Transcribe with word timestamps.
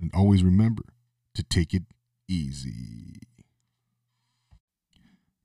And 0.00 0.10
always 0.14 0.42
remember 0.42 0.82
to 1.34 1.42
take 1.42 1.74
it 1.74 1.82
easy. 2.28 3.20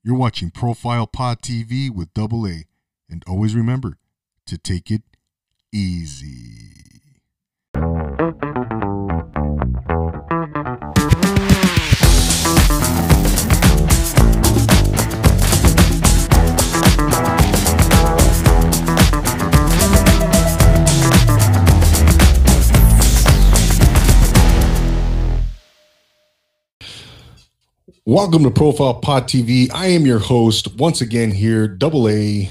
You're 0.03 0.17
watching 0.17 0.51
Profile 0.51 1.07
Pod 1.07 1.41
TV 1.41 1.89
with 1.89 2.13
Double 2.13 2.45
A, 2.45 2.65
and 3.09 3.23
always 3.27 3.55
remember 3.55 3.97
to 4.45 4.57
take 4.57 4.91
it 4.91 5.03
easy. 5.71 6.92
Welcome 28.05 28.43
to 28.43 28.51
Profile 28.51 28.95
Pod 28.95 29.29
TV. 29.29 29.71
I 29.73 29.87
am 29.87 30.05
your 30.05 30.19
host 30.19 30.75
once 30.75 30.99
again 30.99 31.31
here, 31.31 31.69
Double 31.69 32.09
A, 32.09 32.49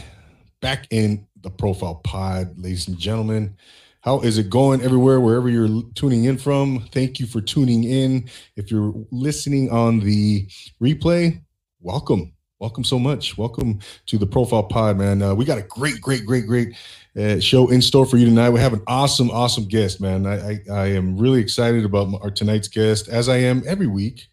back 0.62 0.86
in 0.88 1.26
the 1.42 1.50
Profile 1.50 1.96
Pod, 1.96 2.58
ladies 2.58 2.88
and 2.88 2.98
gentlemen. 2.98 3.54
How 4.00 4.20
is 4.20 4.38
it 4.38 4.48
going 4.48 4.80
everywhere, 4.80 5.20
wherever 5.20 5.50
you're 5.50 5.82
tuning 5.94 6.24
in 6.24 6.38
from? 6.38 6.88
Thank 6.90 7.20
you 7.20 7.26
for 7.26 7.42
tuning 7.42 7.84
in. 7.84 8.30
If 8.56 8.70
you're 8.70 8.94
listening 9.10 9.70
on 9.70 10.00
the 10.00 10.46
replay, 10.82 11.42
welcome. 11.82 12.32
Welcome 12.58 12.84
so 12.84 12.98
much. 12.98 13.36
Welcome 13.36 13.80
to 14.06 14.16
the 14.16 14.26
Profile 14.26 14.62
Pod, 14.62 14.96
man. 14.96 15.20
Uh, 15.20 15.34
we 15.34 15.44
got 15.44 15.58
a 15.58 15.62
great, 15.64 16.00
great, 16.00 16.24
great, 16.24 16.46
great 16.46 16.74
uh, 17.14 17.40
show 17.40 17.68
in 17.68 17.82
store 17.82 18.06
for 18.06 18.16
you 18.16 18.24
tonight. 18.24 18.48
We 18.48 18.60
have 18.60 18.72
an 18.72 18.82
awesome, 18.86 19.30
awesome 19.30 19.66
guest, 19.66 20.00
man. 20.00 20.24
I, 20.24 20.48
I, 20.48 20.60
I 20.72 20.86
am 20.92 21.18
really 21.18 21.42
excited 21.42 21.84
about 21.84 22.08
our 22.22 22.30
tonight's 22.30 22.68
guest, 22.68 23.08
as 23.08 23.28
I 23.28 23.36
am 23.36 23.62
every 23.66 23.86
week. 23.86 24.28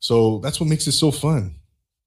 So 0.00 0.38
that's 0.38 0.58
what 0.58 0.68
makes 0.68 0.86
it 0.86 0.92
so 0.92 1.10
fun, 1.10 1.54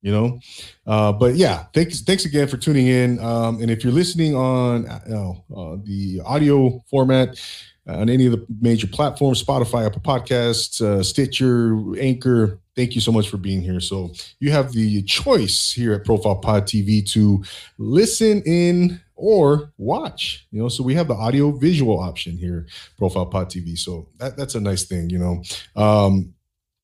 you 0.01 0.11
know. 0.11 0.39
Uh, 0.85 1.13
but 1.13 1.35
yeah, 1.35 1.65
thanks 1.73 2.01
thanks 2.01 2.25
again 2.25 2.47
for 2.47 2.57
tuning 2.57 2.87
in. 2.87 3.19
Um, 3.19 3.61
and 3.61 3.71
if 3.71 3.83
you're 3.83 3.93
listening 3.93 4.35
on 4.35 4.83
you 5.07 5.13
know, 5.13 5.43
uh, 5.55 5.77
the 5.83 6.21
audio 6.25 6.83
format 6.89 7.39
uh, 7.87 7.97
on 7.97 8.09
any 8.09 8.25
of 8.25 8.31
the 8.31 8.45
major 8.61 8.87
platforms, 8.87 9.43
Spotify, 9.43 9.85
Apple 9.85 10.01
Podcasts, 10.01 10.81
uh, 10.81 11.03
Stitcher, 11.03 11.77
Anchor, 11.99 12.59
thank 12.75 12.95
you 12.95 13.01
so 13.01 13.11
much 13.11 13.29
for 13.29 13.37
being 13.37 13.61
here. 13.61 13.79
So 13.79 14.11
you 14.39 14.51
have 14.51 14.71
the 14.73 15.03
choice 15.03 15.71
here 15.71 15.93
at 15.93 16.03
Profile 16.03 16.37
Pod 16.37 16.65
TV 16.65 17.07
to 17.11 17.43
listen 17.77 18.41
in 18.45 18.99
or 19.15 19.71
watch 19.77 20.47
you 20.51 20.61
know 20.61 20.67
so 20.67 20.83
we 20.83 20.93
have 20.93 21.07
the 21.07 21.13
audio 21.13 21.51
visual 21.51 21.99
option 21.99 22.37
here 22.37 22.65
profile 22.97 23.25
pod 23.25 23.49
tv 23.49 23.77
so 23.77 24.07
that, 24.17 24.35
that's 24.35 24.55
a 24.55 24.59
nice 24.59 24.85
thing 24.85 25.09
you 25.09 25.19
know 25.19 25.41
um 25.81 26.32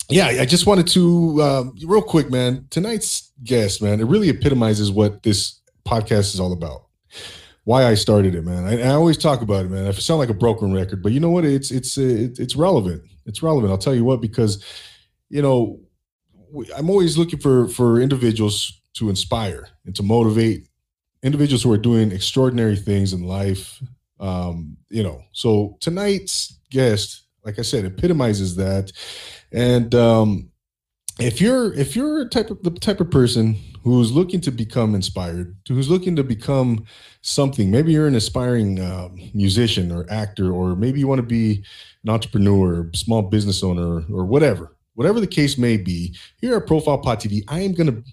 yeah, 0.09 0.27
I 0.27 0.45
just 0.45 0.65
wanted 0.65 0.87
to 0.87 1.41
uh, 1.41 1.63
real 1.85 2.01
quick, 2.01 2.31
man. 2.31 2.65
Tonight's 2.69 3.31
guest, 3.43 3.81
man, 3.81 3.99
it 3.99 4.05
really 4.05 4.29
epitomizes 4.29 4.91
what 4.91 5.23
this 5.23 5.59
podcast 5.87 6.33
is 6.33 6.39
all 6.39 6.51
about. 6.51 6.85
Why 7.65 7.85
I 7.85 7.93
started 7.93 8.33
it, 8.33 8.43
man. 8.43 8.65
I, 8.65 8.81
I 8.81 8.93
always 8.93 9.17
talk 9.17 9.41
about 9.41 9.65
it, 9.65 9.69
man. 9.69 9.85
I 9.85 9.91
sound 9.91 10.19
like 10.19 10.29
a 10.29 10.33
broken 10.33 10.73
record, 10.73 11.03
but 11.03 11.11
you 11.11 11.19
know 11.19 11.29
what? 11.29 11.45
It's 11.45 11.71
it's 11.71 11.97
it's 11.97 12.55
relevant. 12.55 13.03
It's 13.25 13.43
relevant. 13.43 13.71
I'll 13.71 13.77
tell 13.77 13.93
you 13.93 14.03
what, 14.03 14.21
because 14.21 14.63
you 15.29 15.41
know, 15.41 15.79
I'm 16.75 16.89
always 16.89 17.17
looking 17.17 17.39
for 17.39 17.67
for 17.67 18.01
individuals 18.01 18.81
to 18.93 19.09
inspire 19.09 19.67
and 19.85 19.95
to 19.95 20.03
motivate 20.03 20.67
individuals 21.21 21.61
who 21.61 21.71
are 21.71 21.77
doing 21.77 22.11
extraordinary 22.11 22.75
things 22.75 23.13
in 23.13 23.23
life. 23.23 23.81
Um, 24.19 24.77
you 24.89 25.03
know, 25.03 25.21
so 25.31 25.77
tonight's 25.79 26.59
guest, 26.71 27.23
like 27.45 27.59
I 27.59 27.61
said, 27.61 27.85
epitomizes 27.85 28.55
that 28.55 28.91
and 29.51 29.93
um, 29.95 30.51
if 31.19 31.41
you're 31.41 31.73
if 31.73 31.95
you're 31.95 32.21
a 32.21 32.29
type 32.29 32.49
of 32.49 32.63
the 32.63 32.71
type 32.71 32.99
of 33.01 33.11
person 33.11 33.55
who's 33.83 34.11
looking 34.11 34.41
to 34.41 34.51
become 34.51 34.95
inspired, 34.95 35.55
who's 35.67 35.89
looking 35.89 36.15
to 36.15 36.23
become 36.23 36.85
something, 37.21 37.71
maybe 37.71 37.91
you're 37.91 38.07
an 38.07 38.15
aspiring 38.15 38.79
uh, 38.79 39.09
musician 39.33 39.91
or 39.91 40.05
actor, 40.09 40.51
or 40.51 40.75
maybe 40.75 40.99
you 40.99 41.07
want 41.07 41.19
to 41.19 41.25
be 41.25 41.63
an 42.03 42.09
entrepreneur, 42.09 42.89
small 42.93 43.21
business 43.21 43.63
owner, 43.63 44.03
or 44.13 44.25
whatever, 44.25 44.75
whatever 44.95 45.19
the 45.19 45.27
case 45.27 45.57
may 45.57 45.77
be. 45.77 46.15
Here 46.37 46.55
at 46.55 46.67
Profile 46.67 46.97
Pod 46.97 47.19
TV, 47.19 47.41
I 47.47 47.61
am 47.61 47.73
going 47.73 47.87
to 47.87 48.03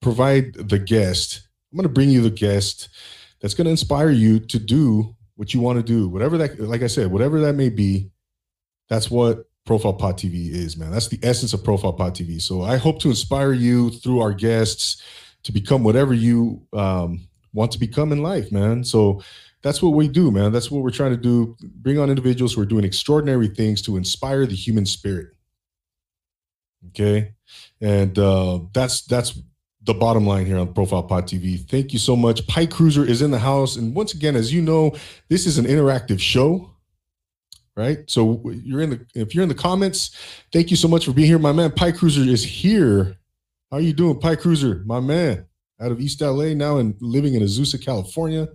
provide 0.00 0.54
the 0.54 0.78
guest. 0.78 1.48
I'm 1.70 1.76
going 1.76 1.88
to 1.88 1.92
bring 1.92 2.10
you 2.10 2.22
the 2.22 2.30
guest 2.30 2.88
that's 3.40 3.54
going 3.54 3.66
to 3.66 3.70
inspire 3.70 4.10
you 4.10 4.40
to 4.40 4.58
do 4.58 5.14
what 5.36 5.54
you 5.54 5.60
want 5.60 5.78
to 5.78 5.82
do, 5.82 6.08
whatever 6.08 6.38
that, 6.38 6.58
like 6.60 6.82
I 6.82 6.86
said, 6.86 7.10
whatever 7.10 7.40
that 7.40 7.54
may 7.54 7.68
be. 7.68 8.10
That's 8.88 9.10
what 9.10 9.49
Profile 9.66 9.92
Pod 9.92 10.18
TV 10.18 10.50
is, 10.50 10.76
man. 10.76 10.90
That's 10.90 11.08
the 11.08 11.18
essence 11.22 11.52
of 11.52 11.62
Profile 11.62 11.92
Pod 11.92 12.14
TV. 12.14 12.40
So 12.40 12.62
I 12.62 12.76
hope 12.76 13.00
to 13.00 13.08
inspire 13.08 13.52
you 13.52 13.90
through 13.90 14.20
our 14.20 14.32
guests 14.32 15.02
to 15.42 15.52
become 15.52 15.84
whatever 15.84 16.12
you 16.14 16.62
um, 16.72 17.28
want 17.52 17.72
to 17.72 17.78
become 17.78 18.12
in 18.12 18.22
life, 18.22 18.50
man. 18.52 18.84
So 18.84 19.22
that's 19.62 19.82
what 19.82 19.90
we 19.90 20.08
do, 20.08 20.30
man. 20.30 20.52
That's 20.52 20.70
what 20.70 20.82
we're 20.82 20.90
trying 20.90 21.12
to 21.12 21.16
do. 21.16 21.56
Bring 21.62 21.98
on 21.98 22.08
individuals 22.08 22.54
who 22.54 22.62
are 22.62 22.66
doing 22.66 22.84
extraordinary 22.84 23.48
things 23.48 23.82
to 23.82 23.96
inspire 23.96 24.46
the 24.46 24.54
human 24.54 24.86
spirit. 24.86 25.28
Okay, 26.88 27.34
and 27.80 28.18
uh, 28.18 28.60
that's 28.72 29.02
that's 29.02 29.38
the 29.82 29.92
bottom 29.92 30.26
line 30.26 30.46
here 30.46 30.58
on 30.58 30.72
Profile 30.72 31.02
Pod 31.02 31.26
TV. 31.26 31.60
Thank 31.68 31.92
you 31.92 31.98
so 31.98 32.16
much. 32.16 32.46
Pike 32.46 32.70
Cruiser 32.70 33.04
is 33.04 33.20
in 33.20 33.30
the 33.30 33.38
house, 33.38 33.76
and 33.76 33.94
once 33.94 34.14
again, 34.14 34.34
as 34.34 34.52
you 34.52 34.62
know, 34.62 34.92
this 35.28 35.46
is 35.46 35.58
an 35.58 35.66
interactive 35.66 36.20
show 36.20 36.70
right? 37.80 37.98
So 38.08 38.42
you're 38.62 38.82
in 38.82 38.90
the 38.90 39.06
if 39.14 39.34
you're 39.34 39.42
in 39.42 39.48
the 39.48 39.54
comments, 39.54 40.14
thank 40.52 40.70
you 40.70 40.76
so 40.76 40.86
much 40.86 41.06
for 41.06 41.12
being 41.12 41.26
here. 41.26 41.38
My 41.38 41.52
man 41.52 41.72
Pike 41.72 41.96
Cruiser 41.96 42.20
is 42.22 42.44
here. 42.44 43.16
How 43.70 43.78
are 43.78 43.80
you 43.80 43.94
doing, 43.94 44.20
Pike 44.20 44.40
Cruiser? 44.40 44.82
My 44.84 45.00
man, 45.00 45.46
out 45.80 45.90
of 45.90 46.00
East 46.00 46.20
LA 46.20 46.52
now 46.54 46.76
and 46.76 46.94
living 47.00 47.34
in 47.34 47.42
Azusa, 47.42 47.82
California. 47.82 48.48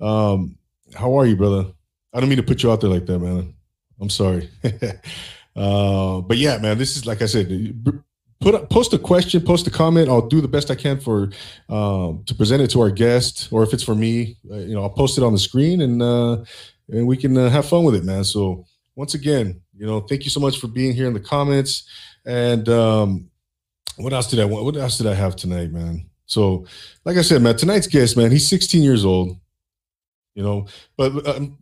Um, 0.00 0.56
how 0.94 1.16
are 1.16 1.26
you, 1.26 1.36
brother? 1.36 1.66
I 2.12 2.18
don't 2.18 2.28
mean 2.28 2.38
to 2.38 2.42
put 2.42 2.62
you 2.62 2.72
out 2.72 2.80
there 2.80 2.90
like 2.90 3.06
that, 3.06 3.20
man. 3.20 3.54
I'm 4.00 4.10
sorry. 4.10 4.50
uh, 5.56 6.20
but 6.22 6.36
yeah, 6.36 6.58
man, 6.58 6.76
this 6.76 6.96
is 6.96 7.06
like 7.06 7.22
I 7.22 7.26
said, 7.26 7.48
put 8.40 8.54
a, 8.54 8.66
post 8.66 8.92
a 8.94 8.98
question, 8.98 9.42
post 9.42 9.66
a 9.66 9.70
comment. 9.70 10.08
I'll 10.08 10.26
do 10.26 10.40
the 10.40 10.48
best 10.48 10.70
I 10.70 10.74
can 10.74 10.98
for 10.98 11.30
um, 11.68 12.24
to 12.26 12.34
present 12.34 12.62
it 12.62 12.70
to 12.70 12.80
our 12.80 12.90
guest, 12.90 13.48
or 13.52 13.62
if 13.62 13.72
it's 13.72 13.82
for 13.82 13.94
me, 13.94 14.38
uh, 14.50 14.56
you 14.56 14.74
know, 14.74 14.82
I'll 14.82 14.90
post 14.90 15.18
it 15.18 15.24
on 15.24 15.32
the 15.32 15.38
screen 15.38 15.82
and 15.82 16.02
uh, 16.02 16.38
and 16.92 17.06
we 17.06 17.16
can 17.16 17.36
uh, 17.36 17.48
have 17.48 17.68
fun 17.68 17.84
with 17.84 17.94
it, 17.94 18.04
man. 18.04 18.24
So 18.24 18.64
once 18.94 19.14
again, 19.14 19.60
you 19.76 19.86
know, 19.86 20.00
thank 20.00 20.24
you 20.24 20.30
so 20.30 20.40
much 20.40 20.58
for 20.58 20.68
being 20.68 20.94
here 20.94 21.06
in 21.06 21.14
the 21.14 21.20
comments. 21.20 21.88
And 22.26 22.68
um, 22.68 23.30
what 23.96 24.12
else 24.12 24.28
did 24.28 24.40
I 24.40 24.44
want? 24.44 24.64
What 24.64 24.76
else 24.76 24.98
did 24.98 25.06
I 25.06 25.14
have 25.14 25.36
tonight, 25.36 25.72
man? 25.72 26.06
So, 26.26 26.66
like 27.04 27.16
I 27.16 27.22
said, 27.22 27.42
man, 27.42 27.56
tonight's 27.56 27.86
guest, 27.86 28.16
man, 28.16 28.30
he's 28.30 28.48
16 28.48 28.82
years 28.82 29.04
old. 29.04 29.36
You 30.34 30.44
know, 30.44 30.66
but 30.96 31.26
um, 31.26 31.58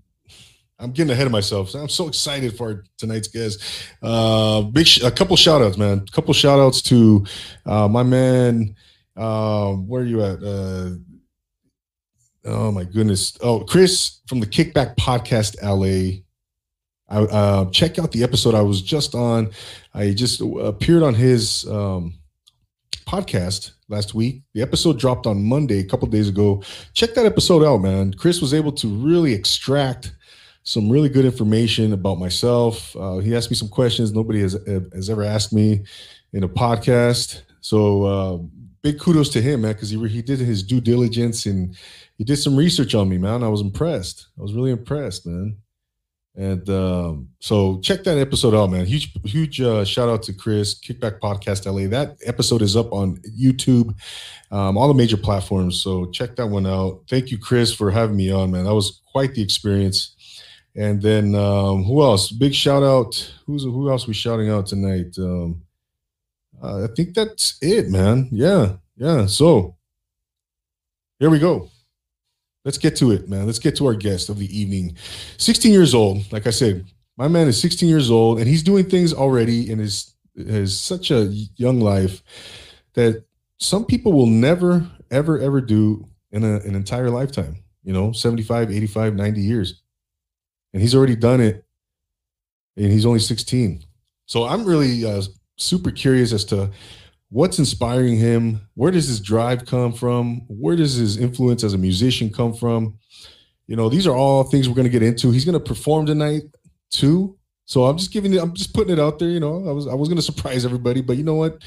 I'm 0.79 0.93
getting 0.93 1.11
ahead 1.11 1.27
of 1.27 1.33
myself. 1.33 1.75
I'm 1.75 1.89
so 1.89 2.07
excited 2.07 2.57
for 2.57 2.85
tonight's 2.99 3.29
guest. 3.29 3.63
Uh, 4.03 4.63
big, 4.63 4.87
sh- 4.87 5.03
a 5.03 5.11
couple 5.11 5.37
shout 5.37 5.63
outs, 5.63 5.79
man. 5.79 6.05
A 6.07 6.13
couple 6.13 6.35
shout 6.35 6.61
outs 6.61 6.83
to 6.83 7.25
uh, 7.67 7.89
my 7.89 8.03
man. 8.03 8.77
Uh, 9.17 9.73
where 9.73 10.03
are 10.03 10.07
you 10.07 10.23
at? 10.23 10.43
Uh, 10.43 10.91
Oh 12.45 12.71
my 12.71 12.85
goodness. 12.85 13.37
Oh, 13.43 13.61
Chris 13.61 14.21
from 14.27 14.41
the 14.41 14.47
Kickback 14.47 14.97
Podcast 14.97 15.57
LA. 15.63 16.23
I 17.11 17.23
uh, 17.25 17.71
check 17.71 17.99
out 17.99 18.13
the 18.13 18.23
episode 18.23 18.55
I 18.55 18.63
was 18.63 18.83
just 18.83 19.15
on. 19.15 19.51
I 19.95 20.13
just 20.13 20.41
appeared 20.41 21.03
on 21.03 21.15
his 21.15 21.67
um, 21.69 22.15
podcast 23.07 23.73
last 23.89 24.15
week. 24.15 24.43
The 24.55 24.63
episode 24.63 24.99
dropped 24.99 25.27
on 25.27 25.43
Monday, 25.43 25.81
a 25.81 25.85
couple 25.85 26.07
days 26.09 26.29
ago. 26.29 26.63
Check 26.93 27.15
that 27.15 27.27
episode 27.27 27.65
out, 27.65 27.79
man. 27.79 28.13
Chris 28.13 28.41
was 28.41 28.53
able 28.53 28.73
to 28.73 28.89
really 28.89 29.33
extract 29.33 30.15
some 30.63 30.91
really 30.91 31.09
good 31.09 31.25
information 31.25 31.95
about 31.95 32.19
myself. 32.19 32.95
Uh, 32.95 33.19
he 33.19 33.35
asked 33.35 33.51
me 33.51 33.57
some 33.57 33.69
questions 33.69 34.13
nobody 34.13 34.41
has 34.41 34.53
has 34.93 35.09
ever 35.09 35.25
asked 35.25 35.53
me 35.53 35.85
in 36.35 36.45
a 36.45 36.49
podcast. 36.49 37.43
So 37.63 38.05
uh, 38.05 38.39
big 38.83 39.01
kudos 39.01 39.31
to 39.31 39.41
him, 39.41 39.63
man, 39.63 39.73
because 39.73 39.91
he 39.91 40.09
he 40.09 40.23
did 40.23 40.39
his 40.39 40.63
due 40.63 40.81
diligence 40.81 41.47
and 41.47 41.75
he 42.19 42.25
did 42.25 42.37
some 42.37 42.57
research 42.57 42.95
on 42.95 43.09
me, 43.09 43.17
man. 43.17 43.45
I 43.45 43.49
was 43.49 43.61
impressed. 43.61 44.27
I 44.39 44.43
was 44.43 44.53
really 44.53 44.73
impressed, 44.73 45.25
man. 45.25 45.57
And 46.35 46.69
um, 46.71 47.29
so 47.41 47.81
check 47.81 48.05
that 48.05 48.19
episode 48.19 48.55
out, 48.55 48.71
man. 48.71 48.87
Huge, 48.87 49.13
huge 49.25 49.61
uh, 49.61 49.85
shout 49.85 50.09
out 50.09 50.23
to 50.25 50.33
Chris, 50.33 50.79
Kickback 50.79 51.21
Podcast 51.21 51.67
LA. 51.67 51.89
That 51.89 52.17
episode 52.25 52.63
is 52.63 52.77
up 52.77 52.93
on 52.93 53.17
YouTube, 53.39 53.93
um, 54.51 54.77
all 54.77 54.87
the 54.89 54.95
major 54.95 55.17
platforms. 55.17 55.83
So 55.83 56.07
check 56.11 56.37
that 56.37 56.47
one 56.47 56.67
out. 56.67 57.03
Thank 57.09 57.31
you, 57.31 57.39
Chris, 57.39 57.73
for 57.75 57.91
having 57.91 58.17
me 58.17 58.31
on, 58.31 58.53
man. 58.53 58.65
That 58.65 58.75
was 58.75 59.01
quite 59.11 59.35
the 59.35 59.43
experience. 59.43 60.15
And 60.77 61.03
then 61.03 61.35
um, 61.35 61.83
who 61.83 62.03
else? 62.03 62.31
Big 62.31 62.55
shout 62.55 62.85
out. 62.85 63.33
Who's 63.47 63.65
who 63.65 63.91
else 63.91 64.07
we 64.07 64.15
shouting 64.15 64.49
out 64.49 64.67
tonight? 64.67 65.17
Um, 65.19 65.63
uh, 66.63 66.85
I 66.85 66.87
think 66.95 67.15
that's 67.15 67.59
it, 67.61 67.91
man. 67.91 68.29
Yeah, 68.31 68.75
yeah. 68.97 69.27
So 69.27 69.77
here 71.19 71.31
we 71.31 71.41
go. 71.41 71.69
Let's 72.69 72.77
get 72.77 72.95
to 72.97 73.13
it, 73.13 73.31
man. 73.31 73.47
Let's 73.47 73.59
get 73.59 73.75
to 73.77 73.87
our 73.87 73.95
guest 73.95 74.29
of 74.29 74.39
the 74.39 74.47
evening. 74.61 74.95
16 75.39 75.73
years 75.73 75.95
old. 75.95 76.31
Like 76.31 76.47
I 76.47 76.51
said, 76.51 76.85
my 77.17 77.27
man 77.27 77.49
is 77.49 77.59
16 77.63 77.89
years 77.89 78.11
old, 78.11 78.39
and 78.39 78.47
he's 78.47 78.63
doing 78.63 78.85
things 78.85 79.15
already 79.15 79.71
in 79.71 79.79
his 79.79 80.15
his 80.37 80.79
such 80.79 81.11
a 81.11 81.25
young 81.57 81.81
life 81.81 82.23
that 82.93 83.25
some 83.57 83.87
people 83.87 84.13
will 84.13 84.27
never, 84.27 84.87
ever, 85.11 85.39
ever 85.39 85.63
do 85.63 86.07
in 86.31 86.45
a, 86.45 86.57
an 86.61 86.75
entire 86.75 87.11
lifetime. 87.11 87.57
You 87.83 87.95
know, 87.95 88.13
75, 88.13 88.71
85, 88.71 89.15
90 89.15 89.41
years 89.41 89.83
and 90.73 90.83
he's 90.83 90.95
already 90.95 91.17
done 91.17 91.41
it 91.41 91.65
and 92.77 92.93
he's 92.93 93.07
only 93.07 93.19
16 93.21 93.83
so 94.27 94.45
i'm 94.45 94.65
really 94.65 95.05
uh, 95.05 95.23
super 95.57 95.91
curious 95.91 96.33
as 96.33 96.45
to 96.45 96.71
what's 97.31 97.59
inspiring 97.59 98.17
him? 98.17 98.61
Where 98.75 98.91
does 98.91 99.09
his 99.09 99.21
drive 99.21 99.67
come 99.67 99.93
from? 99.93 100.43
Where 100.49 100.77
does 100.77 100.95
his 100.95 101.17
influence 101.17 101.65
as 101.65 101.75
a 101.75 101.79
musician 101.79 102.31
come 102.31 102.55
from? 102.55 102.99
You 103.67 103.77
know 103.77 103.89
these 103.89 104.07
are 104.07 104.15
all 104.15 104.45
things 104.45 104.69
we're 104.69 104.75
going 104.75 104.87
to 104.87 104.91
get 104.91 105.03
into. 105.03 105.31
He's 105.31 105.45
going 105.45 105.59
to 105.59 105.61
perform 105.61 106.07
tonight 106.07 106.43
too. 106.91 107.37
So 107.67 107.85
i'm 107.85 107.99
just 107.99 108.13
giving 108.13 108.33
it 108.33 108.41
i'm 108.41 108.55
just 108.55 108.73
putting 108.73 108.95
it 108.95 108.99
out 108.99 109.19
there 109.19 109.29
you 109.29 109.41
know. 109.41 109.69
I 109.69 109.73
was 109.73 109.87
i 109.87 109.95
was 109.95 110.09
going 110.09 110.17
to 110.23 110.23
surprise 110.23 110.65
everybody 110.65 111.03
but 111.03 111.19
you 111.19 111.23
know 111.25 111.35
what? 111.35 111.63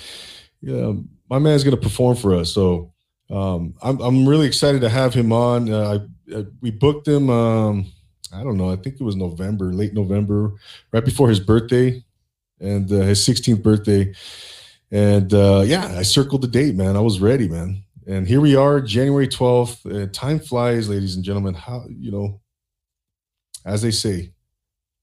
Yeah 0.62 0.94
my 1.30 1.40
man's 1.40 1.64
going 1.64 1.76
to 1.76 1.82
perform 1.82 2.18
for 2.18 2.36
us. 2.36 2.54
So 2.54 2.92
um, 3.30 3.74
I'm, 3.82 4.02
I'm 4.02 4.28
really 4.28 4.46
excited 4.46 4.82
to 4.82 4.90
have 4.90 5.14
him 5.14 5.32
on. 5.32 5.72
Uh, 5.72 6.00
I, 6.30 6.38
I, 6.38 6.46
we 6.60 6.72
booked 6.72 7.08
him 7.08 7.30
um, 7.30 7.86
I 8.34 8.44
don't 8.44 8.58
know. 8.58 8.70
I 8.70 8.76
think 8.76 8.96
it 9.00 9.04
was 9.04 9.16
November, 9.16 9.74
late 9.74 9.94
November, 9.94 10.54
right 10.92 11.04
before 11.04 11.30
his 11.30 11.40
birthday, 11.40 12.04
and 12.60 12.92
uh, 12.92 13.02
his 13.02 13.20
16th 13.28 13.62
birthday. 13.62 14.14
And 14.92 15.34
uh, 15.34 15.64
yeah, 15.66 15.96
I 15.98 16.02
circled 16.02 16.42
the 16.42 16.48
date, 16.48 16.76
man. 16.76 16.98
I 16.98 17.00
was 17.00 17.22
ready, 17.22 17.48
man. 17.48 17.84
And 18.08 18.28
here 18.28 18.42
we 18.42 18.56
are, 18.56 18.82
January 18.82 19.28
12th. 19.28 20.04
Uh, 20.04 20.08
time 20.12 20.40
flies, 20.40 20.90
ladies 20.90 21.16
and 21.16 21.24
gentlemen. 21.24 21.54
How 21.54 21.86
you 21.90 22.12
know, 22.12 22.42
as 23.66 23.82
they 23.82 23.92
say. 23.92 24.32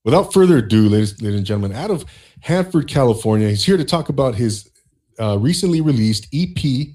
Without 0.05 0.33
further 0.33 0.59
ado, 0.59 0.89
ladies, 0.89 1.21
ladies 1.21 1.39
and 1.39 1.47
gentlemen, 1.47 1.77
out 1.77 1.91
of 1.91 2.05
Hanford, 2.41 2.89
California, 2.89 3.49
he's 3.49 3.65
here 3.65 3.77
to 3.77 3.85
talk 3.85 4.09
about 4.09 4.35
his 4.35 4.71
uh, 5.19 5.39
recently 5.39 5.81
released 5.81 6.29
EP, 6.33 6.89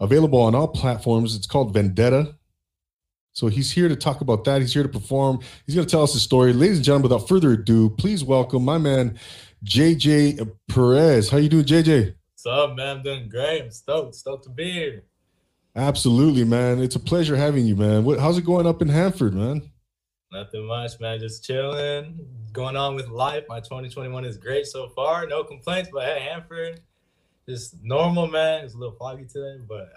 available 0.00 0.40
on 0.40 0.54
all 0.54 0.68
platforms. 0.68 1.36
It's 1.36 1.46
called 1.46 1.72
Vendetta. 1.72 2.34
So 3.32 3.46
he's 3.46 3.70
here 3.70 3.88
to 3.88 3.96
talk 3.96 4.20
about 4.20 4.44
that. 4.44 4.60
He's 4.60 4.74
here 4.74 4.82
to 4.82 4.88
perform. 4.88 5.40
He's 5.66 5.74
going 5.74 5.86
to 5.86 5.90
tell 5.90 6.02
us 6.02 6.12
his 6.12 6.22
story. 6.22 6.52
Ladies 6.52 6.78
and 6.78 6.84
gentlemen, 6.84 7.10
without 7.10 7.28
further 7.28 7.52
ado, 7.52 7.90
please 7.90 8.22
welcome 8.22 8.64
my 8.64 8.76
man, 8.76 9.18
JJ 9.64 10.50
Perez. 10.68 11.30
How 11.30 11.38
you 11.38 11.48
doing, 11.48 11.64
JJ? 11.64 12.14
What's 12.44 12.58
up, 12.58 12.76
man? 12.76 12.96
I'm 12.96 13.02
doing 13.04 13.28
great. 13.28 13.62
I'm 13.62 13.70
stoked. 13.70 14.16
Stoked 14.16 14.42
to 14.44 14.50
be 14.50 14.72
here. 14.72 15.04
Absolutely, 15.76 16.42
man. 16.42 16.80
It's 16.80 16.96
a 16.96 17.00
pleasure 17.00 17.36
having 17.36 17.66
you, 17.66 17.76
man. 17.76 18.02
What, 18.02 18.18
how's 18.18 18.36
it 18.36 18.44
going 18.44 18.66
up 18.66 18.82
in 18.82 18.88
Hanford, 18.88 19.32
man? 19.34 19.70
Nothing 20.32 20.66
much, 20.66 20.98
man. 20.98 21.20
Just 21.20 21.44
chilling, 21.44 22.18
going 22.52 22.76
on 22.76 22.96
with 22.96 23.06
life. 23.06 23.44
My 23.48 23.60
2021 23.60 24.24
is 24.24 24.38
great 24.38 24.66
so 24.66 24.88
far. 24.88 25.24
No 25.24 25.44
complaints, 25.44 25.90
but 25.92 26.02
hey, 26.02 26.28
Hanford, 26.32 26.80
just 27.48 27.76
normal, 27.80 28.26
man. 28.26 28.64
It's 28.64 28.74
a 28.74 28.78
little 28.78 28.96
foggy 28.96 29.26
today, 29.26 29.58
but 29.68 29.92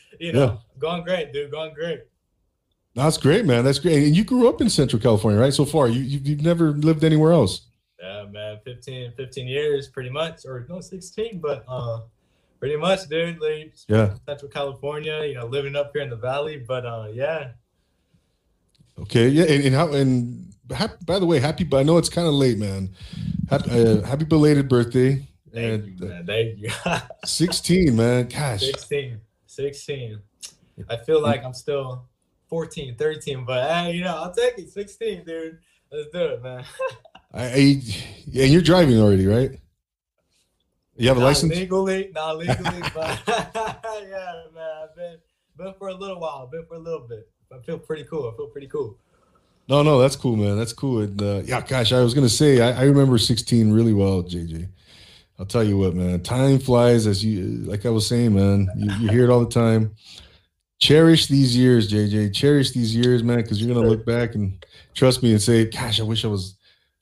you 0.18 0.32
know, 0.32 0.44
yeah. 0.46 0.56
going 0.78 1.04
great, 1.04 1.34
dude. 1.34 1.50
Going 1.50 1.74
great. 1.74 2.00
That's 2.94 3.18
great, 3.18 3.44
man. 3.44 3.62
That's 3.62 3.78
great. 3.78 4.04
And 4.04 4.16
you 4.16 4.24
grew 4.24 4.48
up 4.48 4.62
in 4.62 4.70
Central 4.70 5.02
California, 5.02 5.38
right? 5.38 5.52
So 5.52 5.66
far, 5.66 5.88
you 5.88 6.00
you've 6.00 6.40
never 6.40 6.70
lived 6.70 7.04
anywhere 7.04 7.32
else. 7.32 7.67
Yeah, 8.00 8.26
man. 8.30 8.58
15, 8.64 9.12
15 9.16 9.46
years, 9.46 9.88
pretty 9.88 10.10
much, 10.10 10.46
or 10.46 10.66
no, 10.68 10.80
sixteen, 10.80 11.40
but 11.40 11.64
uh, 11.66 12.00
pretty 12.60 12.76
much, 12.76 13.08
dude. 13.08 13.40
Like, 13.40 13.74
yeah, 13.88 14.14
Central 14.26 14.50
California. 14.50 15.24
You 15.24 15.34
know, 15.34 15.46
living 15.46 15.74
up 15.74 15.90
here 15.92 16.02
in 16.02 16.10
the 16.10 16.16
valley, 16.16 16.58
but 16.58 16.86
uh, 16.86 17.08
yeah. 17.12 17.50
Okay, 19.00 19.28
yeah, 19.28 19.44
and, 19.44 19.64
and 19.64 19.74
how 19.74 19.92
and 19.92 20.54
happy, 20.70 21.04
by 21.04 21.18
the 21.18 21.26
way, 21.26 21.40
happy. 21.40 21.64
But 21.64 21.78
I 21.78 21.82
know 21.82 21.98
it's 21.98 22.08
kind 22.08 22.28
of 22.28 22.34
late, 22.34 22.58
man. 22.58 22.90
Happy, 23.50 23.70
uh, 23.70 24.02
happy 24.02 24.24
belated 24.24 24.68
birthday. 24.68 25.26
Thank 25.52 25.84
and, 25.84 26.00
you, 26.00 26.06
man. 26.06 26.26
Thank 26.26 26.58
you. 26.58 26.70
16, 27.24 27.96
man. 27.96 28.28
Gosh. 28.28 28.60
16. 28.60 29.20
16. 29.46 30.20
I 30.88 30.96
feel 30.98 31.20
like 31.20 31.44
I'm 31.44 31.54
still 31.54 32.04
14, 32.48 32.94
13, 32.96 33.44
but 33.44 33.68
hey, 33.68 33.92
you 33.92 34.04
know, 34.04 34.16
I'll 34.16 34.32
take 34.32 34.58
it. 34.58 34.70
16, 34.70 35.24
dude. 35.24 35.58
Let's 35.90 36.10
do 36.12 36.20
it, 36.20 36.42
man. 36.42 36.64
I, 37.32 37.44
I 37.44 37.82
and 38.40 38.52
you're 38.52 38.62
driving 38.62 39.00
already, 39.00 39.26
right? 39.26 39.50
You 40.96 41.08
have 41.08 41.16
a 41.16 41.20
not 41.20 41.26
license? 41.26 41.54
Legally, 41.54 42.10
not 42.14 42.38
legally, 42.38 42.80
but 42.94 43.20
yeah, 43.28 44.42
man. 44.54 44.70
I've 44.82 44.96
been 44.96 45.18
been 45.56 45.74
for 45.78 45.88
a 45.88 45.94
little 45.94 46.20
while, 46.20 46.46
been 46.46 46.64
for 46.66 46.74
a 46.74 46.78
little 46.78 47.06
bit. 47.06 47.28
I 47.52 47.58
feel 47.58 47.78
pretty 47.78 48.04
cool. 48.04 48.30
I 48.32 48.36
feel 48.36 48.48
pretty 48.48 48.66
cool. 48.66 48.96
No, 49.68 49.82
no, 49.82 49.98
that's 50.00 50.16
cool, 50.16 50.36
man. 50.36 50.56
That's 50.56 50.72
cool. 50.72 51.00
And 51.00 51.20
uh, 51.22 51.42
yeah, 51.44 51.60
gosh, 51.60 51.92
I 51.92 52.00
was 52.00 52.14
gonna 52.14 52.28
say 52.28 52.60
I, 52.60 52.80
I 52.80 52.84
remember 52.84 53.18
16 53.18 53.72
really 53.72 53.92
well, 53.94 54.22
JJ. 54.22 54.68
I'll 55.38 55.46
tell 55.46 55.62
you 55.62 55.78
what, 55.78 55.94
man. 55.94 56.20
Time 56.22 56.58
flies 56.58 57.06
as 57.06 57.24
you 57.24 57.42
like 57.64 57.86
I 57.86 57.90
was 57.90 58.06
saying, 58.06 58.34
man. 58.34 58.68
You, 58.76 58.90
you 58.94 59.08
hear 59.08 59.24
it 59.24 59.30
all 59.30 59.44
the 59.44 59.50
time 59.50 59.94
cherish 60.78 61.26
these 61.26 61.56
years, 61.56 61.90
JJ. 61.92 62.34
Cherish 62.34 62.70
these 62.70 62.94
years, 62.94 63.22
man, 63.22 63.38
because 63.38 63.60
you're 63.60 63.74
gonna 63.74 63.86
look 63.86 64.06
back 64.06 64.34
and 64.34 64.64
trust 64.94 65.22
me 65.22 65.32
and 65.32 65.42
say, 65.42 65.64
"Gosh, 65.66 66.00
I 66.00 66.04
wish 66.04 66.24
I 66.24 66.28
was 66.28 66.54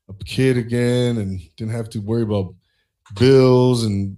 a 0.09 0.25
kid 0.25 0.57
again 0.57 1.19
and 1.19 1.41
didn't 1.57 1.73
have 1.73 1.89
to 1.91 2.01
worry 2.01 2.23
about 2.23 2.55
bills 3.19 3.85
and 3.85 4.17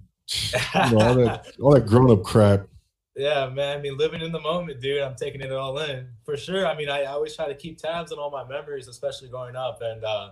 you 0.53 0.59
know, 0.75 0.99
all 0.99 1.15
that 1.15 1.51
all 1.61 1.73
that 1.73 1.87
grown 1.87 2.11
up 2.11 2.23
crap." 2.23 2.67
Yeah, 3.15 3.49
man. 3.49 3.77
I 3.77 3.81
mean, 3.81 3.97
living 3.97 4.21
in 4.21 4.31
the 4.31 4.39
moment, 4.39 4.79
dude. 4.79 5.01
I'm 5.01 5.15
taking 5.15 5.41
it 5.41 5.51
all 5.51 5.77
in 5.79 6.07
for 6.23 6.37
sure. 6.37 6.65
I 6.65 6.75
mean, 6.75 6.89
I, 6.89 7.01
I 7.01 7.07
always 7.07 7.35
try 7.35 7.47
to 7.47 7.55
keep 7.55 7.77
tabs 7.77 8.11
on 8.11 8.19
all 8.19 8.31
my 8.31 8.47
memories, 8.47 8.87
especially 8.87 9.27
growing 9.27 9.55
up, 9.55 9.79
and 9.81 10.03
uh, 10.03 10.31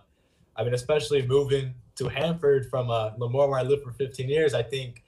I 0.55 0.63
mean, 0.63 0.73
especially 0.73 1.25
moving 1.25 1.73
to 1.95 2.07
Hanford 2.07 2.69
from 2.69 2.89
uh, 2.89 3.11
Lemoore, 3.17 3.49
where 3.49 3.59
I 3.59 3.63
lived 3.63 3.83
for 3.83 3.91
15 3.91 4.29
years. 4.29 4.53
I 4.53 4.63
think 4.63 5.03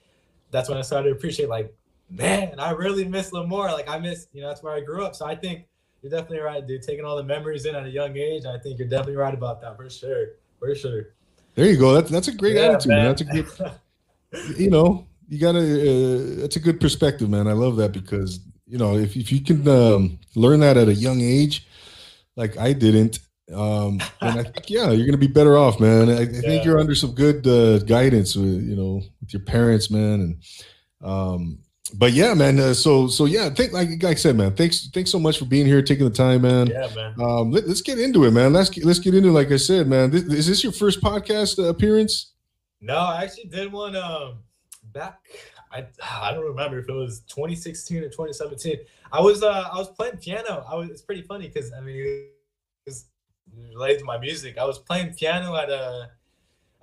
that's 0.51 0.67
when 0.67 0.77
I 0.77 0.81
started 0.81 1.09
to 1.09 1.15
appreciate 1.15 1.47
like 1.47 1.73
man, 2.09 2.59
I 2.59 2.71
really 2.71 3.05
miss 3.05 3.31
Lemoore. 3.31 3.71
Like 3.71 3.89
I 3.89 3.99
miss, 3.99 4.27
you 4.33 4.41
know, 4.41 4.47
that's 4.47 4.63
where 4.63 4.73
I 4.73 4.81
grew 4.81 5.03
up. 5.03 5.15
So 5.15 5.25
I 5.25 5.35
think 5.35 5.65
you're 6.01 6.11
definitely 6.11 6.39
right, 6.39 6.65
dude. 6.65 6.81
Taking 6.81 7.05
all 7.05 7.17
the 7.17 7.23
memories 7.23 7.65
in 7.65 7.75
at 7.75 7.85
a 7.85 7.89
young 7.89 8.15
age, 8.17 8.45
I 8.45 8.57
think 8.57 8.79
you're 8.79 8.87
definitely 8.87 9.17
right 9.17 9.33
about 9.33 9.61
that 9.61 9.75
for 9.77 9.89
sure, 9.89 10.27
for 10.59 10.73
sure. 10.75 11.13
There 11.55 11.65
you 11.65 11.77
go. 11.77 11.93
That's 11.93 12.09
that's 12.09 12.27
a 12.27 12.33
great 12.33 12.55
yeah, 12.55 12.69
attitude, 12.69 12.89
man. 12.89 13.05
That's 13.05 13.21
a 13.21 13.25
good. 13.25 14.57
you 14.57 14.69
know, 14.69 15.07
you 15.27 15.39
gotta. 15.39 15.59
Uh, 15.59 16.41
that's 16.41 16.55
a 16.55 16.59
good 16.59 16.79
perspective, 16.79 17.29
man. 17.29 17.47
I 17.47 17.53
love 17.53 17.75
that 17.77 17.91
because 17.91 18.39
you 18.67 18.77
know 18.77 18.95
if 18.95 19.17
if 19.17 19.31
you 19.31 19.41
can 19.41 19.67
um, 19.67 20.19
learn 20.35 20.61
that 20.61 20.77
at 20.77 20.87
a 20.87 20.93
young 20.93 21.21
age, 21.21 21.67
like 22.35 22.57
I 22.57 22.73
didn't. 22.73 23.19
Um, 23.53 23.99
then 24.21 24.39
I 24.39 24.43
think 24.43 24.69
yeah, 24.69 24.91
you're 24.91 25.07
gonna 25.07 25.17
be 25.17 25.27
better 25.27 25.57
off, 25.57 25.79
man. 25.79 26.09
I, 26.09 26.17
I 26.17 26.19
yeah. 26.19 26.41
think 26.41 26.65
you're 26.65 26.79
under 26.79 26.95
some 26.95 27.13
good 27.13 27.45
uh, 27.47 27.79
guidance 27.79 28.35
with 28.35 28.63
you 28.63 28.75
know 28.75 29.01
with 29.19 29.33
your 29.33 29.41
parents, 29.41 29.91
man, 29.91 30.21
and 30.21 30.37
um, 31.01 31.59
but 31.93 32.13
yeah, 32.13 32.33
man. 32.33 32.59
Uh, 32.59 32.73
so 32.73 33.07
so 33.07 33.25
yeah, 33.25 33.49
think 33.49 33.73
like, 33.73 33.89
like 33.89 34.03
I 34.03 34.13
said, 34.15 34.35
man. 34.35 34.55
Thanks 34.55 34.89
thanks 34.93 35.11
so 35.11 35.19
much 35.19 35.39
for 35.39 35.45
being 35.45 35.65
here, 35.65 35.81
taking 35.81 36.05
the 36.05 36.11
time, 36.11 36.43
man. 36.43 36.67
Yeah, 36.67 36.89
man. 36.95 37.15
Um, 37.19 37.51
let, 37.51 37.65
us 37.65 37.81
get 37.81 37.99
into 37.99 38.25
it, 38.25 38.31
man. 38.31 38.53
Let's 38.53 38.69
get, 38.69 38.85
let's 38.85 38.99
get 38.99 39.15
into 39.15 39.29
it. 39.29 39.33
Like 39.33 39.51
I 39.51 39.57
said, 39.57 39.87
man. 39.87 40.11
This, 40.11 40.23
is 40.23 40.47
this 40.47 40.63
your 40.63 40.73
first 40.73 41.01
podcast 41.01 41.59
uh, 41.59 41.63
appearance? 41.63 42.33
No, 42.81 42.97
I 42.97 43.23
actually 43.23 43.45
did 43.45 43.71
one 43.71 43.95
um 43.95 44.39
back. 44.93 45.19
I 45.71 45.85
I 46.21 46.33
don't 46.33 46.45
remember 46.45 46.79
if 46.79 46.87
it 46.87 46.93
was 46.93 47.21
2016 47.21 48.03
or 48.03 48.09
2017. 48.09 48.77
I 49.11 49.21
was 49.21 49.43
uh 49.43 49.69
I 49.71 49.77
was 49.77 49.89
playing 49.89 50.17
piano. 50.17 50.65
I 50.69 50.75
was 50.75 50.89
it's 50.89 51.01
pretty 51.01 51.23
funny 51.23 51.47
because 51.47 51.71
I 51.73 51.81
mean 51.81 52.27
it's 52.85 53.05
related 53.73 53.99
to 53.99 54.05
my 54.05 54.17
music. 54.17 54.57
I 54.57 54.65
was 54.65 54.79
playing 54.79 55.13
piano 55.13 55.55
at 55.55 55.69
a 55.69 56.11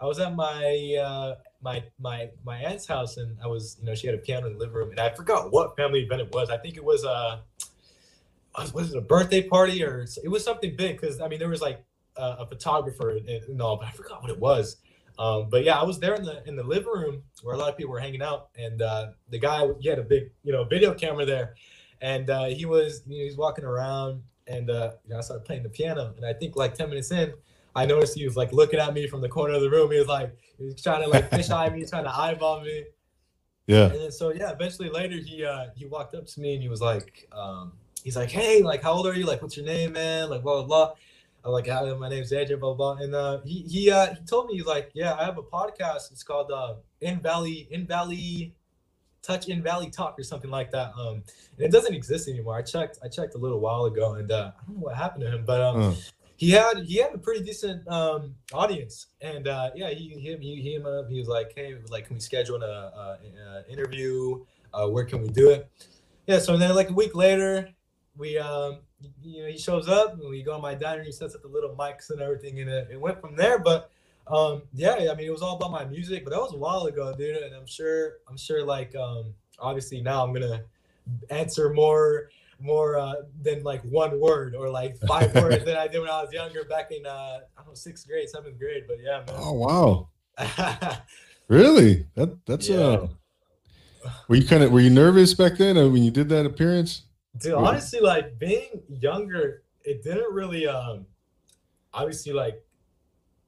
I 0.01 0.05
was 0.05 0.19
at 0.19 0.35
my 0.35 0.97
uh 1.01 1.35
my 1.67 1.83
my 1.99 2.31
my 2.45 2.59
aunt's 2.59 2.87
house, 2.87 3.17
and 3.17 3.37
I 3.43 3.49
was, 3.49 3.77
you 3.81 3.87
know, 3.87 3.95
she 3.97 4.07
had 4.07 4.15
a 4.15 4.19
piano 4.19 4.47
in 4.47 4.53
the 4.53 4.59
living 4.61 4.77
room, 4.77 4.91
and 4.91 5.01
I 5.01 5.11
forgot 5.11 5.53
what 5.53 5.77
family 5.77 6.01
event 6.05 6.21
it 6.21 6.33
was. 6.33 6.49
I 6.49 6.59
think 6.59 6.77
it 6.77 6.85
was 6.85 7.03
a, 7.03 7.43
uh, 8.55 8.69
was 8.73 8.95
it 8.95 8.97
a 8.97 9.01
birthday 9.01 9.43
party 9.43 9.83
or 9.85 10.07
it 10.23 10.29
was 10.29 10.45
something 10.45 10.77
big? 10.77 11.01
Because 11.01 11.21
I 11.21 11.27
mean, 11.27 11.41
there 11.41 11.49
was 11.49 11.61
like 11.61 11.85
a, 12.17 12.37
a 12.41 12.47
photographer 12.47 13.11
and, 13.11 13.29
and 13.29 13.61
all, 13.61 13.77
but 13.79 13.89
I 13.89 13.91
forgot 13.91 14.23
what 14.23 14.31
it 14.31 14.39
was. 14.39 14.77
Um, 15.19 15.49
but 15.51 15.65
yeah, 15.65 15.81
I 15.81 15.83
was 15.83 15.99
there 15.99 16.15
in 16.15 16.23
the 16.23 16.47
in 16.47 16.55
the 16.55 16.63
living 16.63 16.93
room 16.93 17.23
where 17.43 17.57
a 17.57 17.59
lot 17.59 17.69
of 17.69 17.77
people 17.77 17.93
were 17.93 18.01
hanging 18.01 18.23
out, 18.23 18.51
and 18.57 18.81
uh, 18.81 19.09
the 19.31 19.39
guy 19.39 19.67
he 19.81 19.89
had 19.89 19.99
a 19.99 20.05
big 20.05 20.31
you 20.45 20.53
know 20.53 20.63
video 20.65 20.95
camera 20.95 21.27
there, 21.27 21.57
and 22.01 22.31
uh, 22.31 22.45
he 22.45 22.65
was 22.65 23.03
you 23.09 23.19
know, 23.19 23.25
he's 23.25 23.37
walking 23.37 23.65
around, 23.65 24.23
and 24.47 24.71
uh, 24.71 24.93
you 25.05 25.11
know 25.11 25.19
I 25.19 25.23
started 25.23 25.45
playing 25.45 25.65
the 25.65 25.71
piano, 25.71 26.15
and 26.17 26.25
I 26.25 26.33
think 26.33 26.55
like 26.55 26.75
ten 26.75 26.91
minutes 26.91 27.11
in, 27.11 27.33
I 27.77 27.85
noticed 27.85 28.15
he 28.15 28.25
was 28.25 28.37
like 28.37 28.53
looking 28.53 28.81
at 28.81 28.95
me 28.95 29.07
from 29.07 29.21
the 29.21 29.29
corner 29.29 29.55
of 29.55 29.61
the 29.61 29.71
room. 29.71 29.93
He 29.93 29.99
was 29.99 30.09
like, 30.09 30.35
he 30.59 30.65
was 30.65 30.83
trying 30.83 31.03
to 31.03 31.09
like 31.09 31.31
fish 31.31 31.51
eye 31.51 31.69
me, 31.69 31.85
trying 31.85 32.05
to 32.05 32.17
eyeball 32.17 32.63
me. 32.63 32.85
Yeah. 33.67 33.91
And 33.91 34.01
then 34.01 34.13
so 34.13 34.33
yeah, 34.33 34.51
eventually 34.51 34.89
later 34.89 35.17
he 35.17 35.45
uh 35.45 35.67
he 35.77 35.85
walked 35.85 36.15
up 36.15 36.27
to 36.27 36.41
me 36.41 36.55
and 36.55 36.63
he 36.63 36.69
was 36.69 36.81
like, 36.81 37.29
um, 37.33 37.73
he's 38.03 38.17
like, 38.17 38.31
hey, 38.31 38.63
like 38.63 38.83
how 38.83 38.93
old 38.93 39.07
are 39.07 39.15
you? 39.15 39.27
Like, 39.27 39.43
what's 39.43 39.57
your 39.57 39.67
name, 39.67 39.93
man? 39.93 40.31
Like 40.31 40.43
blah 40.43 40.63
blah 40.63 40.67
blah. 40.67 40.95
I'm 41.45 41.53
like, 41.53 41.69
hi, 41.69 41.93
my 41.95 42.09
name's 42.09 42.33
AJ, 42.33 42.59
blah 42.59 42.75
blah. 42.75 42.95
blah. 42.95 43.05
And 43.05 43.15
uh, 43.15 43.41
he 43.45 43.63
he 43.63 43.91
uh 43.91 44.15
he 44.15 44.25
told 44.25 44.47
me 44.47 44.55
he's 44.55 44.67
like, 44.67 44.91
yeah, 44.95 45.15
I 45.15 45.25
have 45.25 45.37
a 45.37 45.43
podcast. 45.43 46.13
It's 46.13 46.23
called 46.23 46.51
uh 46.51 46.75
In 47.01 47.21
Valley 47.21 47.69
In 47.71 47.87
Valley 47.87 48.55
Touch 49.23 49.49
in 49.49 49.63
Valley 49.63 49.91
Talk 49.91 50.19
or 50.19 50.23
something 50.23 50.51
like 50.51 50.71
that. 50.71 50.93
Um, 50.97 51.25
and 51.57 51.67
it 51.67 51.73
doesn't 51.73 51.95
exist 51.95 52.29
anymore. 52.29 52.57
I 52.57 52.63
checked 52.63 53.01
I 53.05 53.09
checked 53.09 53.35
a 53.35 53.39
little 53.39 53.61
while 53.61 53.85
ago, 53.85 54.15
and 54.15 54.31
uh, 54.31 54.53
I 54.57 54.65
don't 54.67 54.77
know 54.77 54.83
what 54.83 54.97
happened 54.97 55.25
to 55.25 55.31
him, 55.31 55.45
but 55.45 55.61
um. 55.61 55.83
Uh, 55.83 55.95
He 56.37 56.51
had 56.51 56.79
he 56.85 56.99
had 56.99 57.15
a 57.15 57.19
pretty 57.19 57.45
decent 57.45 57.87
um, 57.89 58.35
audience, 58.53 59.07
and 59.21 59.49
uh, 59.49 59.71
yeah, 59.75 59.91
he 59.91 60.11
he 60.11 60.37
he 60.37 60.61
he, 60.61 60.75
him 60.75 60.87
up. 60.87 61.09
He 61.09 61.19
was 61.19 61.29
like, 61.29 61.53
"Hey, 61.55 61.77
like, 61.89 62.07
can 62.07 62.17
we 62.17 62.21
schedule 62.21 62.63
a, 62.63 62.67
a, 62.67 63.19
a 63.49 63.73
interview? 63.73 64.45
Uh, 64.75 64.87
where 64.89 65.05
can 65.05 65.23
we 65.23 65.29
do 65.29 65.51
it?" 65.51 65.71
Yeah, 66.27 66.39
so 66.39 66.57
then 66.57 66.75
like 66.75 66.91
a 66.91 66.93
week 66.93 67.15
later, 67.15 67.71
we 68.19 68.37
um, 68.37 68.81
you 69.23 69.43
know 69.43 69.49
he 69.49 69.59
shows 69.59 69.89
up 69.89 70.15
and 70.15 70.29
we 70.29 70.43
go 70.43 70.55
on 70.55 70.63
my 70.63 70.75
diner 70.75 71.03
he 71.03 71.13
sets 71.13 71.35
up 71.35 71.43
the 71.43 71.49
little 71.49 71.75
mics 71.75 72.11
and 72.11 72.21
everything 72.21 72.61
and 72.61 72.71
it, 72.71 72.89
it 72.93 73.01
went 73.01 73.21
from 73.21 73.37
there 73.37 73.59
but 73.59 73.91
um 74.29 74.63
yeah 74.73 74.95
i 74.95 75.15
mean 75.15 75.27
it 75.27 75.31
was 75.31 75.43
all 75.43 75.57
about 75.57 75.71
my 75.71 75.85
music 75.85 76.25
but 76.25 76.31
that 76.31 76.41
was 76.41 76.53
a 76.53 76.57
while 76.57 76.87
ago 76.87 77.15
dude 77.17 77.37
and 77.37 77.55
i'm 77.55 77.67
sure 77.67 78.15
i'm 78.29 78.37
sure 78.37 78.65
like 78.65 78.95
um 78.97 79.35
obviously 79.59 80.01
now 80.01 80.25
i'm 80.25 80.33
gonna 80.33 80.63
answer 81.31 81.73
more 81.73 82.31
more 82.59 82.99
uh 82.99 83.15
than 83.43 83.63
like 83.63 83.83
one 83.83 84.19
word 84.19 84.55
or 84.55 84.71
like 84.71 84.97
five 85.07 85.35
words 85.43 85.65
than 85.65 85.77
i 85.77 85.87
did 85.87 86.01
when 86.01 86.09
i 86.09 86.23
was 86.23 86.33
younger 86.33 86.65
back 86.65 86.91
in 86.91 87.05
uh 87.05 87.11
i 87.57 87.59
don't 87.59 87.69
know 87.69 87.75
sixth 87.75 88.07
grade 88.09 88.29
seventh 88.29 88.59
grade 88.59 88.85
but 88.89 88.97
yeah 89.03 89.23
oh 89.29 89.53
wow. 89.53 90.09
Really? 91.49 92.07
That 92.15 92.45
that's 92.47 92.69
Yeah. 92.69 92.77
uh 92.79 93.09
were 94.29 94.37
you 94.37 94.47
kind 94.47 94.63
of 94.63 94.73
were 94.73 94.81
you 94.81 94.91
nervous 94.91 95.35
back 95.35 95.59
then 95.59 95.77
uh, 95.77 95.89
when 95.89 96.03
you 96.03 96.11
did 96.11 96.29
that 96.31 96.47
appearance? 96.47 97.03
Dude, 97.39 97.55
honestly, 97.55 98.01
like 98.01 98.39
being 98.39 98.83
younger, 98.89 99.63
it 99.85 100.03
didn't 100.03 100.33
really 100.33 100.67
um 100.67 101.07
obviously 101.93 102.33
like 102.33 102.63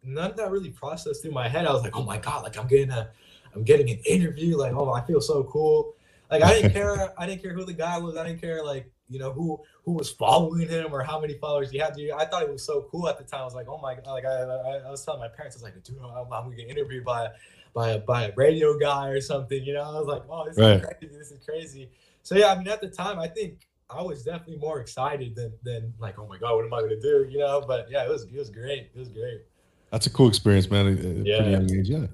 none 0.03 0.31
of 0.31 0.37
that 0.37 0.50
really 0.50 0.71
processed 0.71 1.23
through 1.23 1.33
my 1.33 1.49
head. 1.49 1.67
I 1.67 1.73
was 1.73 1.83
like, 1.83 1.97
oh 1.97 2.05
my 2.05 2.19
god, 2.19 2.43
like 2.43 2.57
I'm 2.59 2.67
getting 2.69 2.91
a 2.91 3.11
I'm 3.55 3.65
getting 3.65 3.91
an 3.91 3.99
interview, 4.07 4.57
like 4.57 4.75
oh 4.75 4.93
I 4.93 5.00
feel 5.05 5.21
so 5.21 5.45
cool. 5.45 5.95
Like 6.31 6.43
I 6.43 6.55
didn't 6.55 6.73
care, 6.79 7.12
I 7.21 7.27
didn't 7.27 7.43
care 7.43 7.53
who 7.55 7.65
the 7.65 7.73
guy 7.73 7.99
was, 7.99 8.17
I 8.17 8.27
didn't 8.27 8.41
care 8.41 8.65
like 8.65 8.91
you 9.09 9.19
know 9.19 9.33
who 9.33 9.61
who 9.85 9.93
was 9.93 10.11
following 10.11 10.69
him 10.69 10.93
or 10.93 11.03
how 11.03 11.21
many 11.21 11.35
followers 11.35 11.71
he 11.71 11.79
had. 11.79 11.95
Dude, 11.95 12.11
I 12.11 12.25
thought 12.25 12.43
it 12.43 12.50
was 12.50 12.62
so 12.65 12.87
cool 12.91 13.09
at 13.09 13.19
the 13.19 13.25
time. 13.25 13.43
I 13.43 13.45
was 13.45 13.55
like, 13.55 13.69
oh 13.69 13.79
my 13.79 13.95
god, 13.95 14.07
like 14.07 14.25
I 14.25 14.43
I, 14.43 14.77
I 14.87 14.91
was 14.91 15.05
telling 15.05 15.21
my 15.21 15.29
parents, 15.29 15.57
I 15.57 15.59
was 15.59 15.62
like, 15.62 15.83
dude, 15.83 15.99
I'm, 16.03 16.33
I'm 16.33 16.45
gonna 16.45 16.57
get 16.57 16.69
interviewed 16.69 17.05
by 17.05 17.29
by 17.75 17.91
a 17.91 17.99
by 17.99 18.25
a 18.25 18.33
radio 18.37 18.79
guy 18.79 19.09
or 19.09 19.21
something. 19.21 19.62
You 19.62 19.75
know, 19.75 19.83
I 19.83 19.99
was 19.99 20.07
like, 20.07 20.23
oh, 20.31 20.47
this 20.47 20.57
Right. 20.59 20.77
is 20.77 20.85
crazy, 20.85 21.17
this 21.19 21.31
is 21.31 21.45
crazy. 21.45 21.91
So 22.23 22.35
yeah, 22.37 22.53
I 22.53 22.59
mean 22.59 22.69
at 22.69 22.81
the 22.81 22.88
time 22.88 23.19
I 23.19 23.29
think 23.29 23.67
I 23.91 24.03
was 24.03 24.23
definitely 24.23 24.59
more 24.59 24.81
excited 24.81 25.35
than 25.35 25.53
than 25.62 25.95
like, 25.99 26.19
oh 26.19 26.27
my 26.27 26.38
god, 26.38 26.55
what 26.57 26.65
am 26.65 26.75
I 26.75 26.81
gonna 26.81 27.00
do? 27.00 27.27
You 27.31 27.38
know, 27.38 27.65
but 27.67 27.91
yeah, 27.91 28.05
it 28.05 28.11
was 28.11 28.25
it 28.25 28.35
was 28.37 28.50
great. 28.50 28.91
It 28.95 28.99
was 28.99 29.09
great. 29.09 29.43
That's 29.91 30.07
a 30.07 30.11
cool 30.11 30.29
experience, 30.29 30.71
man. 30.71 30.87
At 30.88 31.27
Yeah. 31.27 31.37
pretty 31.37 31.50
young 31.53 31.71
age. 31.75 31.88
Yeah. 31.88 32.07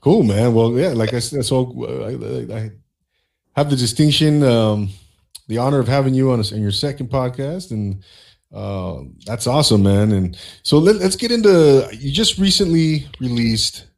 Cool, 0.00 0.24
man. 0.24 0.54
Well, 0.54 0.72
yeah, 0.72 0.88
like 0.88 1.12
I 1.12 1.20
said, 1.20 1.44
so 1.44 1.72
uh, 1.78 2.06
I, 2.06 2.56
I 2.58 2.70
have 3.54 3.68
the 3.70 3.76
distinction, 3.76 4.42
um, 4.42 4.88
the 5.50 5.58
honor 5.58 5.80
of 5.80 5.88
having 5.88 6.14
you 6.14 6.30
on, 6.30 6.38
a, 6.38 6.54
on 6.54 6.62
your 6.62 6.70
second 6.70 7.10
podcast, 7.10 7.72
and 7.72 8.04
uh, 8.54 9.00
that's 9.26 9.48
awesome, 9.48 9.82
man. 9.82 10.12
And 10.12 10.38
so 10.62 10.78
let, 10.78 10.96
let's 10.96 11.16
get 11.16 11.32
into. 11.32 11.88
You 11.92 12.12
just 12.12 12.38
recently 12.38 13.08
released 13.18 13.88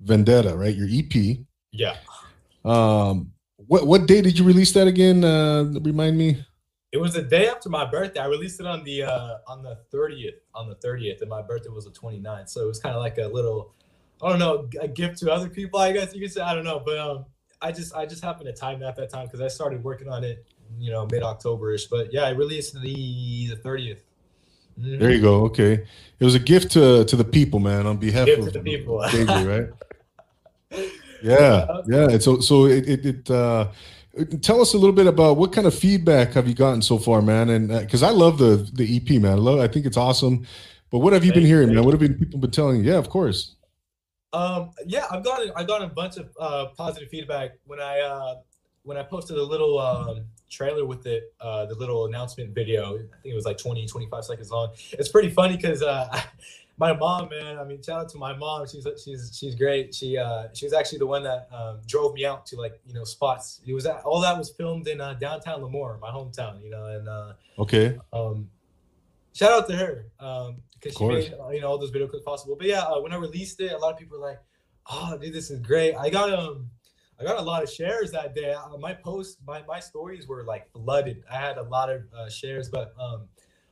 Vendetta, 0.00 0.56
right? 0.56 0.74
Your 0.74 0.88
EP. 0.90 1.38
Yeah. 1.70 1.96
Um, 2.64 3.32
what 3.56 3.86
what 3.86 4.06
day 4.06 4.20
did 4.20 4.38
you 4.38 4.44
release 4.44 4.72
that 4.72 4.88
again? 4.88 5.22
Uh, 5.24 5.72
remind 5.82 6.18
me. 6.18 6.44
It 6.90 6.98
was 6.98 7.14
the 7.14 7.22
day 7.22 7.48
after 7.48 7.68
my 7.68 7.88
birthday. 7.88 8.18
I 8.18 8.26
released 8.26 8.58
it 8.58 8.66
on 8.66 8.82
the 8.82 9.04
uh 9.04 9.36
on 9.46 9.62
the 9.62 9.78
30th, 9.94 10.40
on 10.54 10.68
the 10.68 10.74
30th, 10.76 11.20
and 11.20 11.30
my 11.30 11.42
birthday 11.42 11.68
was 11.68 11.84
the 11.84 11.92
29th. 11.92 12.48
So 12.48 12.62
it 12.62 12.66
was 12.66 12.80
kind 12.80 12.96
of 12.96 13.02
like 13.02 13.18
a 13.18 13.26
little 13.28 13.72
I 14.20 14.30
don't 14.30 14.40
know, 14.40 14.68
a 14.80 14.88
gift 14.88 15.18
to 15.18 15.30
other 15.30 15.48
people, 15.48 15.78
I 15.78 15.92
guess 15.92 16.12
you 16.12 16.20
could 16.20 16.32
say. 16.32 16.40
I 16.40 16.54
don't 16.54 16.64
know. 16.64 16.82
But 16.84 16.98
um 16.98 17.26
I 17.60 17.72
just 17.72 17.94
I 17.94 18.06
just 18.06 18.24
happened 18.24 18.46
to 18.46 18.52
time 18.52 18.80
that 18.80 18.88
at 18.88 18.96
that 18.96 19.10
time 19.10 19.26
because 19.26 19.40
I 19.40 19.48
started 19.48 19.84
working 19.84 20.08
on 20.08 20.24
it, 20.24 20.46
you 20.78 20.90
know, 20.90 21.06
mid 21.10 21.22
October-ish. 21.22 21.86
But 21.86 22.12
yeah, 22.12 22.24
I 22.24 22.30
released 22.30 22.74
the 22.80 23.48
the 23.48 23.56
30th. 23.56 24.00
Mhm. 24.80 24.98
There 24.98 25.10
you 25.10 25.20
go. 25.20 25.44
Okay, 25.44 25.84
it 26.18 26.24
was 26.24 26.34
a 26.34 26.38
gift 26.38 26.72
to 26.72 27.04
to 27.04 27.16
the 27.16 27.24
people, 27.24 27.58
man. 27.58 27.86
On 27.86 27.96
behalf 27.96 28.26
Gift 28.26 28.46
of 28.46 28.52
the 28.52 28.60
people. 28.60 28.98
Right? 29.14 29.68
Yeah, 31.20 31.66
yeah. 31.88 32.10
And 32.10 32.22
so, 32.22 32.38
so 32.38 32.66
it, 32.66 32.88
it, 32.88 33.06
it 33.06 33.30
uh, 33.30 33.72
tell 34.40 34.60
us 34.60 34.74
a 34.74 34.78
little 34.78 34.94
bit 34.94 35.08
about 35.08 35.36
what 35.36 35.52
kind 35.52 35.66
of 35.66 35.74
feedback 35.74 36.32
have 36.34 36.46
you 36.46 36.54
gotten 36.54 36.80
so 36.80 36.96
far, 36.96 37.22
man? 37.22 37.48
And 37.50 37.68
because 37.68 38.04
I 38.04 38.10
love 38.10 38.38
the 38.38 38.68
the 38.72 38.96
EP, 38.96 39.20
man. 39.20 39.32
I 39.32 39.34
love. 39.34 39.58
I 39.58 39.66
think 39.66 39.84
it's 39.84 39.96
awesome. 39.96 40.46
But 40.90 41.00
what 41.00 41.12
have 41.12 41.24
you 41.24 41.32
been 41.32 41.42
Thank 41.42 41.48
you, 41.48 41.56
hearing, 41.56 41.74
man? 41.74 41.84
What 41.84 41.92
have 41.92 42.00
been 42.00 42.14
people 42.14 42.38
been 42.38 42.50
telling 42.50 42.84
you? 42.84 42.92
Yeah, 42.92 42.98
of 42.98 43.10
course. 43.10 43.56
Um, 44.32 44.70
yeah, 44.86 45.06
I've 45.10 45.24
gotten 45.24 45.50
I've 45.56 45.66
gotten 45.66 45.90
a 45.90 45.92
bunch 45.92 46.16
of 46.18 46.30
uh, 46.38 46.66
positive 46.76 47.08
feedback 47.08 47.52
when 47.66 47.80
I 47.80 48.00
uh, 48.00 48.34
when 48.88 48.96
I 48.96 49.02
posted 49.02 49.36
a 49.36 49.42
little 49.42 49.78
um, 49.78 50.24
trailer 50.48 50.86
with 50.86 51.06
it, 51.06 51.34
uh, 51.42 51.66
the 51.66 51.74
little 51.74 52.06
announcement 52.06 52.54
video. 52.54 52.94
I 52.94 53.16
think 53.22 53.32
it 53.32 53.34
was 53.34 53.44
like 53.44 53.58
20, 53.58 53.86
25 53.86 54.24
seconds 54.24 54.50
long. 54.50 54.70
It's 54.92 55.10
pretty 55.10 55.28
funny 55.28 55.56
because 55.56 55.82
uh, 55.82 56.22
my 56.78 56.94
mom, 56.94 57.28
man. 57.28 57.58
I 57.58 57.64
mean, 57.64 57.82
shout 57.82 58.00
out 58.00 58.08
to 58.10 58.18
my 58.18 58.34
mom. 58.34 58.66
She's 58.66 58.86
she's 59.04 59.36
she's 59.38 59.54
great. 59.54 59.94
She 59.94 60.16
uh, 60.16 60.44
she 60.54 60.64
was 60.64 60.72
actually 60.72 61.00
the 61.00 61.06
one 61.06 61.22
that 61.24 61.48
um, 61.52 61.80
drove 61.86 62.14
me 62.14 62.24
out 62.24 62.46
to 62.46 62.56
like 62.56 62.80
you 62.86 62.94
know 62.94 63.04
spots. 63.04 63.60
It 63.66 63.74
was 63.74 63.84
all 63.84 64.22
that 64.22 64.38
was 64.38 64.48
filmed 64.48 64.88
in 64.88 65.02
uh, 65.02 65.12
downtown 65.14 65.60
Lemoore, 65.60 66.00
my 66.00 66.08
hometown. 66.08 66.62
You 66.64 66.70
know, 66.70 66.86
and 66.86 67.08
uh, 67.08 67.32
Okay. 67.58 67.98
um, 68.14 68.48
shout 69.34 69.52
out 69.52 69.68
to 69.68 69.76
her 69.76 70.06
um, 70.18 70.62
because 70.80 70.96
Of 70.96 70.98
she 70.98 71.06
made 71.08 71.34
uh, 71.38 71.50
you 71.50 71.60
know 71.60 71.68
all 71.68 71.76
those 71.78 71.90
video 71.90 72.08
clips 72.08 72.24
possible. 72.24 72.56
But 72.56 72.68
yeah, 72.68 72.80
uh, 72.84 73.00
when 73.02 73.12
I 73.12 73.16
released 73.16 73.60
it, 73.60 73.70
a 73.72 73.76
lot 73.76 73.92
of 73.92 73.98
people 73.98 74.18
were 74.18 74.26
like, 74.26 74.40
"Oh, 74.90 75.18
dude, 75.20 75.34
this 75.34 75.50
is 75.50 75.60
great." 75.60 75.94
I 75.94 76.08
got 76.08 76.32
um, 76.32 76.70
I 77.20 77.24
got 77.24 77.38
a 77.38 77.42
lot 77.42 77.62
of 77.62 77.70
shares 77.70 78.12
that 78.12 78.34
day. 78.34 78.52
Uh, 78.52 78.76
my 78.78 78.94
posts, 78.94 79.38
my 79.46 79.62
my 79.66 79.80
stories 79.80 80.26
were 80.28 80.44
like 80.44 80.70
flooded. 80.72 81.24
I 81.30 81.36
had 81.36 81.58
a 81.58 81.62
lot 81.62 81.90
of 81.90 82.02
uh, 82.16 82.28
shares, 82.28 82.68
but 82.68 82.94
um, 82.98 83.22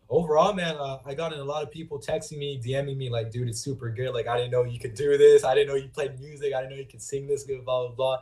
overall, 0.08 0.52
man, 0.52 0.74
uh, 0.76 0.98
I 1.06 1.14
got 1.14 1.32
in 1.32 1.38
a 1.38 1.44
lot 1.44 1.62
of 1.62 1.70
people 1.70 2.00
texting 2.00 2.38
me, 2.38 2.60
DMing 2.64 2.96
me 2.96 3.08
like, 3.08 3.30
"Dude, 3.30 3.48
it's 3.48 3.60
super 3.60 3.90
good. 3.90 4.12
Like, 4.12 4.26
I 4.26 4.36
didn't 4.36 4.50
know 4.50 4.64
you 4.64 4.80
could 4.80 4.94
do 4.94 5.16
this. 5.16 5.44
I 5.44 5.54
didn't 5.54 5.68
know 5.68 5.76
you 5.76 5.88
played 5.88 6.18
music. 6.18 6.54
I 6.54 6.60
didn't 6.60 6.72
know 6.72 6.78
you 6.78 6.86
could 6.86 7.02
sing 7.02 7.26
this 7.26 7.44
good." 7.44 7.64
Blah 7.64 7.88
blah 7.88 7.94
blah. 7.94 8.18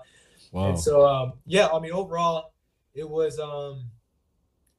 Wow. 0.52 0.68
And 0.68 0.80
so, 0.80 1.04
um, 1.04 1.32
yeah, 1.46 1.66
I 1.66 1.80
mean, 1.80 1.90
overall, 1.90 2.52
it 2.94 3.08
was, 3.08 3.40
um, 3.40 3.90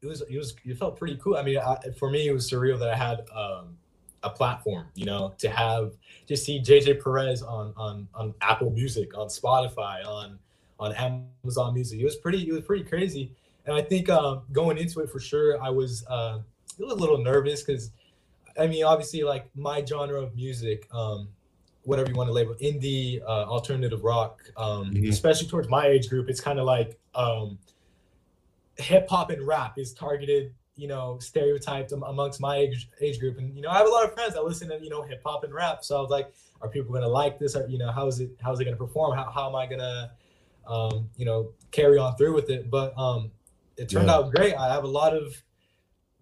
it 0.02 0.08
was, 0.08 0.22
it 0.22 0.38
was, 0.38 0.56
it 0.64 0.78
felt 0.78 0.98
pretty 0.98 1.18
cool. 1.18 1.36
I 1.36 1.44
mean, 1.44 1.58
I, 1.58 1.78
for 2.00 2.10
me, 2.10 2.28
it 2.28 2.32
was 2.32 2.50
surreal 2.50 2.80
that 2.80 2.90
I 2.90 2.96
had 2.96 3.26
um, 3.36 3.78
a 4.24 4.30
platform, 4.30 4.88
you 4.96 5.06
know, 5.06 5.34
to 5.38 5.50
have 5.50 5.94
to 6.28 6.36
see 6.36 6.60
JJ 6.60 7.04
Perez 7.04 7.42
on 7.44 7.74
on 7.78 8.08
on 8.16 8.34
Apple 8.42 8.72
Music, 8.72 9.18
on 9.18 9.28
Spotify, 9.28 10.06
on 10.06 10.40
on 10.80 10.94
Amazon 10.94 11.74
Music. 11.74 12.00
It 12.00 12.04
was 12.04 12.16
pretty, 12.18 12.48
it 12.48 12.52
was 12.52 12.64
pretty 12.64 12.84
crazy. 12.84 13.32
And 13.66 13.76
I 13.76 13.82
think 13.82 14.10
um, 14.10 14.42
going 14.52 14.78
into 14.78 15.00
it 15.00 15.10
for 15.10 15.20
sure, 15.20 15.62
I 15.62 15.70
was 15.70 16.06
uh, 16.08 16.40
a 16.80 16.84
little 16.84 17.18
nervous 17.18 17.64
because, 17.64 17.92
I 18.60 18.68
mean, 18.68 18.84
obviously, 18.84 19.24
like 19.24 19.50
my 19.56 19.84
genre 19.86 20.22
of 20.22 20.36
music. 20.36 20.88
Um, 20.94 21.30
whatever 21.84 22.10
you 22.10 22.16
want 22.16 22.28
to 22.28 22.34
label 22.34 22.56
indie 22.56 23.22
uh, 23.22 23.46
alternative 23.46 24.04
rock 24.04 24.42
um, 24.58 24.92
Mhm. 24.92 25.08
especially 25.08 25.48
towards 25.48 25.70
my 25.70 25.86
age 25.86 26.10
group 26.10 26.28
it's 26.30 26.42
kind 26.42 26.58
of 26.58 26.66
like 26.66 26.98
um, 27.14 27.60
hip 28.78 29.08
hop 29.08 29.30
and 29.30 29.46
rap 29.46 29.78
is 29.78 29.94
targeted 29.94 30.52
you 30.76 30.88
know 30.88 31.18
stereotyped 31.20 31.92
amongst 31.92 32.42
my 32.42 32.58
age, 32.58 32.90
age 33.02 33.20
group 33.20 33.38
and 33.38 33.56
you 33.56 33.62
know 33.62 33.70
i 33.70 33.78
have 33.78 33.88
a 33.88 33.90
lot 33.90 34.04
of 34.06 34.14
friends 34.14 34.34
that 34.34 34.44
listen 34.44 34.68
to 34.68 34.78
you 34.82 34.90
know 34.90 35.02
hip 35.02 35.22
hop 35.26 35.44
and 35.44 35.54
rap 35.54 35.84
so 35.84 35.98
i 35.98 36.02
was 36.02 36.10
like 36.10 36.34
are 36.62 36.70
people 36.70 36.92
going 36.92 37.02
to 37.04 37.08
like 37.08 37.40
this 37.40 37.56
or 37.56 37.66
you 37.68 37.78
know 37.78 37.92
how 37.92 38.08
is 38.08 38.20
it 38.20 38.30
how 38.42 38.52
is 38.52 38.60
it 38.60 38.66
going 38.66 38.76
to 38.76 38.84
perform 38.84 39.16
how, 39.16 39.30
how 39.30 39.48
am 39.48 39.56
i 39.56 39.66
going 39.66 39.80
to 39.80 40.12
um, 40.68 41.10
you 41.16 41.26
know 41.26 41.52
carry 41.72 41.98
on 41.98 42.16
through 42.18 42.34
with 42.34 42.50
it 42.50 42.70
but 42.70 42.98
um, 42.98 43.32
it 43.78 43.88
turned 43.90 44.10
Yeah. 44.10 44.16
out 44.16 44.32
great 44.34 44.54
i 44.56 44.68
have 44.74 44.84
a 44.84 44.88
lot 44.88 45.16
of 45.16 45.42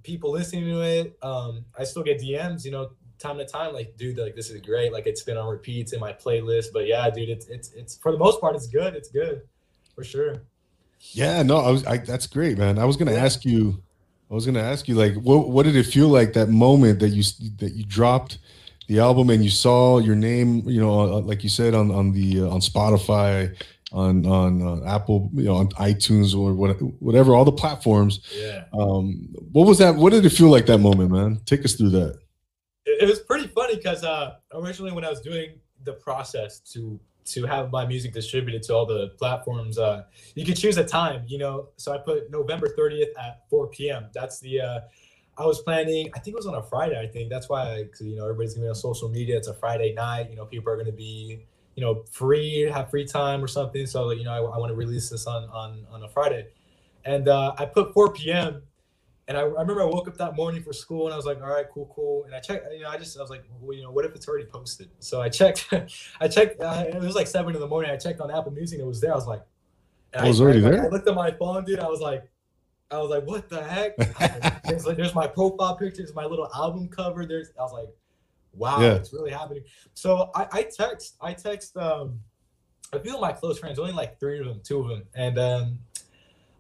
people 0.04 0.32
listening 0.32 0.66
to 0.66 0.82
it 0.82 1.18
um, 1.22 1.66
i 1.78 1.84
still 1.84 2.04
get 2.04 2.20
dms 2.20 2.66
you 2.66 2.72
know 2.72 2.92
time 3.20 3.38
to 3.38 3.46
time 3.46 3.74
like 3.74 3.96
dude 3.96 4.18
like 4.18 4.36
this 4.36 4.50
is 4.50 4.60
great 4.62 4.92
like 4.92 5.08
it's 5.08 5.24
been 5.24 5.38
on 5.38 5.48
repeats 5.48 5.94
in 5.94 6.00
my 6.00 6.12
playlist 6.12 6.68
but 6.74 6.86
yeah 6.88 7.10
dude 7.10 7.30
it's 7.30 7.48
it's 7.48 7.72
it's 7.72 7.98
for 7.98 8.12
the 8.12 8.18
most 8.18 8.42
part 8.42 8.56
it's 8.56 8.68
good 8.68 8.96
it's 8.96 9.10
good 9.10 9.42
for 9.96 10.04
sure 10.04 10.44
Yeah, 11.12 11.44
no, 11.44 11.58
I 11.58 11.70
was. 11.70 11.86
I, 11.86 11.98
that's 11.98 12.28
great, 12.28 12.58
man. 12.58 12.80
I 12.80 12.86
was 12.86 12.96
gonna 12.98 13.12
Yeah. 13.12 13.26
ask 13.26 13.44
you. 13.46 13.82
I 14.34 14.36
was 14.36 14.48
gonna 14.48 14.64
ask 14.64 14.88
you, 14.88 14.96
like, 14.96 15.14
what 15.14 15.50
what 15.50 15.64
did 15.64 15.76
it 15.76 15.84
feel 15.84 16.08
like 16.08 16.34
that 16.34 16.50
moment 16.50 17.00
that 17.02 17.10
you 17.10 17.22
that 17.60 17.74
you 17.76 17.86
dropped 17.86 18.40
the 18.88 19.00
album 19.00 19.30
and 19.30 19.44
you 19.44 19.52
saw 19.52 20.00
your 20.00 20.16
name, 20.16 20.68
you 20.68 20.82
know, 20.82 21.02
uh, 21.02 21.20
like 21.20 21.44
you 21.44 21.50
said 21.50 21.76
on 21.76 21.92
on 21.92 22.14
the 22.14 22.42
uh, 22.42 22.48
on 22.50 22.60
Spotify, 22.60 23.56
on 23.92 24.26
on 24.26 24.64
uh, 24.64 24.86
Apple, 24.88 25.30
you 25.36 25.44
know, 25.44 25.58
on 25.58 25.70
iTunes 25.74 26.36
or 26.36 26.56
what, 26.56 26.72
whatever, 27.00 27.36
all 27.36 27.46
the 27.46 27.52
platforms. 27.52 28.22
yeah 28.36 28.64
Um, 28.74 29.30
what 29.52 29.68
was 29.68 29.78
that? 29.78 29.98
What 29.98 30.14
did 30.14 30.26
it 30.26 30.32
feel 30.32 30.50
like 30.50 30.66
that 30.66 30.80
moment, 30.80 31.12
man? 31.12 31.40
Take 31.46 31.64
us 31.64 31.76
through 31.76 31.92
that. 31.92 32.18
it, 32.88 33.04
it 33.04 33.08
was 33.08 33.20
pretty 33.20 33.50
funny 33.50 33.76
because 33.76 34.04
uh, 34.04 34.38
originally 34.52 34.94
when 34.94 35.06
I 35.06 35.12
was 35.12 35.22
doing 35.22 35.60
the 35.84 35.94
process 35.94 36.60
to 36.72 37.00
to 37.26 37.46
have 37.46 37.72
my 37.72 37.86
music 37.86 38.14
distributed 38.14 38.64
to 38.64 38.74
all 38.74 38.86
the 38.86 39.10
platforms, 39.18 39.78
uh, 39.78 40.04
you 40.36 40.46
could 40.46 40.58
choose 40.58 40.78
a 40.78 40.84
time, 40.84 41.24
you 41.28 41.38
know. 41.38 41.70
So 41.78 41.94
I 41.94 41.98
put 41.98 42.30
November 42.32 42.74
30th 42.78 43.18
at 43.20 43.42
4 43.50 43.68
p.m. 43.68 44.08
That's 44.14 44.40
the 44.40 44.62
uh, 44.62 44.80
I 45.38 45.46
was 45.46 45.62
planning. 45.62 46.10
I 46.16 46.20
think 46.20 46.36
it 46.36 46.38
was 46.38 46.46
on 46.46 46.56
a 46.56 46.64
Friday. 46.64 47.00
I 47.00 47.08
think 47.08 47.30
that's 47.30 47.50
why, 47.50 47.62
I, 47.62 47.86
you 48.02 48.16
know, 48.16 48.24
everybody's 48.24 48.54
gonna 48.54 48.66
be 48.66 48.70
on 48.70 48.76
social 48.76 49.10
media. 49.10 49.38
It's 49.38 49.48
a 49.48 49.54
Friday 49.54 49.94
night. 49.94 50.30
You 50.30 50.36
know, 50.36 50.46
people 50.46 50.72
are 50.72 50.78
gonna 50.78 50.92
be, 50.92 51.46
you 51.76 51.82
know, 51.82 52.04
free, 52.12 52.62
have 52.72 52.90
free 52.90 53.06
time 53.06 53.44
or 53.44 53.48
something. 53.48 53.86
So 53.86 54.12
you 54.12 54.24
know, 54.24 54.32
I, 54.32 54.38
I 54.38 54.58
want 54.58 54.70
to 54.70 54.76
release 54.76 55.10
this 55.10 55.26
on 55.26 55.46
on 55.50 55.86
on 55.92 56.04
a 56.04 56.10
Friday, 56.10 56.48
and 57.06 57.28
uh, 57.28 57.56
I 57.58 57.66
put 57.66 57.94
4 57.94 58.14
p.m. 58.14 58.62
And 59.28 59.38
I, 59.38 59.42
I 59.42 59.46
remember 59.46 59.82
I 59.82 59.86
woke 59.86 60.08
up 60.08 60.18
that 60.18 60.36
morning 60.36 60.62
for 60.62 60.74
school 60.74 61.06
and 61.06 61.14
I 61.14 61.18
was 61.18 61.26
like, 61.26 61.42
all 61.42 61.50
right, 61.50 61.66
cool, 61.74 61.90
cool. 61.96 62.26
And 62.26 62.36
I 62.36 62.40
checked, 62.40 62.68
you 62.74 62.82
know, 62.82 62.90
I 62.90 62.98
just 62.98 63.18
I 63.18 63.22
was 63.22 63.30
like, 63.30 63.44
well, 63.62 63.76
you 63.76 63.84
know, 63.84 63.92
what 63.92 64.04
if 64.04 64.14
it's 64.16 64.28
already 64.28 64.46
posted? 64.46 64.90
So 65.00 65.22
I 65.22 65.30
checked, 65.30 65.70
I 66.20 66.28
checked. 66.28 66.60
Uh, 66.60 66.86
it 66.88 67.02
was 67.02 67.16
like 67.16 67.28
seven 67.28 67.56
in 67.56 67.62
the 67.62 67.68
morning. 67.68 67.90
I 67.90 67.96
checked 67.96 68.20
on 68.20 68.30
Apple 68.30 68.52
Music 68.52 68.80
and 68.80 68.86
it 68.86 68.88
was 68.88 69.00
there. 69.00 69.14
I 69.14 69.16
was 69.16 69.28
like, 69.28 69.44
I 70.14 70.28
was 70.28 70.42
already 70.42 70.66
I, 70.66 70.70
there. 70.70 70.86
I 70.86 70.90
looked 70.90 71.08
at 71.08 71.16
my 71.16 71.32
phone, 71.32 71.64
dude. 71.64 71.80
I 71.80 71.88
was 71.88 72.02
like, 72.02 72.30
I 72.92 72.98
was 72.98 73.10
like, 73.10 73.26
what 73.26 73.50
the 73.50 73.64
heck? 73.64 73.96
there's 74.66 74.86
like, 74.86 74.98
there's 74.98 75.16
my 75.16 75.26
profile 75.26 75.76
pictures, 75.78 76.14
my 76.14 76.26
little 76.26 76.50
album 76.54 76.90
cover. 76.90 77.26
There's, 77.26 77.50
I 77.58 77.64
was 77.64 77.74
like, 77.74 77.88
wow, 78.54 78.82
Yeah. 78.82 78.96
it's 78.96 79.14
really 79.14 79.32
happening. 79.32 79.64
So 79.94 80.32
I, 80.36 80.48
I 80.52 80.64
text, 80.64 81.16
I 81.22 81.34
text, 81.34 81.76
um, 81.78 82.20
a 82.92 83.00
few 83.00 83.16
of 83.16 83.22
my 83.22 83.32
close 83.32 83.58
friends, 83.58 83.80
only 83.80 83.94
like 83.94 84.20
three 84.20 84.40
of 84.40 84.46
them, 84.46 84.62
two 84.64 84.82
of 84.82 84.90
them, 84.90 85.04
and 85.16 85.40
um, 85.40 85.80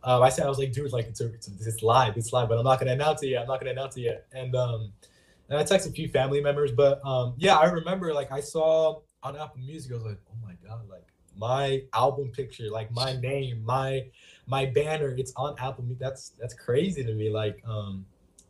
uh, 0.04 0.22
I 0.22 0.30
said, 0.30 0.46
I 0.46 0.50
was 0.50 0.58
like, 0.58 0.74
dude, 0.74 0.92
like 0.92 1.08
it's, 1.08 1.22
a, 1.22 1.28
it's, 1.34 1.48
it's 1.48 1.82
live, 1.82 2.18
it's 2.18 2.34
live, 2.34 2.50
but 2.50 2.58
I'm 2.58 2.66
not 2.66 2.80
gonna 2.80 2.92
announce 2.92 3.24
it 3.24 3.28
yet. 3.30 3.44
I'm 3.44 3.48
not 3.48 3.60
gonna 3.60 3.72
announce 3.72 3.96
it 3.98 4.02
yet. 4.02 4.26
And 4.34 4.56
um, 4.56 4.92
and 5.50 5.58
I 5.58 5.64
texted 5.64 5.90
a 5.90 5.92
few 5.92 6.10
family 6.10 6.42
members, 6.42 6.72
but 6.72 7.06
um, 7.06 7.34
yeah, 7.38 7.56
I 7.56 7.66
remember 7.66 8.14
like 8.14 8.32
I 8.32 8.42
saw 8.42 9.00
on 9.22 9.36
Apple 9.38 9.60
Music, 9.60 9.92
I 9.92 9.96
was 9.96 10.04
like, 10.04 10.20
oh 10.30 10.36
my 10.46 10.54
god, 10.68 10.82
like 10.90 11.06
my 11.38 11.84
album 11.94 12.30
picture, 12.30 12.70
like 12.70 12.92
my 12.92 13.16
name, 13.18 13.64
my 13.64 14.06
my 14.46 14.66
banner, 14.66 15.16
it's 15.18 15.34
on 15.36 15.56
Apple 15.60 15.84
Music. 15.84 16.00
That's 16.00 16.30
that's 16.40 16.54
crazy 16.54 17.04
to 17.04 17.14
me. 17.14 17.30
Like, 17.30 17.62
um, 17.66 18.06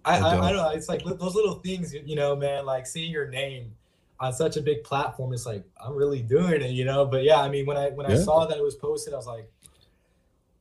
I, 0.06 0.20
No 0.20 0.28
I, 0.28 0.30
I 0.32 0.52
don't 0.52 0.64
know. 0.64 0.70
It's 0.70 0.90
like 0.90 1.04
those 1.04 1.36
little 1.36 1.56
things, 1.56 1.94
you 1.94 2.16
know, 2.16 2.36
man. 2.36 2.66
Like 2.66 2.88
seeing 2.88 3.12
your 3.12 3.28
name 3.28 3.74
on 4.20 4.34
such 4.34 4.58
a 4.58 4.62
big 4.62 4.84
platform, 4.84 5.34
it's 5.34 5.46
like 5.46 5.64
I'm 5.84 5.94
really 5.94 6.22
doing 6.22 6.62
it, 6.62 6.72
you 6.72 6.86
know. 6.86 7.06
But 7.06 7.24
yeah, 7.24 7.42
I 7.42 7.50
mean, 7.50 7.66
when 7.66 7.78
I 7.78 7.90
when 7.90 8.06
I 8.06 8.16
saw 8.16 8.46
that 8.46 8.58
it 8.58 8.64
was 8.64 8.76
posted, 8.76 9.14
I 9.14 9.18
was 9.18 9.28
like, 9.28 9.50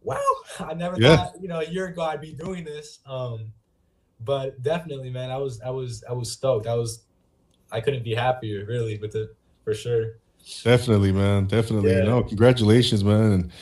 wow, 0.04 0.18
I 0.60 0.74
never 0.74 1.00
Yeah. 1.00 1.16
thought, 1.16 1.34
you 1.40 1.48
know, 1.48 1.60
a 1.60 1.64
year 1.66 1.86
ago 1.86 2.02
I'd 2.02 2.20
be 2.20 2.32
doing 2.32 2.64
this. 2.64 3.00
Um, 3.06 3.52
but 4.24 4.62
definitely, 4.62 5.10
man, 5.10 5.30
I 5.30 5.36
was 5.36 5.60
I 5.60 5.70
was 5.70 6.04
I 6.08 6.12
was 6.12 6.30
stoked. 6.30 6.66
I 6.66 6.74
was 6.74 7.04
I 7.70 7.80
couldn't 7.80 8.04
be 8.04 8.14
happier, 8.14 8.64
really, 8.66 8.98
with 8.98 9.14
it 9.16 9.34
for 9.64 9.74
sure. 9.74 10.18
Definitely, 10.62 11.12
man. 11.12 11.46
Definitely. 11.46 11.92
Yeah. 11.92 12.04
No, 12.04 12.22
congratulations, 12.22 13.02
man. 13.04 13.32
And 13.32 13.52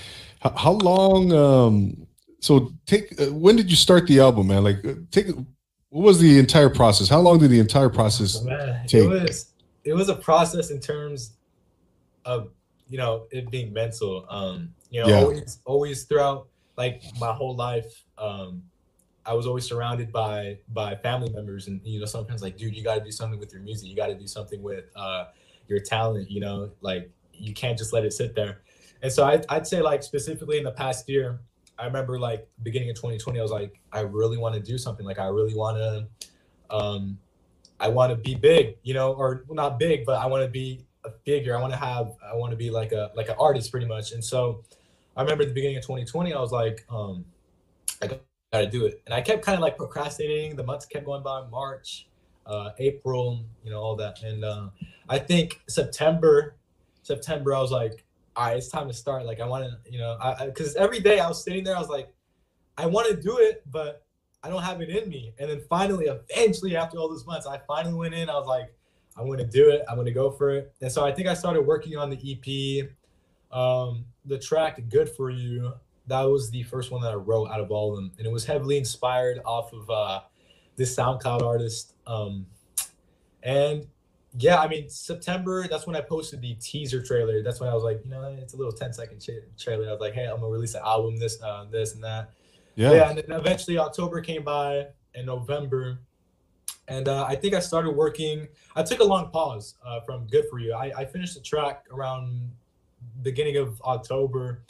how, 0.41 0.51
how 0.51 0.73
long? 0.73 1.33
Um, 1.33 2.07
so 2.41 2.73
take. 2.87 3.21
Uh, 3.21 3.33
when 3.33 3.57
did 3.57 3.71
you 3.71 3.77
start 3.77 4.07
the 4.07 4.21
album, 4.21 4.49
man? 4.49 4.65
Like, 4.65 4.85
uh, 4.85 4.95
take. 5.11 5.27
What 5.91 6.05
was 6.05 6.21
the 6.21 6.39
entire 6.39 6.71
process? 6.71 7.09
How 7.09 7.19
long 7.21 7.39
did 7.39 7.51
the 7.51 7.59
entire 7.59 7.89
process? 7.89 8.43
Man, 8.43 8.87
take? 8.87 9.05
it 9.05 9.09
was 9.09 9.53
it 9.85 9.93
was 9.93 10.09
a 10.09 10.15
process 10.15 10.71
in 10.71 10.81
terms 10.81 11.33
of 12.25 12.51
you 12.91 12.99
know 12.99 13.27
it 13.31 13.51
being 13.51 13.73
mental. 13.73 14.27
Um, 14.29 14.75
you 14.91 15.01
know, 15.01 15.09
Yeah. 15.09 15.21
always 15.21 15.59
always 15.65 16.05
throughout 16.05 16.49
like 16.77 17.03
my 17.19 17.33
whole 17.33 17.57
life, 17.57 18.05
um, 18.19 18.65
I 19.25 19.33
was 19.35 19.47
always 19.47 19.65
surrounded 19.65 20.13
by 20.13 20.59
by 20.69 20.97
family 20.97 21.31
members, 21.31 21.69
and 21.69 21.81
you 21.85 22.01
know 22.01 22.07
sometimes 22.07 22.43
like, 22.43 22.59
dude, 22.59 22.77
you 22.77 22.83
got 22.83 22.97
to 22.97 23.05
do 23.05 23.13
something 23.13 23.39
with 23.39 23.53
your 23.53 23.63
music. 23.63 23.89
You 23.89 23.97
got 23.97 24.09
to 24.09 24.17
do 24.17 24.27
something 24.27 24.61
with 24.61 24.85
uh, 24.97 25.27
your 25.69 25.79
talent. 25.81 26.31
You 26.31 26.41
know, 26.41 26.71
like 26.81 27.11
you 27.33 27.55
can't 27.55 27.79
just 27.79 27.93
let 27.93 28.05
it 28.05 28.13
sit 28.13 28.35
there. 28.35 28.63
And 29.03 29.11
so 29.11 29.25
I, 29.25 29.41
I'd 29.49 29.67
say 29.67 29.81
like 29.81 30.03
specifically 30.03 30.59
in 30.59 30.65
the 30.65 30.73
past 30.73 31.09
year, 31.09 31.41
I 31.79 31.87
remember 31.87 32.19
like 32.19 32.47
beginning 32.63 32.91
of 32.91 32.97
2020, 32.97 33.39
I 33.39 33.43
was 33.43 33.51
like, 33.51 33.81
I 33.93 34.01
really 34.01 34.37
want 34.37 34.55
to 34.57 34.61
do 34.61 34.77
something. 34.77 35.07
Like 35.07 35.19
I 35.19 35.29
really 35.29 35.55
want 35.55 35.79
to, 35.79 36.77
um, 36.77 37.19
I 37.79 37.89
want 37.89 38.11
to 38.11 38.17
be 38.17 38.35
big, 38.35 38.77
you 38.83 38.93
know, 38.93 39.13
or 39.13 39.45
well, 39.47 39.55
not 39.55 39.79
big, 39.79 40.05
but 40.05 40.19
I 40.21 40.27
want 40.27 40.45
to 40.45 40.51
be 40.51 40.85
a 41.05 41.11
figure. 41.25 41.57
I 41.57 41.61
want 41.61 41.73
to 41.73 41.79
have, 41.79 42.13
I 42.25 42.37
want 42.37 42.51
to 42.51 42.57
be 42.57 42.71
like 42.71 42.93
a 42.93 43.11
like 43.15 43.29
an 43.29 43.37
artist 43.39 43.71
pretty 43.71 43.87
much. 43.87 44.13
And 44.13 44.25
so 44.25 44.63
I 45.17 45.23
remember 45.23 45.43
at 45.43 45.49
the 45.49 45.55
beginning 45.55 45.77
of 45.77 45.83
2020, 45.83 46.33
I 46.33 46.41
was 46.41 46.53
like, 46.53 46.85
um, 46.91 47.25
I 48.03 48.07
got 48.07 48.21
to 48.53 48.67
do 48.67 48.87
it. 48.87 49.03
And 49.07 49.15
I 49.15 49.21
kept 49.21 49.45
kind 49.45 49.57
of 49.57 49.63
like 49.63 49.77
procrastinating. 49.77 50.57
The 50.57 50.65
months 50.65 50.87
kept 50.87 51.05
going 51.05 51.23
by. 51.23 51.47
March, 51.49 52.09
uh, 52.47 52.71
April, 52.79 53.45
you 53.65 53.71
know, 53.71 53.81
all 53.81 53.97
that. 53.97 54.23
And 54.23 54.45
uh, 54.45 54.69
I 55.09 55.19
think 55.19 55.61
September, 55.69 56.57
September, 57.03 57.55
I 57.55 57.61
was 57.61 57.73
like, 57.73 58.05
all 58.37 58.47
right, 58.47 58.57
it's 58.57 58.69
time 58.69 58.89
to 58.89 58.95
start. 58.95 59.27
Like 59.27 59.41
I 59.41 59.47
want 59.47 59.65
to, 59.65 59.93
you 59.93 59.99
know, 59.99 60.17
I 60.21 60.47
because 60.47 60.75
every 60.77 61.01
day 61.01 61.21
I 61.21 61.29
was 61.29 61.43
sitting 61.43 61.65
there, 61.65 61.77
I 61.77 61.81
was 61.81 61.89
like, 61.89 62.09
I 62.79 62.87
want 62.87 63.09
to 63.09 63.17
do 63.21 63.39
it, 63.39 63.63
but 63.71 64.05
I 64.43 64.49
don't 64.49 64.63
have 64.63 64.81
it 64.81 64.89
in 64.89 65.09
me. 65.09 65.35
And 65.39 65.51
then 65.51 65.61
finally, 65.69 66.07
eventually, 66.07 66.77
after 66.77 66.99
all 66.99 67.09
those 67.09 67.27
months, 67.27 67.47
I 67.47 67.59
finally 67.67 67.95
went 67.95 68.15
in. 68.15 68.31
I 68.31 68.35
was 68.35 68.47
like, 68.47 68.73
I'm 69.21 69.29
to 69.37 69.45
do 69.45 69.71
it. 69.71 69.83
I'm 69.89 70.03
to 70.05 70.11
go 70.11 70.31
for 70.31 70.51
it. 70.51 70.73
And 70.81 70.91
so 70.91 71.05
I 71.05 71.13
think 71.13 71.29
I 71.29 71.35
started 71.35 71.63
working 71.63 71.97
on 71.97 72.11
the 72.11 72.17
EP, 72.17 73.57
um, 73.57 74.05
the 74.25 74.39
track 74.39 74.81
"Good 74.89 75.09
for 75.09 75.31
You." 75.31 75.75
That 76.07 76.23
was 76.23 76.51
the 76.51 76.63
first 76.65 76.91
one 76.91 77.03
that 77.03 77.13
I 77.13 77.17
wrote 77.17 77.51
out 77.51 77.61
of 77.61 77.71
all 77.71 77.91
of 77.91 77.97
them, 77.97 78.13
and 78.19 78.27
it 78.27 78.33
was 78.33 78.45
heavily 78.45 78.79
inspired 78.79 79.41
off 79.45 79.73
of 79.73 79.89
uh, 79.91 80.21
this 80.77 80.95
SoundCloud 80.97 81.43
artist. 81.43 81.95
Um, 82.07 82.47
and 83.43 83.87
yeah, 84.39 84.59
I 84.59 84.69
mean 84.69 84.89
September. 84.89 85.67
That's 85.69 85.87
when 85.87 85.97
I 85.97 86.01
posted 86.01 86.41
the 86.41 86.55
teaser 86.55 87.03
trailer. 87.03 87.43
That's 87.43 87.61
when 87.61 87.69
I 87.69 87.75
was 87.75 87.83
like, 87.83 88.01
you 88.05 88.11
know, 88.11 88.23
it's 88.41 88.55
a 88.55 88.57
little 88.57 88.73
10 88.73 88.93
second 88.93 89.21
cha- 89.21 89.33
trailer. 89.59 89.89
I 89.89 89.93
was 89.93 90.01
like, 90.01 90.15
hey, 90.15 90.25
I'm 90.25 90.37
gonna 90.37 90.49
release 90.49 90.75
an 90.75 90.83
album, 90.85 91.19
this, 91.19 91.43
uh, 91.43 91.67
this, 91.71 91.95
and 91.95 92.05
that. 92.05 92.31
Yeah. 92.77 92.93
Yeah, 92.93 93.11
and 93.11 93.19
then 93.19 93.33
eventually 93.33 93.79
October 93.79 94.21
came 94.21 94.45
by 94.45 94.87
and 95.15 95.27
November. 95.27 95.99
And 96.91 97.09
uh, 97.09 97.25
I 97.27 97.37
think 97.37 97.55
I 97.55 97.61
started 97.61 97.93
working. 97.93 98.49
I 98.75 98.83
took 98.83 98.99
a 98.99 99.05
long 99.05 99.31
pause 99.31 99.77
uh, 99.87 100.01
from 100.01 100.27
Good 100.27 100.47
For 100.51 100.59
You. 100.59 100.75
I, 100.75 100.93
I 100.99 101.05
finished 101.05 101.35
the 101.35 101.41
track 101.41 101.87
around 101.93 102.51
beginning 103.23 103.57
of 103.59 103.81
October. 103.83 104.63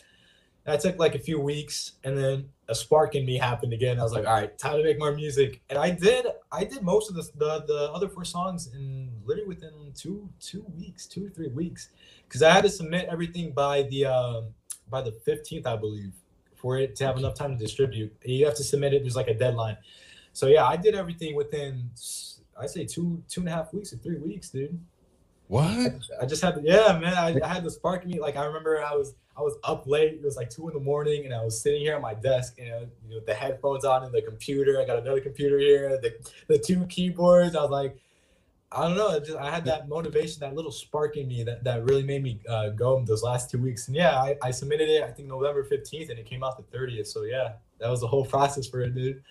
That 0.65 0.81
took 0.81 0.99
like 0.99 1.15
a 1.15 1.19
few 1.19 1.41
weeks, 1.41 1.93
and 2.05 2.17
then 2.17 2.51
a 2.69 2.75
spark 2.75 3.15
in 3.15 3.25
me 3.25 3.39
happened 3.39 3.73
again. 3.73 3.99
I 3.99 4.03
was 4.03 4.13
like, 4.13 4.27
all 4.27 4.35
right, 4.35 4.57
time 4.59 4.77
to 4.77 4.85
make 4.85 4.99
more 4.99 5.15
music. 5.15 5.63
And 5.71 5.79
I 5.79 5.91
did. 5.91 6.27
I 6.53 6.65
did 6.65 6.83
most 6.83 7.09
of 7.09 7.17
the 7.17 7.23
the, 7.37 7.65
the 7.67 7.91
other 7.95 8.09
four 8.09 8.27
songs 8.27 8.71
in 8.75 9.11
literally 9.25 9.49
within 9.49 9.73
two 9.97 10.29
two 10.39 10.65
weeks, 10.77 11.07
two 11.07 11.27
or 11.27 11.31
three 11.31 11.49
weeks, 11.49 11.89
because 12.29 12.43
I 12.43 12.53
had 12.53 12.65
to 12.65 12.69
submit 12.69 13.09
everything 13.11 13.53
by 13.53 13.85
the 13.85 14.05
um, 14.05 14.49
by 14.91 15.01
the 15.01 15.13
fifteenth, 15.25 15.67
I 15.67 15.77
believe 15.77 16.13
for 16.55 16.77
it 16.77 16.95
to 16.97 17.07
have 17.07 17.17
enough 17.17 17.35
time 17.35 17.57
to 17.57 17.59
distribute. 17.59 18.15
You 18.23 18.45
have 18.45 18.57
to 18.57 18.65
submit 18.65 18.93
it. 18.93 19.03
There's 19.03 19.17
like 19.17 19.29
a 19.29 19.35
deadline. 19.35 19.79
So 20.33 20.47
yeah, 20.47 20.67
I 20.67 20.77
did 20.77 20.95
everything 20.95 21.35
within 21.35 21.91
I 22.59 22.67
say 22.67 22.85
two 22.85 23.23
two 23.29 23.41
and 23.41 23.49
a 23.49 23.53
half 23.53 23.73
weeks 23.73 23.93
or 23.93 23.97
three 23.97 24.19
weeks, 24.19 24.51
dude. 24.51 24.79
What? 25.49 25.93
I 26.21 26.27
just 26.27 26.43
had 26.43 26.55
to, 26.55 26.63
yeah, 26.63 26.97
man. 26.97 27.15
I, 27.15 27.37
I 27.43 27.49
had 27.49 27.65
the 27.65 27.71
spark 27.73 28.05
in 28.05 28.11
me. 28.11 28.21
Like 28.21 28.37
I 28.37 28.45
remember 28.45 28.85
I 28.85 28.95
was 28.95 29.15
I 29.37 29.43
was 29.43 29.57
up 29.65 29.87
late. 29.87 30.13
It 30.13 30.23
was 30.23 30.37
like 30.37 30.51
two 30.51 30.69
in 30.69 30.75
the 30.75 30.81
morning, 30.81 31.25
and 31.25 31.35
I 31.35 31.43
was 31.43 31.61
sitting 31.61 31.81
here 31.81 31.95
at 31.97 32.01
my 32.01 32.15
desk, 32.15 32.55
and 32.59 32.69
you 33.09 33.17
know, 33.17 33.21
the 33.27 33.35
headphones 33.35 33.85
on 33.85 34.05
and 34.05 34.15
the 34.15 34.23
computer. 34.23 34.81
I 34.81 34.85
got 34.85 34.99
another 34.99 35.21
computer 35.21 35.59
here, 35.59 35.99
the 36.01 36.15
the 36.47 36.59
two 36.59 36.87
keyboards. 36.87 37.57
I 37.57 37.63
was 37.63 37.71
like, 37.71 37.99
I 38.71 38.87
don't 38.87 38.97
know. 38.97 39.19
Just 39.19 39.39
I 39.39 39.51
had 39.51 39.65
that 39.65 39.89
motivation, 39.89 40.39
that 40.41 40.55
little 40.55 40.71
spark 40.71 41.17
in 41.17 41.27
me 41.27 41.43
that, 41.43 41.65
that 41.65 41.85
really 41.85 42.05
made 42.05 42.23
me 42.23 42.39
uh, 42.49 42.69
go 42.69 43.03
those 43.05 43.25
last 43.25 43.51
two 43.51 43.59
weeks. 43.59 43.89
And 43.89 43.97
yeah, 43.97 44.21
I, 44.21 44.37
I 44.43 44.51
submitted 44.53 44.89
it. 44.89 45.03
I 45.03 45.11
think 45.11 45.27
November 45.27 45.65
fifteenth, 45.65 46.11
and 46.11 46.19
it 46.19 46.27
came 46.27 46.45
out 46.45 46.57
the 46.57 46.63
thirtieth. 46.77 47.09
So 47.09 47.23
yeah, 47.23 47.55
that 47.79 47.91
was 47.91 48.01
the 48.01 48.07
whole 48.07 48.25
process 48.25 48.69
for 48.69 48.83
it, 48.83 48.95
dude. 48.95 49.23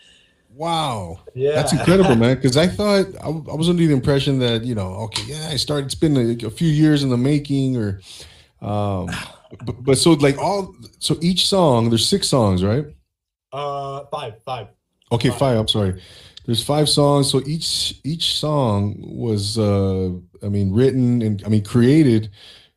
Wow. 0.53 1.19
Yeah, 1.35 1.53
That's 1.53 1.71
incredible, 1.73 2.15
man. 2.15 2.35
Because 2.35 2.57
I 2.57 2.67
thought 2.67 3.05
I, 3.21 3.27
I 3.27 3.55
was 3.55 3.69
under 3.69 3.85
the 3.85 3.93
impression 3.93 4.39
that 4.39 4.63
you 4.65 4.75
know, 4.75 4.93
okay, 5.05 5.23
yeah, 5.27 5.47
I 5.49 5.55
started. 5.55 5.85
It's 5.85 5.95
been 5.95 6.17
a, 6.17 6.45
a 6.47 6.49
few 6.49 6.67
years 6.67 7.03
in 7.03 7.09
the 7.09 7.17
making, 7.17 7.77
or, 7.77 8.01
um, 8.61 9.09
but, 9.65 9.83
but 9.83 9.97
so 9.97 10.11
like 10.13 10.37
all, 10.37 10.75
so 10.99 11.17
each 11.21 11.47
song, 11.47 11.89
there's 11.89 12.07
six 12.07 12.27
songs, 12.27 12.63
right? 12.63 12.85
Uh, 13.51 14.05
five, 14.11 14.41
five. 14.43 14.67
Okay, 15.11 15.29
Five. 15.29 15.39
five. 15.39 15.57
I'm 15.59 15.67
sorry. 15.67 16.01
There's 16.45 16.63
five 16.63 16.89
songs. 16.89 17.29
So 17.31 17.41
each 17.45 17.99
each 18.03 18.35
song 18.35 18.95
was, 18.99 19.57
uh, 19.57 20.09
I 20.43 20.49
mean, 20.49 20.71
written 20.73 21.21
and 21.21 21.41
I 21.45 21.49
mean 21.49 21.63
created 21.63 22.31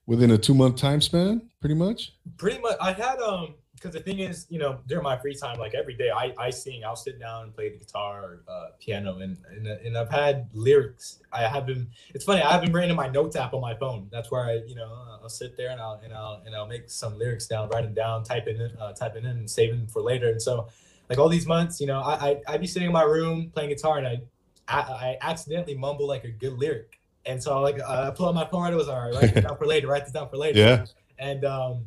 within 0.07 0.31
a 0.31 0.39
two 0.39 0.55
month 0.55 0.77
time 0.77 1.01
span, 1.01 1.43
pretty 1.61 1.75
much. 1.75 2.13
pretty 2.37 2.59
much 2.61 2.77
i 2.81 2.93
had 2.93 3.19
um 3.21 3.55
because 3.83 3.95
the 3.95 4.01
thing 4.01 4.21
is 4.21 4.47
you 4.49 4.59
know 4.59 4.79
during 4.87 5.03
my 5.03 5.17
free 5.19 5.35
time 5.35 5.59
like 5.59 5.75
every 5.75 5.95
day 5.95 6.11
i 6.11 6.33
i 6.39 6.51
sing 6.51 6.85
i'll 6.85 6.97
sit 6.97 7.19
down 7.19 7.45
and 7.45 7.55
play 7.55 7.69
the 7.69 7.77
guitar 7.79 8.23
or 8.23 8.43
uh, 8.49 8.67
piano 8.79 9.19
and, 9.19 9.37
and 9.51 9.67
and 9.67 9.99
i've 9.99 10.11
had 10.11 10.49
lyrics 10.53 11.19
i 11.33 11.43
have 11.43 11.67
been 11.67 11.89
it's 12.15 12.25
funny 12.25 12.41
i 12.43 12.53
have 12.53 12.63
been 12.63 12.73
written 12.73 12.91
in 12.91 12.97
my 12.97 13.09
notes 13.09 13.35
app 13.37 13.55
on 13.55 13.61
my 13.61 13.75
phone 13.75 14.09
that's 14.13 14.31
where 14.31 14.45
i 14.45 14.61
you 14.67 14.75
know 14.75 14.89
i'll 15.21 15.29
sit 15.29 15.57
there 15.57 15.71
and 15.71 15.81
i'll 15.81 16.01
and 16.05 16.13
i'll 16.13 16.43
and 16.47 16.55
i'll 16.55 16.67
make 16.67 16.89
some 16.89 17.19
lyrics 17.19 17.47
down 17.47 17.69
write 17.71 17.83
them 17.83 17.95
down 17.95 18.23
type 18.23 18.47
it 18.47 18.61
in 18.61 18.71
uh, 18.79 18.93
type 18.93 19.17
it 19.17 19.25
in 19.25 19.27
and 19.27 19.51
save 19.51 19.71
them 19.71 19.87
for 19.87 20.01
later 20.01 20.29
and 20.31 20.41
so 20.41 20.69
like 21.11 21.19
all 21.19 21.29
these 21.29 21.47
months 21.47 21.81
you 21.81 21.87
know 21.87 22.01
i 22.01 22.31
I- 22.31 22.41
i'd 22.49 22.61
be 22.61 22.67
sitting 22.67 22.87
in 22.87 22.93
my 22.93 23.03
room 23.03 23.51
playing 23.53 23.71
guitar 23.71 23.99
and 23.99 24.07
i 24.07 24.21
i, 24.69 24.79
I 24.81 25.19
accidentally 25.23 25.77
mumble 25.77 26.07
like 26.07 26.25
a 26.25 26.31
good 26.31 26.55
lyric 26.55 26.99
and 27.25 27.41
so 27.41 27.57
I 27.57 27.61
like 27.61 27.81
I 27.81 28.11
pull 28.11 28.27
out 28.27 28.35
my 28.35 28.45
phone. 28.47 28.73
It 28.73 28.77
was 28.77 28.89
all 28.89 29.01
right. 29.01 29.15
Write 29.15 29.33
this 29.33 29.45
down 29.47 29.57
for 29.57 29.65
later. 29.65 29.87
Write 29.87 30.03
this 30.03 30.13
down 30.13 30.29
for 30.29 30.37
later. 30.37 30.59
Yeah. 30.59 30.87
And 31.21 31.45
um, 31.45 31.87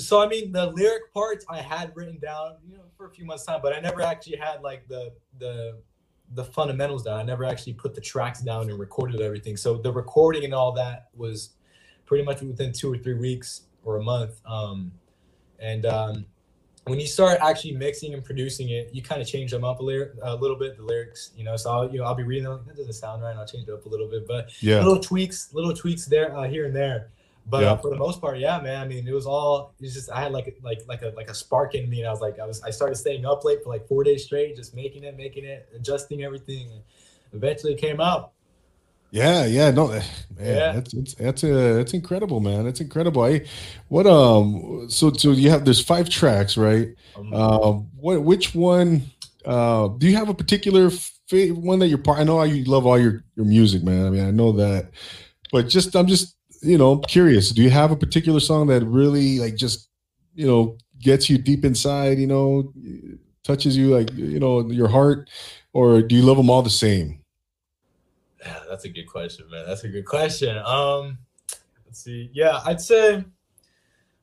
so 0.00 0.20
I 0.22 0.28
mean, 0.28 0.52
the 0.52 0.66
lyric 0.66 1.12
parts 1.12 1.44
I 1.48 1.58
had 1.58 1.92
written 1.94 2.18
down, 2.18 2.56
you 2.68 2.76
know, 2.76 2.84
for 2.96 3.06
a 3.06 3.10
few 3.10 3.24
months 3.24 3.44
time, 3.44 3.60
but 3.62 3.74
I 3.74 3.80
never 3.80 4.02
actually 4.02 4.36
had 4.36 4.62
like 4.62 4.88
the 4.88 5.12
the 5.38 5.78
the 6.34 6.44
fundamentals 6.44 7.02
down. 7.02 7.18
I 7.18 7.22
never 7.22 7.44
actually 7.44 7.74
put 7.74 7.94
the 7.94 8.00
tracks 8.00 8.40
down 8.40 8.70
and 8.70 8.78
recorded 8.78 9.20
everything. 9.20 9.56
So 9.56 9.76
the 9.76 9.92
recording 9.92 10.44
and 10.44 10.54
all 10.54 10.72
that 10.72 11.08
was 11.14 11.50
pretty 12.06 12.24
much 12.24 12.40
within 12.40 12.72
two 12.72 12.92
or 12.92 12.96
three 12.96 13.14
weeks 13.14 13.62
or 13.84 13.96
a 13.96 14.02
month. 14.02 14.40
Um, 14.46 14.92
and 15.58 15.86
um, 15.86 16.26
when 16.84 17.00
you 17.00 17.06
start 17.06 17.38
actually 17.42 17.72
mixing 17.72 18.14
and 18.14 18.24
producing 18.24 18.70
it, 18.70 18.90
you 18.92 19.02
kind 19.02 19.20
of 19.20 19.28
change 19.28 19.50
them 19.50 19.64
up 19.64 19.80
a, 19.80 19.82
lyric, 19.82 20.12
a 20.22 20.34
little 20.36 20.56
bit, 20.56 20.76
the 20.76 20.82
lyrics, 20.82 21.30
you 21.36 21.44
know. 21.44 21.56
So 21.56 21.70
I'll, 21.70 21.90
you 21.90 21.98
know, 21.98 22.04
I'll 22.04 22.14
be 22.14 22.22
reading 22.22 22.44
them. 22.44 22.58
Like, 22.58 22.66
that 22.66 22.76
doesn't 22.76 22.92
sound 22.94 23.22
right. 23.22 23.36
I'll 23.36 23.46
change 23.46 23.68
it 23.68 23.72
up 23.72 23.84
a 23.86 23.88
little 23.88 24.08
bit, 24.08 24.26
but 24.26 24.50
Yeah. 24.62 24.78
little 24.78 25.00
tweaks, 25.00 25.52
little 25.52 25.74
tweaks 25.74 26.06
there, 26.06 26.36
uh, 26.36 26.48
here 26.48 26.64
and 26.66 26.74
there. 26.74 27.10
But 27.46 27.62
Yeah. 27.62 27.72
uh, 27.72 27.76
for 27.78 27.90
the 27.90 27.96
most 27.96 28.20
part, 28.20 28.38
yeah, 28.38 28.60
man. 28.60 28.80
I 28.80 28.86
mean, 28.86 29.06
it 29.08 29.12
was 29.12 29.26
all. 29.26 29.74
It's 29.80 29.94
just 29.94 30.10
I 30.10 30.20
had 30.22 30.32
like 30.32 30.56
like 30.62 30.82
like 30.88 31.02
a 31.02 31.12
like 31.16 31.28
a 31.30 31.34
spark 31.34 31.74
in 31.74 31.88
me, 31.90 31.98
and 32.00 32.08
I 32.08 32.10
was 32.12 32.20
like, 32.20 32.38
I 32.38 32.46
was 32.46 32.62
I 32.62 32.70
started 32.70 32.96
staying 32.96 33.24
up 33.26 33.44
late 33.44 33.62
for 33.64 33.70
like 33.70 33.86
four 33.88 34.04
days 34.04 34.24
straight, 34.24 34.56
just 34.56 34.74
making 34.74 35.04
it, 35.04 35.16
making 35.16 35.44
it, 35.44 35.68
adjusting 35.74 36.22
everything. 36.22 36.70
And 36.70 36.82
eventually, 37.32 37.72
it 37.74 37.80
came 37.80 38.00
out. 38.00 38.32
Yeah, 39.12 39.44
yeah, 39.46 39.72
no, 39.72 39.90
eh, 39.90 40.02
man, 40.38 40.46
Yeah. 40.56 40.72
that's 40.72 40.94
it's 40.94 41.14
that's 41.14 41.42
uh 41.42 41.74
that's 41.74 41.94
incredible, 41.94 42.38
man. 42.40 42.64
That's 42.64 42.80
incredible. 42.80 43.22
I, 43.24 43.44
what 43.88 44.06
um, 44.06 44.88
so 44.88 45.12
so 45.12 45.32
you 45.32 45.50
have 45.50 45.64
there's 45.64 45.80
five 45.84 46.08
tracks, 46.08 46.56
right? 46.56 46.90
Um, 47.16 47.34
Um, 47.34 47.88
what 47.96 48.22
which 48.22 48.54
one? 48.54 49.02
Uh, 49.44 49.88
do 49.88 50.06
you 50.06 50.14
have 50.16 50.28
a 50.28 50.34
particular 50.34 50.90
one 51.32 51.78
that 51.80 51.88
you're 51.88 51.98
part? 51.98 52.20
I 52.20 52.24
know 52.24 52.40
you 52.44 52.64
love 52.64 52.86
all 52.86 52.98
your 53.00 53.24
your 53.34 53.46
music, 53.46 53.82
man. 53.82 54.06
I 54.06 54.10
mean, 54.10 54.24
I 54.24 54.30
know 54.30 54.52
that, 54.52 54.90
but 55.50 55.68
just 55.68 55.96
I'm 55.96 56.06
just 56.06 56.36
you 56.62 56.78
know 56.78 56.98
curious. 56.98 57.50
Do 57.50 57.62
you 57.62 57.70
have 57.70 57.90
a 57.90 57.96
particular 57.96 58.40
song 58.40 58.66
that 58.68 58.84
really 58.84 59.38
like 59.38 59.56
just 59.56 59.88
you 60.34 60.46
know 60.46 60.76
gets 60.98 61.30
you 61.30 61.38
deep 61.38 61.64
inside? 61.64 62.18
You 62.18 62.26
know, 62.26 62.72
touches 63.42 63.76
you 63.76 63.94
like 63.94 64.12
you 64.14 64.40
know 64.40 64.68
your 64.70 64.88
heart, 64.88 65.30
or 65.72 66.02
do 66.02 66.14
you 66.14 66.22
love 66.22 66.36
them 66.36 66.50
all 66.50 66.62
the 66.62 66.70
same? 66.70 67.22
Yeah, 68.40 68.60
that's 68.68 68.84
a 68.84 68.88
good 68.88 69.06
question, 69.06 69.50
man. 69.50 69.66
That's 69.66 69.84
a 69.84 69.88
good 69.88 70.06
question. 70.06 70.56
Um, 70.58 71.18
let's 71.86 72.02
see. 72.02 72.30
Yeah, 72.32 72.60
I'd 72.64 72.80
say. 72.80 73.24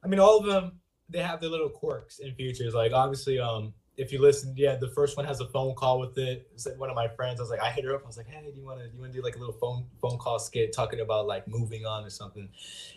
I 0.03 0.07
mean, 0.07 0.19
all 0.19 0.39
of 0.39 0.45
them 0.45 0.79
they 1.09 1.19
have 1.19 1.39
their 1.39 1.49
little 1.49 1.69
quirks 1.69 2.19
and 2.19 2.35
features. 2.35 2.73
Like 2.73 2.91
obviously, 2.91 3.39
um, 3.39 3.73
if 3.97 4.11
you 4.11 4.21
listen, 4.21 4.53
yeah, 4.55 4.75
the 4.75 4.89
first 4.89 5.17
one 5.17 5.25
has 5.25 5.39
a 5.41 5.47
phone 5.47 5.73
call 5.75 5.99
with 5.99 6.17
it. 6.17 6.47
It's 6.53 6.65
like 6.67 6.79
one 6.79 6.89
of 6.89 6.95
my 6.95 7.07
friends. 7.07 7.39
I 7.39 7.43
was 7.43 7.49
like, 7.49 7.61
I 7.61 7.71
hit 7.71 7.83
her 7.83 7.95
up. 7.95 8.03
I 8.03 8.07
was 8.07 8.15
like, 8.17 8.27
Hey, 8.27 8.51
do 8.53 8.59
you 8.59 8.65
want 8.65 8.79
to 8.79 8.87
do 8.87 8.93
you 8.95 9.01
want 9.01 9.11
to 9.13 9.19
do 9.19 9.23
like 9.23 9.35
a 9.35 9.39
little 9.39 9.55
phone 9.55 9.85
phone 10.01 10.17
call 10.19 10.37
skit 10.39 10.71
talking 10.71 10.99
about 10.99 11.25
like 11.27 11.47
moving 11.47 11.85
on 11.85 12.05
or 12.05 12.09
something? 12.09 12.47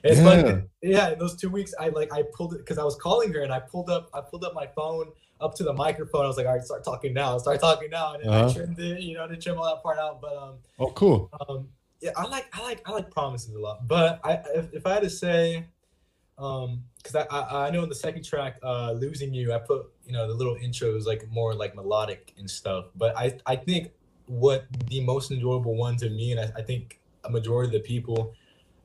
And 0.05 0.13
it's 0.13 0.21
Yeah. 0.21 0.61
Yeah, 0.83 1.13
in 1.13 1.19
those 1.19 1.37
two 1.37 1.49
weeks, 1.49 1.73
I 1.81 1.89
like 1.89 2.13
I 2.13 2.23
pulled 2.35 2.55
it 2.55 2.59
because 2.59 2.79
I 2.79 2.85
was 2.85 2.97
calling 2.97 3.33
her 3.33 3.41
and 3.43 3.53
I 3.53 3.61
pulled 3.61 3.91
up 3.91 4.11
I 4.15 4.21
pulled 4.21 4.45
up 4.45 4.55
my 4.55 4.67
phone 4.67 5.13
up 5.41 5.55
to 5.55 5.65
the 5.65 5.73
microphone. 5.73 6.25
I 6.25 6.29
was 6.29 6.37
like, 6.37 6.47
all 6.47 6.53
right, 6.53 6.63
start 6.63 6.85
talking 6.85 7.15
now. 7.15 7.39
Start 7.39 7.61
talking 7.61 7.89
now, 7.91 8.13
and 8.15 8.29
Uh-huh. 8.29 8.49
I 8.51 8.53
trimmed 8.53 8.79
it, 8.79 9.01
you 9.01 9.15
know, 9.15 9.27
to 9.27 9.37
trim 9.39 9.59
all 9.59 9.65
that 9.75 9.83
part 9.83 9.99
out. 9.99 10.21
But 10.21 10.37
um, 10.37 10.55
Oh, 10.79 10.91
cool. 10.93 11.31
um, 11.49 11.69
yeah, 12.03 12.11
I 12.17 12.27
like 12.29 12.47
I 12.53 12.63
like 12.63 12.83
I 12.87 12.93
like 12.93 13.11
promises 13.11 13.55
a 13.55 13.59
lot. 13.59 13.89
But 13.89 14.21
I 14.23 14.35
if, 14.55 14.75
if 14.75 14.87
I 14.87 14.95
had 14.95 15.03
to 15.03 15.11
say, 15.11 15.65
um, 16.41 16.85
because 16.97 17.15
I, 17.17 17.27
I 17.31 17.67
I 17.67 17.71
know 17.71 17.83
in 17.83 17.89
the 17.89 17.95
second 17.95 18.25
track, 18.25 18.59
uh, 18.63 18.93
losing 18.93 19.33
you, 19.35 19.53
I 19.53 19.59
put 19.59 19.93
you 20.07 20.13
know 20.13 20.27
the 20.27 20.35
little 20.35 20.57
intros 20.57 21.07
like 21.07 21.29
more 21.31 21.55
like 21.55 21.75
melodic 21.75 22.35
and 22.39 22.51
stuff. 22.51 22.87
But 22.97 23.17
I 23.17 23.39
I 23.47 23.57
think 23.57 23.93
what 24.27 24.67
the 24.87 25.01
most 25.01 25.31
enjoyable 25.31 25.77
one 25.77 25.97
to 25.99 26.11
me, 26.11 26.33
and 26.33 26.41
I, 26.41 26.53
I 26.57 26.63
think 26.63 26.99
a 27.25 27.31
majority 27.31 27.77
of 27.77 27.83
the 27.83 27.87
people 27.87 28.35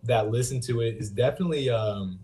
that 0.04 0.30
listen 0.30 0.60
to 0.62 0.82
it 0.82 0.98
is 0.98 1.10
definitely 1.10 1.70
um 1.70 2.20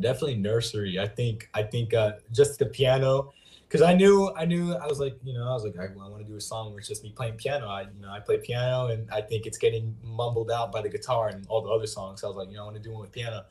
definitely 0.00 0.36
nursery. 0.36 0.98
I 0.98 1.06
think 1.06 1.48
I 1.54 1.62
think 1.62 1.94
uh 1.94 2.12
just 2.32 2.58
the 2.58 2.66
piano 2.66 3.32
because 3.68 3.82
I 3.82 3.92
knew 3.92 4.32
I 4.34 4.46
knew 4.46 4.74
I 4.74 4.86
was 4.86 4.98
like 4.98 5.16
you 5.22 5.34
know 5.34 5.48
I 5.48 5.52
was 5.52 5.64
like 5.64 5.78
I, 5.78 5.84
I 5.84 6.08
want 6.08 6.18
to 6.18 6.24
do 6.24 6.36
a 6.36 6.40
song 6.40 6.70
where 6.70 6.78
it's 6.78 6.88
just 6.88 7.02
me 7.02 7.12
playing 7.14 7.34
piano. 7.34 7.68
I 7.68 7.82
you 7.82 8.00
know 8.00 8.10
I 8.10 8.20
play 8.20 8.38
piano 8.38 8.86
and 8.86 9.10
I 9.10 9.20
think 9.20 9.46
it's 9.46 9.58
getting 9.58 9.94
mumbled 10.02 10.50
out 10.50 10.72
by 10.72 10.80
the 10.80 10.88
guitar 10.88 11.28
and 11.28 11.46
all 11.48 11.60
the 11.60 11.70
other 11.70 11.86
songs. 11.86 12.22
So 12.22 12.28
I 12.28 12.30
was 12.30 12.36
like 12.36 12.50
you 12.50 12.56
know 12.56 12.62
I 12.62 12.64
want 12.64 12.76
to 12.76 12.82
do 12.82 12.92
one 12.92 13.02
with 13.02 13.12
piano, 13.12 13.44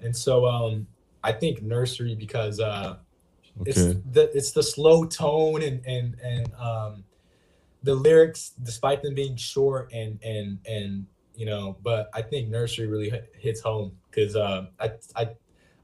and 0.00 0.16
so 0.16 0.46
um 0.46 0.86
I 1.22 1.32
think 1.32 1.62
nursery 1.62 2.14
because 2.14 2.58
uh 2.58 2.96
it's 3.64 3.80
the 4.10 4.30
it's 4.34 4.50
the 4.50 4.62
slow 4.62 5.04
tone 5.04 5.62
and 5.62 5.84
and 5.86 6.16
and 6.20 6.52
um 6.54 7.04
the 7.84 7.94
lyrics 7.94 8.52
despite 8.62 9.02
them 9.02 9.14
being 9.14 9.36
short 9.36 9.92
and 9.92 10.18
and 10.24 10.58
and 10.66 11.06
you 11.36 11.46
know 11.46 11.76
but 11.82 12.10
i 12.14 12.22
think 12.22 12.48
nursery 12.48 12.86
really 12.86 13.10
hit, 13.10 13.32
hits 13.38 13.60
home 13.60 13.92
because 14.10 14.34
uh 14.34 14.66
I, 14.80 14.86
I 15.14 15.22
i 15.22 15.26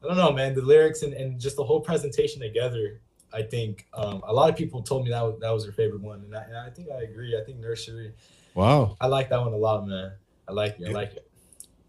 don't 0.02 0.16
know 0.16 0.32
man 0.32 0.54
the 0.54 0.62
lyrics 0.62 1.02
and, 1.02 1.12
and 1.12 1.38
just 1.38 1.56
the 1.56 1.64
whole 1.64 1.80
presentation 1.80 2.40
together 2.40 3.00
i 3.32 3.42
think 3.42 3.86
um 3.94 4.22
a 4.26 4.32
lot 4.32 4.48
of 4.50 4.56
people 4.56 4.82
told 4.82 5.04
me 5.04 5.10
that 5.10 5.22
was, 5.22 5.38
that 5.40 5.50
was 5.50 5.64
their 5.64 5.72
favorite 5.72 6.00
one 6.02 6.20
and 6.24 6.34
I, 6.36 6.42
and 6.44 6.56
I 6.56 6.70
think 6.70 6.88
i 6.90 7.02
agree 7.02 7.38
i 7.40 7.44
think 7.44 7.58
nursery 7.58 8.12
Wow. 8.54 8.96
i 9.00 9.06
like 9.06 9.28
that 9.30 9.40
one 9.40 9.52
a 9.52 9.56
lot 9.56 9.86
man 9.86 10.12
i 10.48 10.52
like 10.52 10.80
it 10.80 10.88
i 10.88 10.92
like 10.92 11.14
it 11.14 11.26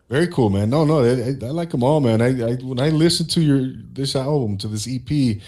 Very 0.09 0.27
cool, 0.27 0.49
man. 0.49 0.69
No, 0.69 0.83
no, 0.83 0.99
I, 1.07 1.31
I- 1.47 1.51
like 1.55 1.69
them 1.71 1.83
all, 1.83 2.01
man. 2.01 2.19
I, 2.21 2.31
I 2.49 2.53
when 2.69 2.81
I 2.81 2.89
listen 2.89 3.25
to 3.27 3.39
your 3.41 3.61
this 3.93 4.13
album 4.13 4.57
to 4.57 4.67
this 4.67 4.85
EP, 4.85 5.39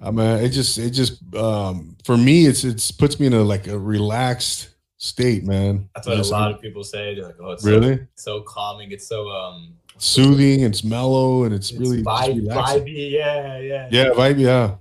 I 0.00 0.10
mean, 0.12 0.44
it 0.44 0.50
just 0.50 0.78
it 0.78 0.90
just 0.94 1.18
um 1.34 1.96
for 2.04 2.16
me 2.16 2.46
it's 2.46 2.62
it's 2.62 2.92
puts 2.92 3.18
me 3.18 3.26
in 3.26 3.34
a 3.34 3.42
like 3.42 3.66
a 3.66 3.76
relaxed 3.76 4.70
state, 4.98 5.42
man. 5.44 5.88
that's 5.94 6.06
what 6.06 6.16
Just, 6.18 6.30
a 6.30 6.34
lot 6.38 6.52
of 6.54 6.60
people 6.62 6.84
say 6.84 7.16
they're 7.16 7.26
like 7.26 7.40
oh 7.42 7.50
it's 7.50 7.64
really 7.64 7.96
so, 8.14 8.38
so 8.38 8.42
calming 8.46 8.92
it's 8.92 9.08
so 9.08 9.28
um 9.28 9.74
soothing. 9.98 10.60
It's 10.62 10.84
mellow 10.84 11.42
and 11.44 11.52
it's, 11.52 11.70
it's 11.72 11.80
really 11.80 12.02
vibe, 12.04 12.46
vibey 12.46 13.10
yeah 13.10 13.58
yeah 13.58 13.88
Yeah, 13.90 14.10
vibe. 14.14 14.38
Yeah, 14.38 14.76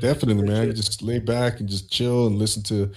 definitely, 0.00 0.46
man. 0.46 0.74
Just 0.74 1.02
lay 1.02 1.18
back 1.18 1.60
and 1.60 1.68
just 1.68 1.90
chill 1.90 2.26
and 2.26 2.38
listen 2.38 2.62
to. 2.64 2.90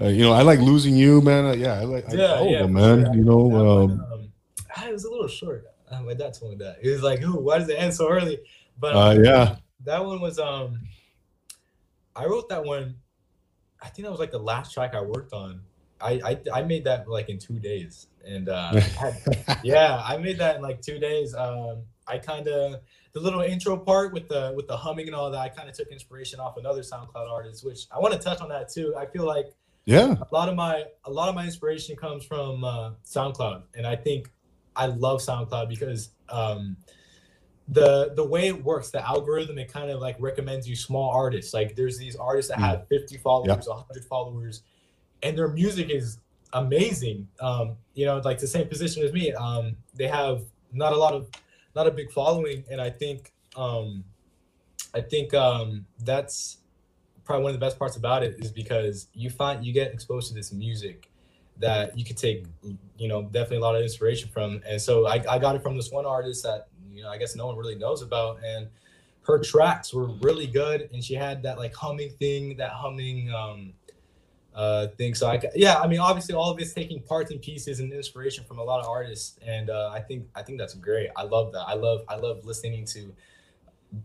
Uh, 0.00 0.08
you 0.08 0.22
know, 0.22 0.32
I 0.32 0.42
like 0.42 0.58
losing 0.58 0.96
you, 0.96 1.20
man. 1.20 1.44
Uh, 1.46 1.52
yeah, 1.52 1.74
I 1.74 1.84
like 1.84 2.08
I, 2.10 2.14
Yeah, 2.14 2.34
all 2.34 2.46
of 2.46 2.50
yeah, 2.50 2.66
man. 2.66 3.04
sure. 3.04 3.14
You 3.14 3.24
know, 3.24 3.48
That 3.48 3.64
one, 3.64 3.90
um, 3.90 4.12
um, 4.12 4.32
ah, 4.76 4.88
it 4.88 4.92
was 4.92 5.04
a 5.04 5.10
little 5.10 5.28
short. 5.28 5.66
Uh, 5.90 6.02
my 6.02 6.14
dad 6.14 6.34
told 6.34 6.52
me 6.52 6.56
that. 6.64 6.78
He 6.82 6.90
was 6.90 7.02
like, 7.02 7.22
"Ooh, 7.22 7.38
why 7.38 7.58
does 7.58 7.68
it 7.68 7.74
end 7.78 7.94
so 7.94 8.08
early?" 8.08 8.40
But 8.78 8.96
uh, 8.96 9.08
um, 9.10 9.24
yeah, 9.24 9.56
that 9.84 10.04
one 10.04 10.20
was 10.20 10.38
um, 10.38 10.80
I 12.16 12.26
wrote 12.26 12.48
that 12.48 12.64
one. 12.64 12.96
I 13.80 13.88
think 13.88 14.04
that 14.04 14.10
was 14.10 14.20
like 14.20 14.30
the 14.30 14.38
last 14.38 14.72
track 14.72 14.94
I 14.94 15.00
worked 15.00 15.32
on. 15.32 15.60
I 16.00 16.20
I, 16.24 16.58
I 16.58 16.62
made 16.62 16.84
that 16.84 17.08
like 17.08 17.28
in 17.28 17.38
two 17.38 17.58
days, 17.58 18.08
and 18.26 18.48
uh, 18.48 18.74
had- 18.80 19.60
yeah, 19.62 20.02
I 20.04 20.16
made 20.16 20.38
that 20.38 20.56
in 20.56 20.62
like 20.62 20.80
two 20.80 20.98
days. 20.98 21.34
Um, 21.34 21.82
I 22.06 22.18
kind 22.18 22.48
of 22.48 22.80
the 23.14 23.20
little 23.20 23.40
intro 23.40 23.76
part 23.76 24.12
with 24.12 24.28
the 24.28 24.52
with 24.54 24.66
the 24.66 24.76
humming 24.76 25.06
and 25.06 25.14
all 25.14 25.30
that. 25.30 25.38
I 25.40 25.48
kind 25.48 25.68
of 25.68 25.74
took 25.76 25.88
inspiration 25.88 26.40
off 26.40 26.56
another 26.56 26.82
SoundCloud 26.82 27.30
artist, 27.30 27.64
which 27.64 27.86
I 27.90 27.98
want 28.00 28.12
to 28.12 28.18
touch 28.20 28.40
on 28.40 28.48
that 28.50 28.68
too. 28.68 28.94
I 28.98 29.06
feel 29.06 29.24
like 29.24 29.46
yeah, 29.86 30.16
a 30.20 30.34
lot 30.34 30.48
of 30.48 30.56
my 30.56 30.84
a 31.04 31.10
lot 31.10 31.28
of 31.28 31.34
my 31.34 31.44
inspiration 31.44 31.96
comes 31.96 32.24
from 32.24 32.64
uh, 32.64 32.90
SoundCloud, 33.06 33.62
and 33.76 33.86
I 33.86 33.96
think 33.96 34.30
I 34.74 34.86
love 34.86 35.20
SoundCloud 35.20 35.68
because 35.68 36.10
um, 36.28 36.76
the 37.68 38.12
the 38.16 38.24
way 38.24 38.48
it 38.48 38.64
works, 38.64 38.90
the 38.90 39.06
algorithm, 39.06 39.58
it 39.58 39.72
kind 39.72 39.90
of 39.90 40.00
like 40.00 40.16
recommends 40.18 40.68
you 40.68 40.74
small 40.74 41.10
artists. 41.10 41.54
Like 41.54 41.76
there's 41.76 41.96
these 41.96 42.16
artists 42.16 42.50
that 42.50 42.58
Mm. 42.58 42.62
have 42.62 42.88
50 42.88 43.18
followers, 43.18 43.68
100 43.68 44.04
followers, 44.06 44.62
and 45.22 45.38
their 45.38 45.48
music 45.48 45.88
is 45.88 46.18
amazing. 46.52 47.28
Um, 47.40 47.76
you 47.94 48.06
know, 48.06 48.18
like 48.24 48.38
the 48.38 48.46
same 48.48 48.66
position 48.68 49.04
as 49.04 49.12
me. 49.12 49.32
Um, 49.32 49.76
they 49.94 50.08
have 50.08 50.42
not 50.72 50.92
a 50.92 50.96
lot 50.96 51.14
of 51.14 51.28
not 51.74 51.86
a 51.86 51.90
big 51.90 52.10
following, 52.12 52.64
and 52.70 52.80
I 52.80 52.90
think 52.90 53.32
um, 53.56 54.04
I 54.94 55.00
think 55.00 55.34
um, 55.34 55.86
that's 56.00 56.58
probably 57.24 57.44
one 57.44 57.54
of 57.54 57.60
the 57.60 57.64
best 57.64 57.78
parts 57.78 57.96
about 57.96 58.22
it 58.22 58.36
is 58.38 58.52
because 58.52 59.08
you 59.14 59.30
find 59.30 59.64
you 59.64 59.72
get 59.72 59.92
exposed 59.92 60.28
to 60.28 60.34
this 60.34 60.52
music 60.52 61.10
that 61.58 61.96
you 61.96 62.04
could 62.04 62.16
take 62.16 62.46
you 62.98 63.08
know 63.08 63.22
definitely 63.22 63.58
a 63.58 63.60
lot 63.60 63.76
of 63.76 63.82
inspiration 63.82 64.28
from. 64.28 64.60
And 64.68 64.80
so 64.80 65.06
I, 65.06 65.22
I 65.28 65.38
got 65.38 65.54
it 65.54 65.62
from 65.62 65.76
this 65.76 65.90
one 65.90 66.04
artist 66.04 66.42
that 66.42 66.68
you 66.94 67.02
know 67.02 67.10
i 67.10 67.18
guess 67.18 67.34
no 67.36 67.46
one 67.46 67.56
really 67.56 67.74
knows 67.74 68.00
about 68.02 68.38
and 68.44 68.68
her 69.22 69.38
tracks 69.38 69.92
were 69.92 70.06
really 70.06 70.46
good 70.46 70.88
and 70.92 71.02
she 71.02 71.14
had 71.14 71.42
that 71.42 71.58
like 71.58 71.74
humming 71.74 72.10
thing 72.20 72.56
that 72.56 72.70
humming 72.70 73.32
um 73.32 73.72
uh 74.54 74.86
thing 74.98 75.14
so 75.14 75.26
i 75.28 75.40
yeah 75.54 75.78
i 75.80 75.86
mean 75.86 75.98
obviously 75.98 76.34
all 76.34 76.50
of 76.50 76.58
it's 76.60 76.72
taking 76.72 77.00
parts 77.02 77.30
and 77.32 77.42
pieces 77.42 77.80
and 77.80 77.92
inspiration 77.92 78.44
from 78.44 78.58
a 78.58 78.62
lot 78.62 78.80
of 78.80 78.86
artists 78.88 79.36
and 79.44 79.68
uh 79.68 79.90
i 79.92 80.00
think 80.00 80.26
i 80.36 80.42
think 80.42 80.58
that's 80.58 80.74
great 80.74 81.08
i 81.16 81.22
love 81.24 81.52
that 81.52 81.64
i 81.66 81.74
love 81.74 82.02
i 82.08 82.14
love 82.14 82.44
listening 82.44 82.84
to 82.84 83.12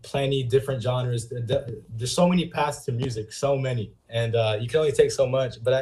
plenty 0.02 0.42
different 0.44 0.80
genres. 0.80 1.28
There- 1.28 1.40
there- 1.40 1.66
There's 1.96 2.12
so 2.12 2.28
many 2.28 2.46
paths 2.48 2.84
to 2.84 2.92
music, 2.92 3.32
so 3.32 3.56
many, 3.58 3.92
and 4.08 4.36
uh, 4.36 4.56
you 4.60 4.68
can 4.68 4.78
only 4.78 4.92
take 4.92 5.10
so 5.10 5.26
much. 5.26 5.62
But 5.64 5.74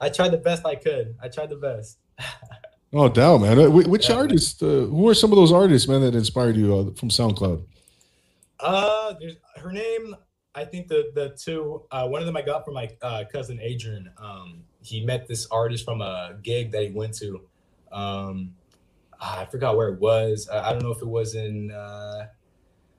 I, 0.00 0.06
I 0.06 0.08
tried 0.08 0.30
the 0.30 0.38
best 0.38 0.64
I 0.64 0.76
could. 0.76 1.14
I 1.22 1.28
tried 1.28 1.50
the 1.50 1.56
best. 1.56 1.98
Oh, 2.92 3.08
doubt, 3.08 3.42
man. 3.42 3.56
Uh, 3.58 3.68
Which 3.70 4.08
Yeah, 4.08 4.16
man. 4.16 4.30
Uh, 4.62 4.66
who 4.86 5.08
are 5.08 5.14
some 5.14 5.30
of 5.30 5.36
those 5.36 5.52
artists, 5.52 5.86
man, 5.88 6.00
that 6.00 6.14
inspired 6.16 6.56
you 6.56 6.74
uh, 6.74 6.84
from 6.98 7.08
SoundCloud? 7.08 7.62
Uh, 8.58 9.14
there's 9.20 9.36
her 9.56 9.70
name. 9.70 10.16
I 10.54 10.64
think 10.64 10.88
the 10.88 11.10
the 11.14 11.30
two. 11.30 11.82
Uh, 11.90 12.08
one 12.08 12.20
of 12.20 12.26
them 12.26 12.36
I 12.36 12.42
got 12.42 12.64
from 12.64 12.74
my 12.74 12.90
uh, 13.02 13.24
cousin 13.32 13.60
Adrian. 13.62 14.10
Um, 14.18 14.62
he 14.82 15.04
met 15.04 15.26
this 15.28 15.46
artist 15.50 15.84
from 15.84 16.00
a 16.00 16.36
gig 16.42 16.72
that 16.72 16.82
he 16.82 16.90
went 16.90 17.14
to. 17.18 17.42
Um, 17.92 18.54
I 19.20 19.44
forgot 19.44 19.76
where 19.76 19.88
it 19.88 20.00
was. 20.00 20.48
I, 20.48 20.70
I 20.70 20.72
don't 20.72 20.82
know 20.82 20.90
if 20.90 21.02
it 21.02 21.08
was 21.08 21.34
in. 21.34 21.70
Uh, 21.70 22.26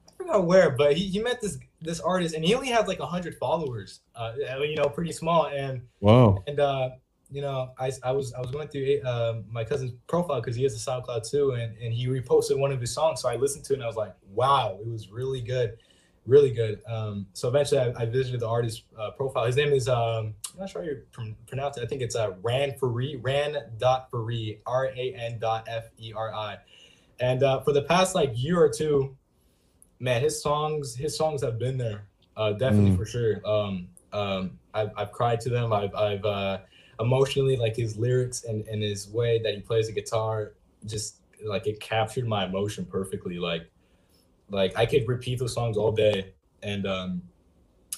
I 0.08 0.12
forgot 0.18 0.46
where, 0.46 0.70
but 0.70 0.96
he, 0.96 1.08
he 1.08 1.20
met 1.20 1.42
this 1.42 1.58
this 1.82 2.00
artist, 2.00 2.36
and 2.36 2.46
he 2.46 2.56
only 2.56 2.70
had 2.70 2.88
like 2.88 3.00
hundred 3.00 3.36
followers. 3.36 4.02
Uh, 4.16 4.34
you 4.62 4.76
know, 4.76 4.86
pretty 4.86 5.12
small. 5.12 5.48
And 5.48 5.82
wow. 6.00 6.42
And 6.48 6.60
uh, 6.60 6.92
you 7.30 7.42
know, 7.42 7.72
I, 7.78 7.92
I 8.04 8.14
was 8.14 8.34
I 8.34 8.40
was 8.40 8.52
going 8.52 8.70
through 8.70 9.02
uh, 9.02 9.42
my 9.50 9.66
cousin's 9.66 9.92
profile 10.08 10.40
because 10.40 10.56
he 10.56 10.64
has 10.64 10.74
a 10.74 10.90
SoundCloud 10.90 11.30
too, 11.30 11.52
and 11.52 11.76
and 11.80 11.94
he 11.94 12.08
reposted 12.08 12.58
one 12.58 12.72
of 12.72 12.80
his 12.80 12.94
songs. 12.94 13.22
So 13.22 13.28
I 13.28 13.36
listened 13.36 13.66
to 13.66 13.74
it, 13.74 13.78
and 13.78 13.84
I 13.84 13.88
was 13.88 13.98
like, 13.98 14.16
wow, 14.30 14.78
it 14.80 14.88
was 14.88 15.10
really 15.10 15.42
good 15.42 15.78
really 16.26 16.52
good. 16.52 16.82
Um, 16.88 17.26
so 17.34 17.48
eventually, 17.48 17.82
I, 17.82 18.04
I 18.04 18.06
visited 18.06 18.40
the 18.42 18.48
artist 18.48 18.84
uh, 18.98 19.12
profile. 19.12 19.46
His 19.46 19.56
name 19.56 19.74
is 19.74 19.88
um, 19.88 20.36
I'm 20.54 20.60
not 20.60 20.70
sure 20.70 20.82
how 20.82 20.88
you 20.88 21.02
pr- 21.12 21.36
pronounce 21.48 21.78
it. 21.78 21.84
I 21.84 21.88
think 21.88 22.02
it's 22.02 22.16
uh, 22.16 22.34
Ran 22.42 22.74
Feri, 22.74 23.20
Ran 23.22 23.58
dot 23.78 24.12
Feri, 24.12 24.60
R 24.66 24.88
A 24.96 25.14
N 25.16 25.40
dot 25.40 25.68
F 25.68 25.86
E 25.98 26.14
R 26.16 26.34
I. 26.34 26.58
And 27.20 27.44
uh, 27.44 27.62
for 27.62 27.74
the 27.74 27.84
past 27.84 28.16
like 28.16 28.32
year 28.36 28.60
or 28.60 28.70
two, 28.70 29.16
man, 30.00 30.22
his 30.22 30.42
songs 30.42 30.96
his 30.96 31.18
songs 31.18 31.42
have 31.42 31.58
been 31.58 31.78
there, 31.78 32.08
uh, 32.38 32.54
definitely 32.54 32.92
mm. 32.92 32.98
for 32.98 33.06
sure. 33.06 33.42
Um, 33.48 33.88
um, 34.14 34.60
I've, 34.74 34.92
I've 34.98 35.12
cried 35.12 35.42
to 35.42 35.50
them. 35.50 35.74
I've 35.74 35.94
I've 35.96 36.26
uh, 36.26 36.60
emotionally 37.00 37.58
like 37.58 37.76
his 37.76 37.98
lyrics 37.98 38.44
and 38.44 38.68
and 38.68 38.82
his 38.84 39.10
way 39.10 39.40
that 39.44 39.54
he 39.54 39.62
plays 39.62 39.88
the 39.88 39.94
guitar 39.94 40.54
just 40.86 41.18
like 41.44 41.68
it 41.68 41.80
captured 41.80 42.28
my 42.28 42.46
emotion 42.46 42.86
perfectly. 42.86 43.38
Like 43.40 43.70
like 44.52 44.78
I 44.78 44.86
could 44.86 45.08
repeat 45.08 45.40
those 45.40 45.54
songs 45.54 45.78
all 45.78 45.92
day 45.92 46.34
and 46.62 46.86
um, 46.86 47.22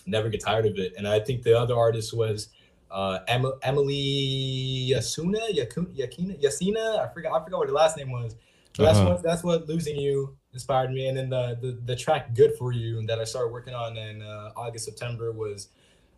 never 0.05 0.29
get 0.29 0.41
tired 0.41 0.65
of 0.65 0.77
it. 0.77 0.93
And 0.97 1.07
I 1.07 1.19
think 1.19 1.43
the 1.43 1.59
other 1.59 1.75
artist 1.75 2.15
was 2.15 2.49
uh, 2.91 3.19
em- 3.27 3.59
Emily 3.63 4.91
Yasuna, 4.91 5.55
Yakina, 5.55 6.41
Yasina. 6.41 6.99
I 6.99 7.11
forgot. 7.13 7.33
I 7.33 7.43
forgot 7.43 7.59
what 7.59 7.67
her 7.67 7.73
last 7.73 7.97
name 7.97 8.11
was. 8.11 8.35
But 8.77 8.85
uh-huh. 8.85 8.93
that's 8.93 9.05
what 9.05 9.23
that's 9.23 9.43
what 9.43 9.67
losing 9.67 9.95
you 9.95 10.35
inspired 10.53 10.91
me. 10.91 11.07
And 11.07 11.17
then 11.17 11.29
the, 11.29 11.57
the 11.61 11.79
the 11.85 11.95
track 11.95 12.33
"Good 12.35 12.55
for 12.57 12.71
You" 12.71 13.05
that 13.07 13.19
I 13.19 13.23
started 13.23 13.51
working 13.51 13.73
on 13.73 13.97
in 13.97 14.21
uh, 14.21 14.51
August 14.55 14.85
September 14.85 15.31
was 15.31 15.69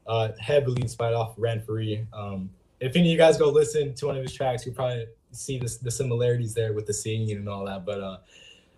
uh, 0.08 0.30
heavily 0.40 0.82
inspired 0.82 1.16
off 1.16 1.34
Ran 1.38 1.62
Feri. 1.62 2.06
Um, 2.14 2.50
if 2.80 2.96
any 2.96 3.08
of 3.08 3.12
you 3.12 3.18
guys 3.18 3.38
go 3.38 3.50
listen 3.50 3.94
to 3.96 4.08
one 4.08 4.18
of 4.18 4.22
his 4.22 4.34
tracks, 4.34 4.66
you'll 4.66 4.76
probably 4.76 5.08
see 5.32 5.58
this, 5.58 5.78
the 5.78 5.92
similarities 5.92 6.54
there 6.54 6.74
with 6.74 6.86
the 6.86 6.94
singing 6.94 7.38
and 7.38 7.50
all 7.50 7.66
that. 7.66 7.86
But 7.86 8.00
uh, 8.02 8.18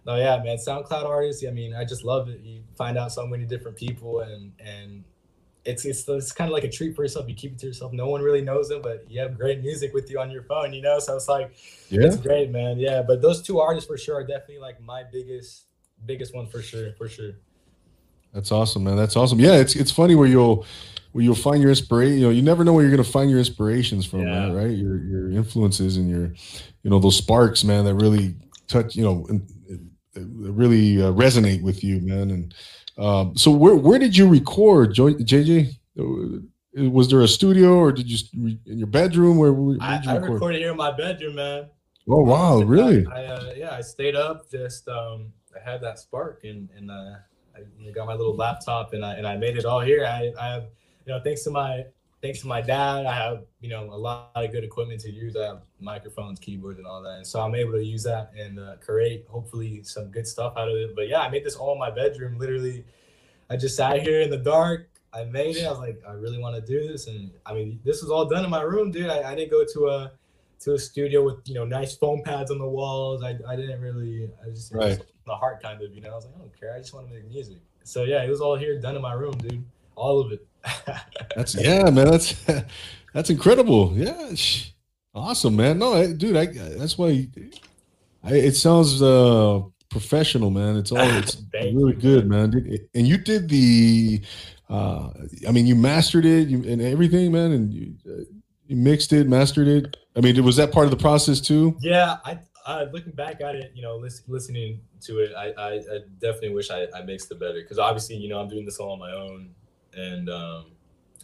no, 0.08 0.15
yeah, 0.15 0.41
man. 0.41 0.56
SoundCloud 0.56 1.04
artists. 1.04 1.43
I 1.46 1.52
mean, 1.52 1.76
I 1.76 1.84
just 1.84 2.06
love 2.06 2.30
it. 2.30 2.39
You 2.39 2.63
find 2.76 2.98
out 2.98 3.12
so 3.12 3.28
many 3.28 3.43
different 3.43 3.76
people, 3.76 4.22
and 4.22 4.54
and 4.58 5.04
it's 5.65 5.84
it's 5.84 6.08
it's 6.08 6.32
kind 6.32 6.50
of 6.50 6.54
like 6.54 6.63
a 6.63 6.70
treat 6.70 6.96
for 6.96 7.04
yourself. 7.04 7.28
You 7.28 7.36
keep 7.36 7.52
it 7.52 7.60
to 7.60 7.67
yourself. 7.67 7.91
No 7.91 8.08
one 8.08 8.22
really 8.22 8.41
knows 8.41 8.70
them, 8.70 8.82
but 8.82 9.06
you 9.10 9.20
have 9.20 9.38
great 9.38 9.62
music 9.62 9.93
with 9.93 10.10
you 10.10 10.17
on 10.17 10.32
your 10.32 10.43
phone. 10.43 10.72
You 10.72 10.82
know, 10.82 10.98
so 11.00 11.17
it's 11.17 11.28
like, 11.28 11.54
yeah, 11.89 12.06
it's 12.06 12.15
great, 12.15 12.52
man. 12.52 12.80
Yeah, 12.80 13.02
but 13.02 13.22
those 13.22 13.41
two 13.41 13.60
artists 13.60 13.86
for 13.86 13.98
sure 13.98 14.15
are 14.15 14.24
definitely 14.24 14.60
like 14.60 14.82
my 14.82 15.04
biggest 15.12 15.65
biggest 16.06 16.34
one 16.34 16.48
for 16.48 16.62
sure, 16.62 16.93
for 16.93 17.10
sure. 17.10 17.34
That's 18.34 18.54
awesome, 18.54 18.86
man. 18.86 18.96
That's 18.96 19.17
awesome. 19.17 19.41
Yeah, 19.41 19.58
it's 19.58 19.76
it's 19.76 19.91
funny 19.91 20.15
where 20.15 20.28
you'll 20.28 20.65
where 21.12 21.22
you'll 21.22 21.36
find 21.36 21.62
your 21.62 21.70
inspiration. 21.70 22.17
You 22.17 22.28
know, 22.28 22.30
you 22.30 22.43
never 22.43 22.63
know 22.63 22.72
where 22.72 22.84
you're 22.84 22.91
gonna 22.91 23.04
find 23.04 23.30
your 23.30 23.39
inspirations 23.39 24.06
from, 24.06 24.22
yeah. 24.22 24.54
right? 24.54 24.72
Your 24.72 25.04
your 25.04 25.32
influences 25.32 25.98
and 25.98 26.10
your, 26.10 26.34
you 26.84 26.89
know, 26.89 27.00
those 27.00 27.17
sparks, 27.17 27.65
man, 27.65 27.84
that 27.84 27.96
really 27.96 28.36
touch. 28.70 28.96
You 28.96 29.04
know, 29.04 29.28
really 30.25 31.01
uh, 31.01 31.12
resonate 31.12 31.62
with 31.62 31.84
you, 31.84 31.99
man. 32.01 32.32
And 32.32 32.53
um, 32.97 33.36
so, 33.36 33.51
where 33.51 33.75
where 33.75 33.99
did 33.99 34.15
you 34.15 34.27
record, 34.27 34.93
JJ? 34.95 35.73
Uh, 35.99 36.39
was 36.89 37.10
there 37.10 37.21
a 37.21 37.27
studio, 37.27 37.75
or 37.75 37.91
did 37.91 38.10
you 38.10 38.58
in 38.65 38.77
your 38.77 38.88
bedroom? 38.88 39.38
Where, 39.38 39.51
where 39.53 39.77
I, 39.82 40.01
I, 40.08 40.15
recorded 40.17 40.60
here 40.60 40.71
in 40.71 40.77
my 40.77 40.91
bedroom, 40.91 41.36
man. 41.36 41.69
Oh 42.08 42.21
wow, 42.21 42.60
really? 42.60 43.06
I, 43.08 43.23
I 43.23 43.25
uh, 43.25 43.53
yeah, 43.56 43.75
I 43.75 43.82
stayed 43.82 44.15
up. 44.15 44.49
Just 44.49 44.88
um, 44.88 45.34
I 45.56 45.69
had 45.69 45.82
that 45.82 45.99
spark, 45.99 46.43
and 46.43 46.69
and 46.75 46.91
uh, 46.91 47.15
I 47.56 47.91
got 47.91 48.08
my 48.08 48.13
little 48.13 48.36
laptop, 48.36 48.93
and 48.93 49.03
I 49.03 49.15
and 49.15 49.27
I 49.27 49.38
made 49.38 49.58
it 49.58 49.65
all 49.65 49.80
here. 49.80 50.06
I 50.06 50.32
I 50.39 50.53
have 50.53 50.65
you 51.06 51.13
know 51.13 51.19
thanks 51.23 51.43
to 51.43 51.51
my 51.51 51.86
thanks 52.21 52.41
to 52.41 52.47
my 52.47 52.62
dad, 52.62 53.06
I 53.06 53.13
have 53.13 53.45
you 53.60 53.69
know 53.69 53.86
a 53.91 53.97
lot 53.97 54.32
of 54.36 54.51
good 54.51 54.63
equipment 54.63 55.01
to 55.01 55.12
use. 55.12 55.36
I 55.36 55.45
have 55.45 55.62
microphones, 55.80 56.39
keyboards, 56.39 56.80
and 56.80 56.88
all 56.88 57.01
that, 57.03 57.17
and 57.17 57.27
so 57.27 57.41
I'm 57.41 57.56
able 57.56 57.73
to 57.73 57.84
use 57.84 58.03
that 58.03 58.32
and 58.38 58.60
uh, 58.60 58.75
create 58.84 59.25
hopefully 59.30 59.84
some 59.84 60.10
good 60.12 60.27
stuff 60.27 60.53
out 60.58 60.69
of 60.69 60.75
it. 60.75 60.95
But 60.95 61.08
yeah, 61.08 61.19
I 61.19 61.30
made 61.30 61.43
this 61.43 61.56
all 61.56 61.73
in 61.73 61.80
my 61.80 61.91
bedroom. 61.91 62.38
Literally, 62.38 62.86
I 63.49 63.58
just 63.58 63.75
sat 63.75 64.01
here 64.01 64.21
in 64.21 64.30
the 64.30 64.38
dark. 64.38 64.89
I 65.13 65.23
made 65.23 65.56
it. 65.56 65.65
I 65.65 65.69
was 65.69 65.80
like, 65.80 66.01
I 66.08 66.12
really 66.12 66.38
want 66.38 66.56
to 66.56 66.62
do 66.62 66.88
this, 66.88 67.08
and 67.08 67.32
I 67.45 67.53
mean, 67.53 67.80
this 67.84 68.01
was 68.01 68.12
all 68.12 68.25
done 68.25 68.43
in 68.43 68.49
my 68.49 68.62
room, 68.62 68.91
dude. 68.91 69.10
I, 69.10 69.32
I 69.32 69.36
didn't 69.36 69.51
go 69.51 69.65
to 69.73 69.88
a 69.88 70.12
to 70.60 70.73
a 70.73 70.80
studio 70.80 71.23
with 71.23 71.38
you 71.45 71.53
know 71.53 71.65
nice 71.65 71.95
foam 71.95 72.21
pads 72.23 72.51
on 72.51 72.58
the 72.58 72.67
walls. 72.67 73.23
I, 73.23 73.38
I 73.47 73.56
didn't 73.56 73.82
really. 73.82 74.30
I 74.43 74.49
just 74.49 74.73
right. 74.73 74.99
the 75.25 75.36
heart 75.36 75.62
kind 75.62 75.82
of 75.82 75.93
you 75.93 76.01
know. 76.01 76.12
I 76.12 76.15
was 76.15 76.25
like, 76.25 76.36
I 76.36 76.39
don't 76.39 76.60
care. 76.60 76.73
I 76.75 76.80
just 76.80 76.93
want 76.93 77.08
to 77.08 77.13
make 77.13 77.27
music. 77.27 77.58
So 77.84 78.03
yeah, 78.03 78.23
it 78.23 78.30
was 78.30 78.41
all 78.41 78.58
here 78.58 78.80
done 78.80 78.95
in 78.95 79.01
my 79.01 79.13
room, 79.13 79.38
dude. 79.38 79.63
All 79.98 80.22
of 80.22 80.32
it 80.32 80.48
that's 81.36 81.56
yeah, 81.56 81.90
man. 81.90 82.10
That's 82.12 82.36
that's 83.14 83.30
incredible. 83.30 83.94
Yeah, 83.96 84.34
awesome, 85.14 85.56
man. 85.56 85.80
No, 85.80 85.94
I, 85.94 86.14
dude, 86.14 86.36
I 86.36 86.46
that's 86.46 86.98
why 86.98 87.28
I, 88.24 88.34
it 88.34 88.56
sounds 88.56 89.02
uh 89.02 89.62
professional, 89.90 90.50
man. 90.50 90.78
It's 90.78 90.92
all 90.92 91.00
it's 91.00 91.42
really 91.54 91.94
good, 91.94 92.28
man. 92.28 92.54
And 92.94 93.08
you 93.08 93.18
did 93.18 93.50
the, 93.50 94.22
uh 94.70 95.10
I 95.48 95.52
mean, 95.52 95.68
you 95.68 95.76
mastered 95.76 96.26
it 96.26 96.48
you, 96.48 96.64
and 96.70 96.82
everything, 96.82 97.32
man, 97.32 97.52
and 97.52 97.74
you, 97.74 97.94
uh, 98.08 98.24
you 98.68 98.76
mixed 98.76 99.14
it, 99.14 99.28
mastered 99.28 99.68
it. 99.68 99.98
I 100.16 100.22
mean, 100.22 100.44
was 100.44 100.58
that 100.58 100.72
part 100.72 100.86
of 100.86 100.92
the 100.92 100.98
process 100.98 101.40
too? 101.40 101.78
Yeah, 101.80 102.18
I 102.26 102.40
uh, 102.66 102.86
looking 102.92 103.14
back 103.14 103.40
at 103.40 103.56
it, 103.56 103.72
you 103.74 103.82
know, 103.82 103.96
listen, 103.96 104.26
listening 104.28 104.82
to 105.00 105.20
it, 105.20 105.32
I, 105.38 105.52
I, 105.58 105.74
I 105.76 106.00
definitely 106.20 106.50
wish 106.50 106.70
I, 106.70 106.86
I 106.94 107.02
mixed 107.02 107.32
it 107.32 107.40
better 107.40 107.62
because 107.62 107.80
obviously, 107.80 108.18
you 108.18 108.28
know, 108.28 108.42
I'm 108.42 108.50
doing 108.50 108.66
this 108.66 108.78
all 108.78 108.92
on 108.92 109.00
my 109.00 109.14
own 109.14 109.52
and 109.98 110.30
um, 110.30 110.72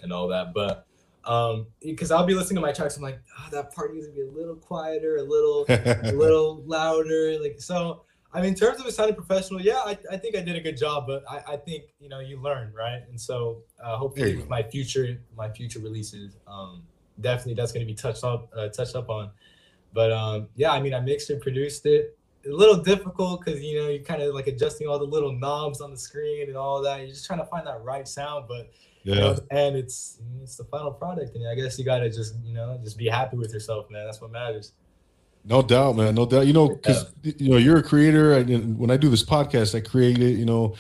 and 0.02 0.12
all 0.12 0.28
that. 0.30 0.54
But 0.54 0.86
um, 1.26 1.68
because 1.82 2.12
I'll 2.12 2.26
be 2.26 2.34
listening 2.34 2.56
to 2.56 2.62
my 2.62 2.72
tracks, 2.72 2.98
I'm 2.98 3.04
like, 3.04 3.20
oh, 3.40 3.48
that 3.52 3.74
part 3.74 3.94
needs 3.94 4.08
to 4.08 4.14
be 4.14 4.22
a 4.22 4.30
little 4.30 4.56
quieter, 4.56 5.18
a 5.18 5.24
little 5.24 5.66
a 5.70 6.12
little 6.12 6.64
louder. 6.66 7.38
Like 7.40 7.60
so. 7.60 8.04
I 8.36 8.42
mean, 8.42 8.50
in 8.50 8.56
terms 8.56 8.80
of 8.80 8.88
it 8.88 8.94
sounding 8.94 9.16
professional, 9.16 9.62
yeah, 9.62 9.82
I, 9.86 9.96
I 10.12 10.18
think 10.18 10.36
I 10.36 10.42
did 10.42 10.56
a 10.56 10.60
good 10.60 10.76
job, 10.76 11.06
but 11.06 11.24
I, 11.30 11.54
I 11.54 11.58
think 11.58 11.84
you 12.00 12.10
know 12.10 12.20
you 12.20 12.42
learn, 12.42 12.74
right? 12.74 13.04
And 13.08 13.22
so 13.22 13.62
uh, 13.82 13.96
hopefully 13.96 14.44
my 14.50 14.64
future 14.64 15.22
my 15.38 15.50
future 15.52 15.80
releases, 15.80 16.38
um, 16.48 16.82
definitely 17.22 17.54
that's 17.54 17.72
going 17.72 17.86
to 17.86 17.92
be 17.92 17.96
touched 17.96 18.24
up 18.24 18.50
uh, 18.58 18.70
touched 18.70 18.96
up 18.96 19.10
on. 19.10 19.30
But 19.94 20.12
um, 20.12 20.48
yeah, 20.56 20.72
I 20.72 20.82
mean, 20.82 20.96
I 20.96 21.00
mixed 21.00 21.30
and 21.30 21.40
produced 21.40 21.86
it. 21.86 22.18
A 22.45 22.49
little 22.49 22.84
difficult 22.84 23.43
because 23.43 23.63
you 23.63 23.79
know 23.79 23.88
you're 23.89 24.03
kind 24.03 24.21
of 24.21 24.36
like 24.36 24.47
adjusting 24.47 24.88
all 24.88 24.99
the 24.99 25.06
little 25.06 25.32
knobs 25.32 25.79
on 25.79 25.91
the 25.91 25.97
screen 25.97 26.49
and 26.49 26.58
all 26.58 26.82
that. 26.82 26.99
You're 26.99 27.10
just 27.10 27.25
trying 27.25 27.39
to 27.39 27.45
find 27.45 27.65
that 27.67 27.82
right 27.84 28.08
sound, 28.08 28.45
but 28.47 28.69
yeah. 29.03 29.15
You 29.15 29.21
know, 29.21 29.39
and 29.51 29.75
it's 29.75 30.19
it's 30.41 30.56
the 30.56 30.63
final 30.65 30.91
product, 30.91 31.36
and 31.36 31.47
I 31.47 31.56
guess 31.56 31.77
you 31.77 31.86
gotta 31.86 32.10
just 32.10 32.36
you 32.43 32.53
know 32.53 32.79
just 32.84 32.97
be 32.97 33.08
happy 33.08 33.38
with 33.38 33.53
yourself, 33.53 33.89
man. 33.89 34.06
That's 34.06 34.21
what 34.21 34.32
matters. 34.32 34.73
No 35.45 35.62
doubt, 35.62 35.97
man. 35.97 36.15
No 36.15 36.25
doubt. 36.25 36.47
You 36.47 36.53
know, 36.53 36.69
because 36.69 37.12
yeah. 37.21 37.34
you 37.38 37.49
know 37.49 37.58
you're 37.58 37.77
a 37.77 37.84
creator. 37.84 38.34
and 38.34 38.77
when 38.77 38.91
I 38.91 38.97
do 38.97 39.10
this 39.10 39.23
podcast, 39.23 39.75
I 39.75 39.82
create 39.82 40.19
it. 40.19 40.38
You 40.38 40.45
know, 40.45 40.75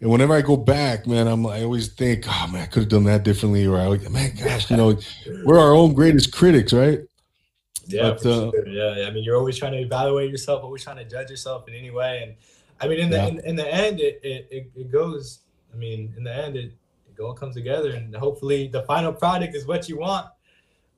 and 0.00 0.08
whenever 0.10 0.34
I 0.34 0.42
go 0.42 0.56
back, 0.56 1.06
man, 1.06 1.26
I'm 1.26 1.46
I 1.46 1.64
always 1.64 1.88
think, 1.88 2.26
oh 2.28 2.48
man, 2.52 2.62
I 2.62 2.66
could 2.66 2.84
have 2.84 2.90
done 2.90 3.04
that 3.04 3.24
differently, 3.24 3.66
or 3.66 3.76
I, 3.76 3.96
man, 4.08 4.34
gosh, 4.36 4.70
you 4.70 4.76
know, 4.76 4.98
we're 5.44 5.58
our 5.58 5.72
own 5.72 5.94
greatest 5.94 6.32
critics, 6.32 6.72
right? 6.72 7.00
Yeah, 7.86 8.10
but, 8.10 8.26
uh, 8.26 8.50
sure. 8.50 8.68
yeah. 8.68 9.06
I 9.06 9.10
mean, 9.10 9.24
you're 9.24 9.36
always 9.36 9.58
trying 9.58 9.72
to 9.72 9.78
evaluate 9.78 10.30
yourself, 10.30 10.62
always 10.62 10.82
trying 10.82 10.96
to 10.96 11.04
judge 11.04 11.30
yourself 11.30 11.68
in 11.68 11.74
any 11.74 11.90
way, 11.90 12.22
and 12.22 12.34
I 12.80 12.88
mean, 12.88 13.00
in 13.00 13.10
the 13.10 13.16
yeah. 13.16 13.26
in, 13.26 13.40
in, 13.40 13.56
the 13.56 13.74
end, 13.74 14.00
it, 14.00 14.20
it 14.22 14.70
it 14.74 14.90
goes. 14.90 15.40
I 15.72 15.76
mean, 15.76 16.12
in 16.16 16.24
the 16.24 16.34
end, 16.34 16.56
it 16.56 16.72
it 17.16 17.22
all 17.22 17.34
comes 17.34 17.54
together, 17.54 17.90
and 17.90 18.14
hopefully 18.14 18.68
the 18.68 18.82
final 18.82 19.12
product 19.12 19.54
is 19.54 19.66
what 19.66 19.88
you 19.88 19.98
want. 19.98 20.26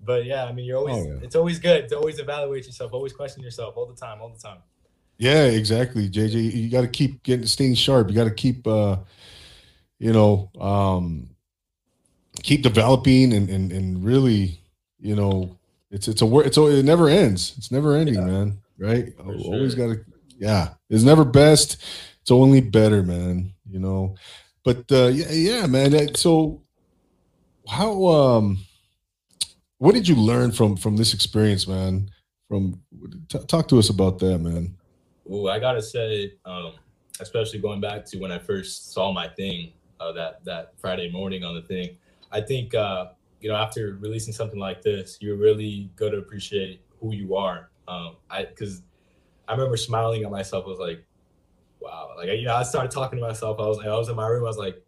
But 0.04 0.24
yeah, 0.24 0.44
I 0.44 0.52
mean, 0.52 0.64
you're 0.64 0.78
always 0.78 0.96
oh, 0.96 1.08
yeah. 1.08 1.18
it's 1.22 1.36
always 1.36 1.58
good 1.58 1.88
to 1.88 1.96
always 1.96 2.18
evaluate 2.18 2.66
yourself, 2.66 2.92
always 2.92 3.12
question 3.12 3.42
yourself 3.42 3.76
all 3.76 3.86
the 3.86 3.94
time, 3.94 4.20
all 4.20 4.28
the 4.28 4.38
time. 4.38 4.58
Yeah, 5.18 5.44
exactly, 5.44 6.08
JJ. 6.10 6.52
You 6.52 6.70
got 6.70 6.82
to 6.82 6.88
keep 6.88 7.22
getting 7.22 7.46
staying 7.46 7.74
sharp. 7.74 8.08
You 8.10 8.14
got 8.14 8.24
to 8.24 8.34
keep, 8.34 8.66
uh, 8.66 8.98
you 9.98 10.12
know, 10.12 10.50
um, 10.60 11.30
keep 12.42 12.62
developing 12.62 13.32
and 13.32 13.48
and 13.48 13.72
and 13.72 14.04
really, 14.04 14.60
you 15.00 15.16
know, 15.16 15.56
it's 15.96 16.08
it's 16.08 16.20
a. 16.20 16.38
It's 16.40 16.58
it 16.58 16.84
never 16.84 17.08
ends. 17.08 17.54
It's 17.56 17.72
never 17.72 17.96
ending, 17.96 18.16
yeah. 18.16 18.20
man. 18.20 18.58
Right? 18.78 19.14
Sure. 19.16 19.54
Always 19.54 19.74
got 19.74 19.86
to. 19.86 20.04
Yeah, 20.38 20.74
it's 20.90 21.02
never 21.02 21.24
best. 21.24 21.82
It's 22.20 22.30
only 22.30 22.60
better, 22.60 23.02
man. 23.02 23.54
You 23.68 23.78
know, 23.80 24.16
but 24.62 24.84
uh, 24.92 25.06
yeah, 25.06 25.32
yeah, 25.32 25.66
man. 25.66 26.14
So, 26.14 26.60
how 27.66 28.06
um, 28.06 28.58
what 29.78 29.94
did 29.94 30.06
you 30.06 30.16
learn 30.16 30.52
from 30.52 30.76
from 30.76 30.96
this 30.98 31.14
experience, 31.14 31.66
man? 31.66 32.10
From 32.46 32.82
t- 33.28 33.44
talk 33.46 33.66
to 33.68 33.78
us 33.78 33.88
about 33.88 34.18
that, 34.18 34.38
man. 34.38 34.76
Oh, 35.30 35.48
I 35.48 35.58
gotta 35.58 35.82
say, 35.82 36.34
um, 36.44 36.74
especially 37.20 37.58
going 37.58 37.80
back 37.80 38.04
to 38.06 38.18
when 38.18 38.30
I 38.30 38.38
first 38.38 38.92
saw 38.92 39.12
my 39.12 39.28
thing 39.28 39.72
uh, 39.98 40.12
that 40.12 40.44
that 40.44 40.74
Friday 40.78 41.10
morning 41.10 41.42
on 41.42 41.54
the 41.54 41.62
thing. 41.62 41.96
I 42.30 42.42
think 42.42 42.74
uh, 42.74 43.06
you 43.40 43.48
know 43.50 43.56
after 43.56 43.96
releasing 44.00 44.32
something 44.32 44.58
like 44.58 44.82
this, 44.82 45.18
you 45.20 45.34
really 45.36 45.90
go 45.96 46.10
to 46.10 46.18
appreciate 46.18 46.80
who 47.00 47.14
you 47.14 47.36
are 47.36 47.70
Um, 47.88 48.16
I 48.30 48.44
because 48.44 48.82
I 49.48 49.52
remember 49.52 49.76
smiling 49.76 50.24
at 50.24 50.30
myself. 50.30 50.64
I 50.66 50.68
was 50.68 50.78
like, 50.78 51.04
wow. 51.80 52.10
Like 52.16 52.28
you 52.28 52.44
know, 52.44 52.54
I 52.54 52.62
started 52.62 52.90
talking 52.90 53.18
to 53.18 53.24
myself. 53.24 53.58
I 53.60 53.66
was 53.66 53.78
I 53.78 53.88
was 53.96 54.08
in 54.08 54.16
my 54.16 54.26
room. 54.26 54.44
I 54.44 54.48
was 54.48 54.58
like, 54.58 54.82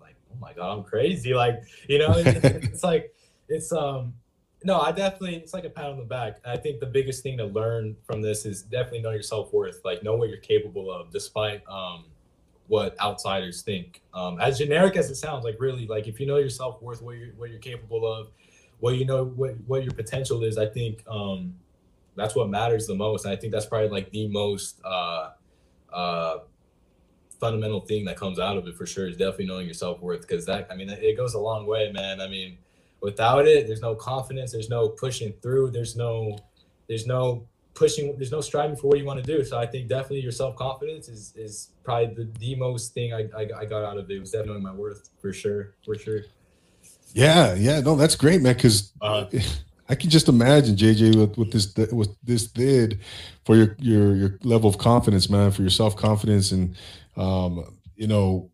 like, 0.00 0.16
oh 0.32 0.36
my 0.40 0.52
god, 0.52 0.78
I'm 0.78 0.84
crazy. 0.84 1.34
Like 1.34 1.62
you 1.88 1.98
know, 1.98 2.12
it, 2.12 2.26
it, 2.26 2.44
it's 2.64 2.82
like 2.82 3.14
it's 3.48 3.72
um. 3.72 4.14
No, 4.62 4.78
I 4.78 4.92
definitely 4.92 5.36
it's 5.36 5.54
like 5.54 5.64
a 5.64 5.70
pat 5.70 5.86
on 5.86 5.96
the 5.96 6.04
back. 6.04 6.38
I 6.44 6.58
think 6.58 6.80
the 6.80 6.86
biggest 6.86 7.22
thing 7.22 7.38
to 7.38 7.46
learn 7.46 7.96
from 8.04 8.20
this 8.20 8.44
is 8.44 8.60
definitely 8.60 9.00
know 9.00 9.10
your 9.10 9.22
self 9.22 9.52
worth. 9.54 9.80
Like 9.84 10.02
know 10.02 10.16
what 10.16 10.28
you're 10.28 10.38
capable 10.38 10.90
of, 10.92 11.10
despite 11.10 11.62
um 11.66 12.04
what 12.70 12.98
outsiders 13.00 13.62
think. 13.62 14.00
Um, 14.14 14.40
as 14.40 14.56
generic 14.56 14.94
as 14.94 15.10
it 15.10 15.16
sounds, 15.16 15.44
like 15.44 15.56
really, 15.58 15.88
like 15.88 16.06
if 16.06 16.20
you 16.20 16.26
know 16.26 16.36
your 16.36 16.48
self 16.48 16.80
worth, 16.80 17.02
what 17.02 17.16
you're 17.16 17.32
what 17.36 17.50
you're 17.50 17.58
capable 17.58 18.10
of, 18.10 18.28
what 18.78 18.94
you 18.94 19.04
know 19.04 19.24
what 19.24 19.56
what 19.66 19.82
your 19.82 19.92
potential 19.92 20.44
is, 20.44 20.56
I 20.56 20.66
think 20.66 21.02
um 21.08 21.52
that's 22.14 22.36
what 22.36 22.48
matters 22.48 22.86
the 22.86 22.94
most. 22.94 23.24
And 23.24 23.34
I 23.34 23.36
think 23.36 23.52
that's 23.52 23.66
probably 23.66 23.88
like 23.88 24.12
the 24.12 24.28
most 24.28 24.80
uh 24.84 25.30
uh 25.92 26.38
fundamental 27.40 27.80
thing 27.80 28.04
that 28.04 28.16
comes 28.16 28.38
out 28.38 28.56
of 28.56 28.68
it 28.68 28.76
for 28.76 28.86
sure 28.86 29.08
is 29.08 29.16
definitely 29.16 29.46
knowing 29.46 29.66
your 29.66 29.74
self 29.74 30.00
worth 30.00 30.20
because 30.20 30.46
that 30.46 30.68
I 30.70 30.76
mean 30.76 30.90
it 30.90 31.16
goes 31.16 31.34
a 31.34 31.40
long 31.40 31.66
way, 31.66 31.90
man. 31.90 32.20
I 32.20 32.28
mean, 32.28 32.56
without 33.00 33.48
it, 33.48 33.66
there's 33.66 33.82
no 33.82 33.96
confidence, 33.96 34.52
there's 34.52 34.70
no 34.70 34.90
pushing 34.90 35.32
through, 35.42 35.72
there's 35.72 35.96
no 35.96 36.38
there's 36.86 37.04
no 37.04 37.48
pushing 37.74 38.16
there's 38.16 38.32
no 38.32 38.40
striving 38.40 38.76
for 38.76 38.88
what 38.88 38.98
you 38.98 39.04
want 39.04 39.24
to 39.24 39.36
do. 39.36 39.44
So 39.44 39.58
i 39.58 39.66
think 39.66 39.88
definitely 39.88 40.20
your 40.20 40.32
self-confidence 40.32 41.08
is 41.08 41.32
is 41.36 41.70
probably 41.84 42.14
the, 42.14 42.30
the 42.38 42.54
most 42.56 42.94
thing 42.94 43.12
I, 43.12 43.28
I, 43.36 43.48
I 43.60 43.64
got 43.64 43.84
out 43.84 43.98
of 43.98 44.10
it. 44.10 44.20
Was 44.20 44.32
definitely 44.32 44.62
my 44.62 44.72
worth 44.72 45.10
for 45.20 45.32
sure 45.32 45.74
for 45.84 45.96
sure. 45.96 46.20
Yeah 47.12 47.54
yeah 47.54 47.80
no 47.80 47.96
that's 47.96 48.16
great 48.16 48.42
man 48.42 48.54
because 48.54 48.92
uh, 49.00 49.26
I 49.90 49.96
can 49.96 50.08
just 50.08 50.28
imagine 50.28 50.76
JJ 50.76 51.16
with, 51.16 51.36
what 51.36 51.50
this 51.50 51.74
what 51.90 52.08
this 52.22 52.46
did 52.46 53.00
for 53.44 53.56
your 53.56 53.74
your 53.80 54.14
your 54.14 54.38
level 54.44 54.70
of 54.70 54.78
confidence, 54.78 55.28
man, 55.28 55.50
for 55.50 55.62
your 55.62 55.70
self 55.70 55.96
confidence, 55.96 56.52
and 56.52 56.76
um, 57.16 57.76
you 57.96 58.06
know, 58.06 58.52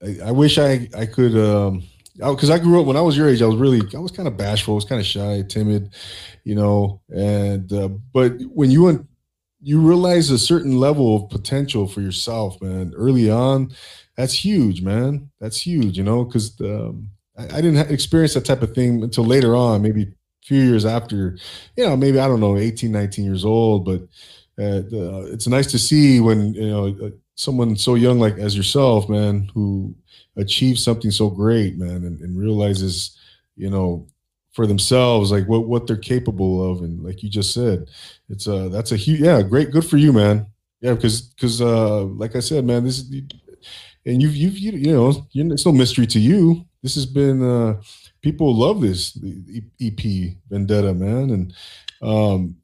I, 0.00 0.18
I, 0.26 0.30
wish 0.30 0.58
I 0.58 0.88
I 0.96 1.06
could 1.06 1.36
um, 1.36 1.82
because 2.18 2.50
I, 2.50 2.58
grew 2.58 2.80
up 2.80 2.86
when 2.86 2.96
I 2.96 3.00
was 3.00 3.16
your 3.16 3.28
age, 3.28 3.42
I 3.42 3.46
was 3.46 3.56
really 3.56 3.80
I 3.94 4.00
was 4.00 4.12
kind 4.12 4.28
of 4.28 4.36
bashful, 4.36 4.74
I 4.74 4.76
was 4.76 4.84
kind 4.84 5.00
of 5.00 5.06
shy, 5.06 5.42
timid, 5.48 5.94
you 6.44 6.54
know, 6.54 7.00
and 7.08 7.72
uh, 7.72 7.88
but 8.12 8.34
when 8.52 8.70
you 8.70 9.06
you 9.60 9.80
realize 9.80 10.30
a 10.30 10.38
certain 10.38 10.78
level 10.78 11.16
of 11.16 11.30
potential 11.30 11.86
for 11.86 12.00
yourself, 12.00 12.60
man, 12.62 12.92
early 12.96 13.30
on, 13.30 13.70
that's 14.16 14.44
huge, 14.44 14.82
man, 14.82 15.30
that's 15.40 15.60
huge, 15.60 15.98
you 15.98 16.04
know, 16.04 16.24
because 16.24 16.58
um, 16.60 17.10
I, 17.36 17.44
I, 17.44 17.60
didn't 17.60 17.90
experience 17.90 18.34
that 18.34 18.44
type 18.44 18.62
of 18.62 18.74
thing 18.74 19.02
until 19.02 19.24
later 19.24 19.56
on, 19.56 19.82
maybe 19.82 20.02
a 20.02 20.46
few 20.46 20.62
years 20.62 20.84
after, 20.84 21.36
you 21.76 21.84
know, 21.84 21.96
maybe 21.96 22.20
I 22.20 22.28
don't 22.28 22.40
know, 22.40 22.56
18, 22.56 22.92
19 22.92 23.24
years 23.24 23.44
old, 23.44 23.84
but 23.84 24.02
uh, 24.58 24.82
it's 25.26 25.46
nice 25.46 25.70
to 25.70 25.78
see 25.78 26.20
when 26.20 26.54
you 26.54 26.68
know 26.68 26.86
uh, 27.02 27.10
someone 27.36 27.76
so 27.76 27.94
young 27.94 28.18
like 28.18 28.38
as 28.38 28.56
yourself, 28.56 29.08
man, 29.08 29.48
who 29.54 29.94
achieves 30.36 30.82
something 30.82 31.10
so 31.10 31.30
great, 31.30 31.78
man, 31.78 32.04
and, 32.04 32.20
and 32.20 32.36
realizes, 32.36 33.18
you 33.56 33.70
know, 33.70 34.06
for 34.52 34.66
themselves 34.66 35.30
like 35.30 35.46
what 35.46 35.68
what 35.68 35.86
they're 35.86 35.96
capable 35.96 36.72
of, 36.72 36.80
and 36.80 37.04
like 37.04 37.22
you 37.22 37.28
just 37.28 37.54
said, 37.54 37.88
it's 38.28 38.46
a 38.46 38.68
that's 38.70 38.90
a 38.90 38.96
huge 38.96 39.20
yeah, 39.20 39.42
great, 39.42 39.70
good 39.70 39.84
for 39.84 39.98
you, 39.98 40.12
man. 40.12 40.46
Yeah, 40.80 40.94
because 40.94 41.20
because 41.20 41.60
uh, 41.60 42.04
like 42.04 42.34
I 42.34 42.40
said, 42.40 42.64
man, 42.64 42.84
this 42.84 42.98
is 42.98 43.10
and 44.06 44.22
you've 44.22 44.36
you've 44.36 44.58
you, 44.58 44.72
you 44.72 44.92
know, 44.92 45.26
it's 45.34 45.66
no 45.66 45.72
mystery 45.72 46.06
to 46.08 46.18
you. 46.18 46.64
This 46.82 46.94
has 46.94 47.06
been 47.06 47.42
uh 47.42 47.80
people 48.22 48.54
love 48.54 48.80
this 48.80 49.18
EP 49.80 50.34
Vendetta, 50.50 50.94
man. 50.94 51.30
And 51.30 51.54
um, 52.02 52.56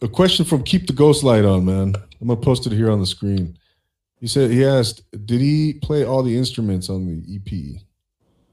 a 0.00 0.08
question 0.08 0.44
from 0.44 0.62
Keep 0.62 0.86
the 0.86 0.92
Ghost 0.92 1.24
Light 1.24 1.44
on, 1.44 1.64
man. 1.64 1.94
I'm 2.20 2.28
gonna 2.28 2.40
post 2.40 2.66
it 2.66 2.72
here 2.72 2.90
on 2.90 3.00
the 3.00 3.06
screen. 3.06 3.58
He 4.20 4.26
said 4.26 4.50
he 4.50 4.64
asked, 4.64 5.02
did 5.26 5.40
he 5.40 5.74
play 5.74 6.04
all 6.04 6.22
the 6.22 6.36
instruments 6.36 6.90
on 6.90 7.06
the 7.06 7.36
EP? 7.36 7.80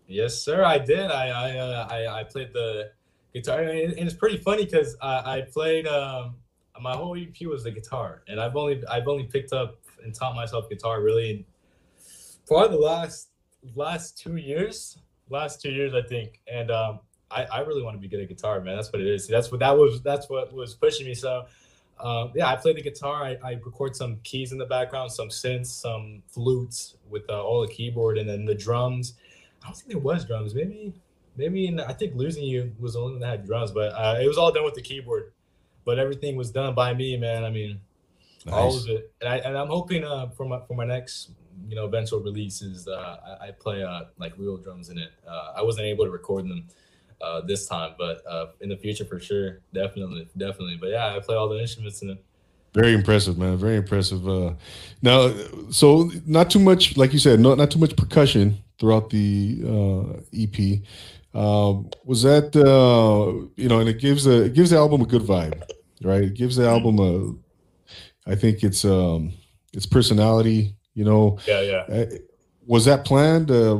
Yes, 0.07 0.41
sir. 0.41 0.63
I 0.63 0.77
did. 0.77 1.09
I 1.09 1.27
I 1.29 1.57
uh, 1.57 1.87
I, 1.89 2.19
I, 2.19 2.23
played 2.23 2.53
the 2.53 2.91
guitar, 3.33 3.61
and 3.61 3.93
it's 3.97 4.13
pretty 4.13 4.37
funny 4.37 4.65
because 4.65 4.95
I, 5.01 5.37
I 5.37 5.41
played. 5.51 5.87
Um, 5.87 6.35
my 6.79 6.95
whole 6.95 7.17
EP 7.17 7.47
was 7.47 7.63
the 7.63 7.71
guitar, 7.71 8.21
and 8.27 8.39
I've 8.39 8.55
only 8.55 8.83
I've 8.87 9.07
only 9.07 9.23
picked 9.23 9.51
up 9.51 9.79
and 10.03 10.13
taught 10.13 10.35
myself 10.35 10.69
guitar 10.69 11.01
really 11.01 11.47
for 12.45 12.67
the 12.67 12.77
last 12.77 13.29
last 13.73 14.19
two 14.19 14.35
years 14.35 14.99
last 15.29 15.61
two 15.61 15.71
years, 15.71 15.93
I 15.93 16.01
think. 16.01 16.39
And 16.51 16.71
um, 16.71 16.99
I, 17.31 17.45
I 17.45 17.59
really 17.61 17.83
want 17.83 17.95
to 17.95 17.99
be 17.99 18.07
good 18.07 18.21
at 18.21 18.29
guitar, 18.29 18.61
man. 18.61 18.75
That's 18.75 18.91
what 18.91 19.01
it 19.01 19.07
is. 19.07 19.27
That's 19.27 19.51
what 19.51 19.59
that 19.59 19.77
was. 19.77 20.01
That's 20.01 20.29
what 20.29 20.53
was 20.53 20.75
pushing 20.75 21.05
me. 21.05 21.15
So, 21.15 21.45
um, 21.99 22.31
yeah, 22.35 22.47
I 22.47 22.55
play 22.55 22.73
the 22.73 22.81
guitar. 22.81 23.23
I, 23.23 23.37
I 23.43 23.51
record 23.63 23.95
some 23.95 24.17
keys 24.23 24.51
in 24.51 24.57
the 24.57 24.65
background, 24.65 25.11
some 25.11 25.29
synths, 25.29 25.67
some 25.67 26.21
flutes 26.27 26.97
with 27.09 27.23
uh, 27.29 27.41
all 27.41 27.61
the 27.61 27.67
keyboard, 27.67 28.17
and 28.17 28.27
then 28.27 28.45
the 28.45 28.55
drums. 28.55 29.13
I 29.63 29.67
don't 29.67 29.77
think 29.77 29.89
there 29.89 29.99
was 29.99 30.25
drums. 30.25 30.53
Maybe, 30.53 30.93
maybe 31.37 31.67
in, 31.67 31.79
I 31.79 31.93
think 31.93 32.15
losing 32.15 32.43
you 32.43 32.73
was 32.79 32.93
the 32.93 32.99
only 32.99 33.13
one 33.13 33.21
that 33.21 33.27
had 33.27 33.45
drums, 33.45 33.71
but 33.71 33.93
uh, 33.93 34.19
it 34.21 34.27
was 34.27 34.37
all 34.37 34.51
done 34.51 34.65
with 34.65 34.75
the 34.75 34.81
keyboard. 34.81 35.31
But 35.85 35.99
everything 35.99 36.35
was 36.35 36.51
done 36.51 36.73
by 36.73 36.93
me, 36.93 37.15
man. 37.15 37.43
I 37.43 37.49
mean, 37.49 37.79
nice. 38.45 38.53
all 38.53 38.75
of 38.75 38.87
it. 38.89 39.13
And 39.21 39.29
I 39.29 39.37
and 39.37 39.57
I'm 39.57 39.67
hoping 39.67 40.03
uh, 40.03 40.29
for 40.29 40.45
my 40.45 40.59
for 40.67 40.75
my 40.75 40.85
next 40.85 41.31
you 41.69 41.75
know 41.75 41.85
eventual 41.85 42.19
releases 42.19 42.87
uh, 42.87 43.37
I, 43.41 43.47
I, 43.47 43.51
play 43.51 43.81
uh, 43.83 44.05
like 44.17 44.33
real 44.37 44.57
drums 44.57 44.89
in 44.89 44.97
it 44.97 45.11
uh, 45.25 45.53
i 45.55 45.61
wasn't 45.61 45.85
able 45.85 46.03
to 46.03 46.11
record 46.11 46.43
them 46.45 46.67
uh, 47.21 47.41
this 47.41 47.67
time 47.67 47.93
but 47.97 48.21
uh, 48.27 48.47
in 48.61 48.69
the 48.69 48.77
future 48.77 49.05
for 49.05 49.19
sure 49.19 49.59
definitely 49.73 50.27
definitely 50.37 50.77
but 50.79 50.89
yeah 50.89 51.15
i 51.15 51.19
play 51.19 51.35
all 51.35 51.49
the 51.49 51.59
instruments 51.59 52.01
in 52.01 52.09
it 52.11 52.23
very 52.73 52.93
impressive 52.93 53.37
man 53.37 53.57
very 53.57 53.75
impressive 53.75 54.27
uh, 54.27 54.53
now 55.01 55.33
so 55.69 56.11
not 56.25 56.49
too 56.49 56.59
much 56.59 56.97
like 56.97 57.13
you 57.13 57.19
said 57.19 57.39
not, 57.39 57.57
not 57.57 57.71
too 57.71 57.79
much 57.79 57.95
percussion 57.95 58.57
throughout 58.79 59.09
the 59.09 59.59
uh, 59.65 60.21
ep 60.33 60.81
um, 61.33 61.89
was 62.05 62.23
that 62.23 62.55
uh, 62.55 63.47
you 63.55 63.67
know 63.67 63.79
and 63.79 63.89
it 63.89 63.99
gives 63.99 64.27
a 64.27 64.45
it 64.45 64.53
gives 64.53 64.69
the 64.69 64.77
album 64.77 65.01
a 65.01 65.05
good 65.05 65.21
vibe 65.21 65.61
right 66.03 66.23
it 66.23 66.33
gives 66.33 66.55
the 66.55 66.63
mm-hmm. 66.63 66.87
album 66.87 66.99
a 68.27 68.31
i 68.31 68.35
think 68.35 68.63
it's 68.63 68.83
um 68.85 69.31
its 69.73 69.85
personality 69.85 70.75
you 70.95 71.03
know, 71.03 71.37
yeah, 71.45 71.61
yeah. 71.61 71.93
Uh, 71.93 72.05
was 72.65 72.85
that 72.85 73.05
planned? 73.05 73.51
Uh, 73.51 73.77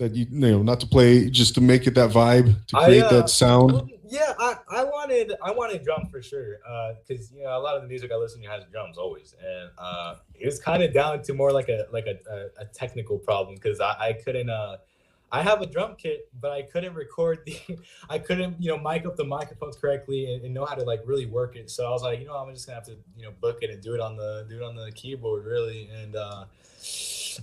that 0.00 0.14
you, 0.16 0.26
you 0.30 0.50
know, 0.50 0.62
not 0.62 0.80
to 0.80 0.86
play, 0.86 1.30
just 1.30 1.54
to 1.54 1.60
make 1.60 1.86
it 1.86 1.94
that 1.94 2.10
vibe, 2.10 2.66
to 2.66 2.76
create 2.76 3.04
I, 3.04 3.06
uh, 3.06 3.10
that 3.12 3.30
sound. 3.30 3.92
yeah, 4.08 4.34
I, 4.38 4.56
I 4.68 4.84
wanted 4.84 5.34
I 5.42 5.52
wanted 5.52 5.84
drum 5.84 6.08
for 6.10 6.20
sure, 6.20 6.58
because 7.06 7.30
uh, 7.30 7.36
you 7.36 7.44
know 7.44 7.56
a 7.56 7.60
lot 7.60 7.76
of 7.76 7.82
the 7.82 7.88
music 7.88 8.10
I 8.12 8.16
listen 8.16 8.42
to 8.42 8.48
has 8.48 8.64
drums 8.72 8.98
always, 8.98 9.36
and 9.40 9.70
uh, 9.78 10.16
it 10.34 10.46
was 10.46 10.58
kind 10.58 10.82
of 10.82 10.92
down 10.92 11.22
to 11.22 11.34
more 11.34 11.52
like 11.52 11.68
a 11.68 11.86
like 11.92 12.06
a, 12.06 12.18
a, 12.28 12.62
a 12.62 12.64
technical 12.64 13.18
problem 13.18 13.54
because 13.54 13.80
I, 13.80 13.94
I 14.00 14.12
couldn't 14.14 14.50
uh 14.50 14.78
I 15.32 15.42
have 15.42 15.62
a 15.62 15.66
drum 15.66 15.94
kit, 15.96 16.28
but 16.40 16.50
I 16.50 16.62
couldn't 16.62 16.94
record 16.94 17.44
the, 17.46 17.56
I 18.10 18.18
couldn't, 18.18 18.60
you 18.60 18.68
know, 18.70 18.78
mic 18.78 19.06
up 19.06 19.16
the 19.16 19.24
microphones 19.24 19.76
correctly 19.76 20.34
and, 20.34 20.44
and, 20.44 20.52
know 20.52 20.64
how 20.64 20.74
to 20.74 20.82
like 20.82 21.02
really 21.04 21.26
work 21.26 21.54
it. 21.54 21.70
So 21.70 21.86
I 21.86 21.90
was 21.90 22.02
like, 22.02 22.18
you 22.18 22.26
know, 22.26 22.34
I'm 22.34 22.52
just 22.52 22.66
gonna 22.66 22.74
have 22.74 22.86
to, 22.86 22.96
you 23.16 23.24
know, 23.24 23.32
book 23.40 23.58
it 23.62 23.70
and 23.70 23.80
do 23.80 23.94
it 23.94 24.00
on 24.00 24.16
the, 24.16 24.44
do 24.48 24.56
it 24.56 24.62
on 24.62 24.74
the 24.74 24.90
keyboard 24.90 25.44
really. 25.44 25.88
And 26.02 26.16
uh, 26.16 26.46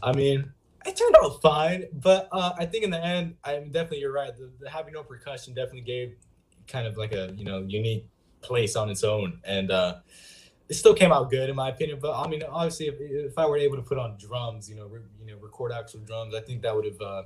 I 0.04 0.12
mean, 0.12 0.52
it 0.88 0.96
turned 0.96 1.16
out 1.22 1.42
fine, 1.42 1.86
but 1.94 2.30
uh, 2.32 2.54
I 2.58 2.66
think 2.66 2.84
in 2.84 2.90
the 2.90 3.04
end, 3.04 3.36
I'm 3.44 3.72
definitely 3.72 4.00
you're 4.00 4.14
right. 4.14 4.36
The, 4.36 4.50
the 4.60 4.70
having 4.70 4.94
no 4.94 5.04
percussion 5.04 5.54
definitely 5.54 5.82
gave 5.82 6.16
kind 6.68 6.88
of 6.88 6.98
like 6.98 7.14
a 7.14 7.34
you 7.36 7.44
know 7.44 7.60
unique 7.60 8.08
place 8.42 8.76
on 8.76 8.90
its 8.90 9.04
own, 9.04 9.40
and 9.44 9.72
uh, 9.72 9.96
it 10.70 10.76
still 10.76 10.94
came 10.94 11.12
out 11.12 11.30
good 11.30 11.50
in 11.50 11.56
my 11.56 11.70
opinion. 11.70 12.00
But 12.02 12.18
I 12.18 12.28
mean, 12.28 12.44
obviously, 12.44 12.88
if, 12.88 12.96
if 13.00 13.38
I 13.38 13.46
were 13.46 13.58
able 13.58 13.76
to 13.76 13.82
put 13.82 13.98
on 13.98 14.18
drums, 14.18 14.70
you 14.70 14.76
know, 14.76 14.88
re, 14.88 15.02
you 15.20 15.34
know, 15.34 15.40
record 15.40 15.72
actual 15.72 16.02
drums, 16.02 16.34
I 16.34 16.42
think 16.42 16.62
that 16.62 16.76
would 16.76 16.86
have 16.86 17.02
uh, 17.02 17.24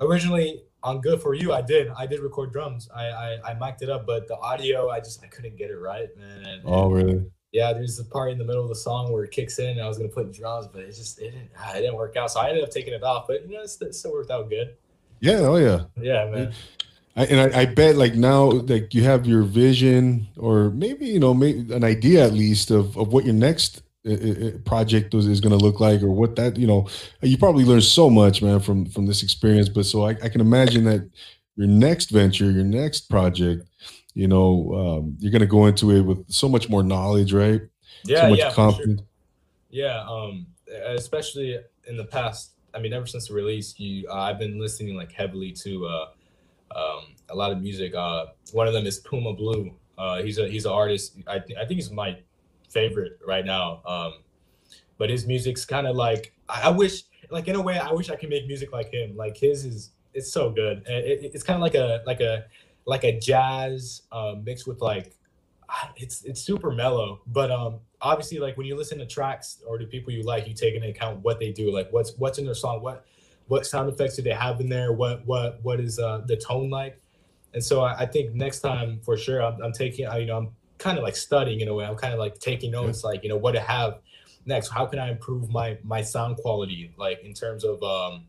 originally 0.00 0.62
on 0.82 1.00
Good 1.00 1.20
for 1.20 1.34
You. 1.34 1.52
I 1.52 1.62
did, 1.62 1.88
I 1.88 2.06
did 2.06 2.20
record 2.20 2.52
drums. 2.52 2.88
I, 2.94 3.06
I 3.06 3.50
I 3.50 3.54
mic'd 3.54 3.82
it 3.82 3.90
up, 3.90 4.06
but 4.06 4.26
the 4.26 4.36
audio, 4.36 4.90
I 4.90 5.00
just 5.00 5.22
I 5.22 5.26
couldn't 5.26 5.56
get 5.56 5.70
it 5.70 5.78
right, 5.78 6.08
man. 6.16 6.44
And, 6.44 6.62
oh, 6.64 6.90
really? 6.90 7.24
Yeah, 7.52 7.74
there's 7.74 7.98
a 7.98 8.04
part 8.04 8.32
in 8.32 8.38
the 8.38 8.44
middle 8.44 8.62
of 8.62 8.70
the 8.70 8.74
song 8.74 9.12
where 9.12 9.24
it 9.24 9.30
kicks 9.30 9.58
in, 9.58 9.70
and 9.70 9.80
I 9.80 9.86
was 9.86 9.98
gonna 9.98 10.08
put 10.08 10.32
drums, 10.32 10.66
but 10.72 10.82
it 10.82 10.94
just 10.94 11.20
it 11.20 11.32
didn't 11.32 11.50
it 11.74 11.80
didn't 11.80 11.96
work 11.96 12.16
out. 12.16 12.30
So 12.30 12.40
I 12.40 12.48
ended 12.48 12.64
up 12.64 12.70
taking 12.70 12.94
it 12.94 13.02
off, 13.02 13.26
but 13.26 13.46
you 13.46 13.56
know, 13.56 13.62
it 13.62 13.68
still, 13.68 13.88
it 13.88 13.94
still 13.94 14.12
worked 14.12 14.30
out 14.30 14.48
good. 14.48 14.74
Yeah, 15.20 15.40
oh 15.40 15.56
yeah. 15.56 15.84
Yeah, 16.00 16.30
man. 16.30 16.52
I, 17.14 17.24
and 17.26 17.54
I, 17.54 17.60
I, 17.60 17.64
bet 17.66 17.96
like 17.96 18.14
now 18.14 18.50
like 18.50 18.94
you 18.94 19.04
have 19.04 19.26
your 19.26 19.42
vision 19.42 20.26
or 20.38 20.70
maybe 20.70 21.06
you 21.06 21.20
know 21.20 21.34
maybe 21.34 21.72
an 21.72 21.84
idea 21.84 22.24
at 22.24 22.32
least 22.32 22.70
of, 22.70 22.96
of 22.96 23.12
what 23.12 23.26
your 23.26 23.34
next 23.34 23.82
uh, 24.06 24.12
uh, 24.12 24.14
uh 24.14 24.58
project 24.64 25.12
is 25.14 25.40
going 25.40 25.56
to 25.56 25.62
look 25.62 25.78
like 25.78 26.02
or 26.02 26.10
what 26.10 26.36
that 26.36 26.56
you 26.56 26.66
know 26.66 26.88
you 27.20 27.36
probably 27.36 27.64
learned 27.64 27.84
so 27.84 28.08
much 28.08 28.40
man 28.40 28.60
from 28.60 28.86
from 28.86 29.04
this 29.04 29.22
experience 29.22 29.68
but 29.68 29.84
so 29.84 30.06
I, 30.06 30.10
I 30.22 30.30
can 30.30 30.40
imagine 30.40 30.84
that 30.84 31.08
your 31.56 31.68
next 31.68 32.08
venture 32.08 32.50
your 32.50 32.64
next 32.64 33.10
project 33.10 33.68
you 34.14 34.28
know 34.28 34.72
um, 34.74 35.16
you're 35.18 35.32
going 35.32 35.40
to 35.40 35.46
go 35.46 35.66
into 35.66 35.90
it 35.90 36.02
with 36.02 36.30
so 36.30 36.48
much 36.48 36.68
more 36.68 36.82
knowledge 36.82 37.32
right 37.32 37.62
yeah 38.04 38.28
so 38.28 38.34
yeah 38.34 38.52
confidence 38.52 39.00
sure. 39.00 39.06
yeah 39.70 40.04
um 40.08 40.46
especially 40.86 41.58
in 41.86 41.96
the 41.96 42.04
past 42.04 42.52
i 42.74 42.78
mean 42.78 42.92
ever 42.92 43.06
since 43.06 43.28
the 43.28 43.34
release 43.34 43.78
you 43.78 44.06
uh, 44.08 44.20
i've 44.20 44.38
been 44.38 44.60
listening 44.60 44.96
like 44.96 45.12
heavily 45.12 45.52
to 45.52 45.86
uh 45.86 46.06
um, 46.76 47.14
a 47.30 47.34
lot 47.34 47.52
of 47.52 47.60
music. 47.60 47.94
Uh, 47.94 48.26
one 48.52 48.66
of 48.66 48.72
them 48.72 48.86
is 48.86 48.98
Puma 49.00 49.32
Blue. 49.32 49.74
Uh, 49.98 50.22
he's 50.22 50.38
a 50.38 50.48
he's 50.48 50.64
an 50.64 50.72
artist. 50.72 51.18
I 51.26 51.38
th- 51.38 51.58
I 51.58 51.64
think 51.64 51.76
he's 51.80 51.90
my 51.90 52.18
favorite 52.70 53.18
right 53.26 53.44
now. 53.44 53.82
Um, 53.86 54.14
but 54.98 55.10
his 55.10 55.26
music's 55.26 55.64
kind 55.64 55.86
of 55.86 55.96
like 55.96 56.34
I, 56.48 56.62
I 56.64 56.70
wish 56.70 57.04
like 57.30 57.48
in 57.48 57.56
a 57.56 57.60
way 57.60 57.78
I 57.78 57.92
wish 57.92 58.10
I 58.10 58.16
could 58.16 58.30
make 58.30 58.46
music 58.46 58.72
like 58.72 58.92
him. 58.92 59.16
Like 59.16 59.36
his 59.36 59.64
is 59.64 59.90
it's 60.14 60.32
so 60.32 60.50
good. 60.50 60.78
And 60.86 61.04
it, 61.04 61.30
it's 61.34 61.42
kind 61.42 61.56
of 61.56 61.62
like 61.62 61.74
a 61.74 62.02
like 62.06 62.20
a 62.20 62.44
like 62.84 63.04
a 63.04 63.18
jazz 63.18 64.02
uh, 64.10 64.34
mixed 64.42 64.66
with 64.66 64.80
like 64.80 65.14
it's 65.96 66.24
it's 66.24 66.40
super 66.40 66.70
mellow. 66.70 67.20
But 67.26 67.50
um 67.50 67.80
obviously 68.00 68.38
like 68.38 68.56
when 68.56 68.66
you 68.66 68.76
listen 68.76 68.98
to 68.98 69.06
tracks 69.06 69.62
or 69.66 69.78
to 69.78 69.86
people 69.86 70.12
you 70.12 70.22
like, 70.22 70.46
you 70.46 70.54
take 70.54 70.74
into 70.74 70.88
account 70.88 71.20
what 71.20 71.38
they 71.38 71.52
do, 71.52 71.72
like 71.72 71.88
what's 71.92 72.16
what's 72.18 72.38
in 72.38 72.44
their 72.44 72.54
song, 72.54 72.82
what 72.82 73.04
what 73.48 73.66
sound 73.66 73.88
effects 73.88 74.16
do 74.16 74.22
they 74.22 74.30
have 74.30 74.60
in 74.60 74.68
there, 74.68 74.92
what 74.92 75.26
what 75.26 75.60
what 75.62 75.80
is 75.80 75.98
uh, 75.98 76.22
the 76.26 76.36
tone 76.36 76.70
like. 76.70 77.00
And 77.54 77.62
so 77.62 77.82
I, 77.82 78.00
I 78.00 78.06
think 78.06 78.34
next 78.34 78.60
time 78.60 79.00
for 79.04 79.16
sure 79.16 79.42
I'm, 79.42 79.60
I'm 79.62 79.72
taking 79.72 80.06
you 80.12 80.26
know 80.26 80.36
I'm 80.36 80.50
kind 80.78 80.98
of 80.98 81.04
like 81.04 81.16
studying 81.16 81.60
in 81.60 81.68
a 81.68 81.74
way. 81.74 81.84
I'm 81.84 81.96
kind 81.96 82.12
of 82.12 82.18
like 82.18 82.38
taking 82.38 82.72
notes, 82.72 83.04
like 83.04 83.22
you 83.22 83.28
know 83.28 83.36
what 83.36 83.52
to 83.52 83.60
have 83.60 84.00
next. 84.46 84.68
How 84.68 84.86
can 84.86 84.98
I 84.98 85.10
improve 85.10 85.50
my 85.50 85.78
my 85.82 86.02
sound 86.02 86.36
quality, 86.36 86.92
like 86.96 87.22
in 87.22 87.34
terms 87.34 87.64
of 87.64 87.82
um 87.82 88.24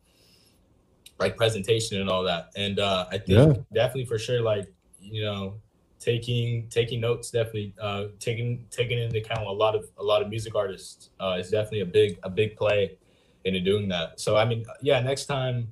like 1.20 1.38
presentation 1.38 2.02
and 2.02 2.10
all 2.10 2.24
that. 2.24 2.50
And 2.56 2.80
uh 2.80 3.06
I 3.12 3.18
think 3.18 3.58
yeah. 3.58 3.64
definitely 3.74 4.06
for 4.06 4.20
sure, 4.20 4.42
like 4.42 4.68
you 5.00 5.24
know 5.24 5.56
taking 6.04 6.68
taking 6.70 7.00
notes 7.00 7.32
definitely 7.32 7.74
uh 7.82 8.06
taking 8.20 8.66
taking 8.70 9.00
into 9.00 9.18
account 9.20 9.48
a 9.48 9.52
lot 9.52 9.74
of 9.74 9.86
a 9.98 10.04
lot 10.04 10.22
of 10.22 10.28
music 10.28 10.54
artists 10.54 11.12
uh 11.22 11.38
is 11.40 11.50
definitely 11.50 11.80
a 11.80 11.86
big 11.86 12.20
a 12.24 12.30
big 12.30 12.58
play 12.58 12.98
into 13.46 13.62
doing 13.62 13.88
that 13.88 14.20
so 14.20 14.36
i 14.36 14.44
mean 14.44 14.66
yeah 14.82 15.00
next 15.00 15.26
time 15.26 15.68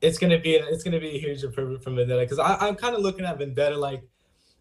it's 0.00 0.18
gonna 0.18 0.38
be 0.38 0.54
it's 0.54 0.82
gonna 0.82 0.98
be 0.98 1.10
a 1.10 1.18
huge 1.18 1.44
improvement 1.44 1.82
from 1.82 1.94
vendetta 1.94 2.20
because 2.20 2.40
i'm 2.40 2.74
kind 2.74 2.96
of 2.96 3.02
looking 3.02 3.24
at 3.24 3.38
vendetta 3.38 3.76
like 3.76 4.02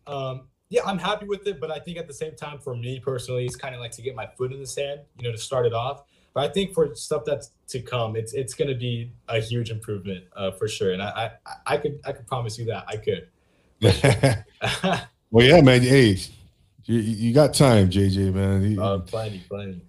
um 0.06 0.42
yeah 0.70 0.82
i'm 0.86 1.00
happy 1.00 1.26
with 1.26 1.48
it 1.48 1.60
but 1.60 1.72
i 1.72 1.80
think 1.80 1.98
at 1.98 2.08
the 2.08 2.14
same 2.14 2.36
time 2.36 2.60
for 2.60 2.76
me 2.76 3.00
personally 3.00 3.46
it's 3.46 3.56
kind 3.56 3.74
of 3.74 3.82
like 3.82 3.92
to 3.92 4.04
get 4.04 4.16
my 4.16 4.28
foot 4.38 4.54
in 4.54 4.60
the 4.60 4.68
sand 4.68 5.02
you 5.18 5.24
know 5.24 5.32
to 5.32 5.38
start 5.38 5.66
it 5.66 5.74
off 5.74 6.04
but 6.36 6.48
i 6.48 6.54
think 6.54 6.72
for 6.72 6.94
stuff 6.94 7.24
that's 7.26 7.50
to 7.68 7.82
come 7.82 8.16
it's 8.16 8.34
it's 8.34 8.54
gonna 8.54 8.76
be 8.76 9.12
a 9.30 9.40
huge 9.40 9.72
improvement 9.72 10.24
uh 10.36 10.52
for 10.52 10.68
sure 10.68 10.94
and 10.94 11.02
i 11.02 11.32
i, 11.48 11.74
I 11.74 11.78
could 11.78 12.00
i 12.06 12.12
could 12.12 12.28
promise 12.28 12.60
you 12.60 12.66
that 12.66 12.86
i 12.88 12.98
could 12.98 13.28
well, 13.82 15.46
yeah, 15.46 15.62
man. 15.62 15.82
Hey, 15.82 16.18
you, 16.86 17.00
you 17.00 17.34
got 17.34 17.54
time, 17.54 17.90
JJ, 17.90 18.34
man. 18.34 18.80
Uh, 18.80 19.00
plenty, 19.00 19.44
plenty. 19.48 19.82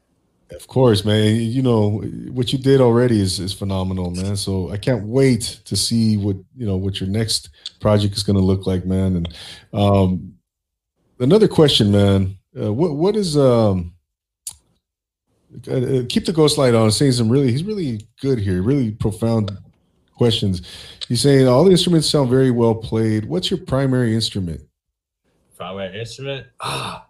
Of 0.51 0.67
course, 0.67 1.05
man. 1.05 1.37
You 1.37 1.63
know 1.63 2.01
what 2.31 2.53
you 2.53 2.59
did 2.59 2.81
already 2.81 3.21
is 3.21 3.41
is 3.41 3.53
phenomenal, 3.53 4.11
man. 4.11 4.37
So 4.37 4.71
I 4.71 4.77
can't 4.77 5.05
wait 5.05 5.61
to 5.65 5.77
see 5.77 6.17
what 6.17 6.37
you 6.57 6.67
know 6.67 6.77
what 6.77 7.01
your 7.01 7.09
next 7.09 7.51
project 7.81 8.15
is 8.17 8.23
going 8.23 8.37
to 8.37 8.43
look 8.43 8.67
like, 8.67 8.85
man. 8.85 9.17
And 9.17 9.35
um, 9.73 10.35
another 11.19 11.49
question, 11.49 11.91
man. 11.91 12.37
Uh, 12.59 12.73
what 12.73 12.95
what 12.95 13.17
is 13.17 13.37
um 13.37 13.93
uh, 15.71 16.03
keep 16.09 16.25
the 16.25 16.33
ghost 16.33 16.59
light 16.59 16.75
on 16.75 16.91
saying 16.91 17.13
some 17.13 17.29
really 17.29 17.51
he's 17.51 17.65
really 17.65 18.07
good 18.21 18.39
here 18.39 18.63
really 18.63 18.91
profound 18.91 19.57
questions. 20.17 20.63
He's 21.07 21.21
saying 21.21 21.47
all 21.47 21.65
the 21.65 21.71
instruments 21.71 22.09
sound 22.09 22.31
very 22.31 22.51
well 22.51 22.75
played. 22.75 23.25
What's 23.27 23.51
your 23.51 23.61
primary 23.61 24.15
instrument? 24.15 24.63
Primary 25.57 26.01
instrument? 26.01 26.47
Ah, 26.61 27.07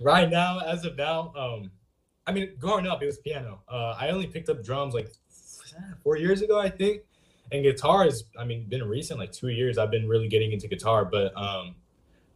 right 0.00 0.28
now, 0.28 0.58
as 0.60 0.84
of 0.84 0.96
now, 0.96 1.32
um, 1.36 1.70
I 2.26 2.32
mean, 2.32 2.52
growing 2.58 2.86
up, 2.86 3.02
it 3.02 3.06
was 3.06 3.18
piano. 3.18 3.60
Uh, 3.68 3.96
I 3.98 4.08
only 4.08 4.26
picked 4.26 4.48
up 4.48 4.64
drums 4.64 4.94
like 4.94 5.12
four 6.02 6.16
years 6.16 6.42
ago, 6.42 6.58
I 6.58 6.68
think. 6.68 7.02
And 7.52 7.62
guitar 7.62 8.04
has, 8.04 8.24
I 8.36 8.44
mean, 8.44 8.68
been 8.68 8.82
recent, 8.82 9.20
like 9.20 9.30
two 9.30 9.48
years. 9.48 9.78
I've 9.78 9.90
been 9.90 10.08
really 10.08 10.26
getting 10.26 10.50
into 10.50 10.66
guitar, 10.66 11.04
but 11.04 11.36
um, 11.36 11.76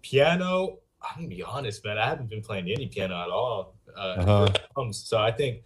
piano. 0.03 0.79
I'm 1.03 1.23
gonna 1.23 1.29
be 1.29 1.43
honest, 1.43 1.83
man. 1.83 1.97
I 1.97 2.07
haven't 2.07 2.29
been 2.29 2.43
playing 2.43 2.71
any 2.71 2.87
piano 2.87 3.15
at 3.15 3.31
all. 3.31 3.75
Uh, 3.97 4.51
uh-huh. 4.77 4.93
So 4.93 5.19
I 5.19 5.31
think 5.31 5.63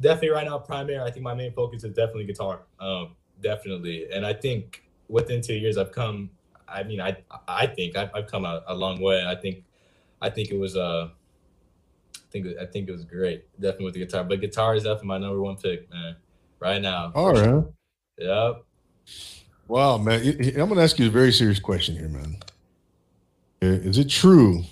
definitely 0.00 0.30
right 0.30 0.46
now, 0.46 0.58
primary. 0.58 1.00
I 1.00 1.10
think 1.10 1.22
my 1.22 1.34
main 1.34 1.52
focus 1.52 1.84
is 1.84 1.94
definitely 1.94 2.24
guitar. 2.24 2.62
Um, 2.80 3.16
definitely. 3.42 4.10
And 4.12 4.24
I 4.24 4.32
think 4.32 4.84
within 5.08 5.40
two 5.40 5.54
years, 5.54 5.76
I've 5.78 5.92
come. 5.92 6.30
I 6.68 6.82
mean, 6.82 7.00
I 7.00 7.16
I 7.46 7.66
think 7.66 7.96
I've, 7.96 8.10
I've 8.14 8.26
come 8.26 8.44
a, 8.44 8.62
a 8.66 8.74
long 8.74 9.00
way. 9.00 9.24
I 9.26 9.34
think 9.34 9.64
I 10.20 10.30
think 10.30 10.50
it 10.50 10.58
was 10.58 10.76
uh 10.76 11.08
I 12.16 12.30
think 12.30 12.46
I 12.60 12.66
think 12.66 12.88
it 12.88 12.92
was 12.92 13.04
great, 13.04 13.44
definitely 13.54 13.86
with 13.86 13.94
the 13.94 14.00
guitar. 14.00 14.24
But 14.24 14.40
guitar 14.40 14.74
is 14.74 14.82
definitely 14.82 15.08
my 15.08 15.18
number 15.18 15.40
one 15.40 15.56
pick, 15.56 15.90
man. 15.90 16.16
Right 16.60 16.82
now. 16.82 17.12
All 17.14 17.32
right. 17.32 17.64
Yep. 18.18 18.64
Wow, 19.68 19.98
man. 19.98 20.20
I'm 20.40 20.68
gonna 20.68 20.82
ask 20.82 20.98
you 20.98 21.06
a 21.06 21.10
very 21.10 21.32
serious 21.32 21.60
question 21.60 21.96
here, 21.96 22.08
man. 22.08 22.36
Is 23.60 23.98
it 23.98 24.08
true 24.08 24.64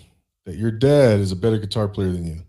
that 0.45 0.57
your 0.57 0.71
dad 0.71 1.21
is 1.21 1.33
a 1.33 1.37
better 1.37 1.59
guitar 1.59 1.89
player 1.89 2.13
than 2.13 2.27
you? 2.27 2.43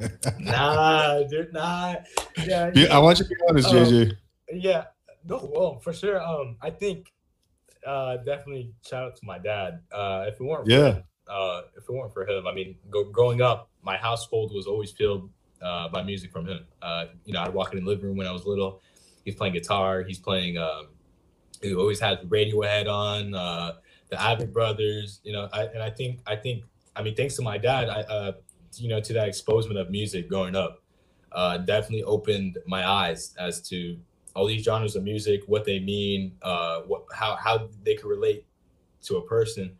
nah, 0.38 1.22
dude, 1.22 1.52
nah. 1.52 1.96
Yeah, 2.44 2.70
yeah, 2.74 2.94
I 2.94 2.98
want 2.98 3.18
you 3.18 3.24
to 3.24 3.30
be 3.30 3.36
honest, 3.48 3.68
um, 3.68 3.74
JJ. 3.76 4.12
Yeah, 4.52 4.84
no, 5.24 5.50
well, 5.52 5.78
for 5.80 5.92
sure. 5.92 6.22
Um, 6.22 6.56
I 6.62 6.70
think 6.70 7.12
uh 7.86 8.16
definitely 8.18 8.72
shout 8.86 9.04
out 9.04 9.16
to 9.16 9.24
my 9.24 9.38
dad. 9.38 9.80
Uh, 9.92 10.24
if 10.28 10.40
it 10.40 10.44
weren't, 10.44 10.68
yeah, 10.68 11.00
for, 11.26 11.32
uh, 11.32 11.62
if 11.76 11.84
it 11.88 11.92
weren't 11.92 12.12
for 12.12 12.26
him, 12.26 12.46
I 12.46 12.54
mean, 12.54 12.76
go, 12.90 13.04
growing 13.04 13.42
up, 13.42 13.70
my 13.82 13.96
household 13.96 14.52
was 14.54 14.66
always 14.66 14.90
filled 14.90 15.30
uh 15.62 15.88
by 15.88 16.02
music 16.02 16.30
from 16.32 16.46
him. 16.46 16.66
Uh, 16.82 17.06
you 17.24 17.32
know, 17.32 17.42
I'd 17.42 17.54
walk 17.54 17.72
in 17.72 17.84
the 17.84 17.86
living 17.86 18.06
room 18.06 18.16
when 18.16 18.26
I 18.26 18.32
was 18.32 18.46
little. 18.46 18.80
He's 19.24 19.34
playing 19.34 19.54
guitar. 19.54 20.02
He's 20.02 20.18
playing. 20.18 20.58
Um, 20.58 20.88
he 21.62 21.74
always 21.74 22.00
had 22.00 22.20
Radiohead 22.28 22.88
on. 22.88 23.34
Uh, 23.34 23.74
the 24.14 24.16
Avett 24.16 24.52
Brothers. 24.52 25.20
You 25.24 25.32
know, 25.32 25.48
I, 25.52 25.64
and 25.64 25.82
I 25.82 25.90
think 25.90 26.20
I 26.26 26.36
think 26.36 26.64
I 26.96 27.02
mean, 27.02 27.14
thanks 27.14 27.34
to 27.36 27.42
my 27.42 27.58
dad, 27.58 27.88
I 27.88 28.00
uh, 28.02 28.32
you 28.80 28.88
know, 28.88 29.00
to 29.00 29.12
that 29.12 29.28
exposure 29.28 29.76
of 29.78 29.90
music 29.90 30.28
growing 30.28 30.56
up, 30.56 30.82
uh, 31.32 31.58
definitely 31.58 32.04
opened 32.04 32.58
my 32.66 32.88
eyes 32.88 33.34
as 33.38 33.60
to 33.68 33.98
all 34.34 34.46
these 34.46 34.64
genres 34.64 34.96
of 34.96 35.04
music, 35.04 35.42
what 35.46 35.64
they 35.64 35.78
mean, 35.78 36.36
uh, 36.42 36.80
what 36.82 37.04
how 37.12 37.36
how 37.36 37.68
they 37.82 37.94
could 37.94 38.08
relate 38.08 38.46
to 39.02 39.16
a 39.16 39.22
person. 39.22 39.76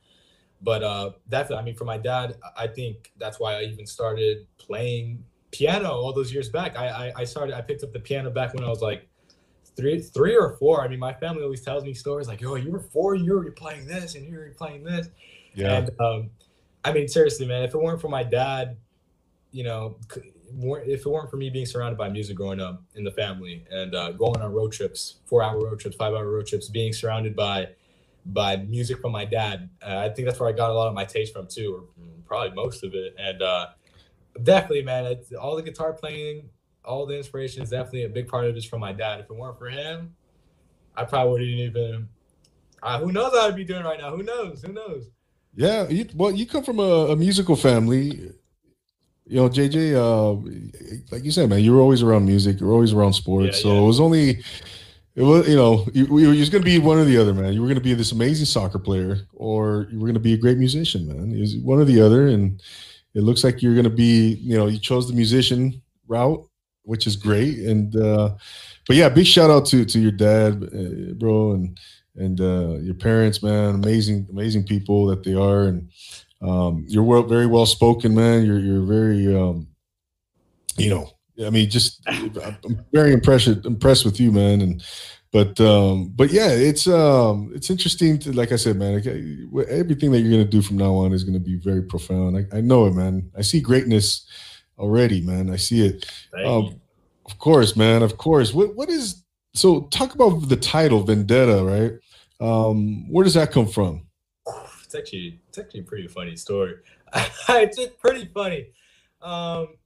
But 0.62 0.82
uh, 0.82 1.11
definitely, 1.28 1.59
I 1.59 1.64
mean, 1.64 1.76
for 1.76 1.84
my 1.84 1.99
dad, 1.99 2.36
I 2.57 2.66
think 2.66 3.12
that's 3.18 3.38
why 3.38 3.55
I 3.55 3.62
even 3.64 3.86
started 3.86 4.47
playing 4.57 5.22
piano 5.51 5.90
all 5.90 6.12
those 6.12 6.32
years 6.32 6.49
back. 6.49 6.76
I, 6.76 6.88
I, 6.88 7.12
I 7.18 7.24
started, 7.24 7.55
I 7.55 7.61
picked 7.61 7.84
up 7.84 7.92
the 7.92 8.01
piano 8.01 8.30
back 8.30 8.55
when 8.55 8.64
I 8.64 8.68
was 8.68 8.80
like 8.80 9.07
three, 9.76 10.01
three 10.01 10.36
or 10.36 10.57
four. 10.57 10.82
I 10.82 10.88
mean, 10.88 10.99
my 10.99 11.12
family 11.12 11.42
always 11.42 11.61
tells 11.61 11.84
me 11.84 11.92
stories 11.92 12.28
like, 12.28 12.42
"Oh, 12.45 12.55
you 12.55 12.70
were 12.70 12.80
four, 12.80 13.14
you 13.14 13.34
were 13.34 13.51
playing 13.51 13.86
this, 13.86 14.14
and 14.14 14.26
you 14.26 14.36
were 14.36 14.55
playing 14.57 14.84
this." 14.84 15.09
Yeah. 15.55 15.76
And 15.76 16.01
um, 16.01 16.30
I 16.85 16.93
mean, 16.93 17.09
seriously, 17.09 17.47
man, 17.47 17.62
if 17.62 17.74
it 17.74 17.78
weren't 17.78 18.01
for 18.01 18.09
my 18.09 18.22
dad, 18.22 18.76
you 19.51 19.64
know, 19.64 19.97
if 20.61 21.01
it 21.01 21.07
weren't 21.07 21.30
for 21.30 21.37
me 21.37 21.49
being 21.49 21.66
surrounded 21.66 21.97
by 21.97 22.09
music 22.09 22.37
growing 22.37 22.61
up 22.61 22.82
in 22.95 23.05
the 23.05 23.11
family 23.11 23.64
and 23.70 23.95
uh, 23.95 24.12
going 24.12 24.41
on 24.41 24.53
road 24.53 24.72
trips, 24.72 25.16
four 25.24 25.43
hour 25.43 25.59
road 25.59 25.80
trips, 25.80 25.97
five 25.97 26.12
hour 26.12 26.28
road 26.28 26.47
trips, 26.47 26.68
being 26.68 26.93
surrounded 26.93 27.35
by 27.35 27.68
by 28.26 28.57
music 28.57 29.01
from 29.01 29.12
my 29.12 29.24
dad, 29.24 29.68
uh, 29.87 29.99
I 29.99 30.09
think 30.09 30.26
that's 30.26 30.41
where 30.41 30.49
I 30.49 30.53
got 30.53 30.70
a 30.70 30.72
lot 30.72 30.89
of 30.89 30.95
my 30.95 31.05
taste 31.05 31.35
from 31.35 31.47
too, 31.47 31.74
or 31.74 32.05
probably 32.26 32.55
most 32.55 32.82
of 32.82 32.95
it. 32.95 33.14
And 33.18 33.43
uh, 33.43 33.68
definitely, 34.43 34.82
man, 34.82 35.16
all 35.41 35.57
the 35.57 35.62
guitar 35.62 35.93
playing, 35.93 36.49
all 36.85 37.05
the 37.05 37.16
inspiration 37.16 37.62
is 37.62 37.70
definitely 37.70 38.05
a 38.05 38.09
big 38.09 38.28
part 38.28 38.45
of 38.45 38.55
it 38.55 38.59
is 38.59 38.64
from 38.64 38.80
my 38.80 38.93
dad. 38.93 39.20
If 39.20 39.26
it 39.30 39.37
weren't 39.37 39.59
for 39.59 39.68
him, 39.68 40.14
I 40.97 41.05
probably 41.05 41.32
wouldn't 41.32 41.51
even. 41.51 42.09
Uh, 42.82 42.99
who 42.99 43.12
knows 43.12 43.32
what 43.32 43.51
I'd 43.51 43.57
be 43.57 43.64
doing 43.64 43.85
right 43.85 43.99
now? 43.99 44.14
Who 44.14 44.22
knows? 44.22 44.62
Who 44.62 44.72
knows? 44.72 45.11
Yeah, 45.57 45.89
you, 45.89 46.09
well, 46.15 46.33
you 46.33 46.47
come 46.47 46.65
from 46.65 46.81
a, 46.81 47.13
a 47.13 47.17
musical 47.17 47.57
family 47.57 48.33
you 49.27 49.37
know, 49.37 49.49
JJ, 49.49 49.95
uh, 49.95 50.33
like 51.11 51.25
you 51.25 51.31
said, 51.31 51.49
man, 51.49 51.61
you 51.61 51.73
were 51.75 51.81
always 51.81 52.03
around 52.03 52.27
music, 52.27 52.61
you're 52.61 52.73
always 52.73 52.93
around 52.93 53.15
sports. 53.15 53.59
Yeah, 53.59 53.63
so 53.63 53.73
yeah. 53.73 53.81
it 53.81 53.87
was 53.87 54.01
only, 54.01 54.29
it 55.15 55.23
was, 55.23 55.49
you 55.49 55.57
know, 55.57 55.87
you, 55.95 56.19
you 56.19 56.29
were 56.29 56.35
just 56.35 56.53
going 56.53 56.63
to 56.63 56.71
be 56.71 56.79
one 56.79 56.99
or 56.99 57.05
the 57.05 57.17
other, 57.17 57.33
man. 57.33 57.53
You 57.55 57.63
were 57.63 57.67
going 57.67 57.79
to 57.79 57.85
be 57.85 57.95
this 57.95 58.13
amazing 58.13 58.47
soccer 58.47 58.79
player, 58.79 59.21
or 59.33 59.89
you 59.91 59.99
were 59.99 60.07
going 60.07 60.15
to 60.15 60.21
be 60.21 60.35
a 60.35 60.39
great 60.39 60.59
musician, 60.59 61.07
man. 61.07 61.35
It 61.35 61.41
was 61.41 61.57
one 61.57 61.79
or 61.79 61.85
the 61.85 62.03
other, 62.03 62.27
and 62.27 62.61
it 63.15 63.23
looks 63.23 63.45
like 63.45 63.63
you're 63.63 63.75
going 63.75 63.85
to 63.85 63.91
be, 63.91 64.35
you 64.43 64.59
know, 64.59 64.67
you 64.67 64.79
chose 64.79 65.09
the 65.09 65.15
musician 65.15 65.81
route, 66.07 66.47
which 66.83 67.07
is 67.07 67.17
great. 67.17 67.61
And, 67.61 67.97
uh, 67.97 68.35
but 68.87 68.97
yeah, 68.97 69.09
big 69.09 69.27
shout 69.27 69.51
out 69.51 69.65
to 69.67 69.87
to 69.87 69.99
your 69.99 70.13
dad, 70.13 70.63
uh, 70.65 71.15
bro, 71.15 71.53
and 71.53 71.79
and 72.17 72.41
uh, 72.41 72.79
your 72.81 72.95
parents, 72.95 73.43
man. 73.43 73.75
Amazing, 73.75 74.27
amazing 74.31 74.65
people 74.65 75.07
that 75.07 75.25
they 75.25 75.35
are, 75.35 75.65
and 75.65 75.91
um, 76.41 76.85
you're 76.89 77.03
well, 77.03 77.23
very 77.23 77.47
well 77.47 77.67
spoken, 77.67 78.15
man. 78.15 78.45
You're 78.45 78.61
you're 78.61 78.85
very, 78.85 79.35
um, 79.35 79.67
you 80.77 80.91
know, 80.91 81.11
I 81.45 81.51
mean, 81.51 81.69
just 81.69 82.01
I'm 82.07 82.85
very 82.93 83.12
impressed 83.12 83.67
impressed 83.67 84.05
with 84.05 84.21
you, 84.21 84.31
man. 84.31 84.61
And 84.61 84.85
but 85.33 85.61
um, 85.61 86.12
but 86.15 86.31
yeah, 86.31 86.51
it's 86.51 86.87
um, 86.87 87.51
it's 87.55 87.71
interesting 87.71 88.19
to 88.21 88.33
like 88.33 88.53
I 88.53 88.57
said, 88.57 88.77
man. 88.77 88.95
everything 89.69 90.12
that 90.12 90.21
you're 90.21 90.31
gonna 90.31 90.45
do 90.45 90.62
from 90.62 90.77
now 90.77 90.95
on 90.95 91.12
is 91.12 91.25
gonna 91.25 91.41
be 91.41 91.57
very 91.57 91.83
profound. 91.83 92.37
I, 92.37 92.59
I 92.59 92.61
know 92.61 92.87
it, 92.87 92.95
man. 92.95 93.31
I 93.37 93.43
see 93.43 93.61
greatness 93.61 94.27
already, 94.79 95.21
man. 95.23 95.51
I 95.51 95.57
see 95.57 95.87
it. 95.87 96.11
Um, 96.45 96.81
of 97.27 97.39
course, 97.39 97.75
man. 97.75 98.03
Of 98.03 98.17
course. 98.17 98.55
What 98.55 98.77
what 98.77 98.89
is 98.89 99.25
so? 99.55 99.83
Talk 99.91 100.15
about 100.15 100.49
the 100.49 100.57
title 100.57 101.03
Vendetta, 101.03 101.65
right? 101.65 101.93
Um, 102.41 103.11
where 103.11 103.24
does 103.24 103.35
that 103.35 103.53
come 103.53 103.66
from? 103.66 104.07
it's 104.95 105.01
actually 105.01 105.41
it's 105.49 105.59
actually 105.59 105.80
a 105.80 105.85
pretty 105.85 106.07
funny 106.07 106.37
story. 106.37 106.76
it's 107.49 107.76
just 107.76 107.99
pretty 107.99 108.30
funny. 108.32 108.68
Um, 109.22 109.76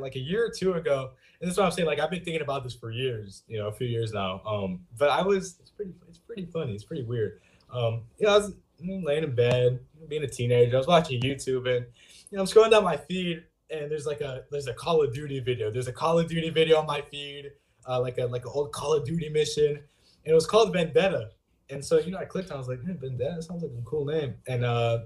like 0.00 0.16
a 0.16 0.20
year 0.20 0.46
or 0.46 0.50
two 0.50 0.74
ago, 0.74 1.10
and 1.40 1.48
that's 1.48 1.58
what 1.58 1.66
I'm 1.66 1.72
saying. 1.72 1.86
Like 1.86 2.00
I've 2.00 2.10
been 2.10 2.24
thinking 2.24 2.42
about 2.42 2.64
this 2.64 2.74
for 2.74 2.90
years, 2.90 3.42
you 3.46 3.58
know, 3.58 3.68
a 3.68 3.72
few 3.72 3.86
years 3.86 4.12
now. 4.12 4.42
Um, 4.46 4.80
but 4.98 5.10
I 5.10 5.22
was 5.22 5.56
it's 5.60 5.70
pretty 5.70 5.92
it's 6.08 6.18
pretty 6.18 6.46
funny. 6.46 6.74
It's 6.74 6.84
pretty 6.84 7.04
weird. 7.04 7.40
Um, 7.72 8.02
you 8.18 8.26
know, 8.26 8.34
I 8.34 8.38
was 8.38 8.52
laying 8.80 9.24
in 9.24 9.34
bed, 9.34 9.80
being 10.08 10.24
a 10.24 10.28
teenager. 10.28 10.76
I 10.76 10.78
was 10.78 10.86
watching 10.86 11.20
YouTube, 11.22 11.68
and 11.68 11.86
you 12.30 12.36
know, 12.36 12.40
I'm 12.40 12.46
scrolling 12.46 12.70
down 12.70 12.84
my 12.84 12.96
feed, 12.96 13.44
and 13.70 13.90
there's 13.90 14.06
like 14.06 14.20
a 14.20 14.44
there's 14.50 14.66
a 14.66 14.74
Call 14.74 15.02
of 15.02 15.14
Duty 15.14 15.40
video. 15.40 15.70
There's 15.70 15.88
a 15.88 15.92
Call 15.92 16.18
of 16.18 16.28
Duty 16.28 16.50
video 16.50 16.78
on 16.78 16.86
my 16.86 17.02
feed, 17.10 17.52
uh, 17.88 18.00
like 18.00 18.18
a 18.18 18.26
like 18.26 18.44
an 18.44 18.50
old 18.52 18.72
Call 18.72 18.94
of 18.94 19.04
Duty 19.04 19.28
mission, 19.28 19.68
and 19.70 20.32
it 20.32 20.34
was 20.34 20.46
called 20.46 20.72
Vendetta. 20.72 21.30
And 21.72 21.84
so 21.84 21.98
you 21.98 22.10
know, 22.12 22.18
I 22.18 22.24
clicked. 22.24 22.50
on 22.50 22.56
I 22.56 22.58
was 22.58 22.68
like, 22.68 22.84
hey, 22.84 22.92
Vendetta 22.92 23.42
sounds 23.42 23.62
like 23.62 23.72
a 23.72 23.82
cool 23.84 24.04
name. 24.04 24.34
And 24.46 24.64
uh, 24.64 25.00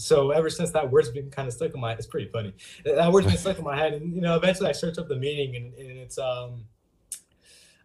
so 0.00 0.30
ever 0.30 0.48
since 0.48 0.70
that 0.70 0.90
word's 0.90 1.10
been 1.10 1.30
kind 1.30 1.46
of 1.46 1.54
stuck 1.54 1.74
in 1.74 1.80
my 1.80 1.92
it's 1.92 2.06
pretty 2.06 2.28
funny 2.30 2.54
that 2.84 3.12
word's 3.12 3.26
been 3.26 3.36
stuck 3.36 3.58
in 3.58 3.64
my 3.64 3.76
head 3.76 3.92
and 3.92 4.14
you 4.14 4.20
know 4.20 4.34
eventually 4.34 4.68
i 4.68 4.72
searched 4.72 4.98
up 4.98 5.08
the 5.08 5.16
meaning 5.16 5.56
and, 5.56 5.74
and 5.74 5.98
it's 5.98 6.18
um 6.18 6.64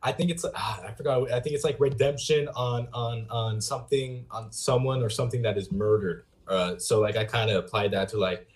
i 0.02 0.12
think 0.12 0.32
it's 0.32 0.46
ah, 0.56 0.82
i 0.88 0.92
forgot 0.94 1.30
i 1.32 1.40
think 1.40 1.56
it's 1.56 1.66
like 1.66 1.78
redemption 1.80 2.48
on 2.56 2.88
on 2.94 3.28
on 3.30 3.60
something 3.60 4.26
on 4.32 4.52
someone 4.52 5.04
or 5.04 5.10
something 5.10 5.42
that 5.42 5.58
is 5.58 5.72
murdered 5.72 6.26
uh 6.48 6.78
so 6.78 7.02
like 7.02 7.18
i 7.18 7.26
kind 7.26 7.50
of 7.50 7.58
applied 7.58 7.92
that 7.92 8.08
to 8.08 8.18
like 8.18 8.48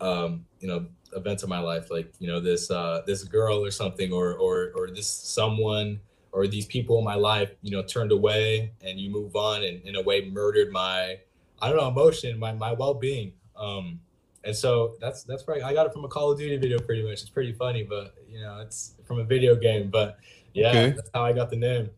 um 0.00 0.44
you 0.60 0.68
know 0.68 0.86
events 1.14 1.42
of 1.42 1.48
my 1.48 1.58
life 1.58 1.90
like 1.90 2.12
you 2.20 2.28
know 2.28 2.40
this 2.40 2.70
uh 2.70 3.02
this 3.06 3.24
girl 3.24 3.64
or 3.64 3.70
something 3.70 4.12
or 4.12 4.34
or 4.34 4.72
or 4.76 4.90
this 4.90 5.08
someone 5.08 6.00
or 6.32 6.46
these 6.46 6.66
people 6.66 6.98
in 6.98 7.04
my 7.04 7.14
life 7.14 7.50
you 7.62 7.70
know 7.70 7.82
turned 7.82 8.10
away 8.10 8.72
and 8.82 8.98
you 8.98 9.10
move 9.10 9.36
on 9.36 9.62
and 9.62 9.82
in 9.82 9.96
a 9.96 10.02
way 10.02 10.28
murdered 10.30 10.72
my 10.72 11.18
I 11.62 11.68
don't 11.68 11.76
know, 11.76 11.88
emotion, 11.88 12.38
my 12.40 12.52
my 12.52 12.72
well 12.72 12.92
being. 12.92 13.32
Um, 13.56 14.00
and 14.44 14.54
so 14.54 14.96
that's 15.00 15.22
that's 15.22 15.46
right. 15.46 15.62
I 15.62 15.72
got 15.72 15.86
it 15.86 15.92
from 15.92 16.04
a 16.04 16.08
Call 16.08 16.32
of 16.32 16.38
Duty 16.38 16.56
video, 16.56 16.80
pretty 16.80 17.04
much. 17.04 17.20
It's 17.20 17.30
pretty 17.30 17.52
funny, 17.52 17.84
but 17.84 18.14
you 18.28 18.40
know, 18.40 18.58
it's 18.60 18.94
from 19.04 19.20
a 19.20 19.24
video 19.24 19.54
game. 19.54 19.88
But 19.88 20.18
yeah, 20.54 20.68
okay. 20.70 20.90
that's 20.90 21.10
how 21.14 21.24
I 21.24 21.32
got 21.32 21.50
the 21.50 21.56
name. 21.56 21.88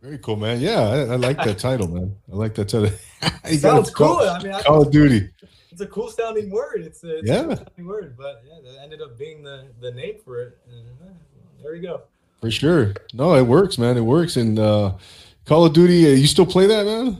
Very 0.00 0.18
cool, 0.18 0.36
man. 0.36 0.60
Yeah, 0.60 0.80
I, 0.80 0.96
I 1.12 1.16
like 1.16 1.36
that 1.44 1.58
title, 1.58 1.88
man. 1.88 2.16
I 2.32 2.34
like 2.34 2.54
that 2.54 2.70
title. 2.70 2.90
sounds 3.58 3.90
cool. 3.90 4.16
Call, 4.16 4.28
I 4.28 4.42
mean, 4.42 4.52
I, 4.52 4.62
Call 4.62 4.82
of 4.82 4.90
Duty. 4.90 5.28
It's 5.70 5.82
a 5.82 5.86
cool 5.86 6.08
sounding 6.08 6.50
word. 6.50 6.82
It's 6.82 7.04
a, 7.04 7.18
it's 7.18 7.28
yeah. 7.28 7.50
a 7.50 7.56
sounding 7.56 7.86
word, 7.86 8.16
but 8.16 8.42
yeah, 8.46 8.58
that 8.64 8.82
ended 8.82 9.02
up 9.02 9.18
being 9.18 9.42
the 9.42 9.66
the 9.80 9.90
name 9.90 10.16
for 10.24 10.40
it. 10.40 10.58
And, 10.70 10.88
uh, 11.02 11.12
there 11.62 11.74
you 11.74 11.82
go. 11.82 12.02
For 12.42 12.50
sure. 12.50 12.92
No, 13.14 13.34
it 13.36 13.46
works, 13.46 13.78
man. 13.78 13.96
It 13.96 14.02
works. 14.02 14.36
And 14.36 14.58
uh, 14.58 14.96
Call 15.46 15.64
of 15.64 15.72
Duty, 15.72 16.06
uh, 16.06 16.14
you 16.16 16.26
still 16.26 16.44
play 16.44 16.66
that, 16.66 16.84
man? 16.84 17.16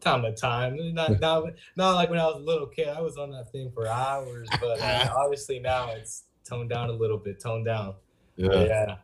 time 0.00 0.22
to 0.22 0.32
time. 0.32 0.76
Not, 0.94 1.20
not, 1.20 1.44
not 1.76 1.94
like 1.94 2.10
when 2.10 2.18
I 2.18 2.26
was 2.26 2.36
a 2.36 2.44
little 2.44 2.66
kid. 2.66 2.88
I 2.88 3.00
was 3.00 3.16
on 3.16 3.30
that 3.30 3.50
thing 3.50 3.70
for 3.72 3.86
hours, 3.86 4.48
but 4.60 4.80
uh, 4.80 5.08
obviously 5.16 5.58
now 5.58 5.90
it's 5.92 6.24
toned 6.44 6.70
down 6.70 6.90
a 6.90 6.92
little 6.92 7.18
bit. 7.18 7.40
Toned 7.40 7.66
down. 7.66 7.94
Yeah. 8.36 8.64
Yeah. 8.64 8.96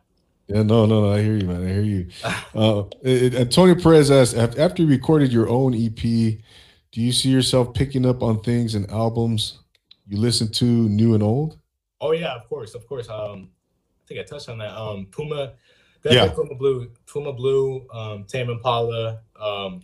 Yeah, 0.47 0.61
no, 0.61 0.85
no, 0.85 1.01
no. 1.01 1.11
I 1.11 1.23
hear 1.23 1.35
you, 1.35 1.47
man. 1.47 1.65
I 1.65 1.69
hear 1.69 1.81
you. 1.81 2.07
Uh, 2.53 2.83
it, 3.01 3.33
Antonio 3.33 3.73
Perez 3.73 4.11
asked 4.11 4.35
after 4.35 4.83
you 4.83 4.87
recorded 4.87 5.33
your 5.33 5.49
own 5.49 5.73
EP, 5.73 5.95
do 5.95 7.01
you 7.01 7.11
see 7.11 7.29
yourself 7.29 7.73
picking 7.73 8.05
up 8.05 8.21
on 8.21 8.41
things 8.41 8.75
and 8.75 8.87
albums 8.91 9.59
you 10.07 10.17
listen 10.17 10.51
to, 10.51 10.65
new 10.65 11.15
and 11.15 11.23
old? 11.23 11.57
Oh 11.99 12.11
yeah, 12.11 12.35
of 12.35 12.47
course, 12.47 12.75
of 12.75 12.87
course. 12.87 13.09
Um, 13.09 13.49
I 14.05 14.07
think 14.07 14.19
I 14.19 14.23
touched 14.23 14.49
on 14.49 14.59
that. 14.59 14.71
Um, 14.77 15.07
Puma, 15.07 15.53
definitely 16.03 16.29
yeah. 16.29 16.35
Puma 16.35 16.55
Blue, 16.55 16.91
Puma 17.07 17.33
Blue, 17.33 17.87
um, 17.91 18.23
Tame 18.25 18.51
Impala, 18.51 19.19
um, 19.39 19.81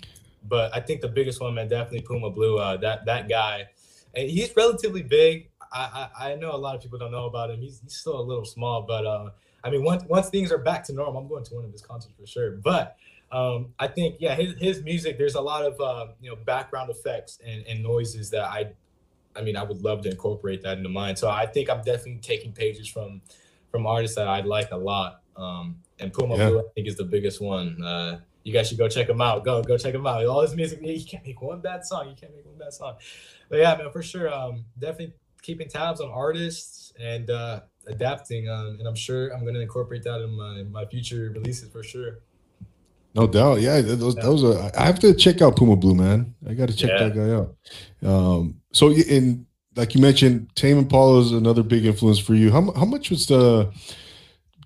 but 0.48 0.76
I 0.76 0.80
think 0.80 1.02
the 1.02 1.08
biggest 1.08 1.42
one, 1.42 1.56
man, 1.56 1.68
definitely 1.68 2.02
Puma 2.02 2.30
Blue. 2.30 2.60
Uh, 2.60 2.78
that 2.78 3.06
that 3.06 3.28
guy, 3.28 3.68
and 4.14 4.30
he's 4.30 4.56
relatively 4.56 5.02
big. 5.02 5.50
I, 5.74 6.10
I, 6.16 6.32
I 6.32 6.36
know 6.36 6.54
a 6.54 6.58
lot 6.58 6.76
of 6.76 6.82
people 6.82 7.00
don't 7.00 7.12
know 7.12 7.26
about 7.26 7.50
him. 7.50 7.62
He's, 7.62 7.80
he's 7.82 7.96
still 7.96 8.20
a 8.20 8.22
little 8.22 8.46
small, 8.46 8.82
but 8.82 9.06
uh, 9.06 9.30
I 9.64 9.70
mean, 9.70 9.84
once 9.84 10.04
once 10.04 10.30
things 10.30 10.52
are 10.52 10.58
back 10.60 10.84
to 10.86 10.94
normal, 10.94 11.22
I'm 11.22 11.28
going 11.28 11.44
to 11.46 11.56
one 11.56 11.66
of 11.66 11.72
his 11.72 11.82
concerts 11.82 12.14
for 12.20 12.28
sure. 12.28 12.52
But 12.52 12.98
um, 13.32 13.74
I 13.80 13.88
think 13.88 14.18
yeah, 14.20 14.36
his, 14.36 14.54
his 14.60 14.84
music. 14.84 15.18
There's 15.18 15.36
a 15.36 15.42
lot 15.42 15.64
of 15.64 15.80
uh, 15.80 16.12
you 16.22 16.30
know 16.30 16.36
background 16.36 16.90
effects 16.90 17.40
and, 17.46 17.66
and 17.66 17.82
noises 17.82 18.30
that 18.32 18.44
I, 18.44 18.72
I 19.36 19.42
mean, 19.42 19.56
I 19.56 19.64
would 19.64 19.82
love 19.82 20.02
to 20.04 20.12
incorporate 20.12 20.62
that 20.64 20.78
into 20.78 20.90
mine. 20.90 21.16
So 21.16 21.30
I 21.30 21.46
think 21.46 21.70
I'm 21.70 21.82
definitely 21.84 22.20
taking 22.22 22.52
pages 22.52 22.88
from 22.88 23.22
from 23.72 23.88
artists 23.88 24.16
that 24.18 24.28
I 24.28 24.42
like 24.42 24.72
a 24.72 24.78
lot. 24.78 25.22
Um, 25.36 25.78
and 26.00 26.12
Puma 26.14 26.38
yeah. 26.38 26.50
Blue, 26.50 26.60
I 26.60 26.64
think, 26.76 26.88
is 26.88 26.98
the 26.98 27.06
biggest 27.06 27.42
one. 27.42 27.82
Uh, 27.82 28.20
you 28.44 28.52
guys 28.54 28.68
should 28.68 28.78
go 28.78 28.88
check 28.88 29.08
him 29.08 29.22
out. 29.22 29.44
Go, 29.44 29.64
go 29.64 29.78
check 29.78 29.94
him 29.94 30.06
out. 30.06 30.26
All 30.26 30.42
his 30.42 30.56
music, 30.56 30.80
you 30.82 31.06
can't 31.06 31.26
make 31.26 31.42
one 31.42 31.62
bad 31.62 31.86
song. 31.86 32.10
You 32.10 32.16
can't 32.20 32.36
make 32.36 32.46
one 32.46 32.58
bad 32.58 32.74
song. 32.74 32.96
But 33.50 33.60
yeah, 33.60 33.76
man, 33.76 33.92
for 33.92 34.02
sure. 34.02 34.34
Um, 34.34 34.66
definitely 34.78 35.14
keeping 35.42 35.68
tabs 35.68 36.02
on 36.02 36.10
artists 36.10 36.94
and 37.00 37.30
uh, 37.30 37.62
adapting. 37.88 38.50
Um, 38.50 38.78
and 38.80 38.88
I'm 38.88 38.96
sure 38.96 39.30
I'm 39.30 39.42
going 39.42 39.54
to 39.54 39.62
incorporate 39.62 40.04
that 40.04 40.22
in 40.22 40.32
my 40.32 40.64
my 40.64 40.86
future 40.86 41.32
releases 41.34 41.70
for 41.70 41.84
sure. 41.84 42.20
No 43.14 43.28
doubt, 43.28 43.60
yeah. 43.60 43.82
Those, 43.82 44.16
yeah. 44.16 44.24
those 44.24 44.44
are. 44.44 44.72
I 44.78 44.86
have 44.86 45.00
to 45.00 45.14
check 45.14 45.42
out 45.42 45.58
Puma 45.58 45.76
Blue, 45.76 45.96
man. 45.96 46.34
I 46.48 46.54
got 46.54 46.70
to 46.70 46.76
check 46.76 46.92
yeah. 46.92 47.10
that 47.10 47.16
guy 47.16 47.32
out. 47.32 47.56
Um, 48.10 48.62
so 48.72 48.92
in 48.92 49.46
like 49.76 49.96
you 49.96 50.02
mentioned, 50.02 50.50
Tame 50.56 50.78
Impala 50.78 51.22
is 51.22 51.32
another 51.32 51.64
big 51.64 51.86
influence 51.86 52.20
for 52.20 52.34
you. 52.34 52.52
How 52.52 52.72
how 52.72 52.86
much 52.86 53.10
was 53.10 53.28
the 53.28 53.72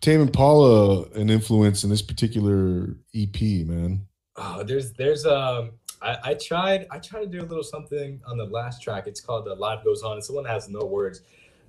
Tame 0.02 0.22
Impala 0.22 1.04
an 1.12 1.30
influence 1.30 1.84
in 1.84 1.90
this 1.90 2.02
particular 2.02 2.96
EP, 3.14 3.42
man? 3.68 4.08
Oh, 4.36 4.64
there's 4.64 4.94
there's 4.94 5.26
um 5.26 5.72
I, 6.02 6.18
I 6.24 6.34
tried 6.36 6.88
I 6.92 7.00
tried 7.00 7.22
to 7.22 7.28
do 7.28 7.42
a 7.42 7.48
little 7.48 7.64
something 7.64 8.22
on 8.26 8.38
the 8.38 8.46
last 8.46 8.82
track. 8.82 9.08
It's 9.08 9.22
called 9.22 9.46
the 9.46 9.56
Life 9.56 9.84
Goes 9.84 10.04
On. 10.04 10.18
It's 10.18 10.28
the 10.28 10.34
one 10.34 10.44
that 10.44 10.54
has 10.54 10.70
no 10.70 10.86
words. 10.86 11.22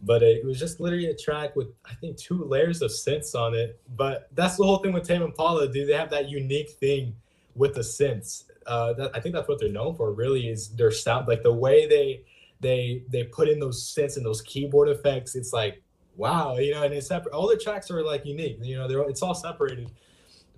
But 0.03 0.23
it, 0.23 0.45
was 0.45 0.59
just 0.59 0.79
literally 0.79 1.07
a 1.07 1.17
track 1.17 1.57
with 1.57 1.69
I 1.87 1.95
think 1.95 2.19
two 2.19 2.45
layers 2.45 2.83
of 2.83 2.91
synths 2.91 3.35
on 3.35 3.55
it. 3.55 3.81
But 3.97 4.29
that's 4.35 4.57
the 4.57 4.65
whole 4.65 4.79
thing 4.79 4.93
with 4.93 5.09
Tame 5.09 5.23
Impala, 5.23 5.69
dude. 5.73 5.89
They 5.89 5.95
have 5.95 6.11
that 6.11 6.29
unique 6.29 6.71
thing 6.73 7.17
with 7.55 7.75
the 7.75 7.81
synths. 7.81 8.45
Uh, 8.67 8.93
that, 8.95 9.13
I 9.15 9.21
think 9.21 9.35
that's 9.35 9.49
what 9.49 9.59
they're 9.59 9.71
known 9.71 9.95
for. 9.95 10.13
Really, 10.13 10.49
is 10.49 10.69
their 10.69 10.91
sound, 10.91 11.29
like 11.29 11.43
the 11.43 11.53
way 11.53 11.87
they 11.87 12.25
they 12.61 13.03
they 13.11 13.25
put 13.25 13.49
in 13.49 13.59
those 13.59 13.93
synths 13.95 14.17
and 14.17 14.25
those 14.25 14.43
keyboard 14.43 14.89
effects. 14.89 15.35
It's 15.35 15.53
like 15.53 15.83
wow, 16.17 16.57
you 16.57 16.73
know, 16.73 16.83
and 16.83 16.95
it's 16.95 17.09
separate. 17.09 17.35
All 17.35 17.49
the 17.49 17.57
tracks 17.57 17.91
are 17.91 18.03
like 18.03 18.25
unique, 18.25 18.59
you 18.63 18.77
know, 18.77 18.89
they're 18.89 19.03
it's 19.03 19.23
all 19.23 19.35
separated. 19.35 19.91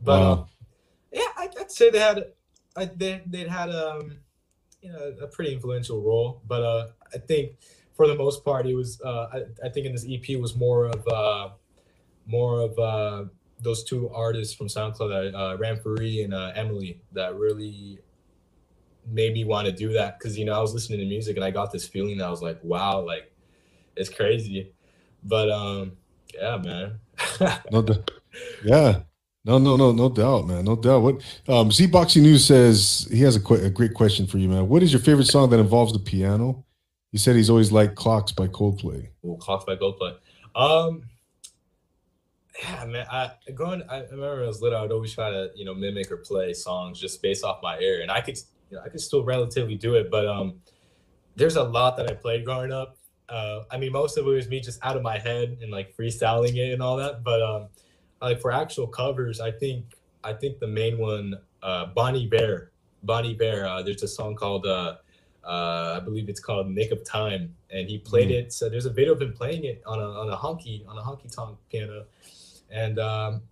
But 0.03 0.21
wow. 0.21 0.49
yeah, 1.13 1.29
I, 1.37 1.49
would 1.59 1.71
say 1.71 1.91
they 1.91 1.99
had, 1.99 2.25
I, 2.77 2.87
they 2.87 3.23
they 3.27 3.47
had 3.47 3.71
um, 3.71 4.19
you 4.81 4.93
know, 4.93 5.15
a 5.21 5.27
pretty 5.27 5.53
influential 5.53 6.01
role. 6.03 6.43
But 6.47 6.63
uh, 6.63 6.87
I 7.15 7.19
think 7.19 7.53
for 7.95 8.07
the 8.07 8.15
most 8.15 8.45
part, 8.45 8.67
it 8.67 8.75
was 8.75 9.01
uh, 9.05 9.27
I, 9.33 9.67
I 9.67 9.69
think 9.69 9.87
in 9.87 9.93
this 9.93 10.07
EP 10.09 10.39
was 10.39 10.57
more 10.57 10.87
of 10.87 11.07
uh, 11.09 11.49
more 12.27 12.61
of 12.61 12.79
uh, 12.79 13.25
those 13.61 13.83
two 13.85 14.09
artists 14.11 14.55
from 14.55 14.69
SoundCloud, 14.69 15.35
uh, 15.35 15.57
Ranfari 15.57 16.25
and 16.25 16.33
uh, 16.33 16.53
Emily, 16.55 17.01
that 17.13 17.35
really 17.35 17.99
made 19.11 19.33
me 19.33 19.45
want 19.45 19.67
to 19.67 19.73
do 19.73 19.93
that 19.93 20.19
because 20.19 20.39
you 20.39 20.45
know 20.45 20.53
I 20.53 20.61
was 20.61 20.75
listening 20.75 21.01
to 21.01 21.07
music 21.07 21.37
and 21.37 21.45
I 21.45 21.51
got 21.51 21.73
this 21.73 21.87
feeling 21.87 22.19
that 22.19 22.27
I 22.27 22.31
was 22.31 22.43
like, 22.43 22.59
wow, 22.63 23.01
like 23.01 23.33
it's 23.97 24.09
crazy. 24.11 24.73
But 25.25 25.51
um, 25.51 25.93
yeah, 26.35 26.57
man. 26.59 27.01
no, 27.71 27.85
yeah. 28.65 29.01
No, 29.45 29.57
no, 29.59 29.77
no, 29.77 29.93
no 29.93 30.11
doubt, 30.11 30.47
man. 30.47 30.65
No 30.65 30.77
doubt. 30.77 31.03
What 31.03 31.23
um 31.49 31.73
Z 31.73 31.87
Boxing 31.87 32.23
News 32.23 32.45
says 32.45 33.09
he 33.11 33.23
has 33.23 33.37
a, 33.37 33.41
qu- 33.41 33.65
a 33.65 33.71
great 33.71 33.95
question 33.95 34.27
for 34.27 34.39
you, 34.39 34.49
man. 34.49 34.69
What 34.69 34.83
is 34.83 34.93
your 34.93 35.01
favorite 35.01 35.27
song 35.27 35.51
that 35.51 35.61
involves 35.61 35.93
the 35.93 35.99
piano? 35.99 36.65
He 37.13 37.19
said 37.19 37.37
he's 37.37 37.49
always 37.49 37.73
liked 37.73 37.95
Clocks 37.95 38.33
by 38.33 38.49
Coldplay. 38.49 39.09
Ooh, 39.25 39.39
Clocks 39.41 39.65
by 39.65 39.77
Coldplay. 39.77 40.17
Um 40.55 41.05
yeah, 42.63 42.85
man. 42.87 43.07
I 43.11 43.31
growing 43.55 43.83
I 43.89 44.01
remember 44.03 44.35
when 44.35 44.45
I 44.45 44.49
was 44.49 44.61
little, 44.61 44.83
I'd 44.83 44.93
always 44.93 45.15
try 45.15 45.31
to, 45.31 45.51
you 45.55 45.65
know, 45.65 45.75
mimic 45.75 46.11
or 46.11 46.19
play 46.19 46.53
songs 46.53 47.01
just 47.01 47.23
based 47.23 47.45
off 47.45 47.63
my 47.63 47.79
ear. 47.79 48.03
And 48.03 48.11
I 48.11 48.21
could 48.21 48.39
you 48.71 48.77
know, 48.77 48.83
I 48.85 48.89
could 48.89 49.01
still 49.01 49.25
relatively 49.25 49.77
do 49.77 49.95
it, 49.95 50.11
but 50.11 50.27
um 50.27 50.61
there's 51.37 51.57
a 51.57 51.63
lot 51.63 51.97
that 51.97 52.11
I 52.11 52.15
played 52.15 52.45
growing 52.45 52.73
up 52.73 52.99
uh, 53.29 53.65
I 53.71 53.77
mean, 53.77 53.93
most 53.93 54.17
of 54.17 54.27
it 54.27 54.31
was 54.31 54.49
me 54.49 54.61
just 54.61 54.79
out 54.83 54.97
of 54.97 55.03
my 55.03 55.19
head 55.19 55.59
and 55.61 55.71
like 55.71 55.95
freestyling 55.95 56.57
it 56.57 56.73
and 56.73 56.83
all 56.83 56.97
that. 56.97 57.23
But 57.23 57.43
um, 57.43 57.69
like 58.23 58.41
for 58.41 58.53
actual 58.53 58.87
covers, 58.87 59.41
I 59.41 59.51
think 59.51 59.85
I 60.25 60.33
think 60.33 60.59
the 60.59 60.67
main 60.67 60.99
one, 60.99 61.35
uh, 61.63 61.87
Bon 61.87 62.17
Iver, 62.17 62.73
Bon 63.03 63.27
Iver. 63.27 63.67
Uh, 63.67 63.83
there's 63.83 64.03
a 64.03 64.09
song 64.09 64.35
called 64.35 64.67
uh, 64.67 64.97
uh, 65.45 65.99
I 66.01 66.01
believe 66.01 66.29
it's 66.29 66.41
called 66.41 66.71
Nick 66.71 66.91
of 66.91 67.05
Time, 67.05 67.55
and 67.71 67.89
he 67.89 67.99
played 67.99 68.29
mm. 68.29 68.41
it. 68.41 68.53
So 68.53 68.69
there's 68.69 68.87
a 68.87 68.93
video 68.93 69.13
of 69.13 69.21
him 69.21 69.35
playing 69.35 69.65
it 69.65 69.83
on 69.87 69.99
a 69.99 70.09
on 70.09 70.31
a 70.31 70.37
honky 70.37 70.89
on 70.89 70.97
a 70.97 71.03
honky 71.03 71.35
tonk 71.35 71.59
piano, 71.71 72.05
and 72.71 72.99
um, 72.99 73.43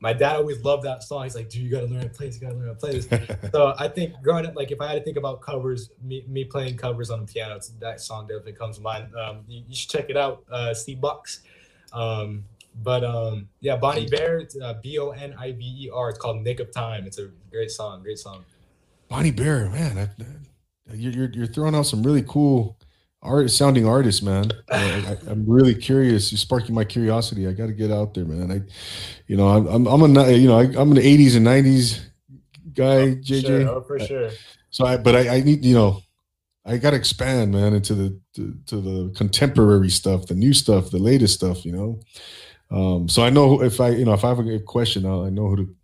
my 0.00 0.12
dad 0.12 0.36
always 0.36 0.62
loved 0.64 0.84
that 0.84 1.02
song. 1.02 1.24
He's 1.24 1.34
like, 1.34 1.48
dude, 1.48 1.62
you 1.62 1.70
gotta 1.70 1.86
learn 1.86 2.02
to 2.02 2.08
play 2.08 2.26
this, 2.26 2.40
you 2.40 2.46
gotta 2.46 2.58
learn 2.58 2.68
to 2.68 2.74
play 2.74 2.98
this. 2.98 3.50
so 3.52 3.74
I 3.78 3.88
think 3.88 4.14
growing 4.22 4.46
up, 4.46 4.54
like 4.54 4.70
if 4.70 4.80
I 4.80 4.88
had 4.88 4.94
to 4.94 5.02
think 5.02 5.16
about 5.16 5.40
covers, 5.40 5.90
me, 6.02 6.24
me 6.28 6.44
playing 6.44 6.76
covers 6.76 7.10
on 7.10 7.20
the 7.20 7.26
piano, 7.26 7.58
that 7.80 8.00
song 8.00 8.26
definitely 8.26 8.52
comes 8.52 8.76
to 8.76 8.82
mind. 8.82 9.14
Um, 9.16 9.40
you, 9.48 9.64
you, 9.68 9.74
should 9.74 9.90
check 9.90 10.10
it 10.10 10.16
out, 10.16 10.44
uh, 10.50 10.72
Steve 10.72 11.00
Bucks. 11.00 11.42
Um, 11.92 12.44
but 12.82 13.02
um, 13.04 13.48
yeah, 13.60 13.76
Bon 13.76 13.96
Iver, 13.98 14.46
uh, 14.62 14.74
B 14.82 14.98
O 14.98 15.10
N 15.10 15.34
I 15.38 15.52
V 15.52 15.86
E 15.86 15.90
R. 15.92 16.10
It's 16.10 16.18
called 16.18 16.42
Nick 16.42 16.60
of 16.60 16.70
Time. 16.72 17.06
It's 17.06 17.18
a 17.18 17.30
great 17.50 17.70
song, 17.70 18.02
great 18.02 18.18
song. 18.18 18.44
Bon 19.08 19.24
Iver, 19.26 19.70
man, 19.70 19.96
that, 19.96 20.10
you're 20.94 21.12
you're, 21.12 21.30
you're 21.30 21.46
throwing 21.46 21.74
out 21.74 21.86
some 21.86 22.02
really 22.02 22.22
cool 22.22 22.77
art 23.22 23.50
sounding 23.50 23.86
artist, 23.86 24.22
man. 24.22 24.52
I, 24.70 25.16
am 25.28 25.44
really 25.46 25.74
curious. 25.74 26.30
You're 26.30 26.38
sparking 26.38 26.74
my 26.74 26.84
curiosity. 26.84 27.46
I 27.46 27.52
got 27.52 27.66
to 27.66 27.72
get 27.72 27.90
out 27.90 28.14
there, 28.14 28.24
man. 28.24 28.50
I, 28.50 28.60
you 29.26 29.36
know, 29.36 29.48
I'm 29.48 29.66
I'm, 29.66 29.86
I'm 29.86 30.16
a 30.16 30.32
you 30.32 30.48
know 30.48 30.58
I, 30.58 30.64
am 30.64 30.92
an 30.92 30.98
'80s 30.98 31.36
and 31.36 31.46
'90s 31.46 32.00
guy, 32.74 32.96
oh, 32.96 33.14
JJ. 33.16 33.46
Sure. 33.46 33.68
Oh, 33.68 33.80
for 33.82 33.98
sure. 33.98 34.30
So 34.70 34.86
I, 34.86 34.96
but 34.96 35.16
I, 35.16 35.36
I 35.36 35.40
need 35.40 35.64
you 35.64 35.74
know, 35.74 36.02
I 36.64 36.76
got 36.76 36.90
to 36.90 36.96
expand, 36.96 37.52
man, 37.52 37.74
into 37.74 37.94
the 37.94 38.20
to, 38.34 38.54
to, 38.66 38.80
the 38.80 39.14
contemporary 39.16 39.90
stuff, 39.90 40.26
the 40.26 40.34
new 40.34 40.52
stuff, 40.52 40.90
the 40.90 40.98
latest 40.98 41.34
stuff. 41.34 41.64
You 41.64 41.72
know, 41.72 42.00
um, 42.70 43.08
so 43.08 43.24
I 43.24 43.30
know 43.30 43.62
if 43.62 43.80
I 43.80 43.90
you 43.90 44.04
know 44.04 44.14
if 44.14 44.24
I 44.24 44.28
have 44.28 44.38
a 44.38 44.58
question, 44.60 45.06
I'll, 45.06 45.24
I 45.24 45.30
know 45.30 45.48
who 45.48 45.56
to 45.56 45.76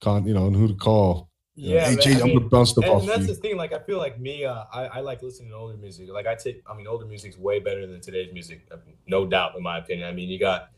con 0.00 0.26
you 0.26 0.34
know 0.34 0.46
and 0.46 0.56
who 0.56 0.68
to 0.68 0.74
call 0.74 1.27
yeah, 1.58 1.90
hey, 1.90 2.20
I 2.20 2.24
mean, 2.24 2.36
I'm 2.38 2.48
bounce 2.48 2.76
and, 2.76 2.86
off. 2.86 3.02
And 3.02 3.10
that's 3.10 3.26
the 3.26 3.34
thing. 3.34 3.56
Like, 3.56 3.72
I 3.72 3.80
feel 3.80 3.98
like 3.98 4.20
me, 4.20 4.44
uh, 4.44 4.64
I, 4.72 4.84
I 4.86 5.00
like 5.00 5.22
listening 5.22 5.50
to 5.50 5.56
older 5.56 5.76
music. 5.76 6.08
Like, 6.08 6.26
I 6.26 6.36
take, 6.36 6.62
I 6.70 6.74
mean, 6.76 6.86
older 6.86 7.04
music's 7.04 7.36
way 7.36 7.58
better 7.58 7.86
than 7.86 8.00
today's 8.00 8.32
music, 8.32 8.68
no 9.08 9.26
doubt, 9.26 9.56
in 9.56 9.62
my 9.62 9.78
opinion. 9.78 10.08
I 10.08 10.12
mean, 10.12 10.28
you 10.28 10.38
got, 10.38 10.70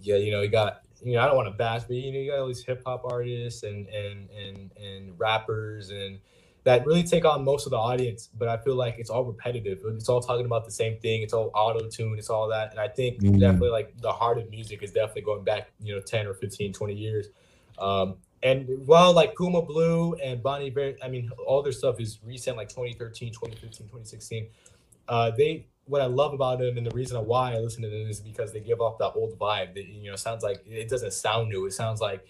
yeah, 0.00 0.16
you 0.16 0.32
know, 0.32 0.42
you 0.42 0.48
got, 0.48 0.82
you 1.04 1.14
know, 1.14 1.20
I 1.20 1.26
don't 1.26 1.36
want 1.36 1.48
to 1.48 1.54
bash, 1.54 1.84
but 1.84 1.96
you 1.96 2.12
know, 2.12 2.18
you 2.18 2.30
got 2.30 2.40
all 2.40 2.48
these 2.48 2.64
hip 2.64 2.82
hop 2.84 3.04
artists 3.04 3.62
and 3.62 3.86
and 3.88 4.28
and 4.30 4.70
and 4.76 5.18
rappers 5.18 5.90
and 5.90 6.18
that 6.64 6.86
really 6.86 7.02
take 7.02 7.24
on 7.24 7.44
most 7.44 7.66
of 7.66 7.70
the 7.70 7.76
audience. 7.76 8.30
But 8.36 8.48
I 8.48 8.56
feel 8.56 8.74
like 8.74 8.96
it's 8.98 9.10
all 9.10 9.24
repetitive. 9.24 9.80
It's 9.84 10.08
all 10.08 10.20
talking 10.20 10.46
about 10.46 10.64
the 10.64 10.70
same 10.70 10.98
thing. 10.98 11.22
It's 11.22 11.34
all 11.34 11.50
auto 11.54 11.88
tune. 11.88 12.18
It's 12.18 12.30
all 12.30 12.48
that. 12.48 12.70
And 12.70 12.80
I 12.80 12.88
think 12.88 13.20
mm. 13.20 13.38
definitely 13.38 13.68
like 13.68 13.94
the 14.00 14.12
heart 14.12 14.38
of 14.38 14.50
music 14.50 14.82
is 14.82 14.90
definitely 14.90 15.22
going 15.22 15.44
back, 15.44 15.70
you 15.80 15.94
know, 15.94 16.00
10 16.00 16.26
or 16.26 16.34
15, 16.34 16.72
20 16.72 16.94
years. 16.94 17.28
Um, 17.78 18.16
and 18.44 18.86
while 18.86 19.14
like 19.14 19.34
Puma 19.34 19.62
Blue 19.62 20.14
and 20.22 20.42
Bon 20.42 20.60
Iver, 20.60 20.96
I 21.02 21.08
mean, 21.08 21.30
all 21.46 21.62
their 21.62 21.72
stuff 21.72 21.98
is 21.98 22.18
recent, 22.22 22.58
like 22.58 22.68
2013, 22.68 23.32
2015, 23.32 23.86
2016. 23.86 24.46
Uh, 25.08 25.30
they 25.30 25.66
what 25.86 26.02
I 26.02 26.06
love 26.06 26.32
about 26.34 26.58
them 26.58 26.78
and 26.78 26.86
the 26.86 26.94
reason 26.94 27.18
why 27.26 27.52
I 27.52 27.58
listen 27.58 27.82
to 27.82 27.88
them 27.88 28.08
is 28.08 28.20
because 28.20 28.52
they 28.52 28.60
give 28.60 28.80
off 28.80 28.98
that 28.98 29.12
old 29.14 29.38
vibe. 29.38 29.74
That 29.74 29.86
you 29.86 30.10
know, 30.10 30.16
sounds 30.16 30.42
like 30.42 30.62
it 30.66 30.90
doesn't 30.90 31.14
sound 31.14 31.48
new. 31.48 31.64
It 31.64 31.72
sounds 31.72 32.02
like 32.02 32.26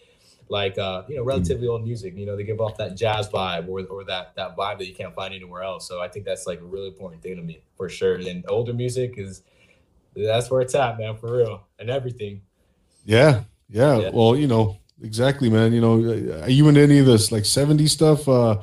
like 0.48 0.78
uh, 0.78 1.02
you 1.08 1.16
know, 1.16 1.24
relatively 1.24 1.66
old 1.66 1.84
music. 1.84 2.16
You 2.16 2.26
know, 2.26 2.36
they 2.36 2.44
give 2.44 2.60
off 2.60 2.76
that 2.78 2.96
jazz 2.96 3.28
vibe 3.28 3.68
or 3.68 3.80
or 3.86 4.04
that 4.04 4.36
that 4.36 4.56
vibe 4.56 4.78
that 4.78 4.86
you 4.86 4.94
can't 4.94 5.14
find 5.16 5.34
anywhere 5.34 5.64
else. 5.64 5.88
So 5.88 6.00
I 6.00 6.06
think 6.06 6.24
that's 6.24 6.46
like 6.46 6.60
a 6.60 6.64
really 6.64 6.88
important 6.88 7.22
thing 7.22 7.34
to 7.36 7.42
me 7.42 7.58
for 7.76 7.88
sure. 7.88 8.14
And 8.14 8.44
older 8.48 8.72
music 8.72 9.14
is 9.16 9.42
that's 10.14 10.48
where 10.48 10.60
it's 10.60 10.76
at, 10.76 10.96
man, 10.96 11.16
for 11.16 11.38
real, 11.38 11.66
and 11.80 11.90
everything. 11.90 12.42
Yeah, 13.04 13.42
yeah. 13.68 13.98
yeah. 13.98 14.10
Well, 14.12 14.36
you 14.36 14.46
know, 14.46 14.78
exactly, 15.04 15.50
man. 15.50 15.72
You 15.72 15.80
know, 15.80 16.42
are 16.42 16.50
you 16.50 16.68
into 16.68 16.80
any 16.80 16.98
of 16.98 17.06
this 17.06 17.30
like 17.30 17.44
70s 17.44 17.90
stuff? 17.90 18.28
Uh, 18.28 18.60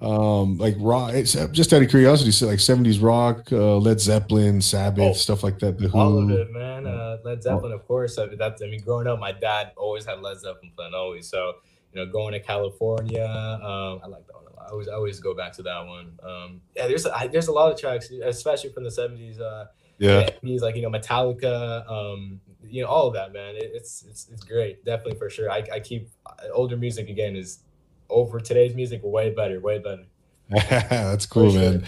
um, 0.00 0.56
like 0.56 0.76
rock. 0.78 1.12
It's 1.12 1.34
just 1.52 1.72
out 1.72 1.82
of 1.82 1.90
curiosity, 1.90 2.30
so 2.30 2.46
like 2.46 2.58
70s 2.58 3.02
rock, 3.02 3.52
uh, 3.52 3.76
Led 3.76 4.00
Zeppelin, 4.00 4.62
Sabbath, 4.62 4.98
oh, 5.00 5.12
stuff 5.12 5.42
like 5.42 5.58
that. 5.58 5.78
The 5.78 5.88
Who, 5.88 5.98
all 5.98 6.18
of 6.18 6.30
it, 6.30 6.50
man. 6.50 6.86
Uh, 6.86 7.18
Led 7.22 7.42
Zeppelin, 7.42 7.72
of 7.72 7.86
course. 7.86 8.18
I, 8.18 8.26
that's 8.26 8.62
I 8.62 8.66
mean, 8.66 8.80
growing 8.80 9.06
up, 9.06 9.18
my 9.18 9.32
dad 9.32 9.72
always 9.76 10.06
had 10.06 10.20
Led 10.22 10.40
Zeppelin 10.40 10.72
playing 10.74 10.94
always. 10.94 11.28
So 11.28 11.56
you 11.92 12.04
know, 12.04 12.10
going 12.10 12.32
to 12.32 12.40
California, 12.40 13.24
um, 13.24 14.00
I 14.02 14.06
like 14.06 14.26
that 14.26 14.34
one 14.34 14.46
a 14.46 14.56
lot. 14.56 14.66
I 14.68 14.70
always 14.70 14.88
I 14.88 14.94
always 14.94 15.20
go 15.20 15.34
back 15.34 15.52
to 15.54 15.62
that 15.64 15.86
one. 15.86 16.18
Um, 16.22 16.60
yeah, 16.76 16.86
there's 16.86 17.06
I, 17.06 17.26
there's 17.26 17.48
a 17.48 17.52
lot 17.52 17.72
of 17.72 17.78
tracks, 17.78 18.10
especially 18.10 18.70
from 18.72 18.84
the 18.84 18.90
70s. 18.90 19.40
Uh, 19.40 19.66
yeah, 19.98 20.30
he's 20.42 20.62
like 20.62 20.76
you 20.76 20.82
know 20.82 20.90
Metallica, 20.90 21.88
um, 21.90 22.40
you 22.70 22.82
know 22.82 22.88
all 22.88 23.08
of 23.08 23.14
that, 23.14 23.32
man. 23.32 23.56
It, 23.56 23.70
it's 23.74 24.04
it's 24.08 24.28
it's 24.32 24.44
great, 24.44 24.84
definitely 24.84 25.18
for 25.18 25.30
sure. 25.30 25.50
I, 25.50 25.64
I 25.72 25.80
keep 25.80 26.08
older 26.52 26.76
music 26.76 27.08
again 27.08 27.36
is 27.36 27.60
over 28.08 28.40
today's 28.40 28.74
music 28.74 29.00
way 29.02 29.30
better, 29.30 29.60
way 29.60 29.78
better. 29.78 30.04
That's 30.50 31.26
cool, 31.26 31.52
man. 31.52 31.84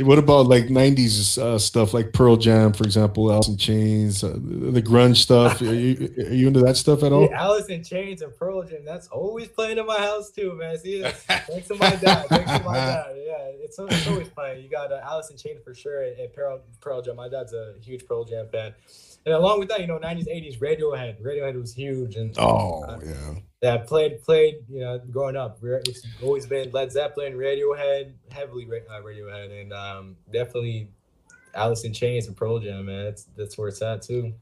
What 0.00 0.18
about 0.18 0.46
like 0.46 0.64
'90s 0.64 1.36
uh, 1.36 1.58
stuff, 1.58 1.92
like 1.92 2.14
Pearl 2.14 2.36
Jam, 2.36 2.72
for 2.72 2.84
example, 2.84 3.30
Alice 3.30 3.48
in 3.48 3.58
Chains, 3.58 4.24
uh, 4.24 4.32
the 4.32 4.80
grunge 4.80 5.18
stuff? 5.18 5.60
are, 5.60 5.74
you, 5.74 6.14
are 6.16 6.32
you 6.32 6.48
into 6.48 6.60
that 6.60 6.78
stuff 6.78 7.02
at 7.02 7.12
all? 7.12 7.28
Yeah, 7.30 7.42
Alice 7.42 7.66
in 7.66 7.84
Chains 7.84 8.22
and 8.22 8.34
Pearl 8.34 8.62
Jam, 8.62 8.86
that's 8.86 9.08
always 9.08 9.48
playing 9.48 9.76
in 9.76 9.84
my 9.84 9.98
house 9.98 10.30
too, 10.30 10.54
man. 10.54 10.78
See, 10.78 11.02
thanks 11.02 11.68
to 11.68 11.74
my 11.74 11.90
dad, 11.96 12.26
thanks 12.28 12.50
to 12.52 12.62
my 12.64 12.74
dad. 12.74 13.06
Yeah, 13.32 13.50
it's, 13.64 13.78
it's 13.78 14.06
always 14.08 14.28
playing. 14.28 14.62
You 14.62 14.68
got 14.68 14.92
uh, 14.92 15.00
Alice 15.02 15.30
in 15.30 15.38
Chains 15.38 15.60
for 15.64 15.74
sure, 15.74 16.02
and 16.02 16.32
Pearl, 16.34 16.60
Pearl 16.80 17.00
Jam. 17.00 17.16
My 17.16 17.28
dad's 17.28 17.54
a 17.54 17.74
huge 17.80 18.06
Pearl 18.06 18.24
Jam 18.24 18.46
fan 18.50 18.74
and 19.24 19.34
along 19.34 19.60
with 19.60 19.68
that, 19.68 19.80
you 19.80 19.86
know, 19.86 19.98
'90s, 19.98 20.26
'80s, 20.26 20.58
Radiohead. 20.58 21.22
Radiohead 21.22 21.60
was 21.60 21.74
huge, 21.74 22.16
and 22.16 22.34
oh 22.38 22.84
uh, 22.84 22.98
yeah, 23.04 23.34
yeah, 23.62 23.76
played 23.78 24.22
played. 24.22 24.56
You 24.68 24.80
know, 24.80 24.98
growing 25.10 25.36
up, 25.36 25.58
it's 25.62 26.06
always 26.22 26.46
been 26.46 26.70
Led 26.72 26.90
Zeppelin, 26.92 27.34
Radiohead, 27.34 28.12
heavily 28.30 28.66
uh, 28.66 29.00
Radiohead, 29.00 29.60
and 29.60 29.72
um, 29.72 30.16
definitely 30.32 30.88
Alice 31.54 31.84
in 31.84 31.92
Chains 31.92 32.26
and 32.26 32.36
Pearl 32.36 32.58
Jam. 32.58 32.86
Man, 32.86 33.04
that's 33.04 33.24
that's 33.36 33.58
where 33.58 33.68
it's 33.68 33.82
at 33.82 34.02
too. 34.02 34.32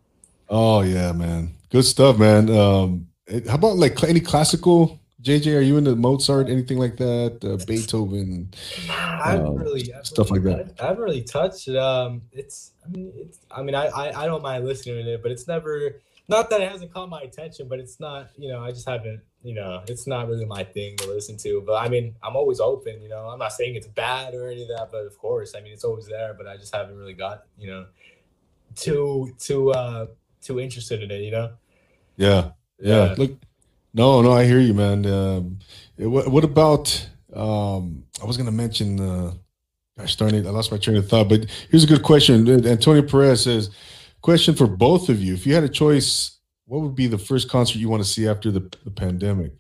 Oh 0.49 0.81
yeah, 0.83 1.13
man, 1.13 1.55
good 1.71 1.85
stuff, 1.85 2.19
man. 2.19 2.51
Um, 2.51 3.09
how 3.49 3.55
about 3.55 3.77
like 3.77 4.03
any 4.05 4.21
classical 4.21 5.00
JJ, 5.23 5.59
are 5.59 5.61
you 5.61 5.77
into 5.77 5.95
Mozart, 5.97 6.49
anything 6.49 6.79
like 6.79 6.97
that? 6.97 7.39
Uh, 7.45 7.63
Beethoven, 7.67 8.51
I 8.89 9.33
haven't 9.33 9.47
um, 9.47 9.57
really 9.57 9.93
stuff 10.03 10.31
really, 10.31 10.55
like 10.55 10.77
that. 10.77 10.83
I 10.83 10.89
haven't 10.89 11.03
really 11.03 11.23
touched 11.23 11.69
it. 11.69 11.77
Um, 11.77 12.23
it's, 12.33 12.73
I 12.85 12.89
mean, 12.89 13.13
it's, 13.17 13.39
I 13.51 13.63
mean, 13.63 13.75
I, 13.75 13.87
I, 13.87 14.23
I 14.23 14.27
don't 14.27 14.43
mind 14.43 14.65
listening 14.65 15.05
to 15.05 15.15
it, 15.15 15.23
but 15.23 15.31
it's 15.31 15.47
never, 15.47 16.01
not 16.29 16.49
that 16.51 16.63
it 16.63 16.71
hasn't 16.71 16.95
caught 16.95 17.11
my 17.11 17.21
attention, 17.21 17.69
but 17.69 17.81
it's 17.81 18.01
not, 18.01 18.31
you 18.39 18.51
know, 18.51 18.63
I 18.65 18.71
just 18.71 18.89
haven't, 18.89 19.21
you 19.43 19.55
know, 19.55 19.83
it's 19.89 20.07
not 20.07 20.29
really 20.29 20.45
my 20.45 20.65
thing 20.65 20.97
to 20.99 21.09
listen 21.09 21.37
to. 21.39 21.63
But 21.67 21.83
I 21.83 21.89
mean, 21.89 22.15
I'm 22.23 22.37
always 22.37 22.61
open. 22.61 23.01
You 23.03 23.09
know, 23.09 23.27
I'm 23.29 23.39
not 23.39 23.53
saying 23.53 23.75
it's 23.75 23.87
bad 23.87 24.35
or 24.35 24.49
any 24.49 24.63
of 24.63 24.69
that, 24.69 24.89
but 24.93 25.07
of 25.07 25.19
course, 25.19 25.55
I 25.55 25.61
mean, 25.61 25.73
it's 25.73 25.85
always 25.85 26.07
there. 26.07 26.35
But 26.35 26.47
I 26.47 26.57
just 26.57 26.75
haven't 26.75 26.97
really 26.97 27.15
got, 27.15 27.45
you 27.59 27.69
know, 27.69 27.87
too, 28.75 29.35
too, 29.39 29.73
uh, 29.73 30.07
too 30.41 30.61
interested 30.61 31.03
in 31.03 31.11
it. 31.11 31.23
You 31.23 31.31
know. 31.31 31.53
Yeah. 32.17 32.51
Yeah. 32.79 33.07
yeah. 33.07 33.15
Look 33.17 33.39
no, 33.93 34.23
no, 34.23 34.33
I 34.33 34.45
hear 34.45 34.61
you, 34.61 34.75
man. 34.75 35.07
Um, 35.07 35.59
what, 35.97 36.29
what, 36.29 36.45
about? 36.45 37.09
Um, 37.35 38.05
I 38.23 38.27
was 38.27 38.37
going 38.37 38.47
to 38.47 38.53
mention. 38.53 39.01
Uh, 39.01 39.33
gosh 39.99 40.17
darn 40.17 40.35
it, 40.35 40.47
I 40.47 40.51
lost 40.51 40.71
my 40.71 40.79
train 40.79 40.97
of 40.97 41.09
thought. 41.09 41.29
But 41.29 41.47
here's 41.71 41.85
a 41.85 41.87
good 41.87 42.03
question. 42.03 42.49
Antonio 42.67 43.03
Perez 43.03 43.45
says, 43.45 43.71
"Question 44.23 44.55
for 44.55 44.67
both 44.67 45.09
of 45.09 45.21
you: 45.23 45.35
If 45.35 45.47
you 45.47 45.55
had 45.55 45.65
a 45.65 45.69
choice, 45.69 46.39
what 46.67 46.81
would 46.81 46.95
be 46.95 47.07
the 47.07 47.19
first 47.19 47.51
concert 47.51 47.79
you 47.79 47.89
want 47.89 48.03
to 48.03 48.09
see 48.09 48.29
after 48.29 48.51
the, 48.51 48.61
the 48.85 48.91
pandemic?" 48.91 49.53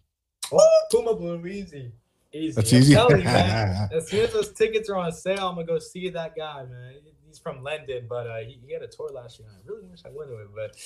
Oh, 0.52 0.82
Puma 0.90 1.14
Blue, 1.14 1.44
easy, 1.46 1.92
easy. 2.32 2.54
That's 2.54 2.72
easy. 2.72 2.92
You, 2.92 2.98
as 3.08 4.08
soon 4.08 4.20
as 4.20 4.32
those 4.32 4.52
tickets 4.52 4.88
are 4.88 4.96
on 4.96 5.12
sale, 5.12 5.48
I'm 5.48 5.54
gonna 5.56 5.66
go 5.66 5.78
see 5.78 6.08
that 6.10 6.36
guy, 6.36 6.64
man. 6.64 6.94
He's 7.26 7.38
from 7.38 7.62
London, 7.62 8.06
but 8.08 8.26
uh, 8.26 8.38
he, 8.38 8.58
he 8.66 8.72
had 8.72 8.82
a 8.82 8.88
tour 8.88 9.08
last 9.12 9.38
year. 9.38 9.48
I 9.52 9.60
really 9.64 9.84
wish 9.84 10.00
I 10.04 10.08
went 10.10 10.30
to 10.30 10.36
it, 10.38 10.48
but 10.52 10.76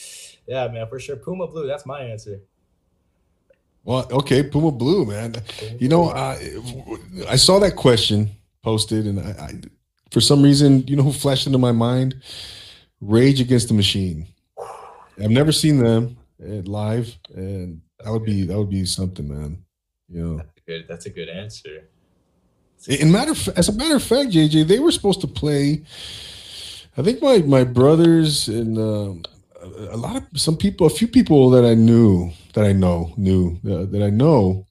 yeah, 0.47 0.68
man, 0.68 0.86
for 0.88 1.01
sure, 1.01 1.16
Puma 1.16 1.47
Blue. 1.47 1.66
That's 1.66 1.86
my 1.86 2.01
answer. 2.03 2.40
Well, 3.85 4.09
okay, 4.11 4.43
Puma 4.43 4.72
Blue, 4.72 5.05
man. 5.05 5.37
You 5.78 5.89
know, 5.89 6.11
I 6.11 6.39
I 7.28 7.37
saw 7.37 7.59
that 7.59 7.76
question 7.76 8.30
posted, 8.62 9.07
and 9.07 9.20
I, 9.20 9.30
I, 9.39 9.61
for 10.11 10.22
some 10.22 10.43
reason, 10.43 10.87
you 10.87 10.97
know, 10.97 11.03
who 11.03 11.12
flashed 11.12 11.47
into 11.47 11.59
my 11.59 11.72
mind? 11.72 12.22
Rage 13.01 13.41
Against 13.41 13.68
the 13.68 13.74
Machine. 13.74 14.26
I've 15.22 15.30
never 15.30 15.53
seen 15.53 15.78
them 15.78 16.16
live, 16.39 17.14
and 17.35 17.82
that 18.03 18.11
would 18.11 18.24
be 18.24 18.45
that 18.47 18.57
would 18.57 18.70
be 18.70 18.87
something, 18.87 19.28
man. 19.28 19.62
You 20.09 20.22
know, 20.22 20.37
that's 20.39 20.57
a 20.57 20.70
good. 20.70 20.89
That's 20.89 21.07
a 21.07 21.11
good 21.11 21.28
answer. 21.28 21.89
In 22.89 23.11
matter, 23.11 23.32
of, 23.32 23.49
as 23.57 23.68
a 23.68 23.72
matter 23.72 23.97
of 23.97 24.03
fact, 24.03 24.30
JJ, 24.30 24.66
they 24.66 24.78
were 24.78 24.93
supposed 24.93 25.20
to 25.22 25.26
play. 25.26 25.82
I 26.97 27.03
think 27.03 27.20
my 27.20 27.39
my 27.39 27.64
brothers 27.64 28.49
and 28.49 28.78
uh, 28.78 29.28
a 29.77 29.97
lot 29.97 30.16
of 30.16 30.25
some 30.35 30.57
people, 30.57 30.87
a 30.87 30.91
few 30.91 31.09
people 31.09 31.51
that 31.51 31.64
I 31.64 31.75
knew 31.75 32.31
that 32.55 32.64
I 32.64 32.72
know 32.72 33.12
knew 33.16 33.59
uh, 33.64 33.85
that 33.87 34.03
I 34.03 34.11
know 34.11 34.66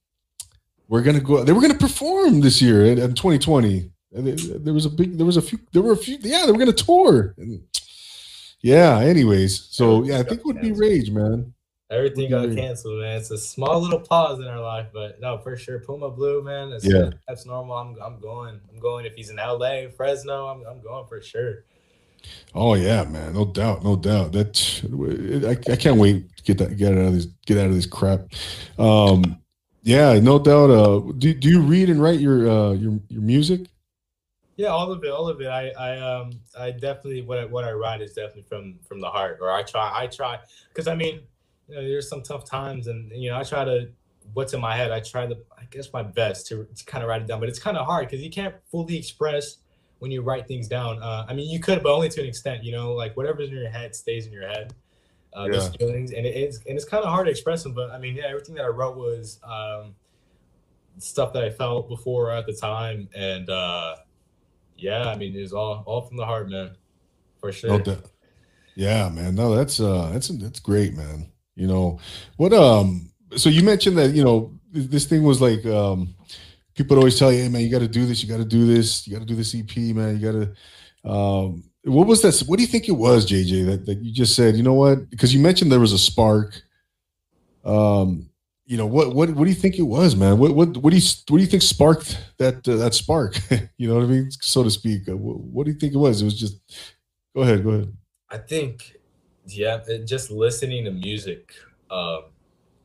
we're 0.87 1.01
gonna 1.01 1.19
go. 1.19 1.43
They 1.43 1.53
were 1.53 1.61
gonna 1.61 1.73
perform 1.75 2.41
this 2.41 2.61
year 2.61 2.85
in, 2.85 2.99
in 2.99 3.13
2020. 3.13 3.89
And 4.15 4.27
there 4.37 4.73
was 4.73 4.85
a 4.85 4.89
big, 4.89 5.17
there 5.17 5.25
was 5.25 5.37
a 5.37 5.41
few, 5.41 5.59
there 5.71 5.81
were 5.81 5.93
a 5.93 5.97
few. 5.97 6.17
Yeah, 6.21 6.45
they 6.45 6.51
were 6.51 6.59
gonna 6.59 6.71
tour. 6.71 7.33
And 7.37 7.63
yeah. 8.61 8.99
Anyways, 8.99 9.59
so 9.71 10.03
yeah, 10.03 10.19
I 10.19 10.23
think 10.23 10.41
it 10.41 10.45
would 10.45 10.61
be 10.61 10.71
Rage, 10.71 11.09
man. 11.09 11.53
Everything 11.89 12.29
got 12.29 12.55
canceled, 12.55 13.01
man. 13.01 13.17
It's 13.17 13.29
a 13.29 13.37
small 13.37 13.79
little 13.79 13.99
pause 13.99 14.39
in 14.39 14.47
our 14.47 14.59
life, 14.59 14.87
but 14.93 15.19
no, 15.19 15.37
for 15.37 15.55
sure, 15.55 15.79
Puma 15.79 16.09
Blue, 16.09 16.41
man. 16.41 16.75
Yeah, 16.81 17.11
that's 17.27 17.45
normal. 17.45 17.75
I'm, 17.75 17.95
I'm 18.01 18.19
going. 18.19 18.59
I'm 18.71 18.79
going. 18.79 19.05
If 19.05 19.13
he's 19.13 19.29
in 19.29 19.35
LA, 19.35 19.89
Fresno, 19.95 20.47
I'm, 20.47 20.65
I'm 20.65 20.81
going 20.81 21.05
for 21.07 21.21
sure. 21.21 21.65
Oh 22.55 22.75
yeah, 22.75 23.03
man, 23.03 23.33
no 23.33 23.45
doubt, 23.45 23.83
no 23.83 23.95
doubt. 23.95 24.31
That 24.33 25.43
I, 25.47 25.71
I 25.71 25.75
can't 25.75 25.97
wait 25.97 26.35
to 26.37 26.43
get 26.43 26.57
that 26.59 26.77
get 26.77 26.93
out 26.93 26.99
of 26.99 27.13
this 27.13 27.25
get 27.45 27.57
out 27.57 27.67
of 27.67 27.75
this 27.75 27.85
crap. 27.85 28.21
Um, 28.77 29.37
yeah, 29.81 30.19
no 30.19 30.39
doubt. 30.39 30.69
Uh, 30.69 30.99
do 31.17 31.33
do 31.33 31.49
you 31.49 31.61
read 31.61 31.89
and 31.89 32.01
write 32.01 32.19
your 32.19 32.49
uh 32.49 32.71
your 32.73 32.99
your 33.09 33.21
music? 33.21 33.67
Yeah, 34.55 34.67
all 34.67 34.91
of 34.91 35.03
it, 35.03 35.09
all 35.09 35.27
of 35.27 35.41
it. 35.41 35.47
I 35.47 35.69
I 35.71 35.97
um 35.99 36.31
I 36.57 36.71
definitely 36.71 37.23
what 37.23 37.39
I, 37.39 37.45
what 37.45 37.65
I 37.65 37.71
write 37.71 38.01
is 38.01 38.13
definitely 38.13 38.43
from 38.43 38.79
from 38.87 39.01
the 39.01 39.09
heart, 39.09 39.39
or 39.41 39.51
I 39.51 39.63
try 39.63 39.91
I 39.93 40.07
try 40.07 40.39
because 40.69 40.87
I 40.87 40.95
mean 40.95 41.21
you 41.67 41.75
know 41.75 41.81
there's 41.81 42.07
some 42.07 42.21
tough 42.21 42.45
times 42.45 42.87
and 42.87 43.11
you 43.11 43.31
know 43.31 43.37
I 43.37 43.43
try 43.43 43.65
to 43.65 43.89
what's 44.33 44.53
in 44.53 44.61
my 44.61 44.75
head, 44.75 44.91
I 44.91 44.99
try 44.99 45.25
to, 45.25 45.37
I 45.57 45.65
guess, 45.69 45.91
my 45.91 46.03
best 46.03 46.47
to, 46.47 46.65
to 46.75 46.85
kind 46.85 47.03
of 47.03 47.09
write 47.09 47.21
it 47.21 47.27
down. 47.27 47.39
But 47.39 47.49
it's 47.49 47.59
kind 47.59 47.77
of 47.77 47.85
hard 47.85 48.07
because 48.07 48.23
you 48.23 48.29
can't 48.29 48.55
fully 48.71 48.97
express 48.97 49.57
when 50.03 50.11
you 50.11 50.21
write 50.21 50.49
things 50.49 50.67
down. 50.67 51.01
Uh, 51.01 51.25
I 51.29 51.33
mean, 51.33 51.49
you 51.49 51.61
could, 51.61 51.81
but 51.81 51.93
only 51.93 52.09
to 52.09 52.19
an 52.19 52.27
extent. 52.27 52.61
You 52.61 52.73
know, 52.73 52.91
like 52.91 53.15
whatever's 53.15 53.47
in 53.47 53.55
your 53.55 53.69
head 53.69 53.95
stays 53.95 54.27
in 54.27 54.33
your 54.33 54.45
head. 54.45 54.73
Uh, 55.33 55.45
yeah. 55.45 55.51
Those 55.53 55.69
feelings, 55.69 56.11
and 56.11 56.25
it's 56.25 56.57
and 56.57 56.75
it's 56.75 56.83
kind 56.83 57.01
of 57.05 57.09
hard 57.09 57.27
to 57.27 57.31
express 57.31 57.63
them. 57.63 57.73
But 57.73 57.89
I 57.89 57.97
mean, 57.97 58.17
yeah, 58.17 58.25
everything 58.27 58.53
that 58.55 58.65
I 58.65 58.67
wrote 58.67 58.97
was 58.97 59.39
um, 59.45 59.95
stuff 60.97 61.31
that 61.31 61.45
I 61.45 61.49
felt 61.49 61.87
before 61.87 62.31
at 62.31 62.45
the 62.45 62.51
time, 62.51 63.07
and 63.15 63.49
uh, 63.49 63.95
yeah, 64.75 65.07
I 65.07 65.15
mean, 65.15 65.37
it's 65.37 65.53
all 65.53 65.83
all 65.85 66.01
from 66.01 66.17
the 66.17 66.25
heart, 66.25 66.49
man, 66.49 66.75
for 67.39 67.53
sure. 67.53 67.71
Okay. 67.71 67.97
Yeah, 68.75 69.07
man. 69.07 69.35
No, 69.35 69.55
that's 69.55 69.79
uh, 69.79 70.09
that's 70.11 70.27
that's 70.27 70.59
great, 70.59 70.95
man. 70.95 71.31
You 71.55 71.67
know 71.67 71.99
what? 72.35 72.51
Um, 72.51 73.09
so 73.37 73.47
you 73.47 73.63
mentioned 73.63 73.97
that 73.97 74.11
you 74.11 74.23
know 74.25 74.51
this 74.73 75.05
thing 75.05 75.23
was 75.23 75.39
like 75.39 75.65
um, 75.65 76.13
people 76.75 76.97
always 76.97 77.17
tell 77.17 77.31
you, 77.31 77.43
hey 77.43 77.49
man, 77.49 77.61
you 77.61 77.69
got 77.69 77.79
to 77.79 77.87
do 77.87 78.05
this, 78.05 78.23
you 78.23 78.29
got 78.29 78.37
to 78.37 78.45
do 78.45 78.65
this, 78.65 79.07
you 79.07 79.13
got 79.13 79.19
to 79.19 79.25
do 79.25 79.35
this 79.35 79.55
EP, 79.55 79.75
man. 79.95 80.19
You 80.19 80.31
got 80.31 80.39
to. 80.39 81.09
Um, 81.09 81.63
what 81.83 82.07
was 82.07 82.21
that? 82.21 82.39
What 82.47 82.57
do 82.57 82.63
you 82.63 82.67
think 82.67 82.87
it 82.87 82.93
was, 82.93 83.29
JJ? 83.29 83.65
That 83.65 83.85
that 83.85 83.99
you 83.99 84.13
just 84.13 84.35
said, 84.35 84.55
you 84.55 84.63
know 84.63 84.73
what? 84.73 85.09
Because 85.09 85.33
you 85.33 85.41
mentioned 85.41 85.71
there 85.71 85.79
was 85.79 85.93
a 85.93 85.97
spark. 85.97 86.61
Um, 87.65 88.29
you 88.65 88.77
know 88.77 88.85
what? 88.85 89.13
What 89.13 89.31
what 89.31 89.43
do 89.43 89.49
you 89.49 89.55
think 89.55 89.77
it 89.77 89.83
was, 89.83 90.15
man? 90.15 90.37
What 90.37 90.55
what 90.55 90.77
what 90.77 90.91
do 90.91 90.97
you 90.97 91.03
what 91.27 91.37
do 91.37 91.43
you 91.43 91.49
think 91.49 91.61
sparked 91.61 92.17
that 92.37 92.67
uh, 92.67 92.77
that 92.77 92.93
spark? 92.93 93.37
you 93.77 93.89
know 93.89 93.95
what 93.95 94.05
I 94.05 94.07
mean, 94.07 94.31
so 94.31 94.63
to 94.63 94.71
speak. 94.71 95.09
Uh, 95.09 95.17
what, 95.17 95.39
what, 95.39 95.65
do 95.65 95.71
you 95.73 95.77
think 95.77 95.93
it 95.93 95.97
was? 95.97 96.21
It 96.21 96.25
was 96.25 96.39
just. 96.39 96.59
Go 97.35 97.41
ahead. 97.41 97.63
Go 97.63 97.71
ahead. 97.71 97.93
I 98.29 98.37
think, 98.37 98.95
yeah, 99.47 99.79
just 100.05 100.31
listening 100.31 100.85
to 100.85 100.91
music. 100.91 101.53
Um, 101.89 102.25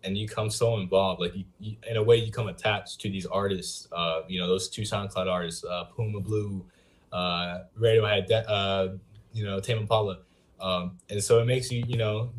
and 0.04 0.16
you 0.16 0.28
come 0.28 0.50
so 0.50 0.76
involved. 0.76 1.20
Like 1.20 1.34
you, 1.36 1.44
you, 1.58 1.76
in 1.88 1.96
a 1.96 2.02
way, 2.02 2.16
you 2.16 2.30
come 2.30 2.48
attached 2.48 3.00
to 3.00 3.10
these 3.10 3.26
artists. 3.26 3.88
Uh, 3.92 4.22
you 4.28 4.40
know, 4.40 4.46
those 4.46 4.68
two 4.68 4.82
SoundCloud 4.82 5.30
artists, 5.30 5.64
uh, 5.64 5.84
Puma 5.84 6.20
Blue, 6.20 6.64
uh, 7.12 7.60
Radiohead, 7.78 8.30
uh, 8.48 8.88
you 9.32 9.44
know, 9.44 9.60
Tame 9.60 9.78
Impala. 9.78 10.18
Um, 10.60 10.98
and 11.08 11.22
so 11.22 11.38
it 11.40 11.46
makes 11.46 11.70
you, 11.70 11.84
you 11.86 11.96
know, 11.96 12.30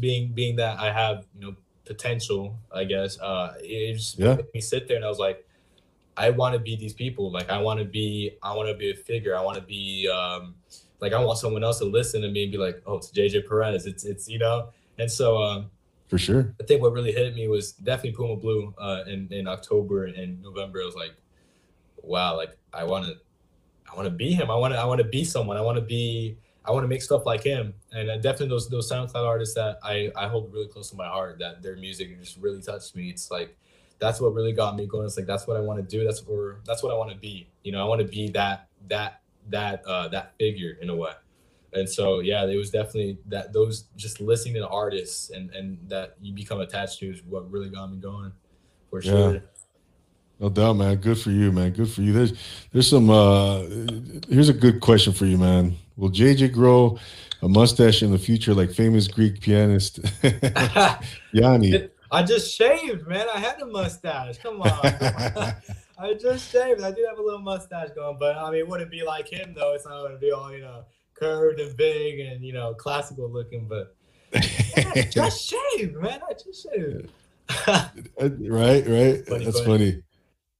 being 0.00 0.32
being 0.32 0.56
that 0.56 0.78
I 0.78 0.92
have, 0.92 1.26
you 1.34 1.40
know, 1.40 1.56
potential, 1.84 2.58
I 2.72 2.84
guess. 2.84 3.18
Uh, 3.18 3.54
it 3.60 3.94
just 3.94 4.18
yeah. 4.18 4.34
made 4.34 4.46
me 4.54 4.60
sit 4.60 4.88
there 4.88 4.96
and 4.96 5.04
I 5.04 5.08
was 5.08 5.18
like, 5.18 5.46
I 6.16 6.30
want 6.30 6.54
to 6.54 6.58
be 6.58 6.76
these 6.76 6.92
people. 6.94 7.30
Like 7.30 7.50
I 7.50 7.58
want 7.58 7.78
to 7.78 7.84
be, 7.84 8.36
I 8.42 8.54
want 8.54 8.68
to 8.68 8.74
be 8.74 8.90
a 8.90 8.94
figure. 8.94 9.36
I 9.36 9.42
want 9.42 9.56
to 9.58 9.62
be, 9.62 10.08
um, 10.08 10.54
like 11.00 11.12
I 11.12 11.22
want 11.22 11.38
someone 11.38 11.62
else 11.62 11.78
to 11.78 11.84
listen 11.84 12.22
to 12.22 12.30
me 12.30 12.44
and 12.44 12.52
be 12.52 12.58
like, 12.58 12.82
oh, 12.86 12.96
it's 12.96 13.10
JJ 13.10 13.48
Perez. 13.48 13.86
It's 13.86 14.04
it's 14.04 14.28
you 14.28 14.38
know. 14.38 14.70
And 14.98 15.10
so 15.10 15.42
um, 15.42 15.70
for 16.08 16.18
sure. 16.18 16.54
I 16.60 16.64
think 16.64 16.82
what 16.82 16.92
really 16.92 17.12
hit 17.12 17.34
me 17.34 17.48
was 17.48 17.72
definitely 17.72 18.12
Puma 18.12 18.36
Blue 18.36 18.74
uh, 18.78 19.04
in 19.06 19.28
in 19.32 19.48
October 19.48 20.04
and 20.06 20.42
November. 20.42 20.80
I 20.82 20.84
was 20.84 20.94
like, 20.94 21.14
wow, 22.02 22.36
like 22.36 22.56
I 22.72 22.84
want 22.84 23.06
to, 23.06 23.16
I 23.90 23.96
want 23.96 24.06
to 24.06 24.14
be 24.14 24.32
him. 24.32 24.50
I 24.50 24.54
want 24.54 24.74
to, 24.74 24.78
I 24.78 24.84
want 24.84 24.98
to 24.98 25.08
be 25.08 25.24
someone. 25.24 25.56
I 25.56 25.62
want 25.62 25.76
to 25.76 25.82
be, 25.82 26.36
I 26.64 26.70
want 26.70 26.84
to 26.84 26.88
make 26.88 27.02
stuff 27.02 27.26
like 27.26 27.42
him. 27.42 27.74
And 27.92 28.08
uh, 28.08 28.16
definitely 28.16 28.48
those 28.48 28.68
those 28.68 28.90
SoundCloud 28.90 29.26
artists 29.26 29.54
that 29.56 29.78
I 29.82 30.12
I 30.14 30.28
hold 30.28 30.52
really 30.52 30.68
close 30.68 30.90
to 30.90 30.96
my 30.96 31.08
heart. 31.08 31.38
That 31.40 31.62
their 31.62 31.76
music 31.76 32.18
just 32.20 32.36
really 32.38 32.62
touched 32.62 32.94
me. 32.94 33.10
It's 33.10 33.30
like 33.30 33.56
that's 33.98 34.20
what 34.20 34.32
really 34.32 34.52
got 34.52 34.76
me 34.76 34.86
going. 34.86 35.06
It's 35.06 35.16
like 35.16 35.26
that's 35.26 35.46
what 35.46 35.56
I 35.56 35.60
want 35.60 35.78
to 35.80 35.96
do. 35.96 36.04
That's 36.04 36.20
where 36.20 36.58
that's 36.64 36.82
what 36.82 36.92
I 36.92 36.96
want 36.96 37.10
to 37.10 37.16
be. 37.16 37.48
You 37.64 37.72
know, 37.72 37.82
I 37.82 37.88
want 37.88 38.00
to 38.00 38.06
be 38.06 38.30
that 38.30 38.68
that 38.88 39.22
that 39.48 39.84
uh, 39.86 40.06
that 40.08 40.34
figure 40.38 40.78
in 40.80 40.88
a 40.88 40.94
way 40.94 41.12
and 41.76 41.88
so 41.88 42.20
yeah 42.20 42.44
it 42.46 42.56
was 42.56 42.70
definitely 42.70 43.18
that 43.26 43.52
those 43.52 43.84
just 43.96 44.20
listening 44.20 44.54
to 44.54 44.68
artists 44.68 45.30
and 45.30 45.50
and 45.50 45.78
that 45.88 46.16
you 46.20 46.32
become 46.32 46.60
attached 46.60 46.98
to 46.98 47.10
is 47.10 47.22
what 47.24 47.50
really 47.50 47.68
got 47.68 47.90
me 47.90 47.98
going 47.98 48.32
for 48.90 49.02
sure. 49.02 49.34
Yeah. 49.34 49.40
no 50.40 50.48
doubt 50.48 50.74
man. 50.74 50.96
Good 50.96 51.18
for 51.18 51.30
you 51.30 51.52
man. 51.52 51.72
Good 51.72 51.90
for 51.90 52.02
you. 52.02 52.12
There's 52.12 52.32
there's 52.72 52.88
some 52.88 53.10
uh 53.10 53.62
here's 54.28 54.48
a 54.48 54.54
good 54.54 54.80
question 54.80 55.12
for 55.12 55.26
you 55.26 55.38
man. 55.38 55.76
Will 55.96 56.10
jj 56.10 56.52
grow 56.52 56.98
a 57.42 57.48
mustache 57.48 58.02
in 58.02 58.10
the 58.10 58.18
future 58.18 58.54
like 58.54 58.70
famous 58.72 59.08
greek 59.08 59.40
pianist? 59.40 60.00
Yanni. 61.32 61.88
I 62.10 62.22
just 62.22 62.54
shaved 62.54 63.06
man. 63.06 63.26
I 63.34 63.38
had 63.38 63.60
a 63.60 63.66
mustache. 63.66 64.38
Come 64.38 64.62
on. 64.62 64.80
I 65.98 66.12
just 66.14 66.52
shaved. 66.52 66.82
I 66.82 66.90
do 66.90 67.04
have 67.08 67.18
a 67.18 67.22
little 67.22 67.40
mustache 67.40 67.88
going, 67.94 68.18
but 68.18 68.36
I 68.36 68.50
mean, 68.50 68.68
would 68.68 68.82
it 68.82 68.90
be 68.90 69.02
like 69.02 69.28
him 69.28 69.54
though? 69.54 69.74
It's 69.74 69.86
not 69.86 70.00
going 70.00 70.12
to 70.12 70.18
be 70.18 70.30
all 70.30 70.52
you 70.52 70.60
know 70.60 70.84
curved 71.18 71.60
and 71.60 71.76
big 71.76 72.20
and 72.20 72.44
you 72.44 72.52
know 72.52 72.74
classical 72.74 73.28
looking, 73.28 73.66
but 73.66 73.96
I 74.34 75.08
just 75.10 75.48
shaved, 75.48 75.96
man. 75.96 76.20
I 76.28 76.32
just 76.32 76.68
shaved. 76.68 77.08
right, 78.50 78.86
right. 78.86 79.26
Funny, 79.26 79.44
That's 79.44 79.60
funny. 79.60 79.64
funny. 79.64 80.02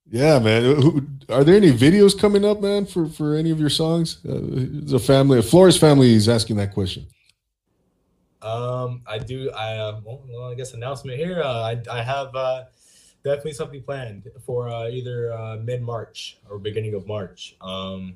Yeah, 0.08 0.38
man. 0.38 1.18
Are 1.28 1.42
there 1.42 1.56
any 1.56 1.72
videos 1.72 2.18
coming 2.18 2.44
up, 2.44 2.60
man, 2.60 2.86
for 2.86 3.08
for 3.08 3.34
any 3.34 3.50
of 3.50 3.58
your 3.58 3.70
songs? 3.70 4.18
Uh, 4.24 4.38
the 4.38 5.00
family, 5.00 5.42
Flores 5.42 5.76
family, 5.76 6.14
is 6.14 6.28
asking 6.28 6.56
that 6.56 6.72
question. 6.72 7.06
Um, 8.40 9.02
I 9.06 9.18
do. 9.18 9.50
I 9.50 9.76
uh, 9.76 10.00
well, 10.04 10.50
I 10.50 10.54
guess 10.54 10.74
announcement 10.74 11.18
here. 11.18 11.42
Uh, 11.42 11.62
I 11.62 11.82
I 11.90 12.02
have 12.02 12.34
uh, 12.36 12.64
definitely 13.24 13.54
something 13.54 13.82
planned 13.82 14.30
for 14.44 14.68
uh, 14.68 14.88
either 14.88 15.32
uh, 15.32 15.56
mid 15.56 15.82
March 15.82 16.38
or 16.48 16.58
beginning 16.58 16.94
of 16.94 17.08
March. 17.08 17.56
Um, 17.60 18.14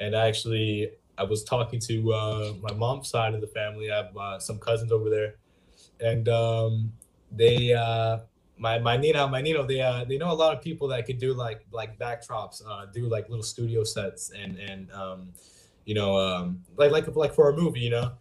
and 0.00 0.14
I 0.14 0.28
actually, 0.28 0.92
I 1.18 1.24
was 1.24 1.44
talking 1.44 1.80
to 1.80 2.12
uh, 2.12 2.52
my 2.62 2.72
mom's 2.74 3.08
side 3.08 3.34
of 3.34 3.40
the 3.40 3.46
family. 3.48 3.90
I 3.90 3.96
have 3.96 4.16
uh, 4.16 4.38
some 4.38 4.58
cousins 4.58 4.92
over 4.92 5.10
there, 5.10 5.34
and 6.00 6.28
um, 6.28 6.92
they, 7.32 7.72
uh, 7.72 8.18
my 8.56 8.78
my 8.78 8.96
Nina, 8.96 9.26
my 9.28 9.42
Nino, 9.42 9.66
they 9.66 9.80
uh, 9.80 10.04
they 10.04 10.18
know 10.18 10.30
a 10.30 10.34
lot 10.34 10.56
of 10.56 10.62
people 10.62 10.88
that 10.88 11.06
could 11.06 11.18
do 11.18 11.34
like 11.34 11.66
like 11.72 11.98
backdrops, 11.98 12.62
uh, 12.66 12.86
do 12.86 13.08
like 13.08 13.28
little 13.28 13.42
studio 13.42 13.84
sets, 13.84 14.30
and 14.30 14.58
and 14.58 14.90
um, 14.92 15.32
you 15.84 15.94
know, 15.94 16.16
um, 16.16 16.62
like 16.76 16.90
like 16.92 17.14
like 17.16 17.34
for 17.34 17.50
a 17.50 17.56
movie, 17.56 17.80
you 17.80 17.90
know. 17.90 18.12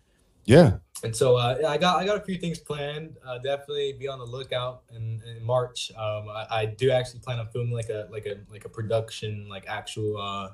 Yeah. 0.45 0.77
And 1.03 1.15
so 1.15 1.35
uh, 1.35 1.59
I 1.67 1.77
got 1.77 1.97
I 1.97 2.05
got 2.05 2.17
a 2.17 2.21
few 2.21 2.37
things 2.37 2.57
planned. 2.57 3.17
Uh, 3.23 3.37
definitely 3.37 3.93
be 3.93 4.07
on 4.07 4.17
the 4.17 4.25
lookout 4.25 4.83
in, 4.95 5.21
in 5.27 5.43
March. 5.43 5.91
Um, 5.91 6.29
I, 6.29 6.47
I 6.49 6.65
do 6.65 6.89
actually 6.89 7.19
plan 7.19 7.39
on 7.39 7.49
filming 7.49 7.73
like 7.73 7.89
a 7.89 8.07
like 8.09 8.25
a 8.25 8.37
like 8.49 8.65
a 8.65 8.69
production 8.69 9.47
like 9.47 9.65
actual 9.67 10.17
uh, 10.17 10.49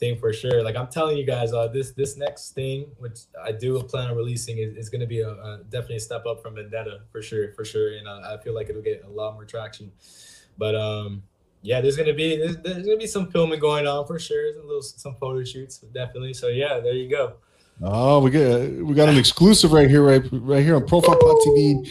thing 0.00 0.18
for 0.18 0.32
sure. 0.32 0.64
Like 0.64 0.74
I'm 0.74 0.88
telling 0.88 1.16
you 1.16 1.24
guys, 1.24 1.52
uh, 1.52 1.68
this 1.68 1.92
this 1.92 2.16
next 2.16 2.50
thing, 2.52 2.86
which 2.98 3.20
I 3.40 3.52
do 3.52 3.80
plan 3.82 4.10
on 4.10 4.16
releasing, 4.16 4.58
is, 4.58 4.76
is 4.76 4.88
going 4.88 5.02
to 5.02 5.06
be 5.06 5.20
a, 5.20 5.30
a, 5.30 5.60
definitely 5.68 5.96
a 5.96 6.00
step 6.00 6.26
up 6.26 6.42
from 6.42 6.56
Vendetta 6.56 7.02
for 7.12 7.22
sure, 7.22 7.52
for 7.52 7.64
sure. 7.64 7.92
And 7.92 8.08
uh, 8.08 8.22
I 8.24 8.42
feel 8.42 8.54
like 8.54 8.68
it'll 8.68 8.82
get 8.82 9.04
a 9.06 9.10
lot 9.10 9.34
more 9.34 9.44
traction. 9.44 9.92
But 10.58 10.74
um, 10.74 11.22
yeah, 11.62 11.80
there's 11.80 11.96
gonna 11.96 12.14
be 12.14 12.36
there's, 12.36 12.56
there's 12.58 12.84
gonna 12.84 12.96
be 12.96 13.06
some 13.06 13.30
filming 13.30 13.60
going 13.60 13.86
on 13.86 14.06
for 14.06 14.18
sure. 14.18 14.52
There's 14.52 14.64
a 14.64 14.66
little 14.66 14.82
some 14.82 15.14
photo 15.20 15.44
shoots, 15.44 15.78
definitely. 15.78 16.34
So 16.34 16.48
yeah, 16.48 16.80
there 16.80 16.94
you 16.94 17.08
go. 17.08 17.34
Oh, 17.82 18.20
we 18.20 18.30
got 18.30 18.68
we 18.84 18.94
got 18.94 19.08
an 19.08 19.16
exclusive 19.16 19.72
right 19.72 19.88
here, 19.88 20.02
right 20.02 20.22
right 20.32 20.64
here 20.64 20.76
on 20.76 20.86
Profile 20.86 21.16
Pod 21.16 21.36
TV. 21.46 21.88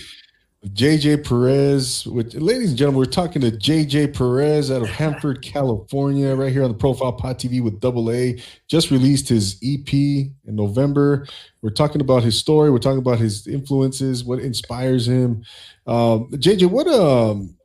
JJ 0.68 1.26
Perez. 1.26 2.06
With, 2.06 2.34
ladies 2.34 2.70
and 2.70 2.78
gentlemen, 2.78 3.00
we're 3.00 3.06
talking 3.06 3.42
to 3.42 3.52
JJ 3.52 4.14
Perez 4.14 4.70
out 4.70 4.82
of 4.82 4.90
Hanford, 4.90 5.42
California, 5.44 6.36
right 6.36 6.52
here 6.52 6.64
on 6.64 6.72
the 6.72 6.78
Profile 6.78 7.14
Pod 7.14 7.40
TV 7.40 7.64
with 7.64 7.80
Double 7.80 8.12
A. 8.12 8.38
Just 8.68 8.92
released 8.92 9.30
his 9.30 9.58
EP 9.64 9.94
in 9.94 10.34
November. 10.46 11.26
We're 11.62 11.70
talking 11.70 12.02
about 12.02 12.24
his 12.24 12.38
story. 12.38 12.72
We're 12.72 12.80
talking 12.80 13.00
about 13.00 13.20
his 13.20 13.48
influences, 13.48 14.26
what 14.26 14.40
inspires 14.40 15.08
him. 15.08 15.46
Um, 15.88 16.30
JJ, 16.32 16.70
what 16.70 16.88
um, 16.88 17.56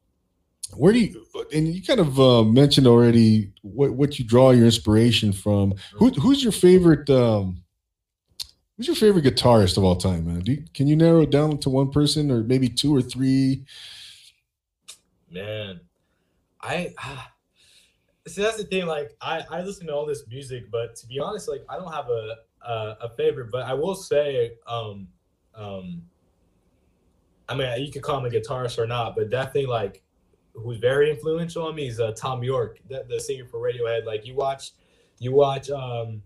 where 0.76 0.92
do 0.92 1.00
you? 1.00 1.26
And 1.52 1.66
you 1.66 1.82
kind 1.82 2.00
of 2.00 2.20
uh, 2.20 2.44
mentioned 2.44 2.86
already 2.86 3.52
what 3.62 3.92
what 3.92 4.20
you 4.20 4.24
draw 4.24 4.52
your 4.52 4.66
inspiration 4.66 5.32
from. 5.32 5.74
Who, 5.94 6.10
who's 6.10 6.44
your 6.44 6.52
favorite? 6.52 7.10
Um, 7.10 7.63
Who's 8.76 8.88
your 8.88 8.96
favorite 8.96 9.24
guitarist 9.24 9.76
of 9.76 9.84
all 9.84 9.96
time, 9.96 10.26
man? 10.26 10.42
You, 10.46 10.64
can 10.74 10.88
you 10.88 10.96
narrow 10.96 11.22
it 11.22 11.30
down 11.30 11.58
to 11.58 11.70
one 11.70 11.90
person 11.90 12.30
or 12.30 12.42
maybe 12.42 12.68
two 12.68 12.94
or 12.94 13.02
three? 13.02 13.64
Man, 15.30 15.80
I 16.60 16.92
ah, 16.98 17.30
see 18.26 18.42
that's 18.42 18.56
the 18.56 18.64
thing. 18.64 18.86
Like 18.86 19.16
I, 19.20 19.44
I 19.50 19.62
listen 19.62 19.86
to 19.86 19.94
all 19.94 20.06
this 20.06 20.26
music, 20.26 20.70
but 20.70 20.96
to 20.96 21.06
be 21.06 21.20
honest, 21.20 21.48
like 21.48 21.64
I 21.68 21.76
don't 21.76 21.92
have 21.92 22.08
a 22.08 22.36
a, 22.62 22.96
a 23.02 23.08
favorite. 23.10 23.50
But 23.52 23.66
I 23.66 23.74
will 23.74 23.94
say, 23.94 24.54
um, 24.66 25.08
um, 25.54 26.02
I 27.48 27.54
mean, 27.54 27.84
you 27.84 27.92
could 27.92 28.02
call 28.02 28.18
him 28.18 28.24
a 28.24 28.30
guitarist 28.34 28.78
or 28.78 28.86
not, 28.86 29.14
but 29.14 29.30
definitely 29.30 29.66
like 29.66 30.02
who's 30.54 30.78
very 30.78 31.10
influential 31.10 31.66
on 31.66 31.74
me 31.74 31.88
is 31.88 32.00
uh, 32.00 32.12
Thom 32.12 32.42
Yorke, 32.42 32.78
the, 32.88 33.04
the 33.08 33.20
singer 33.20 33.44
for 33.44 33.60
Radiohead. 33.60 34.04
Like 34.04 34.26
you 34.26 34.34
watch, 34.34 34.72
you 35.18 35.32
watch 35.32 35.70
um, 35.70 36.22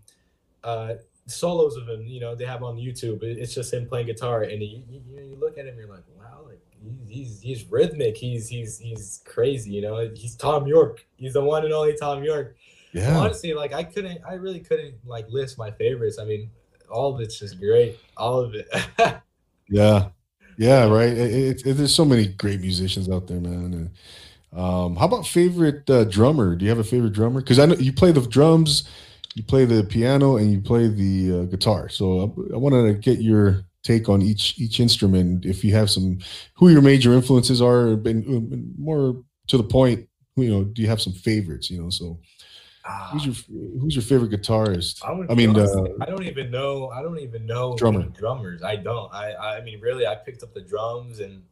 uh, 0.63 0.95
solos 1.29 1.75
of 1.75 1.87
him, 1.87 2.05
you 2.05 2.19
know, 2.19 2.35
they 2.35 2.45
have 2.45 2.63
on 2.63 2.77
YouTube. 2.77 3.23
It's 3.23 3.53
just 3.53 3.73
him 3.73 3.87
playing 3.87 4.07
guitar, 4.07 4.43
and 4.43 4.61
you, 4.61 4.83
you, 4.89 5.01
you 5.09 5.37
look 5.39 5.57
at 5.57 5.65
him, 5.65 5.75
you're 5.77 5.89
like, 5.89 6.03
wow, 6.17 6.41
like 6.47 6.61
he's 7.07 7.39
he's 7.41 7.65
rhythmic. 7.65 8.17
He's 8.17 8.47
he's 8.47 8.79
he's 8.79 9.21
crazy. 9.25 9.71
You 9.71 9.81
know, 9.81 10.09
he's 10.15 10.35
Thom 10.35 10.67
Yorke. 10.67 11.05
He's 11.17 11.33
the 11.33 11.43
one 11.43 11.63
and 11.65 11.73
only 11.73 11.95
Thom 11.97 12.23
Yorke. 12.23 12.55
Yeah. 12.91 13.17
honestly, 13.17 13.53
like 13.53 13.73
I 13.73 13.83
couldn't, 13.83 14.21
I 14.27 14.33
really 14.33 14.59
couldn't 14.59 14.95
like 15.05 15.29
list 15.29 15.57
my 15.57 15.71
favorites. 15.71 16.17
I 16.19 16.25
mean, 16.25 16.49
all 16.89 17.13
of 17.13 17.21
it's 17.21 17.37
just 17.37 17.59
great. 17.59 17.99
All 18.17 18.39
of 18.39 18.55
it. 18.55 18.67
yeah. 19.69 20.09
Yeah, 20.57 20.89
right. 20.89 21.09
It, 21.09 21.65
it, 21.65 21.77
there's 21.77 21.95
so 21.95 22.03
many 22.03 22.27
great 22.27 22.59
musicians 22.59 23.09
out 23.09 23.27
there, 23.27 23.39
man. 23.39 23.73
And, 23.73 24.59
um, 24.59 24.95
how 24.95 25.05
about 25.05 25.25
favorite 25.25 25.89
uh, 25.89 26.03
drummer? 26.05 26.55
Do 26.55 26.65
you 26.65 26.69
have 26.69 26.79
a 26.79 26.83
favorite 26.83 27.13
drummer? 27.13 27.39
Because 27.39 27.59
I 27.59 27.65
know 27.65 27.75
you 27.75 27.93
play 27.93 28.11
the 28.11 28.21
drums, 28.21 28.89
you 29.35 29.43
play 29.43 29.65
the 29.65 29.83
piano, 29.83 30.37
and 30.37 30.51
you 30.51 30.61
play 30.61 30.87
the 30.87 31.41
uh, 31.41 31.43
guitar. 31.45 31.89
So 31.89 32.21
I, 32.21 32.53
I 32.55 32.57
wanted 32.57 32.87
to 32.87 32.93
get 32.93 33.21
your 33.21 33.63
take 33.83 34.09
on 34.09 34.21
each 34.21 34.59
each 34.59 34.79
instrument. 34.79 35.45
If 35.45 35.63
you 35.63 35.73
have 35.73 35.89
some, 35.89 36.19
who 36.55 36.69
your 36.69 36.81
major 36.81 37.13
influences 37.13 37.61
are, 37.61 37.89
and 37.89 38.73
more 38.77 39.21
to 39.47 39.57
the 39.57 39.63
point, 39.63 40.07
you 40.35 40.49
know, 40.49 40.63
do 40.63 40.81
you 40.81 40.87
have 40.87 41.01
some 41.01 41.13
favorites? 41.13 41.69
You 41.69 41.81
know, 41.81 41.89
so 41.89 42.19
uh, 42.85 43.09
who's 43.09 43.25
your 43.25 43.35
who's 43.79 43.95
your 43.95 44.03
favorite 44.03 44.31
guitarist? 44.31 45.03
I, 45.03 45.31
I 45.31 45.35
mean, 45.35 45.55
uh, 45.55 45.67
I 46.01 46.05
don't 46.05 46.23
even 46.23 46.49
know. 46.51 46.89
I 46.89 47.01
don't 47.01 47.19
even 47.19 47.45
know 47.45 47.75
drummer. 47.77 48.03
drummers. 48.03 48.63
I 48.63 48.75
don't. 48.77 49.13
I 49.13 49.57
I 49.57 49.61
mean, 49.61 49.79
really, 49.79 50.07
I 50.07 50.15
picked 50.15 50.43
up 50.43 50.53
the 50.53 50.61
drums 50.61 51.19
and 51.19 51.43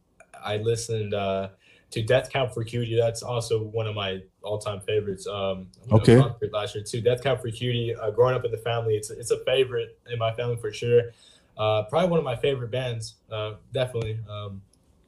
I 0.44 0.56
listened. 0.58 1.14
uh 1.14 1.48
to 1.90 2.02
Death 2.02 2.30
Cab 2.30 2.52
for 2.52 2.64
Cutie. 2.64 2.96
That's 2.96 3.22
also 3.22 3.62
one 3.62 3.86
of 3.86 3.94
my 3.94 4.20
all-time 4.42 4.80
favorites. 4.80 5.26
Um, 5.26 5.68
okay. 5.90 6.22
Last 6.52 6.74
year 6.74 6.84
too. 6.84 7.00
Death 7.00 7.22
Cab 7.22 7.40
for 7.40 7.50
Cutie. 7.50 7.94
Uh, 7.94 8.10
growing 8.10 8.34
up 8.34 8.44
in 8.44 8.50
the 8.50 8.58
family, 8.58 8.96
it's 8.96 9.10
it's 9.10 9.30
a 9.30 9.42
favorite 9.44 9.98
in 10.10 10.18
my 10.18 10.32
family 10.34 10.56
for 10.56 10.72
sure. 10.72 11.12
Uh, 11.56 11.82
probably 11.84 12.08
one 12.08 12.18
of 12.18 12.24
my 12.24 12.36
favorite 12.36 12.70
bands. 12.70 13.16
Uh, 13.30 13.54
definitely. 13.72 14.20
Um, 14.28 14.62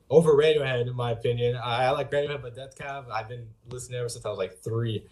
over 0.08 0.34
Radiohead, 0.34 0.88
in 0.88 0.96
my 0.96 1.12
opinion. 1.12 1.56
I, 1.56 1.84
I, 1.84 1.90
like 1.90 2.10
Radiohead, 2.10 2.42
but 2.42 2.56
Death 2.56 2.76
Cab, 2.76 3.06
I've 3.12 3.28
been 3.28 3.46
listening 3.68 4.00
ever 4.00 4.08
since 4.08 4.26
I 4.26 4.28
was 4.28 4.38
like 4.38 4.58
three. 4.58 5.06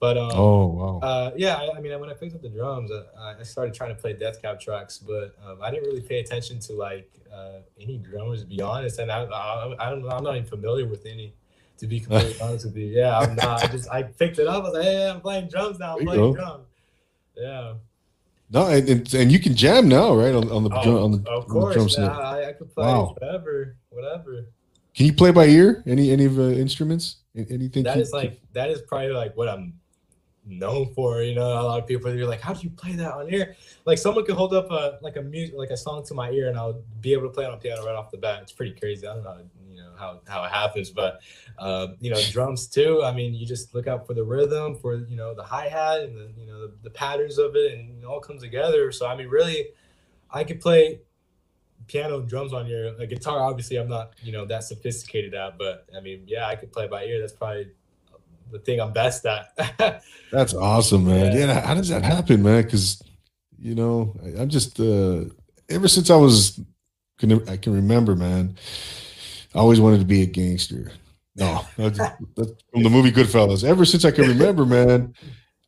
But 0.00 0.16
um, 0.16 0.30
oh 0.32 0.66
wow, 0.66 1.00
uh, 1.02 1.30
yeah. 1.36 1.56
I, 1.56 1.76
I, 1.76 1.80
mean, 1.80 1.98
when 1.98 2.08
I 2.08 2.14
picked 2.14 2.34
up 2.34 2.42
the 2.42 2.48
drums, 2.48 2.90
uh, 2.92 3.34
I 3.38 3.42
started 3.42 3.74
trying 3.74 3.94
to 3.94 4.00
play 4.00 4.12
Death 4.12 4.40
Cab 4.40 4.60
tracks, 4.60 4.98
but 4.98 5.34
um, 5.44 5.58
I 5.60 5.72
didn't 5.72 5.86
really 5.86 6.02
pay 6.02 6.20
attention 6.20 6.60
to 6.60 6.74
like 6.74 7.10
uh, 7.34 7.60
any 7.80 7.98
drummers, 7.98 8.42
to 8.42 8.46
be 8.46 8.60
honest. 8.60 9.00
And 9.00 9.10
I, 9.10 9.24
I, 9.24 9.74
I 9.74 9.90
I'm 9.90 10.02
not 10.22 10.36
even 10.36 10.44
familiar 10.44 10.86
with 10.86 11.04
any. 11.06 11.34
To 11.78 11.86
be 11.86 12.00
completely 12.00 12.34
honest 12.42 12.64
with 12.64 12.76
you, 12.76 12.86
yeah, 12.86 13.16
I'm 13.16 13.36
not. 13.36 13.62
I 13.62 13.66
just 13.68 13.88
I 13.88 14.02
picked 14.02 14.40
it 14.40 14.48
up. 14.48 14.64
I 14.64 14.66
was 14.66 14.74
like, 14.74 14.82
hey, 14.82 15.10
I'm 15.10 15.20
playing 15.20 15.48
drums 15.48 15.78
now. 15.78 15.96
I'm 15.96 16.04
playing 16.04 16.34
drums. 16.34 16.66
Yeah. 17.36 17.74
No, 18.50 18.66
and, 18.66 18.88
and, 18.88 19.14
and 19.14 19.30
you 19.30 19.38
can 19.38 19.54
jam 19.54 19.88
now, 19.88 20.14
right? 20.14 20.34
On, 20.34 20.50
on 20.50 20.64
the 20.64 20.70
oh, 20.70 21.04
on 21.04 21.12
the, 21.12 21.30
of 21.30 21.46
course, 21.46 21.76
on 21.76 21.84
the 21.84 21.94
drum 21.94 22.18
yeah, 22.18 22.28
I, 22.28 22.48
I 22.48 22.52
could 22.52 22.74
play 22.74 22.84
wow. 22.84 23.14
whatever, 23.18 23.76
whatever. 23.90 24.46
Can 24.94 25.06
you 25.06 25.12
play 25.12 25.30
by 25.30 25.46
ear? 25.46 25.82
Any 25.86 26.10
any 26.10 26.24
of 26.24 26.34
the 26.34 26.58
instruments? 26.58 27.16
Anything? 27.36 27.84
That 27.84 27.98
is 27.98 28.12
like 28.12 28.40
that 28.54 28.70
is 28.70 28.80
probably 28.82 29.10
like 29.10 29.36
what 29.36 29.48
I'm 29.48 29.74
known 30.48 30.92
for. 30.94 31.22
You 31.22 31.34
know, 31.34 31.46
a 31.46 31.62
lot 31.62 31.78
of 31.78 31.86
people 31.86 32.10
are 32.10 32.26
like, 32.26 32.40
"How 32.40 32.52
do 32.52 32.60
you 32.62 32.70
play 32.70 32.92
that 32.92 33.12
on 33.12 33.32
ear?" 33.32 33.56
Like 33.84 33.98
someone 33.98 34.24
could 34.24 34.36
hold 34.36 34.54
up 34.54 34.70
a 34.70 34.98
like 35.02 35.16
a 35.16 35.22
music 35.22 35.54
like 35.56 35.70
a 35.70 35.76
song 35.76 36.04
to 36.06 36.14
my 36.14 36.30
ear, 36.30 36.48
and 36.48 36.58
I'll 36.58 36.82
be 37.00 37.12
able 37.12 37.24
to 37.24 37.30
play 37.30 37.44
it 37.44 37.50
on 37.50 37.58
piano 37.58 37.84
right 37.84 37.94
off 37.94 38.10
the 38.10 38.18
bat. 38.18 38.42
It's 38.42 38.52
pretty 38.52 38.78
crazy. 38.78 39.06
I 39.06 39.14
don't 39.14 39.24
know, 39.24 39.38
you 39.70 39.76
know 39.76 39.92
how 39.98 40.20
how 40.26 40.44
it 40.44 40.50
happens, 40.50 40.90
but 40.90 41.20
uh, 41.58 41.88
you 42.00 42.10
know, 42.10 42.20
drums 42.30 42.66
too. 42.66 43.02
I 43.04 43.12
mean, 43.12 43.34
you 43.34 43.46
just 43.46 43.74
look 43.74 43.86
out 43.86 44.06
for 44.06 44.14
the 44.14 44.24
rhythm, 44.24 44.76
for 44.76 44.96
you 44.96 45.16
know 45.16 45.34
the 45.34 45.44
hi 45.44 45.68
hat 45.68 46.00
and 46.00 46.16
the 46.16 46.40
you 46.40 46.46
know 46.46 46.62
the, 46.62 46.72
the 46.82 46.90
patterns 46.90 47.38
of 47.38 47.54
it, 47.56 47.74
and 47.74 48.02
it 48.02 48.06
all 48.06 48.20
comes 48.20 48.42
together. 48.42 48.90
So 48.92 49.06
I 49.06 49.16
mean, 49.16 49.28
really, 49.28 49.68
I 50.30 50.44
could 50.44 50.60
play 50.60 51.00
piano 51.86 52.18
and 52.18 52.28
drums 52.28 52.52
on 52.52 52.66
your 52.66 52.94
a 52.96 53.06
guitar. 53.06 53.40
Obviously, 53.40 53.76
I'm 53.76 53.88
not 53.88 54.12
you 54.22 54.32
know 54.32 54.44
that 54.46 54.64
sophisticated 54.64 55.34
at, 55.34 55.58
but 55.58 55.86
I 55.96 56.00
mean, 56.00 56.22
yeah, 56.26 56.46
I 56.46 56.56
could 56.56 56.72
play 56.72 56.86
by 56.86 57.04
ear. 57.04 57.20
That's 57.20 57.32
probably 57.32 57.72
the 58.50 58.58
thing 58.58 58.80
I'm 58.80 58.92
best 58.92 59.26
at. 59.26 60.02
That's 60.32 60.54
awesome, 60.54 61.06
man. 61.06 61.36
Yeah. 61.36 61.46
yeah, 61.46 61.66
how 61.66 61.74
does 61.74 61.88
that 61.88 62.02
happen, 62.02 62.42
man? 62.42 62.62
Because 62.62 63.02
you 63.58 63.74
know, 63.74 64.14
I, 64.24 64.42
am 64.42 64.48
just 64.48 64.78
uh, 64.78 65.24
ever 65.68 65.88
since 65.88 66.10
I 66.10 66.16
was 66.16 66.60
can 67.18 67.48
I 67.48 67.56
can 67.56 67.74
remember, 67.74 68.14
man. 68.14 68.56
I 69.54 69.58
always 69.58 69.80
wanted 69.80 69.98
to 69.98 70.04
be 70.04 70.22
a 70.22 70.26
gangster. 70.26 70.92
No, 71.36 71.64
that's, 71.76 71.98
that's 72.36 72.52
from 72.72 72.82
the 72.82 72.90
movie 72.90 73.12
Goodfellas. 73.12 73.64
Ever 73.64 73.84
since 73.84 74.04
I 74.04 74.10
can 74.10 74.28
remember, 74.28 74.64
man, 74.64 75.14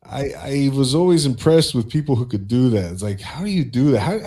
I 0.03 0.31
I 0.33 0.71
was 0.73 0.95
always 0.95 1.25
impressed 1.25 1.75
with 1.75 1.89
people 1.89 2.15
who 2.15 2.25
could 2.25 2.47
do 2.47 2.69
that. 2.71 2.91
It's 2.91 3.03
like, 3.03 3.19
how 3.19 3.43
do 3.43 3.49
you 3.49 3.65
do 3.65 3.91
that? 3.91 3.99
How, 3.99 4.19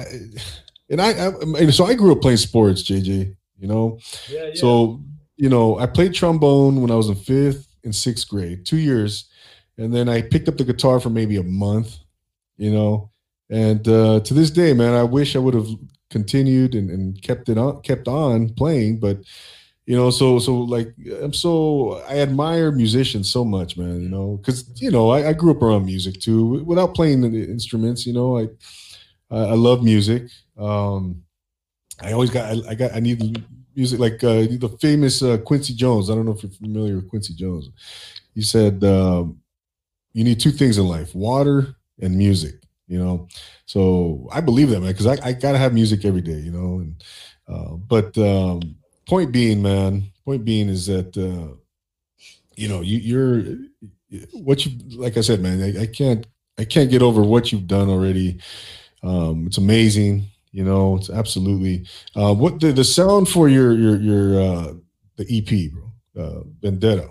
and 0.91 1.01
I, 1.01 1.31
I 1.59 1.71
so 1.71 1.87
I 1.87 1.95
grew 1.95 2.13
up 2.13 2.21
playing 2.21 2.39
sports, 2.39 2.83
JJ. 2.83 3.35
You 3.59 3.69
know, 3.69 3.99
yeah, 4.29 4.47
yeah. 4.47 4.55
so 4.55 5.01
you 5.37 5.49
know 5.49 5.79
I 5.79 5.87
played 5.87 6.13
trombone 6.13 6.83
when 6.83 6.91
I 6.91 6.97
was 6.97 7.09
in 7.09 7.15
fifth 7.15 7.74
and 7.85 7.95
sixth 7.95 8.29
grade, 8.29 8.67
two 8.67 8.79
years, 8.79 9.31
and 9.79 9.93
then 9.93 10.09
I 10.09 10.23
picked 10.23 10.49
up 10.49 10.57
the 10.57 10.65
guitar 10.65 11.01
for 11.01 11.11
maybe 11.11 11.37
a 11.37 11.43
month. 11.43 11.99
You 12.57 12.73
know, 12.73 13.11
and 13.51 13.87
uh, 13.89 14.21
to 14.21 14.35
this 14.35 14.51
day, 14.51 14.73
man, 14.73 14.95
I 14.95 15.03
wish 15.03 15.35
I 15.35 15.41
would 15.41 15.55
have 15.55 15.69
continued 16.11 16.75
and, 16.75 16.91
and 16.91 17.21
kept 17.21 17.49
it 17.49 17.59
on, 17.59 17.83
kept 17.83 18.07
on 18.07 18.51
playing, 18.55 19.01
but 19.01 19.19
you 19.87 19.97
know 19.97 20.11
so 20.11 20.39
so 20.39 20.55
like 20.55 20.95
i'm 21.23 21.33
so 21.33 22.03
i 22.09 22.19
admire 22.19 22.73
musicians 22.73 23.31
so 23.31 23.45
much 23.45 23.77
man 23.77 24.01
you 24.01 24.09
know? 24.09 24.39
Because 24.39 24.71
you 24.81 24.91
know 24.91 25.11
I, 25.11 25.29
I, 25.29 25.33
grew 25.35 25.51
up 25.51 25.63
around 25.63 25.85
music 25.85 26.21
too. 26.21 26.65
Without 26.65 26.95
playing 26.95 27.21
the 27.21 27.45
instruments 27.45 28.07
you 28.07 28.13
know 28.13 28.39
i 28.39 28.49
i, 29.31 29.39
I 29.51 29.55
love 29.55 29.83
music. 29.83 30.25
Um 30.59 31.23
i 32.03 32.13
always 32.13 32.31
got 32.31 32.45
i, 32.51 32.71
I 32.71 32.75
got 32.75 32.95
i 32.95 33.01
need 33.01 33.45
music 33.77 33.99
like 34.01 34.23
uh 34.25 34.43
the 34.43 34.77
famous 34.81 35.23
uh, 35.23 35.39
quincy 35.39 35.75
jones 35.75 36.11
i 36.11 36.15
don't 36.15 36.27
know 36.27 36.33
if 36.33 36.43
you're 36.43 36.53
familiar 36.53 36.97
with 36.97 37.09
quincy 37.09 37.35
jones 37.35 37.71
he 38.35 38.43
said 38.43 38.83
um, 38.85 39.39
you 40.13 40.25
need 40.25 40.41
two 40.41 40.51
things 40.51 40.79
in 40.79 40.87
life 40.87 41.15
water 41.15 41.75
and 42.01 42.17
music 42.17 42.55
you 42.87 42.99
know 42.99 43.29
so 43.67 44.29
i 44.33 44.41
believe 44.41 44.71
that 44.71 44.81
man 44.81 44.93
because 44.93 45.07
I, 45.07 45.19
I 45.25 45.33
gotta 45.33 45.59
have 45.59 45.75
music 45.75 46.05
every 46.05 46.21
day 46.21 46.39
you 46.39 46.51
know 46.51 46.81
and 46.81 47.03
uh, 47.49 47.75
but 47.77 48.17
um 48.19 48.77
point 49.07 49.33
being, 49.33 49.63
man, 49.63 50.11
point 50.25 50.45
being 50.45 50.69
is 50.69 50.87
that 50.87 51.17
uh, 51.17 51.55
you 52.57 52.69
know 52.69 52.81
you, 52.81 52.99
you're 52.99 53.59
what 54.33 54.65
you 54.65 54.73
like. 54.97 55.17
I 55.17 55.21
said, 55.21 55.41
man, 55.41 55.63
I, 55.63 55.83
I, 55.83 55.87
can't 55.87 56.27
I 56.59 56.65
can't 56.65 56.91
get 56.91 57.03
over 57.03 57.23
what 57.23 57.53
you've 57.53 57.67
done 57.67 57.89
already. 57.89 58.41
Um, 59.03 59.47
it's 59.47 59.59
amazing. 59.59 60.27
You 60.55 60.65
know, 60.65 60.97
it's 60.97 61.11
absolutely 61.11 61.85
uh, 62.15 62.33
what 62.33 62.61
the, 62.61 62.73
the 62.73 62.85
sound 62.85 63.29
for 63.29 63.49
your 63.49 63.73
your 63.73 63.97
your 63.97 64.41
uh, 64.41 64.75
the 65.17 65.27
EP, 65.29 65.73
bro, 65.73 66.25
uh, 66.25 66.41
Vendetta. 66.63 67.11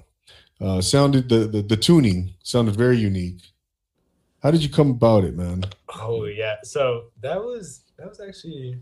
Uh, 0.62 0.80
sounded 0.82 1.28
the, 1.28 1.40
the 1.40 1.62
the 1.62 1.78
tuning 1.78 2.34
sounded 2.42 2.76
very 2.76 2.98
unique. 2.98 3.42
How 4.42 4.52
did 4.52 4.64
you 4.64 4.70
come 4.70 4.92
about 4.92 5.26
it, 5.26 5.36
man? 5.36 5.66
Oh 6.00 6.26
yeah, 6.26 6.56
so 6.64 7.12
that 7.22 7.40
was 7.44 7.82
that 7.98 8.08
was 8.08 8.22
actually 8.22 8.80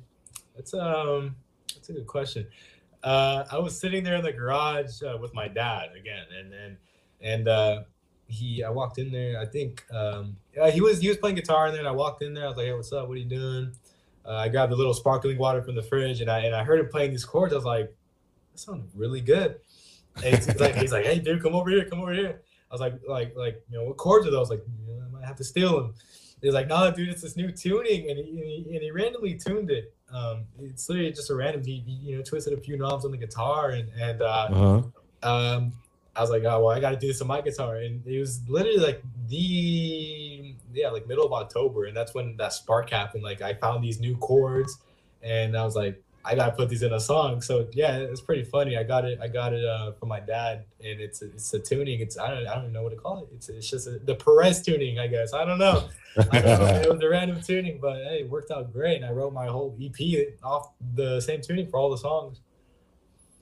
that's 0.55 0.73
um 0.75 1.35
that's 1.73 1.89
a 1.89 1.93
good 1.93 2.07
question 2.07 2.45
uh, 3.03 3.45
I 3.51 3.57
was 3.57 3.79
sitting 3.79 4.03
there 4.03 4.15
in 4.15 4.23
the 4.23 4.31
garage 4.31 5.01
uh, 5.01 5.17
with 5.19 5.33
my 5.33 5.47
dad 5.47 5.89
again, 5.99 6.25
and 6.37 6.53
and 6.53 6.77
and 7.21 7.47
uh, 7.47 7.83
he, 8.27 8.63
I 8.63 8.69
walked 8.69 8.97
in 8.97 9.11
there. 9.11 9.39
I 9.39 9.45
think 9.45 9.83
um, 9.93 10.37
he 10.71 10.81
was 10.81 10.99
he 10.99 11.07
was 11.07 11.17
playing 11.17 11.35
guitar 11.35 11.67
in 11.67 11.73
there, 11.73 11.81
and 11.81 11.87
I 11.87 11.93
walked 11.93 12.21
in 12.21 12.33
there. 12.33 12.45
I 12.45 12.47
was 12.47 12.57
like, 12.57 12.67
"Hey, 12.67 12.73
what's 12.73 12.93
up? 12.93 13.07
What 13.07 13.15
are 13.15 13.19
you 13.19 13.25
doing?" 13.25 13.71
Uh, 14.25 14.35
I 14.35 14.49
grabbed 14.49 14.71
a 14.71 14.75
little 14.75 14.93
sparkling 14.93 15.37
water 15.37 15.61
from 15.61 15.75
the 15.75 15.81
fridge, 15.81 16.21
and 16.21 16.29
I 16.29 16.39
and 16.39 16.55
I 16.55 16.63
heard 16.63 16.79
him 16.79 16.89
playing 16.89 17.11
these 17.11 17.25
chords. 17.25 17.53
I 17.53 17.55
was 17.55 17.65
like, 17.65 17.93
"That 18.51 18.59
sounds 18.59 18.89
really 18.95 19.21
good." 19.21 19.59
And 20.23 20.35
he's 20.35 20.59
like, 20.59 20.75
he's 20.75 20.91
like, 20.91 21.05
"Hey, 21.05 21.19
dude, 21.19 21.41
come 21.41 21.55
over 21.55 21.69
here, 21.69 21.85
come 21.85 22.01
over 22.01 22.13
here." 22.13 22.41
I 22.69 22.73
was 22.73 22.81
like, 22.81 22.93
like, 23.07 23.35
like, 23.35 23.61
you 23.69 23.77
know, 23.77 23.85
what 23.85 23.97
chords 23.97 24.25
are 24.27 24.31
those? 24.31 24.49
Like, 24.49 24.61
you 24.87 24.95
know, 24.95 25.03
I 25.05 25.11
might 25.11 25.25
have 25.25 25.35
to 25.37 25.43
steal 25.43 25.81
them. 25.81 25.93
He's 26.41 26.53
like, 26.53 26.67
"No, 26.67 26.91
dude, 26.91 27.09
it's 27.09 27.21
this 27.21 27.35
new 27.35 27.51
tuning," 27.51 28.09
and 28.09 28.17
he, 28.17 28.29
and 28.29 28.47
he, 28.47 28.65
and 28.73 28.81
he 28.81 28.91
randomly 28.91 29.37
tuned 29.37 29.71
it 29.71 29.93
um, 30.13 30.45
it's 30.59 30.89
literally 30.89 31.11
just 31.11 31.29
a 31.29 31.35
random. 31.35 31.63
He, 31.63 31.83
you 31.87 32.17
know 32.17 32.23
twisted 32.23 32.53
a 32.53 32.61
few 32.61 32.77
knobs 32.77 33.05
on 33.05 33.11
the 33.11 33.17
guitar, 33.17 33.71
and 33.71 33.89
and 33.99 34.21
uh, 34.21 34.47
uh-huh. 34.51 34.81
um, 35.29 35.73
I 36.15 36.21
was 36.21 36.29
like, 36.29 36.43
oh 36.43 36.65
well, 36.65 36.75
I 36.75 36.79
got 36.79 36.91
to 36.91 36.97
do 36.97 37.07
this 37.07 37.21
on 37.21 37.27
my 37.27 37.41
guitar, 37.41 37.77
and 37.77 38.05
it 38.05 38.19
was 38.19 38.41
literally 38.47 38.79
like 38.79 39.01
the 39.27 40.55
yeah, 40.73 40.89
like 40.89 41.07
middle 41.07 41.25
of 41.25 41.33
October, 41.33 41.85
and 41.85 41.95
that's 41.95 42.13
when 42.13 42.35
that 42.37 42.53
spark 42.53 42.89
happened. 42.89 43.23
Like 43.23 43.41
I 43.41 43.53
found 43.53 43.83
these 43.83 43.99
new 43.99 44.17
chords, 44.17 44.77
and 45.23 45.57
I 45.57 45.63
was 45.63 45.75
like, 45.75 46.01
I 46.23 46.35
gotta 46.35 46.51
put 46.51 46.69
these 46.69 46.83
in 46.83 46.93
a 46.93 46.99
song. 46.99 47.41
So 47.41 47.67
yeah, 47.71 47.97
it's 47.97 48.21
pretty 48.21 48.43
funny. 48.43 48.77
I 48.77 48.83
got 48.83 49.05
it. 49.05 49.19
I 49.21 49.27
got 49.27 49.53
it 49.53 49.65
uh, 49.65 49.93
from 49.93 50.09
my 50.09 50.19
dad, 50.19 50.65
and 50.83 50.99
it's 50.99 51.21
it's 51.21 51.53
a 51.53 51.59
tuning. 51.59 51.99
It's 52.01 52.17
I 52.17 52.29
don't 52.29 52.47
I 52.47 52.55
don't 52.55 52.63
even 52.63 52.73
know 52.73 52.83
what 52.83 52.89
to 52.91 52.97
call 52.97 53.23
it. 53.23 53.29
It's 53.35 53.49
it's 53.49 53.69
just 53.69 53.87
a, 53.87 53.91
the 53.91 54.15
Perez 54.15 54.61
tuning, 54.61 54.99
I 54.99 55.07
guess. 55.07 55.33
I 55.33 55.45
don't 55.45 55.59
know. 55.59 55.89
I 56.31 56.39
know 56.41 56.65
it 56.65 56.89
was 56.89 57.01
a 57.01 57.09
random 57.09 57.41
tuning, 57.41 57.79
but 57.81 57.95
hey, 57.95 58.21
it 58.21 58.29
worked 58.29 58.51
out 58.51 58.71
great. 58.73 58.97
And 58.97 59.05
I 59.05 59.11
wrote 59.11 59.33
my 59.33 59.47
whole 59.47 59.77
EP 59.81 60.27
off 60.43 60.71
the 60.95 61.21
same 61.21 61.41
tuning 61.41 61.67
for 61.67 61.77
all 61.77 61.89
the 61.89 61.97
songs. 61.97 62.41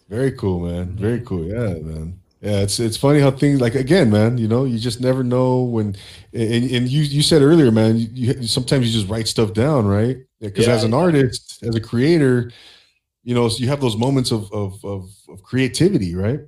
Very 0.08 0.32
cool, 0.32 0.60
man. 0.60 0.96
Very 0.96 1.22
cool. 1.22 1.46
Yeah, 1.46 1.80
man. 1.80 2.20
Yeah, 2.42 2.62
it's 2.62 2.80
it's 2.80 2.96
funny 2.96 3.20
how 3.20 3.32
things 3.32 3.60
like 3.60 3.76
again, 3.76 4.10
man. 4.10 4.38
You 4.38 4.48
know, 4.48 4.64
you 4.64 4.80
just 4.80 5.02
never 5.02 5.24
know 5.24 5.62
when. 5.62 5.96
And, 6.34 6.72
and 6.72 6.88
you 6.88 7.02
you 7.02 7.22
said 7.22 7.42
earlier, 7.42 7.70
man. 7.70 7.98
You, 7.98 8.08
you 8.08 8.48
sometimes 8.48 8.88
you 8.88 8.94
just 8.98 9.12
write 9.12 9.28
stuff 9.28 9.54
down, 9.54 9.86
right? 9.86 10.18
Because 10.40 10.68
yeah, 10.68 10.74
as 10.74 10.86
an 10.86 10.94
artist, 10.94 11.62
as 11.64 11.76
a 11.76 11.82
creator, 11.82 12.52
you 13.24 13.36
know, 13.36 13.50
so 13.50 13.58
you 13.60 13.68
have 13.68 13.82
those 13.82 13.98
moments 13.98 14.32
of 14.32 14.50
of 14.54 14.84
of, 14.86 15.10
of 15.28 15.44
creativity, 15.44 16.16
right? 16.16 16.40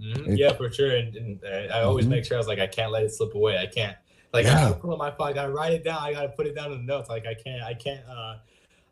Mm-hmm. 0.00 0.24
And, 0.24 0.38
yeah, 0.38 0.52
for 0.52 0.70
sure. 0.70 0.96
And, 0.96 1.16
and 1.16 1.72
I 1.72 1.82
always 1.82 2.04
mm-hmm. 2.04 2.12
make 2.12 2.24
sure 2.26 2.36
I 2.36 2.38
was 2.38 2.48
like, 2.48 2.58
I 2.58 2.66
can't 2.66 2.92
let 2.92 3.02
it 3.02 3.12
slip 3.12 3.34
away. 3.34 3.56
I 3.56 3.66
can't 3.66 3.96
like 4.34 4.44
yeah. 4.44 4.52
I 4.52 4.68
gotta 4.68 4.74
pull 4.80 4.92
up 4.92 4.98
my 4.98 5.10
phone. 5.12 5.28
I 5.28 5.32
gotta 5.32 5.52
write 5.52 5.72
it 5.72 5.84
down. 5.84 6.02
I 6.02 6.12
gotta 6.12 6.28
put 6.28 6.46
it 6.46 6.54
down 6.54 6.72
in 6.72 6.78
the 6.78 6.84
notes. 6.84 7.08
Like 7.08 7.26
I 7.26 7.34
can't. 7.34 7.62
I 7.62 7.72
can't. 7.72 8.04
uh 8.06 8.36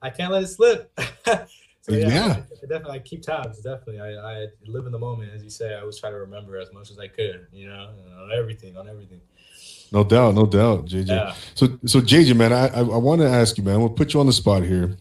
I 0.03 0.09
can't 0.09 0.33
let 0.33 0.45
it 0.45 0.49
slip. 0.49 0.91
so 1.91 1.97
yeah, 1.97 2.09
yeah. 2.09 2.35
definitely 2.69 2.99
I 2.99 2.99
keep 3.01 3.23
tabs. 3.23 3.61
Definitely, 3.61 4.01
I, 4.01 4.15
I 4.15 4.47
live 4.67 4.87
in 4.87 4.93
the 4.93 4.99
moment, 4.99 5.33
as 5.35 5.43
you 5.43 5.51
say. 5.51 5.75
I 5.75 5.81
always 5.81 5.99
try 5.99 6.11
to 6.11 6.17
remember 6.17 6.57
as 6.57 6.73
much 6.73 6.91
as 6.91 6.99
I 6.99 7.09
could. 7.09 7.47
You 7.53 7.69
know, 7.69 7.91
on 8.23 8.31
everything, 8.33 8.77
on 8.77 8.89
everything. 8.89 9.21
No 9.93 10.05
doubt, 10.05 10.35
no 10.35 10.47
doubt, 10.47 10.87
JJ. 10.87 11.09
Yeah. 11.09 11.35
So, 11.55 11.79
so 11.85 12.01
JJ, 12.01 12.37
man, 12.37 12.53
I 12.53 12.69
I, 12.69 12.81
I 12.81 12.97
want 12.97 13.21
to 13.21 13.29
ask 13.29 13.59
you, 13.59 13.65
man. 13.65 13.81
We'll 13.81 13.91
put 13.91 14.15
you 14.15 14.21
on 14.21 14.27
the 14.27 14.33
spot 14.33 14.63
here, 14.63 14.97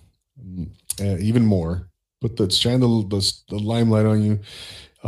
uh, 0.99 1.17
even 1.17 1.45
more. 1.45 1.87
Put 2.21 2.35
the 2.35 2.49
shine 2.49 2.79
the, 2.79 2.87
the, 2.87 3.33
the 3.49 3.59
limelight 3.59 4.05
on 4.05 4.21
you. 4.21 4.39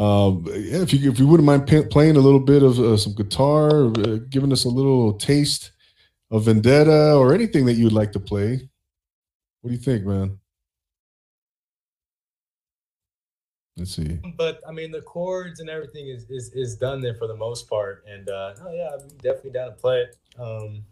Um, 0.01 0.45
yeah, 0.47 0.81
if 0.81 0.93
you 0.93 1.11
if 1.11 1.19
you 1.19 1.27
wouldn't 1.27 1.45
mind 1.45 1.67
p- 1.67 1.83
playing 1.83 2.15
a 2.15 2.21
little 2.21 2.39
bit 2.39 2.63
of 2.63 2.79
uh, 2.79 2.95
some 2.95 3.13
guitar, 3.13 3.87
uh, 3.87 4.19
giving 4.29 4.51
us 4.53 4.63
a 4.63 4.69
little 4.69 5.13
taste 5.13 5.71
of 6.29 6.45
Vendetta 6.45 7.15
or 7.15 7.33
anything 7.33 7.65
that 7.65 7.73
you'd 7.73 7.91
like 7.91 8.11
to 8.13 8.19
play. 8.19 8.69
What 9.61 9.69
do 9.69 9.75
you 9.75 9.81
think, 9.81 10.05
man? 10.05 10.39
Let's 13.81 13.95
see. 13.95 14.19
But 14.37 14.61
I 14.67 14.71
mean, 14.71 14.91
the 14.91 15.01
chords 15.01 15.59
and 15.59 15.67
everything 15.67 16.07
is 16.07 16.29
is, 16.29 16.53
is 16.53 16.75
done 16.75 17.01
there 17.01 17.15
for 17.15 17.25
the 17.25 17.35
most 17.35 17.67
part, 17.67 18.05
and 18.07 18.29
uh, 18.29 18.53
oh 18.63 18.71
yeah, 18.71 18.89
I'm 18.93 19.07
definitely 19.23 19.51
down 19.51 19.69
to 19.69 19.75
play 19.75 20.01
it. 20.01 20.17
Um, 20.39 20.83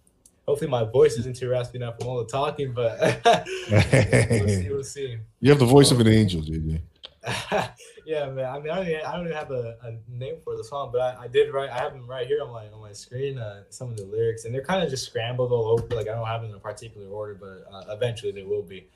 hopefully, 0.48 0.72
my 0.72 0.86
voice 0.86 1.20
isn't 1.20 1.36
too 1.36 1.50
raspy 1.50 1.78
enough 1.78 2.00
from 2.00 2.08
all 2.08 2.18
the 2.18 2.26
talking, 2.26 2.74
but 2.74 3.00
we'll 3.70 4.48
see. 4.48 4.70
We'll 4.70 4.84
see. 4.84 5.18
You 5.40 5.52
have 5.52 5.60
the 5.60 5.68
voice 5.68 5.92
um, 5.92 6.02
of 6.02 6.08
an 6.08 6.12
angel, 6.12 6.42
JJ. 6.42 6.82
yeah, 8.08 8.28
man. 8.32 8.46
I 8.46 8.60
mean, 8.60 8.72
I 8.72 8.76
don't 8.78 8.88
even, 8.88 9.06
I 9.06 9.12
don't 9.16 9.26
even 9.26 9.38
have 9.38 9.52
a, 9.52 9.78
a 9.84 9.98
name 10.12 10.38
for 10.44 10.58
the 10.58 10.64
song, 10.64 10.90
but 10.92 11.02
I, 11.02 11.26
I, 11.26 11.28
did 11.28 11.54
write. 11.54 11.70
I 11.70 11.78
have 11.78 11.94
them 11.94 12.08
right 12.08 12.26
here 12.26 12.42
on 12.42 12.52
my 12.52 12.68
on 12.70 12.82
my 12.82 12.94
screen. 12.94 13.38
Uh, 13.38 13.66
some 13.70 13.92
of 13.92 13.98
the 13.98 14.06
lyrics, 14.06 14.46
and 14.46 14.54
they're 14.54 14.64
kind 14.64 14.84
of 14.84 14.90
just 14.90 15.06
scrambled 15.06 15.52
all 15.52 15.68
over. 15.68 15.96
Like 15.96 16.08
I 16.08 16.16
don't 16.16 16.26
have 16.26 16.42
them 16.42 16.50
in 16.50 16.56
a 16.56 16.60
particular 16.60 17.08
order, 17.08 17.36
but 17.36 17.72
uh, 17.72 17.94
eventually 17.94 18.32
they 18.32 18.42
will 18.42 18.64
be. 18.64 18.88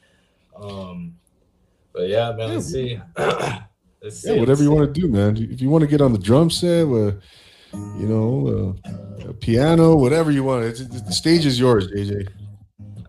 Um, 0.55 1.15
but 1.93 2.09
yeah, 2.09 2.31
man. 2.31 2.55
Let's 2.55 2.71
see. 2.71 2.99
Yeah, 4.23 4.33
whatever 4.39 4.63
you 4.63 4.71
want 4.71 4.93
to 4.93 5.01
do, 5.01 5.07
man. 5.07 5.37
If 5.37 5.61
you 5.61 5.69
want 5.69 5.83
to 5.83 5.87
get 5.87 6.01
on 6.01 6.11
the 6.11 6.19
drum 6.19 6.49
set, 6.49 6.83
uh, 6.83 7.13
you 7.73 8.07
know, 8.07 8.77
uh, 8.85 9.29
a 9.29 9.33
piano, 9.33 9.95
whatever 9.95 10.29
you 10.29 10.43
want. 10.43 10.65
It's, 10.65 10.81
it's, 10.81 11.01
the 11.01 11.13
stage 11.13 11.45
is 11.45 11.59
yours, 11.59 11.87
JJ. 11.87 12.27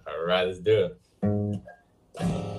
All 0.07 0.25
right, 0.25 0.47
let's 0.47 0.61
do 0.61 0.91
it. 2.21 2.51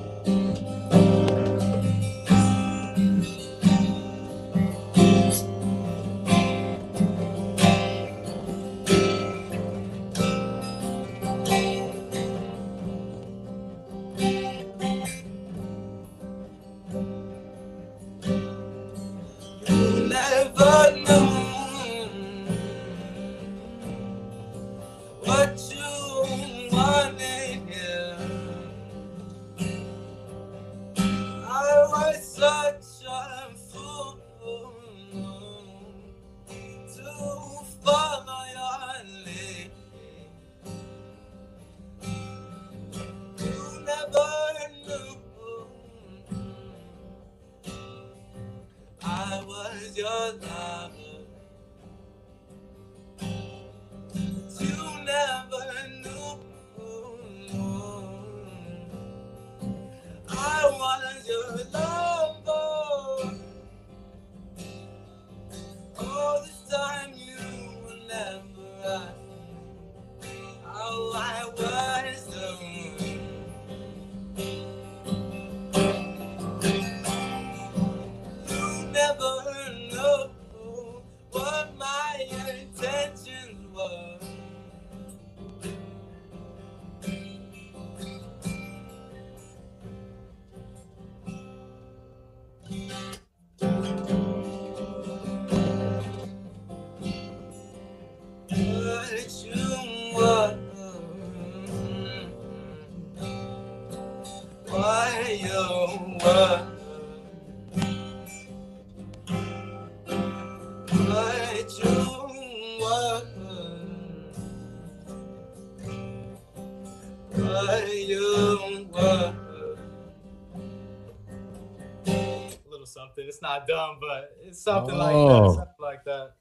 Not 123.42 123.68
dumb, 123.68 123.98
but 124.00 124.38
it's 124.42 124.62
something 124.62 124.96
oh. 124.96 124.98
like 124.98 125.14
that. 125.14 125.16
Oh. 125.16 125.56
Something 125.56 125.74
like 125.80 126.04
that. 126.06 126.32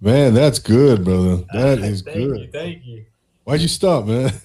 Man, 0.00 0.34
that's 0.34 0.58
good, 0.58 1.04
brother. 1.04 1.44
That 1.52 1.78
is 1.80 2.02
thank 2.02 2.16
good. 2.16 2.40
You, 2.40 2.50
thank 2.52 2.84
you. 2.84 3.04
Why'd 3.44 3.60
you 3.60 3.68
stop, 3.68 4.06
man? 4.06 4.30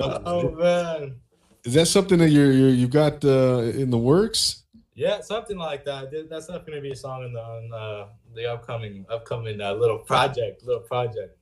oh 0.00 0.54
man. 0.56 1.16
Is 1.64 1.74
that 1.74 1.86
something 1.86 2.18
that 2.18 2.30
you're, 2.30 2.52
you're 2.52 2.70
you've 2.70 2.90
got 2.90 3.24
uh, 3.24 3.60
in 3.62 3.90
the 3.90 3.98
works? 3.98 4.64
Yeah, 4.94 5.20
something 5.20 5.56
like 5.56 5.84
that. 5.86 6.10
That's 6.28 6.48
not 6.48 6.66
going 6.66 6.76
to 6.76 6.82
be 6.82 6.90
a 6.90 6.96
song 6.96 7.24
in 7.24 7.32
the 7.32 7.40
on, 7.40 7.72
uh, 7.72 8.06
the 8.34 8.52
upcoming 8.52 9.06
upcoming 9.08 9.60
uh, 9.60 9.72
little 9.72 9.98
project, 9.98 10.64
little 10.64 10.82
project. 10.82 11.38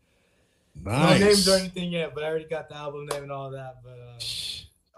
Nice. 0.83 1.21
No 1.21 1.27
names 1.27 1.49
or 1.49 1.57
anything 1.57 1.93
yet, 1.93 2.15
but 2.15 2.23
I 2.23 2.29
already 2.29 2.45
got 2.45 2.69
the 2.69 2.77
album 2.77 3.07
name 3.07 3.25
and 3.25 3.33
all 3.33 3.51
that. 3.51 3.83
But 3.83 4.25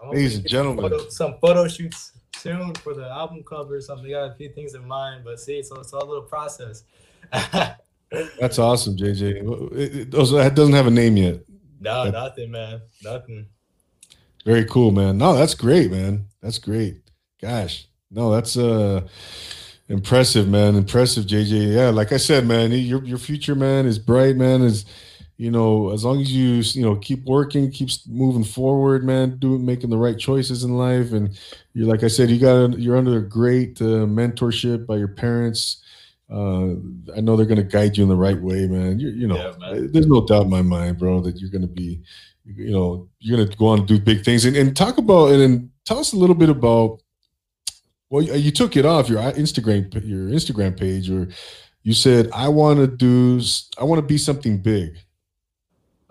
uh, 0.03 0.09
ladies 0.09 0.37
and 0.37 0.47
gentlemen, 0.47 0.89
photo, 0.89 1.09
some 1.09 1.35
photo 1.39 1.67
shoots 1.67 2.11
soon 2.35 2.73
for 2.75 2.93
the 2.93 3.07
album 3.07 3.43
cover 3.47 3.75
or 3.75 3.81
something. 3.81 4.09
Got 4.09 4.31
a 4.31 4.35
few 4.35 4.49
things 4.49 4.75
in 4.75 4.87
mind, 4.87 5.23
but 5.23 5.39
see, 5.39 5.63
so 5.63 5.79
it's 5.79 5.93
all 5.93 6.03
a 6.03 6.05
little 6.05 6.23
process. 6.23 6.83
That's 8.39 8.59
awesome, 8.59 8.95
JJ. 8.95 9.71
It, 9.75 9.79
it, 9.79 10.11
that 10.11 10.53
doesn't 10.55 10.73
have 10.73 10.87
a 10.87 10.91
name 10.91 11.17
yet. 11.17 11.39
No, 11.79 12.09
nothing, 12.09 12.51
man. 12.51 12.81
Nothing. 13.03 13.47
Very 14.45 14.65
cool, 14.65 14.91
man. 14.91 15.17
No, 15.17 15.33
that's 15.33 15.55
great, 15.55 15.89
man. 15.89 16.27
That's 16.41 16.59
great. 16.59 17.01
Gosh, 17.41 17.87
no, 18.11 18.31
that's 18.31 18.57
uh 18.57 19.07
impressive, 19.89 20.47
man. 20.47 20.75
Impressive, 20.75 21.25
JJ. 21.25 21.73
Yeah, 21.73 21.89
like 21.89 22.11
I 22.11 22.17
said, 22.17 22.45
man, 22.45 22.71
your 22.71 23.03
your 23.03 23.17
future, 23.17 23.55
man, 23.55 23.85
is 23.85 23.99
bright, 23.99 24.35
man. 24.35 24.61
Is 24.61 24.85
you 25.43 25.51
know, 25.51 25.91
as 25.91 26.05
long 26.05 26.21
as 26.21 26.31
you 26.31 26.63
you 26.79 26.87
know 26.87 26.95
keep 26.95 27.25
working, 27.25 27.69
keeps 27.69 28.07
moving 28.07 28.45
forward, 28.45 29.03
man, 29.03 29.37
doing 29.39 29.65
making 29.65 29.89
the 29.89 29.97
right 29.97 30.17
choices 30.17 30.63
in 30.63 30.77
life, 30.77 31.11
and 31.11 31.37
you're 31.73 31.85
like 31.85 32.01
I 32.01 32.07
said, 32.07 32.29
you 32.29 32.39
got 32.39 32.79
you're 32.79 32.95
under 32.95 33.19
great 33.19 33.81
uh, 33.81 34.07
mentorship 34.07 34.85
by 34.85 34.95
your 34.95 35.09
parents. 35.09 35.83
Uh, 36.31 36.75
I 37.13 37.19
know 37.19 37.35
they're 37.35 37.45
gonna 37.45 37.61
guide 37.61 37.97
you 37.97 38.03
in 38.03 38.09
the 38.09 38.15
right 38.15 38.41
way, 38.41 38.67
man. 38.67 39.01
You, 39.01 39.09
you 39.09 39.27
know, 39.27 39.35
yeah, 39.35 39.81
there's 39.91 40.07
no 40.07 40.25
doubt 40.25 40.43
in 40.43 40.49
my 40.49 40.61
mind, 40.61 40.97
bro, 40.97 41.19
that 41.19 41.41
you're 41.41 41.51
gonna 41.51 41.67
be, 41.67 42.01
you 42.45 42.71
know, 42.71 43.09
you're 43.19 43.37
gonna 43.37 43.53
go 43.57 43.67
on 43.67 43.79
and 43.79 43.87
do 43.87 43.99
big 43.99 44.23
things. 44.23 44.45
And, 44.45 44.55
and 44.55 44.77
talk 44.77 44.97
about 44.97 45.31
and, 45.31 45.41
and 45.41 45.69
tell 45.83 45.99
us 45.99 46.13
a 46.13 46.17
little 46.17 46.37
bit 46.37 46.49
about. 46.49 47.01
Well, 48.09 48.23
you 48.23 48.51
took 48.51 48.77
it 48.77 48.85
off 48.85 49.09
your 49.09 49.19
Instagram 49.33 49.93
your 50.07 50.29
Instagram 50.29 50.79
page, 50.79 51.09
or 51.09 51.27
you 51.81 51.93
said 51.93 52.29
I 52.31 52.47
want 52.47 52.79
to 52.79 52.87
do 52.87 53.41
I 53.77 53.83
want 53.83 53.99
to 53.99 54.07
be 54.07 54.17
something 54.17 54.59
big. 54.59 54.95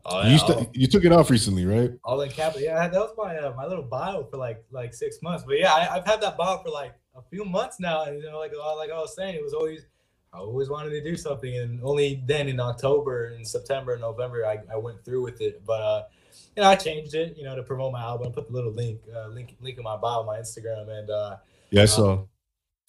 Oh, 0.04 0.22
yeah, 0.22 0.32
you, 0.32 0.38
st- 0.38 0.76
you 0.76 0.86
took 0.88 1.04
it 1.04 1.12
off 1.12 1.30
recently, 1.30 1.64
right? 1.64 1.92
All 2.04 2.20
in 2.22 2.30
capital. 2.30 2.62
Yeah, 2.62 2.88
that 2.88 2.92
was 2.92 3.14
my 3.16 3.36
uh, 3.36 3.54
my 3.56 3.66
little 3.66 3.84
bio 3.84 4.24
for 4.24 4.36
like 4.36 4.64
like 4.70 4.94
six 4.94 5.22
months. 5.22 5.44
But 5.46 5.58
yeah, 5.58 5.72
I, 5.72 5.94
have 5.94 6.06
had 6.06 6.20
that 6.22 6.36
bio 6.36 6.58
for 6.58 6.70
like 6.70 6.94
a 7.14 7.22
few 7.22 7.44
months 7.44 7.78
now, 7.78 8.04
and 8.04 8.18
you 8.18 8.28
know, 8.28 8.38
like 8.38 8.52
like 8.78 8.90
I 8.90 8.98
was 8.98 9.14
saying, 9.14 9.36
it 9.36 9.42
was 9.42 9.54
always 9.54 9.86
I 10.32 10.38
always 10.38 10.70
wanted 10.70 10.90
to 10.90 11.04
do 11.04 11.14
something, 11.14 11.56
and 11.56 11.80
only 11.84 12.22
then 12.26 12.48
in 12.48 12.58
October, 12.58 13.26
and 13.26 13.46
September, 13.46 13.92
and 13.92 14.00
November, 14.00 14.46
I, 14.46 14.60
I 14.72 14.76
went 14.76 15.04
through 15.04 15.22
with 15.22 15.40
it. 15.40 15.62
But 15.64 15.80
uh, 15.80 16.02
you 16.56 16.62
know, 16.62 16.70
I 16.70 16.76
changed 16.76 17.14
it, 17.14 17.36
you 17.36 17.44
know, 17.44 17.54
to 17.54 17.62
promote 17.62 17.92
my 17.92 18.00
album. 18.00 18.32
Put 18.32 18.48
the 18.48 18.52
little 18.52 18.72
link, 18.72 19.00
uh, 19.14 19.28
link, 19.28 19.56
link 19.60 19.76
in 19.76 19.84
my 19.84 19.96
bio, 19.96 20.24
my 20.24 20.38
Instagram, 20.38 20.88
and 20.88 21.10
uh, 21.10 21.36
yeah, 21.70 21.82
I 21.82 21.86
saw. 21.86 22.12
Um, 22.12 22.28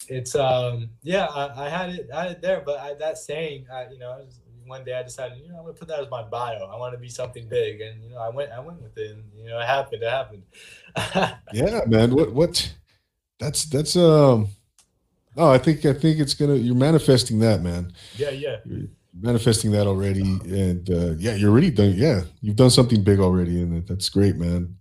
it's 0.08 0.34
um, 0.34 0.90
yeah, 1.02 1.26
I, 1.26 1.66
I, 1.66 1.68
had 1.68 1.90
it, 1.90 2.08
I 2.12 2.22
had 2.24 2.32
it 2.32 2.42
there, 2.42 2.62
but 2.64 2.80
I, 2.80 2.94
that 2.94 3.18
saying, 3.18 3.66
I, 3.72 3.88
you 3.90 3.98
know, 3.98 4.18
was, 4.24 4.40
one 4.66 4.84
day 4.84 4.94
I 4.94 5.02
decided, 5.02 5.38
you 5.38 5.48
know, 5.48 5.58
I'm 5.58 5.64
gonna 5.64 5.74
put 5.74 5.88
that 5.88 6.00
as 6.00 6.10
my 6.10 6.22
bio. 6.22 6.66
I 6.66 6.76
want 6.76 6.94
to 6.94 6.98
be 6.98 7.08
something 7.08 7.48
big, 7.48 7.80
and 7.80 8.02
you 8.02 8.10
know, 8.10 8.18
I 8.18 8.28
went, 8.28 8.50
I 8.52 8.60
went 8.60 8.80
with 8.80 8.96
it, 8.96 9.12
and 9.12 9.24
you 9.36 9.48
know, 9.48 9.58
it 9.58 9.66
happened. 9.66 10.02
It 10.02 10.10
happened. 10.10 10.42
yeah, 11.52 11.80
man. 11.86 12.14
What, 12.14 12.32
what? 12.32 12.74
That's 13.38 13.64
that's 13.66 13.96
um. 13.96 14.48
Oh, 15.36 15.50
I 15.50 15.58
think 15.58 15.84
I 15.84 15.92
think 15.92 16.20
it's 16.20 16.34
gonna. 16.34 16.54
You're 16.54 16.74
manifesting 16.74 17.38
that, 17.40 17.62
man. 17.62 17.92
Yeah, 18.16 18.30
yeah. 18.30 18.56
You're 18.64 18.88
manifesting 19.20 19.72
that 19.72 19.86
already, 19.86 20.22
and 20.22 20.88
uh, 20.90 21.14
yeah, 21.18 21.34
you're 21.34 21.50
already 21.50 21.70
done. 21.70 21.94
Yeah, 21.96 22.22
you've 22.40 22.56
done 22.56 22.70
something 22.70 23.02
big 23.02 23.20
already, 23.20 23.60
and 23.60 23.86
that's 23.86 24.08
great, 24.08 24.36
man. 24.36 24.76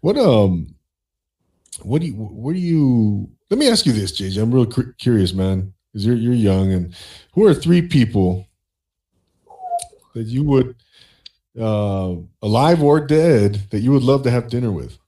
What 0.00 0.16
um, 0.18 0.74
what 1.82 2.00
do 2.00 2.08
you? 2.08 2.14
What 2.14 2.54
do 2.54 2.58
you? 2.58 3.30
Let 3.50 3.58
me 3.58 3.68
ask 3.68 3.86
you 3.86 3.92
this, 3.92 4.12
JJ. 4.12 4.42
I'm 4.42 4.52
real 4.52 4.66
curious, 4.98 5.32
man, 5.32 5.72
because 5.92 6.06
you're 6.06 6.16
you're 6.16 6.32
young, 6.32 6.72
and 6.72 6.94
who 7.34 7.46
are 7.46 7.54
three 7.54 7.82
people 7.82 8.47
that 10.14 10.26
you 10.26 10.44
would, 10.44 10.74
uh, 11.60 12.14
alive 12.42 12.82
or 12.82 13.00
dead, 13.00 13.62
that 13.70 13.80
you 13.80 13.92
would 13.92 14.02
love 14.02 14.22
to 14.24 14.30
have 14.30 14.48
dinner 14.48 14.70
with? 14.70 14.98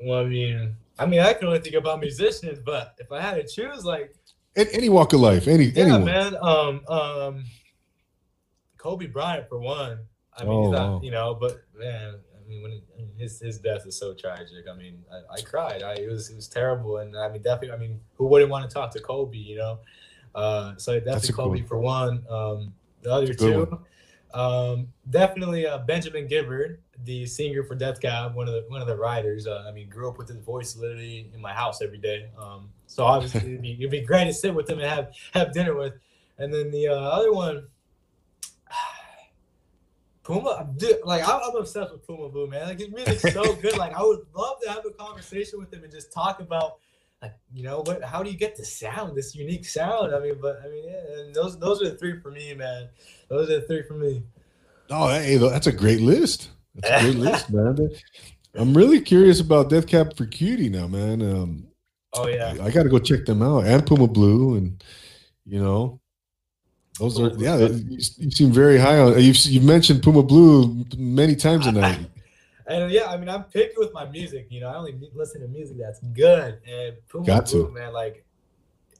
Well, 0.00 0.20
I 0.20 0.24
mean, 0.24 0.76
I 0.98 1.06
mean, 1.06 1.20
I 1.20 1.32
can 1.32 1.46
only 1.48 1.60
think 1.60 1.74
about 1.74 2.00
musicians, 2.00 2.58
but 2.64 2.94
if 2.98 3.10
I 3.12 3.20
had 3.20 3.34
to 3.34 3.46
choose, 3.46 3.84
like 3.84 4.14
any 4.56 4.88
walk 4.88 5.12
of 5.12 5.20
life, 5.20 5.46
any 5.46 5.66
yeah, 5.66 5.84
anyone. 5.84 6.04
man. 6.04 6.36
Um, 6.40 6.82
um, 6.88 7.44
Kobe 8.76 9.06
Bryant 9.06 9.48
for 9.48 9.58
one. 9.58 9.98
I 10.36 10.44
mean, 10.44 10.52
oh, 10.52 10.70
not, 10.70 10.88
wow. 10.88 11.00
you 11.02 11.10
know, 11.10 11.34
but 11.34 11.62
man, 11.76 12.14
I 12.14 12.48
mean, 12.48 12.62
when 12.62 12.72
it, 12.72 12.82
his 13.16 13.40
his 13.40 13.58
death 13.58 13.86
is 13.86 13.98
so 13.98 14.14
tragic. 14.14 14.66
I 14.70 14.76
mean, 14.76 15.02
I, 15.12 15.34
I 15.34 15.40
cried. 15.42 15.82
I 15.82 15.94
it 15.94 16.08
was 16.08 16.30
it 16.30 16.36
was 16.36 16.48
terrible, 16.48 16.98
and 16.98 17.16
I 17.16 17.28
mean, 17.28 17.42
definitely. 17.42 17.72
I 17.72 17.76
mean, 17.76 18.00
who 18.16 18.26
wouldn't 18.26 18.50
want 18.50 18.68
to 18.68 18.72
talk 18.72 18.92
to 18.92 19.00
Kobe? 19.00 19.36
You 19.36 19.58
know, 19.58 19.78
uh, 20.34 20.76
so 20.76 20.98
definitely 20.98 21.32
Kobe 21.32 21.58
cool. 21.60 21.68
for 21.68 21.78
one. 21.78 22.24
Um, 22.28 22.72
the 23.02 23.12
other 23.12 23.34
two, 23.34 23.80
um, 24.34 24.88
definitely 25.10 25.66
uh, 25.66 25.78
Benjamin 25.78 26.26
Gibbard, 26.26 26.78
the 27.04 27.26
singer 27.26 27.62
for 27.62 27.74
Death 27.74 28.00
Cab, 28.00 28.34
one 28.34 28.48
of 28.48 28.54
the 28.54 28.64
one 28.68 28.80
of 28.80 28.86
the 28.86 28.96
writers. 28.96 29.46
Uh, 29.46 29.64
I 29.68 29.72
mean, 29.72 29.88
grew 29.88 30.08
up 30.08 30.18
with 30.18 30.28
his 30.28 30.38
voice 30.38 30.76
literally 30.76 31.30
in 31.34 31.40
my 31.40 31.52
house 31.52 31.80
every 31.80 31.98
day. 31.98 32.28
Um, 32.38 32.68
so 32.86 33.04
obviously 33.04 33.40
it'd 33.40 33.62
be, 33.62 33.72
it'd 33.72 33.90
be 33.90 34.00
great 34.00 34.24
to 34.24 34.32
sit 34.32 34.54
with 34.54 34.68
him 34.68 34.78
and 34.78 34.88
have 34.88 35.12
have 35.32 35.52
dinner 35.52 35.74
with. 35.74 35.94
And 36.38 36.52
then 36.52 36.70
the 36.70 36.88
uh, 36.88 36.94
other 36.94 37.32
one, 37.32 37.66
Puma, 40.22 40.68
dude, 40.76 40.98
like 41.04 41.26
I'm, 41.28 41.40
I'm, 41.44 41.56
obsessed 41.56 41.92
with 41.92 42.06
Puma 42.06 42.28
Blue, 42.28 42.46
man. 42.46 42.66
Like 42.66 42.78
his 42.78 42.90
music's 42.90 43.32
so 43.32 43.54
good. 43.62 43.76
Like 43.76 43.94
I 43.94 44.02
would 44.02 44.26
love 44.34 44.60
to 44.62 44.70
have 44.70 44.84
a 44.86 44.90
conversation 44.90 45.58
with 45.58 45.72
him 45.72 45.84
and 45.84 45.92
just 45.92 46.12
talk 46.12 46.40
about 46.40 46.78
like 47.22 47.34
you 47.52 47.64
know 47.64 47.82
what 47.84 48.02
how 48.04 48.22
do 48.22 48.30
you 48.30 48.36
get 48.36 48.56
the 48.56 48.64
sound 48.64 49.16
this 49.16 49.34
unique 49.34 49.66
sound? 49.66 50.14
I 50.14 50.20
mean 50.20 50.36
but 50.40 50.60
i 50.64 50.68
mean 50.68 50.84
yeah, 50.84 51.20
and 51.20 51.34
those 51.34 51.58
those 51.58 51.82
are 51.82 51.90
the 51.90 51.96
three 51.96 52.20
for 52.20 52.30
me 52.30 52.54
man. 52.54 52.88
Those 53.28 53.50
are 53.50 53.60
the 53.60 53.66
three 53.66 53.82
for 53.82 53.94
me. 53.94 54.22
Oh 54.90 55.08
hey 55.08 55.36
that's 55.36 55.66
a 55.66 55.72
great 55.72 56.00
list. 56.00 56.50
That's 56.74 57.04
a 57.04 57.12
great 57.12 57.16
list 57.16 57.50
man. 57.52 57.90
I'm 58.54 58.74
really 58.74 59.00
curious 59.00 59.40
about 59.40 59.68
Death 59.68 59.86
Cab 59.86 60.16
for 60.16 60.26
Cutie 60.26 60.68
now 60.68 60.86
man. 60.86 61.22
Um 61.22 61.66
oh 62.14 62.28
yeah. 62.28 62.54
I, 62.60 62.66
I 62.66 62.70
gotta 62.70 62.88
go 62.88 62.98
check 62.98 63.26
them 63.26 63.42
out 63.42 63.66
and 63.66 63.86
puma 63.86 64.06
blue 64.06 64.56
and 64.56 64.82
you 65.44 65.60
know 65.60 66.00
those 66.98 67.18
are 67.18 67.32
yeah 67.36 67.56
you, 67.56 67.98
you 68.18 68.30
seem 68.30 68.50
very 68.50 68.78
high 68.78 68.98
on 68.98 69.20
you've, 69.20 69.36
you've 69.36 69.64
mentioned 69.64 70.02
puma 70.02 70.22
blue 70.22 70.84
many 70.96 71.34
times 71.34 71.64
tonight 71.64 72.00
and 72.68 72.90
yeah, 72.92 73.06
I 73.06 73.16
mean, 73.16 73.28
I'm 73.28 73.44
picky 73.44 73.74
with 73.78 73.94
my 73.94 74.04
music. 74.04 74.46
You 74.50 74.60
know, 74.60 74.68
I 74.68 74.76
only 74.76 75.10
listen 75.14 75.40
to 75.40 75.48
music 75.48 75.78
that's 75.78 76.00
good. 76.00 76.60
And 76.66 76.96
Puma 77.08 77.26
Got 77.26 77.46
to. 77.46 77.70
Man, 77.70 77.94
like, 77.94 78.26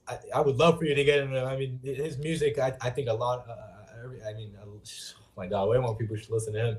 I, 0.09 0.19
I 0.35 0.41
would 0.41 0.57
love 0.57 0.79
for 0.79 0.87
you 0.87 0.95
to 0.95 1.05
get 1.05 1.21
him. 1.21 1.35
I 1.35 1.55
mean, 1.55 1.79
his 1.85 2.17
music, 2.17 2.59
I, 2.59 2.73
I 2.81 2.89
think 2.89 3.09
a 3.09 3.13
lot. 3.13 3.47
Uh, 3.47 3.53
uh 3.53 4.29
I 4.29 4.33
mean, 4.33 4.55
oh 4.65 4.81
my 5.37 5.47
God, 5.47 5.69
way 5.69 5.79
more 5.79 5.95
people 5.95 6.17
should 6.17 6.31
listen 6.31 6.55
to 6.55 6.59
him. 6.59 6.79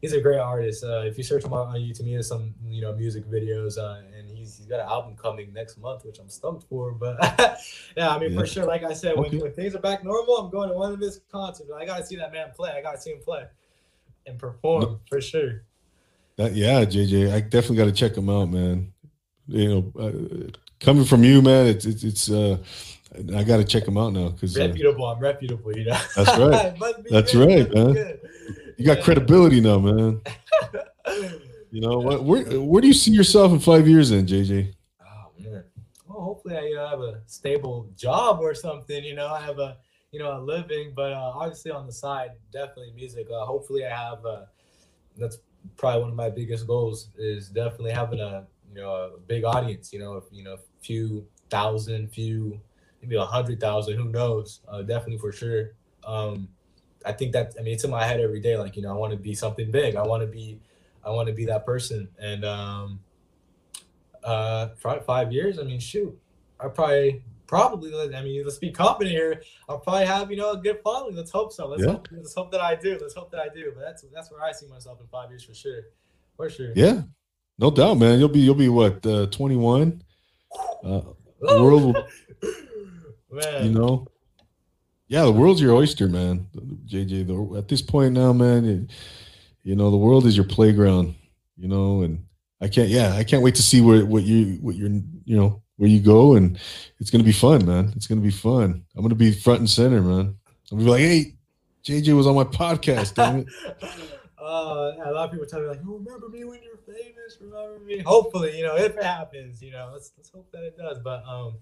He's 0.00 0.14
a 0.14 0.20
great 0.20 0.38
artist. 0.38 0.82
Uh, 0.82 1.02
if 1.02 1.18
you 1.18 1.24
search 1.24 1.44
him 1.44 1.52
on 1.52 1.74
YouTube, 1.74 2.06
he 2.06 2.14
has 2.14 2.26
some 2.26 2.54
you 2.66 2.80
know 2.80 2.94
music 2.96 3.26
videos, 3.26 3.76
uh, 3.76 4.00
and 4.16 4.30
he's, 4.30 4.56
he's 4.56 4.66
got 4.66 4.80
an 4.80 4.86
album 4.88 5.14
coming 5.16 5.52
next 5.52 5.76
month, 5.76 6.06
which 6.06 6.18
I'm 6.18 6.30
stoked 6.30 6.66
for. 6.70 6.92
But 6.92 7.18
yeah, 7.98 8.08
I 8.08 8.18
mean, 8.18 8.32
yeah. 8.32 8.40
for 8.40 8.46
sure, 8.46 8.64
like 8.64 8.82
I 8.82 8.94
said, 8.94 9.12
okay. 9.16 9.28
when, 9.28 9.40
when 9.40 9.52
things 9.52 9.74
are 9.74 9.78
back 9.80 10.02
normal, 10.02 10.38
I'm 10.38 10.50
going 10.50 10.70
to 10.70 10.74
one 10.74 10.94
of 10.94 11.00
his 11.00 11.20
concerts. 11.30 11.70
I 11.70 11.84
gotta 11.84 12.06
see 12.06 12.16
that 12.16 12.32
man 12.32 12.48
play. 12.56 12.70
I 12.70 12.80
gotta 12.80 12.98
see 12.98 13.10
him 13.10 13.20
play 13.22 13.44
and 14.26 14.38
perform 14.38 14.82
no. 14.82 15.00
for 15.06 15.20
sure. 15.20 15.64
That, 16.40 16.54
yeah, 16.54 16.86
JJ, 16.86 17.34
I 17.34 17.40
definitely 17.40 17.76
got 17.76 17.84
to 17.84 17.92
check 17.92 18.14
them 18.14 18.30
out, 18.30 18.48
man. 18.48 18.90
You 19.46 19.68
know, 19.68 19.92
uh, 20.00 20.50
coming 20.82 21.04
from 21.04 21.22
you, 21.22 21.42
man, 21.42 21.66
it's 21.66 21.84
it's, 21.84 22.02
it's 22.02 22.30
uh, 22.30 22.56
I 23.36 23.44
got 23.44 23.58
to 23.58 23.64
check 23.64 23.84
them 23.84 23.98
out 23.98 24.14
now 24.14 24.30
because 24.30 24.56
uh, 24.56 24.60
reputable. 24.60 25.04
Uh, 25.04 25.12
I'm 25.12 25.20
reputable, 25.20 25.76
you 25.76 25.84
know. 25.84 25.98
That's 26.16 26.38
right. 26.38 27.04
that's 27.10 27.32
good. 27.34 27.46
right, 27.46 27.74
man. 27.74 28.18
You 28.78 28.86
got 28.86 28.96
yeah. 28.96 29.04
credibility 29.04 29.60
now, 29.60 29.80
man. 29.80 30.22
you 31.70 31.82
know 31.82 31.98
what? 31.98 32.24
Where 32.24 32.42
where 32.58 32.80
do 32.80 32.88
you 32.88 32.94
see 32.94 33.10
yourself 33.10 33.52
in 33.52 33.58
five 33.58 33.86
years, 33.86 34.08
then, 34.08 34.26
JJ? 34.26 34.72
Oh 35.02 35.32
man. 35.38 35.62
Well, 36.06 36.20
hopefully 36.22 36.56
I 36.56 36.62
you 36.62 36.76
know, 36.76 36.88
have 36.88 37.00
a 37.00 37.20
stable 37.26 37.90
job 37.98 38.40
or 38.40 38.54
something. 38.54 39.04
You 39.04 39.14
know, 39.14 39.26
I 39.26 39.42
have 39.42 39.58
a 39.58 39.76
you 40.10 40.18
know 40.18 40.38
a 40.38 40.40
living, 40.40 40.94
but 40.96 41.12
uh, 41.12 41.32
obviously 41.34 41.70
on 41.70 41.84
the 41.84 41.92
side, 41.92 42.30
definitely 42.50 42.92
music. 42.96 43.26
Uh, 43.30 43.44
hopefully 43.44 43.84
I 43.84 43.90
have. 43.90 44.24
Uh, 44.24 44.44
that's 45.18 45.36
probably 45.76 46.00
one 46.02 46.10
of 46.10 46.16
my 46.16 46.30
biggest 46.30 46.66
goals 46.66 47.10
is 47.16 47.48
definitely 47.48 47.92
having 47.92 48.20
a 48.20 48.46
you 48.68 48.80
know 48.80 48.90
a 48.90 49.18
big 49.18 49.44
audience. 49.44 49.92
You 49.92 50.00
know, 50.00 50.22
you 50.30 50.44
know, 50.44 50.54
a 50.54 50.58
few 50.80 51.26
thousand, 51.48 52.12
few 52.12 52.60
maybe 53.02 53.16
a 53.16 53.24
hundred 53.24 53.60
thousand. 53.60 53.96
Who 53.96 54.04
knows? 54.04 54.60
Uh, 54.68 54.82
definitely 54.82 55.18
for 55.18 55.32
sure. 55.32 55.72
Um, 56.04 56.48
I 57.04 57.12
think 57.12 57.32
that 57.32 57.54
I 57.58 57.62
mean 57.62 57.74
it's 57.74 57.84
in 57.84 57.90
my 57.90 58.04
head 58.04 58.20
every 58.20 58.40
day. 58.40 58.56
Like 58.56 58.76
you 58.76 58.82
know, 58.82 58.90
I 58.90 58.96
want 58.96 59.12
to 59.12 59.18
be 59.18 59.34
something 59.34 59.70
big. 59.70 59.96
I 59.96 60.02
want 60.02 60.22
to 60.22 60.26
be, 60.26 60.60
I 61.04 61.10
want 61.10 61.28
to 61.28 61.34
be 61.34 61.46
that 61.46 61.64
person. 61.64 62.08
And 62.18 62.44
um, 62.44 63.00
uh, 64.24 64.68
five 65.06 65.32
years. 65.32 65.58
I 65.58 65.62
mean, 65.62 65.80
shoot, 65.80 66.18
I 66.58 66.68
probably 66.68 67.22
probably. 67.50 67.92
I 68.14 68.22
mean, 68.22 68.44
let's 68.44 68.58
be 68.58 68.70
confident 68.70 69.10
here. 69.10 69.42
I'll 69.68 69.80
probably 69.80 70.06
have 70.06 70.30
you 70.30 70.36
know 70.36 70.52
a 70.52 70.56
good 70.56 70.78
following. 70.84 71.16
Let's 71.16 71.32
hope 71.32 71.52
so. 71.52 71.66
Let's 71.66 71.82
yeah. 71.82 71.90
hope. 71.90 72.08
Let's 72.12 72.34
hope 72.34 72.52
that 72.52 72.60
I 72.60 72.76
do. 72.76 72.96
Let's 73.00 73.14
hope 73.14 73.32
that 73.32 73.40
I 73.40 73.48
do. 73.52 73.72
But 73.74 73.82
that's 73.82 74.04
that's 74.14 74.30
where 74.30 74.42
I 74.42 74.52
see 74.52 74.68
myself 74.68 75.00
in 75.00 75.08
five 75.08 75.30
years 75.30 75.42
for 75.42 75.52
sure, 75.52 75.82
for 76.36 76.48
sure. 76.48 76.72
Yeah, 76.76 77.02
no 77.58 77.72
doubt, 77.72 77.98
man. 77.98 78.20
You'll 78.20 78.28
be 78.28 78.38
you'll 78.38 78.54
be 78.54 78.68
what 78.68 79.04
uh, 79.04 79.26
twenty 79.26 79.56
one. 79.56 80.02
Uh, 80.84 81.02
the 81.40 81.62
world 81.62 81.82
will, 81.82 82.06
man. 83.32 83.66
you 83.66 83.72
know. 83.72 84.06
Yeah, 85.08 85.24
the 85.24 85.32
world's 85.32 85.60
your 85.60 85.74
oyster, 85.74 86.06
man. 86.06 86.46
JJ, 86.86 87.26
the, 87.26 87.58
at 87.58 87.66
this 87.66 87.82
point 87.82 88.14
now, 88.14 88.32
man, 88.32 88.64
it, 88.64 88.90
you 89.64 89.74
know 89.74 89.90
the 89.90 89.96
world 89.96 90.24
is 90.24 90.36
your 90.36 90.46
playground. 90.46 91.16
You 91.56 91.66
know, 91.66 92.02
and 92.02 92.24
I 92.60 92.68
can't. 92.68 92.88
Yeah, 92.88 93.14
I 93.14 93.24
can't 93.24 93.42
wait 93.42 93.56
to 93.56 93.62
see 93.62 93.80
where 93.80 94.06
what 94.06 94.22
you 94.22 94.58
what 94.60 94.76
you're 94.76 94.88
you 94.88 95.36
know 95.36 95.62
where 95.80 95.88
you 95.88 95.98
go, 95.98 96.34
and 96.34 96.58
it's 96.98 97.10
gonna 97.10 97.24
be 97.24 97.32
fun, 97.32 97.64
man. 97.64 97.90
It's 97.96 98.06
gonna 98.06 98.20
be 98.20 98.30
fun. 98.30 98.84
I'm 98.94 99.00
gonna 99.00 99.14
be 99.14 99.32
front 99.32 99.60
and 99.60 99.70
center, 99.70 100.02
man. 100.02 100.36
I'm 100.70 100.78
gonna 100.78 100.84
be 100.84 100.90
like, 100.90 101.00
hey, 101.00 101.34
JJ 101.82 102.14
was 102.14 102.26
on 102.26 102.34
my 102.34 102.44
podcast, 102.44 103.14
damn 103.14 103.40
it. 103.40 103.46
Uh, 104.42 104.94
a 105.04 105.12
lot 105.12 105.26
of 105.26 105.30
people 105.30 105.46
tell 105.46 105.60
me 105.60 105.66
like, 105.66 105.80
"You 105.84 105.94
remember 106.02 106.28
me 106.28 106.44
when 106.44 106.60
you're 106.62 106.78
famous? 106.78 107.36
Remember 107.40 107.78
me?" 107.84 107.98
Hopefully, 107.98 108.56
you 108.56 108.64
know, 108.64 108.74
if 108.74 108.96
it 108.96 109.02
happens, 109.02 109.62
you 109.62 109.70
know, 109.70 109.90
let's 109.92 110.12
let's 110.16 110.30
hope 110.30 110.50
that 110.50 110.64
it 110.64 110.78
does. 110.78 110.98
But 110.98 111.22
um, 111.28 111.58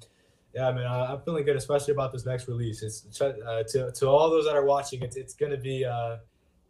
yeah, 0.54 0.68
I 0.68 0.72
mean, 0.72 0.86
I, 0.86 1.12
am 1.12 1.20
feeling 1.22 1.44
good, 1.44 1.56
especially 1.56 1.92
about 1.92 2.12
this 2.12 2.24
next 2.24 2.46
release. 2.46 2.82
It's 2.82 3.20
uh, 3.20 3.64
to 3.70 3.90
to 3.90 4.06
all 4.06 4.30
those 4.30 4.46
that 4.46 4.54
are 4.54 4.64
watching, 4.64 5.02
it's 5.02 5.16
it's 5.16 5.34
gonna 5.34 5.56
be 5.56 5.84
uh 5.84 6.18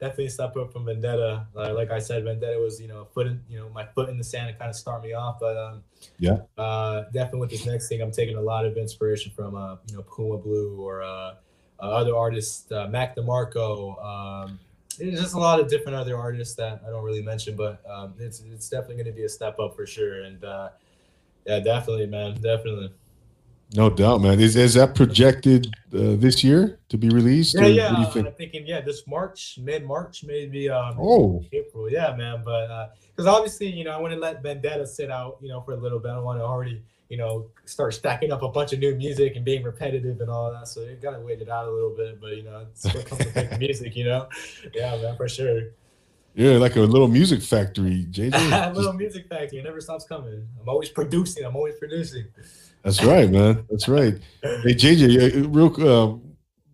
definitely 0.01 0.29
step 0.29 0.57
up 0.57 0.73
from 0.73 0.85
Vendetta. 0.85 1.47
Uh, 1.57 1.75
like 1.75 1.91
I 1.91 1.99
said, 1.99 2.25
Vendetta 2.25 2.59
was 2.59 2.81
you 2.81 2.89
know 2.89 3.05
foot 3.05 3.27
in 3.27 3.41
you 3.49 3.59
know 3.59 3.69
my 3.71 3.85
foot 3.85 4.09
in 4.09 4.19
the 4.19 4.25
sand 4.25 4.49
and 4.49 4.59
kind 4.59 4.69
of 4.69 4.77
start 4.77 5.03
me 5.03 5.13
off. 5.13 5.39
But 5.41 5.57
um, 5.57 5.83
yeah, 6.19 6.39
uh, 6.57 7.05
definitely 7.13 7.41
with 7.41 7.51
this 7.51 7.67
next 7.67 7.89
thing, 7.89 8.01
I'm 8.01 8.13
taking 8.13 8.37
a 8.37 8.41
lot 8.41 8.65
of 8.65 8.77
inspiration 8.77 9.33
from 9.35 9.55
uh, 9.55 9.77
you 9.89 9.97
know 9.97 10.03
Puma 10.03 10.39
Blue 10.39 10.81
or 10.81 11.03
uh, 11.03 11.35
uh 11.81 11.83
other 11.83 12.17
artists, 12.17 12.71
uh, 12.73 12.87
Mac 12.89 13.17
DeMarco. 13.17 14.05
Um, 14.05 14.59
it's 15.01 15.21
just 15.21 15.35
a 15.35 15.39
lot 15.39 15.61
of 15.61 15.69
different 15.69 15.97
other 15.97 16.17
artists 16.17 16.57
that 16.57 16.81
I 16.87 16.91
don't 16.91 17.05
really 17.05 17.23
mention, 17.23 17.57
but 17.57 17.83
um, 17.89 18.15
it's 18.19 18.43
it's 18.53 18.69
definitely 18.69 18.97
going 18.97 19.07
to 19.07 19.13
be 19.13 19.25
a 19.25 19.29
step 19.29 19.59
up 19.59 19.77
for 19.77 19.87
sure. 19.87 20.23
And 20.23 20.43
uh, 20.45 20.71
yeah, 21.47 21.61
definitely, 21.61 22.07
man, 22.07 22.35
definitely. 22.35 22.93
No 23.75 23.91
doubt, 23.91 24.23
man. 24.23 24.41
Is 24.41 24.57
is 24.57 24.75
that 24.75 24.95
projected 24.95 25.67
uh, 25.93 26.17
this 26.17 26.43
year 26.43 26.79
to 26.89 26.97
be 26.97 27.11
released? 27.11 27.55
Yeah, 27.55 27.67
yeah. 27.67 27.93
Uh, 27.93 28.11
think? 28.11 28.27
I'm 28.27 28.33
thinking, 28.33 28.67
yeah, 28.67 28.81
this 28.81 29.07
March, 29.07 29.59
mid 29.61 29.85
March, 29.85 30.25
maybe. 30.25 30.71
Um, 30.71 30.97
oh, 30.99 31.45
April. 31.53 31.91
Yeah, 31.91 32.15
man. 32.17 32.43
But 32.45 32.95
because 33.15 33.27
uh, 33.27 33.35
obviously, 33.35 33.67
you 33.67 33.85
know, 33.85 33.91
I 33.91 33.99
want 33.99 34.15
to 34.15 34.19
let 34.19 34.43
Vendetta 34.43 34.87
sit 34.87 35.11
out, 35.11 35.37
you 35.43 35.49
know, 35.49 35.61
for 35.61 35.73
a 35.73 35.77
little 35.77 35.99
bit. 35.99 36.13
I 36.13 36.19
want 36.19 36.39
to 36.39 36.45
already 36.45 36.83
you 37.09 37.17
know, 37.17 37.47
start 37.65 37.95
stacking 37.95 38.33
up 38.33 38.43
a 38.43 38.49
bunch 38.49 38.73
of 38.73 38.79
new 38.79 38.95
music 38.95 39.35
and 39.37 39.45
being 39.45 39.63
repetitive 39.63 40.21
and 40.21 40.31
all 40.31 40.53
that. 40.53 40.69
So 40.69 40.83
you 40.83 40.97
gotta 40.97 41.21
wait 41.21 41.41
it 41.41 41.49
out 41.49 41.67
a 41.67 41.71
little 41.71 41.95
bit, 41.97 42.21
but 42.21 42.37
you 42.37 42.43
know, 42.43 42.67
it's 42.71 42.85
what 42.85 43.07
comes 43.07 43.25
with 43.35 43.59
music, 43.59 43.97
you 43.97 44.05
know. 44.05 44.29
Yeah, 44.75 45.01
man, 45.01 45.17
for 45.17 45.29
sure. 45.29 45.63
Yeah, 46.35 46.53
like 46.53 46.77
a 46.77 46.81
little 46.81 47.09
music 47.09 47.43
factory, 47.43 48.07
JJ. 48.11 48.35
a 48.71 48.73
little 48.73 48.93
music 48.93 49.27
factory. 49.29 49.59
It 49.59 49.65
never 49.65 49.81
stops 49.81 50.05
coming. 50.05 50.47
I'm 50.61 50.69
always 50.69 50.91
producing. 50.91 51.45
I'm 51.45 51.57
always 51.57 51.77
producing. 51.79 52.27
That's 52.83 53.03
right, 53.05 53.31
man. 53.31 53.65
That's 53.71 53.89
right. 53.89 54.15
Hey, 54.43 54.75
JJ, 54.75 55.55
real 55.55 55.89
uh, 55.89 56.17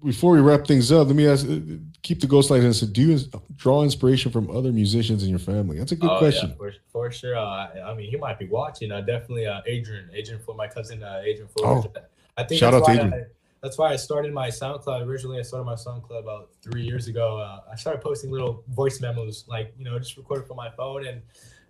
before 0.05 0.32
we 0.32 0.40
wrap 0.40 0.66
things 0.66 0.93
up, 0.93 1.06
let 1.06 1.16
me 1.16 1.26
ask: 1.26 1.47
uh, 1.48 1.59
keep 2.05 2.20
the 2.20 2.26
ghost 2.26 2.51
light 2.51 2.62
and 2.62 2.76
so 2.76 2.86
do 2.86 3.01
you 3.01 3.18
draw 3.56 3.82
inspiration 3.82 4.31
from 4.31 4.51
other 4.51 4.70
musicians 4.70 5.24
in 5.24 5.31
your 5.31 5.39
family? 5.39 5.78
That's 5.78 5.93
a 5.93 5.97
good 5.97 6.10
oh, 6.10 6.18
question. 6.18 6.51
Yeah, 6.51 6.56
for, 6.56 6.72
for 6.93 7.10
sure. 7.10 7.36
Uh, 7.36 7.68
I 7.82 7.94
mean, 7.94 8.10
he 8.10 8.16
might 8.16 8.39
be 8.39 8.47
watching. 8.47 8.93
Uh, 8.93 9.01
definitely, 9.01 9.47
uh, 9.47 9.62
Adrian, 9.66 10.10
Adrian 10.12 10.40
for 10.40 10.55
my 10.55 10.68
cousin, 10.68 11.02
uh, 11.02 11.22
Adrian 11.24 11.48
Flores. 11.48 11.86
Oh, 11.86 12.01
I 12.36 12.44
think 12.44 12.60
shout 12.60 12.74
out 12.74 12.85
to 12.85 12.93
Adrian. 12.93 13.14
I, 13.14 13.22
that's 13.62 13.78
why 13.78 13.90
I 13.90 13.97
started 13.97 14.35
my 14.35 14.48
SoundCloud. 14.48 15.06
Originally, 15.06 15.39
I 15.39 15.43
started 15.43 15.64
my 15.64 15.74
SoundCloud 15.74 16.18
about 16.18 16.51
three 16.60 16.82
years 16.82 17.09
ago. 17.09 17.39
Uh, 17.39 17.60
I 17.72 17.76
started 17.76 18.02
posting 18.02 18.31
little 18.31 18.62
voice 18.68 19.01
memos, 19.01 19.47
like 19.48 19.72
you 19.78 19.86
know, 19.86 19.98
just 19.98 20.18
recorded 20.18 20.47
from 20.47 20.59
my 20.59 20.70
phone 20.70 21.06
and 21.06 21.22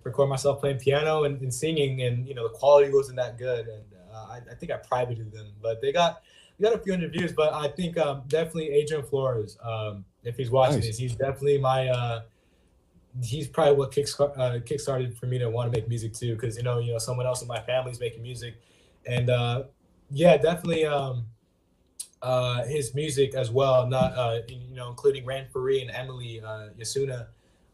record 0.02 0.28
myself 0.28 0.58
playing 0.58 0.80
piano 0.80 1.22
and, 1.22 1.40
and 1.40 1.54
singing, 1.54 2.02
and 2.02 2.26
you 2.26 2.34
know, 2.34 2.48
the 2.48 2.54
quality 2.54 2.92
wasn't 2.92 3.16
that 3.16 3.38
good, 3.38 3.68
and 3.68 3.84
I, 4.16 4.40
I 4.50 4.54
think 4.54 4.72
I 4.72 4.76
privated 4.76 5.32
them, 5.32 5.48
but 5.62 5.80
they 5.80 5.92
got 5.92 6.22
we 6.58 6.64
got 6.64 6.74
a 6.74 6.78
few 6.78 6.92
hundred 6.92 7.12
views, 7.12 7.32
but 7.32 7.52
I 7.52 7.68
think 7.68 7.98
um, 7.98 8.22
definitely 8.28 8.70
Adrian 8.70 9.04
Flores. 9.04 9.58
Um, 9.62 10.04
if 10.22 10.36
he's 10.36 10.50
watching 10.50 10.76
nice. 10.76 10.86
this, 10.86 10.98
he's 10.98 11.14
definitely 11.14 11.58
my. 11.58 11.88
Uh, 11.88 12.22
he's 13.22 13.46
probably 13.46 13.76
what 13.76 13.92
kick 13.92 14.06
uh, 14.20 14.58
kickstarted 14.64 15.16
for 15.16 15.26
me 15.26 15.38
to 15.38 15.48
want 15.48 15.72
to 15.72 15.78
make 15.78 15.88
music 15.88 16.12
too, 16.12 16.34
because 16.34 16.56
you 16.56 16.62
know, 16.62 16.78
you 16.78 16.92
know, 16.92 16.98
someone 16.98 17.26
else 17.26 17.42
in 17.42 17.48
my 17.48 17.60
family 17.60 17.90
is 17.90 18.00
making 18.00 18.22
music, 18.22 18.54
and 19.06 19.30
uh, 19.30 19.64
yeah, 20.10 20.36
definitely 20.36 20.84
um, 20.86 21.24
uh, 22.22 22.64
his 22.64 22.94
music 22.94 23.34
as 23.34 23.50
well. 23.50 23.86
Not 23.86 24.16
uh, 24.16 24.40
you 24.48 24.76
know, 24.76 24.88
including 24.88 25.24
Ran 25.24 25.46
Farid 25.52 25.82
and 25.82 25.90
Emily 25.90 26.40
uh, 26.40 26.68
Yasuna. 26.78 27.26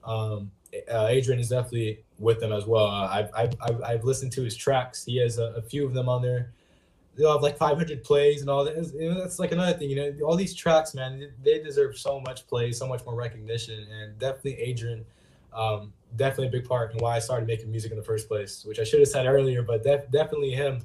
Um, 0.04 0.50
uh, 0.90 1.06
Adrian 1.08 1.40
is 1.40 1.50
definitely 1.50 2.04
with 2.20 2.38
them 2.38 2.52
as 2.52 2.66
well. 2.66 2.86
Uh, 2.86 3.08
I've, 3.08 3.30
I've, 3.60 3.82
I've, 3.82 4.04
listened 4.04 4.30
to 4.32 4.42
his 4.42 4.54
tracks. 4.54 5.04
He 5.04 5.16
has 5.16 5.38
a, 5.38 5.54
a 5.56 5.62
few 5.62 5.86
of 5.86 5.94
them 5.94 6.08
on 6.08 6.22
there 6.22 6.52
they'll 7.16 7.32
have 7.32 7.42
like 7.42 7.56
500 7.56 8.02
plays 8.02 8.40
and 8.40 8.50
all 8.50 8.64
that. 8.64 8.76
You 8.94 9.10
know, 9.10 9.20
that's 9.20 9.38
like 9.38 9.52
another 9.52 9.76
thing. 9.76 9.90
You 9.90 9.96
know, 9.96 10.26
all 10.26 10.36
these 10.36 10.54
tracks, 10.54 10.94
man, 10.94 11.30
they 11.42 11.62
deserve 11.62 11.98
so 11.98 12.20
much 12.20 12.46
play, 12.46 12.72
so 12.72 12.86
much 12.86 13.04
more 13.04 13.14
recognition, 13.14 13.86
and 13.90 14.18
definitely 14.18 14.58
Adrian, 14.58 15.04
um, 15.52 15.92
definitely 16.16 16.48
a 16.48 16.50
big 16.50 16.68
part 16.68 16.92
in 16.92 16.98
why 16.98 17.16
I 17.16 17.18
started 17.18 17.46
making 17.46 17.70
music 17.70 17.90
in 17.90 17.98
the 17.98 18.04
first 18.04 18.28
place, 18.28 18.64
which 18.64 18.78
I 18.78 18.84
should 18.84 19.00
have 19.00 19.08
said 19.08 19.26
earlier, 19.26 19.62
but 19.62 19.82
def- 19.82 20.10
definitely 20.10 20.52
him, 20.52 20.80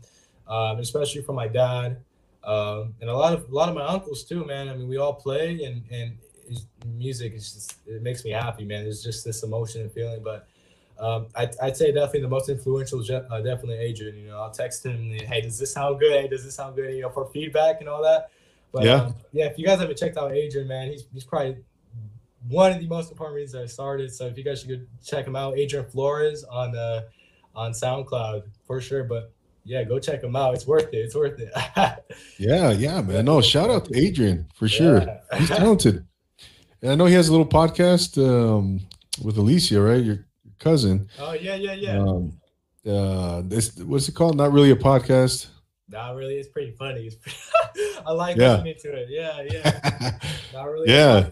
um, 0.47 0.79
especially 0.79 1.21
from 1.21 1.35
my 1.35 1.47
dad, 1.47 1.97
um, 2.43 2.93
and 3.01 3.09
a 3.09 3.15
lot 3.15 3.33
of 3.33 3.49
a 3.49 3.55
lot 3.55 3.69
of 3.69 3.75
my 3.75 3.85
uncles 3.85 4.23
too, 4.23 4.45
man. 4.45 4.69
I 4.69 4.75
mean, 4.75 4.87
we 4.87 4.97
all 4.97 5.13
play, 5.13 5.63
and 5.63 5.83
and 5.91 6.17
music 6.95 7.33
is 7.33 7.53
just 7.53 7.75
it 7.87 8.01
makes 8.01 8.23
me 8.23 8.31
happy, 8.31 8.65
man. 8.65 8.85
It's 8.85 9.03
just 9.03 9.23
this 9.23 9.43
emotion 9.43 9.81
and 9.81 9.91
feeling, 9.91 10.21
but 10.23 10.47
um, 10.99 11.27
I'd, 11.35 11.57
I'd 11.61 11.77
say 11.77 11.91
definitely 11.91 12.21
the 12.21 12.29
most 12.29 12.49
influential 12.49 13.01
is 13.01 13.09
uh, 13.09 13.21
definitely 13.43 13.77
Adrian. 13.77 14.17
You 14.17 14.27
know, 14.27 14.41
I'll 14.41 14.51
text 14.51 14.85
him, 14.85 15.11
hey, 15.11 15.41
does 15.41 15.59
this 15.59 15.71
sound 15.71 15.99
good? 15.99 16.11
Hey, 16.11 16.27
does 16.27 16.43
this 16.43 16.55
sound 16.55 16.75
good? 16.75 16.95
You 16.95 17.01
know, 17.01 17.09
for 17.09 17.25
feedback 17.27 17.81
and 17.81 17.89
all 17.89 18.01
that. 18.03 18.29
But 18.71 18.83
yeah, 18.83 18.95
um, 18.95 19.15
yeah. 19.31 19.45
If 19.45 19.57
you 19.57 19.65
guys 19.65 19.79
haven't 19.79 19.97
checked 19.97 20.17
out 20.17 20.33
Adrian, 20.33 20.67
man, 20.67 20.91
he's 20.91 21.05
he's 21.13 21.23
probably 21.23 21.57
one 22.49 22.71
of 22.71 22.79
the 22.79 22.87
most 22.87 23.09
important 23.09 23.37
reasons 23.37 23.63
I 23.63 23.67
started. 23.67 24.13
So 24.13 24.27
if 24.27 24.37
you 24.37 24.43
guys 24.43 24.61
should 24.61 24.87
check 25.03 25.25
him 25.25 25.35
out, 25.35 25.57
Adrian 25.57 25.85
Flores 25.85 26.43
on 26.43 26.75
uh, 26.75 27.03
on 27.55 27.71
SoundCloud 27.71 28.43
for 28.67 28.81
sure. 28.81 29.05
But 29.05 29.31
yeah, 29.63 29.83
go 29.83 29.97
check 29.99 30.21
him 30.21 30.35
out. 30.35 30.55
It's 30.55 30.67
worth 30.67 30.93
it. 30.93 30.97
It's 30.97 31.15
worth 31.15 31.39
it. 31.39 31.51
yeah, 32.37 32.71
yeah, 32.71 33.01
man. 33.01 33.25
No, 33.25 33.41
shout 33.41 33.69
out 33.69 33.85
to 33.85 33.97
Adrian 33.97 34.47
for 34.53 34.67
sure. 34.67 35.01
Yeah. 35.01 35.19
He's 35.37 35.49
talented. 35.49 36.05
And 36.81 36.91
I 36.91 36.95
know 36.95 37.05
he 37.05 37.15
has 37.15 37.29
a 37.29 37.31
little 37.31 37.47
podcast 37.47 38.17
um, 38.17 38.81
with 39.23 39.37
Alicia, 39.37 39.81
right? 39.81 40.03
Your 40.03 40.25
cousin. 40.59 41.09
Oh 41.19 41.33
yeah, 41.33 41.55
yeah, 41.55 41.73
yeah. 41.73 41.99
Um, 41.99 42.39
uh, 42.85 43.41
this 43.45 43.75
what's 43.77 44.07
it 44.07 44.15
called? 44.15 44.37
Not 44.37 44.51
really 44.51 44.71
a 44.71 44.75
podcast. 44.75 45.47
Not 45.89 46.15
really. 46.15 46.35
It's 46.35 46.49
pretty 46.49 46.71
funny. 46.71 47.07
It's 47.07 47.15
pretty, 47.15 47.37
I 48.05 48.11
like 48.11 48.37
yeah. 48.37 48.53
listening 48.53 48.75
to 48.81 48.93
it. 48.93 49.07
Yeah, 49.09 49.41
yeah. 49.41 50.19
Not 50.53 50.65
really. 50.65 50.91
Yeah. 50.91 51.29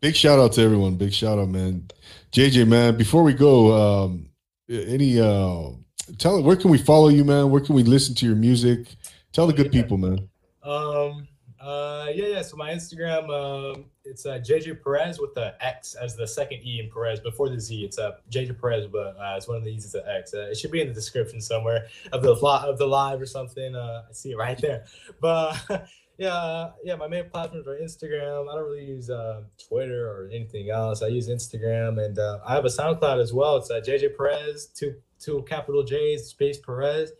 Big 0.00 0.16
shout 0.16 0.38
out 0.38 0.52
to 0.52 0.62
everyone. 0.62 0.96
Big 0.96 1.12
shout 1.12 1.38
out, 1.38 1.48
man. 1.48 1.88
JJ, 2.32 2.66
man. 2.66 2.96
Before 2.96 3.22
we 3.22 3.34
go, 3.34 4.06
um, 4.06 4.28
any 4.68 5.20
uh, 5.20 5.70
tell 6.18 6.42
where 6.42 6.56
can 6.56 6.70
we 6.70 6.78
follow 6.78 7.08
you, 7.08 7.24
man? 7.24 7.50
Where 7.50 7.60
can 7.60 7.74
we 7.74 7.82
listen 7.82 8.14
to 8.16 8.26
your 8.26 8.36
music? 8.36 8.96
Tell 9.32 9.46
the 9.46 9.52
good 9.52 9.72
yeah. 9.72 9.82
people, 9.82 9.96
man. 9.96 10.28
Um, 10.62 11.27
uh, 11.68 12.06
yeah, 12.14 12.28
yeah. 12.28 12.42
So 12.42 12.56
my 12.56 12.70
Instagram, 12.70 13.28
um, 13.28 13.84
it's 14.04 14.24
uh, 14.24 14.38
JJ 14.38 14.82
Perez 14.82 15.20
with 15.20 15.34
the 15.34 15.54
X 15.60 15.94
as 15.94 16.16
the 16.16 16.26
second 16.26 16.60
E 16.64 16.80
in 16.80 16.90
Perez 16.90 17.20
before 17.20 17.50
the 17.50 17.60
Z. 17.60 17.84
It's 17.84 17.98
uh, 17.98 18.12
JJ 18.30 18.58
Perez, 18.58 18.86
but 18.86 19.16
uh, 19.18 19.34
it's 19.36 19.46
one 19.46 19.58
of 19.58 19.64
the 19.64 19.70
E's. 19.70 19.84
It's 19.84 19.92
an 19.92 20.04
X. 20.08 20.32
Uh, 20.32 20.48
it 20.50 20.56
should 20.56 20.70
be 20.70 20.80
in 20.80 20.88
the 20.88 20.94
description 20.94 21.42
somewhere 21.42 21.88
of 22.12 22.22
the 22.22 22.32
of 22.32 22.78
the 22.78 22.86
live 22.86 23.20
or 23.20 23.26
something. 23.26 23.76
Uh, 23.76 24.04
I 24.08 24.12
see 24.14 24.30
it 24.30 24.38
right 24.38 24.58
there. 24.58 24.86
But 25.20 25.90
yeah, 26.16 26.70
yeah. 26.84 26.94
My 26.94 27.06
main 27.06 27.28
platforms 27.28 27.68
are 27.68 27.76
Instagram. 27.76 28.50
I 28.50 28.54
don't 28.54 28.64
really 28.64 28.86
use 28.86 29.10
uh, 29.10 29.42
Twitter 29.68 30.08
or 30.08 30.30
anything 30.32 30.70
else. 30.70 31.02
I 31.02 31.08
use 31.08 31.28
Instagram, 31.28 32.02
and 32.02 32.18
uh, 32.18 32.38
I 32.46 32.54
have 32.54 32.64
a 32.64 32.68
SoundCloud 32.68 33.20
as 33.20 33.34
well. 33.34 33.58
It's 33.58 33.70
uh, 33.70 33.82
JJ 33.86 34.16
Perez, 34.16 34.68
two 34.74 34.94
two 35.20 35.44
capital 35.46 35.82
J's, 35.82 36.28
space 36.28 36.56
Perez. 36.56 37.12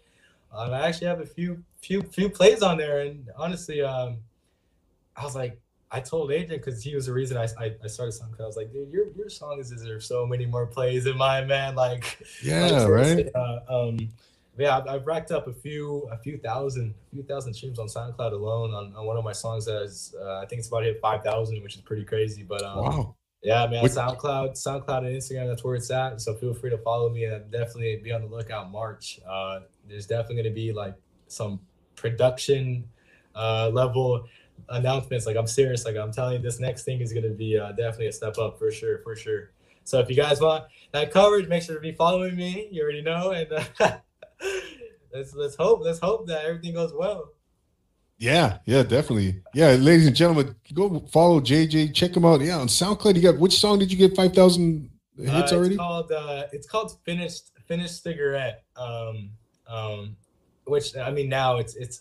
Um, 0.51 0.73
I 0.73 0.89
actually 0.89 1.09
have 1.09 1.21
a 1.21 1.27
few 1.27 1.63
few 1.83 2.01
few 2.01 2.31
plays 2.31 2.63
on 2.63 2.79
there, 2.79 3.01
and 3.01 3.29
honestly, 3.37 3.83
um, 3.83 4.17
I 5.19 5.25
was 5.25 5.35
like, 5.35 5.61
I 5.91 6.01
told 6.01 6.31
Adrian 6.31 6.61
because 6.61 6.83
he 6.83 6.95
was 6.95 7.07
the 7.07 7.13
reason 7.13 7.37
I, 7.37 7.47
I, 7.59 7.75
I 7.83 7.87
started 7.87 8.13
song. 8.13 8.35
I 8.39 8.43
was 8.43 8.57
like, 8.57 8.73
dude, 8.73 8.91
your 8.93 9.11
your 9.17 9.31
songs 9.31 9.71
deserve 9.71 10.05
so 10.05 10.27
many 10.27 10.45
more 10.45 10.67
plays 10.67 11.05
than 11.05 11.17
mine, 11.17 11.47
man. 11.49 11.75
Like, 11.75 12.19
yeah, 12.43 12.85
right. 12.85 13.29
Uh, 13.35 13.61
um, 13.69 13.99
yeah, 14.59 14.77
I've, 14.77 14.89
I've, 14.89 15.07
racked 15.07 15.31
up 15.31 15.47
a 15.47 15.53
few 15.53 16.09
a 16.13 16.19
few 16.19 16.37
thousand 16.37 16.93
a 17.07 17.15
few 17.15 17.23
thousand 17.23 17.55
streams 17.55 17.79
on 17.79 17.87
SoundCloud 17.87 18.33
alone 18.33 18.75
on, 18.75 18.95
on 18.95 19.07
one 19.07 19.17
of 19.17 19.25
my 19.25 19.33
songs 19.33 19.65
that 19.67 19.83
is 19.83 20.15
uh, 20.21 20.41
I 20.41 20.47
think 20.47 20.59
it's 20.59 20.69
about 20.69 20.85
hit 20.85 21.01
five 21.01 21.23
thousand, 21.23 21.63
which 21.63 21.77
is 21.77 21.81
pretty 21.81 22.05
crazy. 22.05 22.43
But 22.43 22.63
um, 22.63 22.79
wow. 22.79 23.15
Yeah, 23.41 23.69
man, 23.69 23.85
SoundCloud, 23.85 24.55
SoundCloud 24.55 25.07
and 25.07 25.17
Instagram, 25.17 25.47
that's 25.47 25.63
where 25.63 25.77
it's 25.77 25.91
at. 25.93 26.21
So 26.21 26.35
feel 26.35 26.53
free 26.55 26.71
to 26.71 26.79
follow 26.79 27.09
me 27.09 27.25
and 27.25 27.49
definitely 27.53 28.01
be 28.03 28.11
on 28.11 28.23
the 28.23 28.27
lookout 28.27 28.71
March. 28.73 29.21
Uh, 29.27 29.61
there's 29.89 30.07
definitely 30.07 30.43
going 30.43 30.55
to 30.55 30.61
be 30.61 30.73
like 30.73 30.97
some 31.29 31.61
production 31.95 32.89
uh, 33.37 33.71
level 33.73 34.27
announcements. 34.69 35.27
Like 35.27 35.37
I'm 35.37 35.47
serious. 35.47 35.85
Like 35.85 35.97
I'm 35.97 36.13
telling 36.13 36.37
you, 36.37 36.43
this 36.43 36.61
next 36.61 36.85
thing 36.85 37.01
is 37.01 37.13
gonna 37.13 37.31
be 37.31 37.59
uh, 37.59 37.73
definitely 37.73 38.09
a 38.09 38.13
step 38.13 38.39
up 38.39 38.59
for 38.59 38.71
sure, 38.71 38.99
for 38.99 39.17
sure. 39.17 39.51
So 39.85 40.01
if 40.01 40.11
you 40.11 40.17
guys 40.17 40.41
want 40.41 40.65
that 40.93 41.13
coverage, 41.13 41.49
make 41.49 41.63
sure 41.63 41.75
to 41.75 41.81
be 41.81 41.93
following 41.93 42.37
me. 42.37 42.69
You 42.71 42.83
already 42.83 43.03
know, 43.03 43.31
and 43.31 43.51
uh, 43.53 43.65
let's 45.15 45.35
let's 45.35 45.57
hope 45.57 45.81
let's 45.83 45.99
hope 45.99 46.27
that 46.29 46.45
everything 46.45 46.75
goes 46.75 46.93
well. 46.93 47.33
Yeah, 48.19 48.59
yeah, 48.67 48.83
definitely. 48.83 49.43
Yeah, 49.55 49.69
ladies 49.73 50.09
and 50.09 50.17
gentlemen, 50.17 50.57
go 50.75 51.01
follow 51.13 51.41
JJ. 51.41 51.95
Check 51.95 52.17
him 52.17 52.25
out. 52.25 52.41
Yeah, 52.41 52.59
on 52.59 52.67
SoundCloud, 52.67 53.15
you 53.15 53.23
got 53.23 53.39
which 53.39 53.59
song 53.59 53.79
did 53.79 53.93
you 53.93 53.97
get 53.97 54.17
five 54.17 54.33
thousand 54.35 54.91
hits 55.17 55.31
uh, 55.31 55.41
it's 55.45 55.53
already? 55.53 55.77
Called 55.77 56.11
uh, 56.11 56.45
it's 56.53 56.67
called 56.67 56.99
finished 57.05 57.53
finished 57.67 58.03
cigarette. 58.03 58.65
Um, 58.77 59.31
um, 59.69 60.17
which 60.69 60.97
I 60.97 61.11
mean 61.11 61.29
now 61.29 61.57
it's 61.57 61.75
it's 61.77 62.01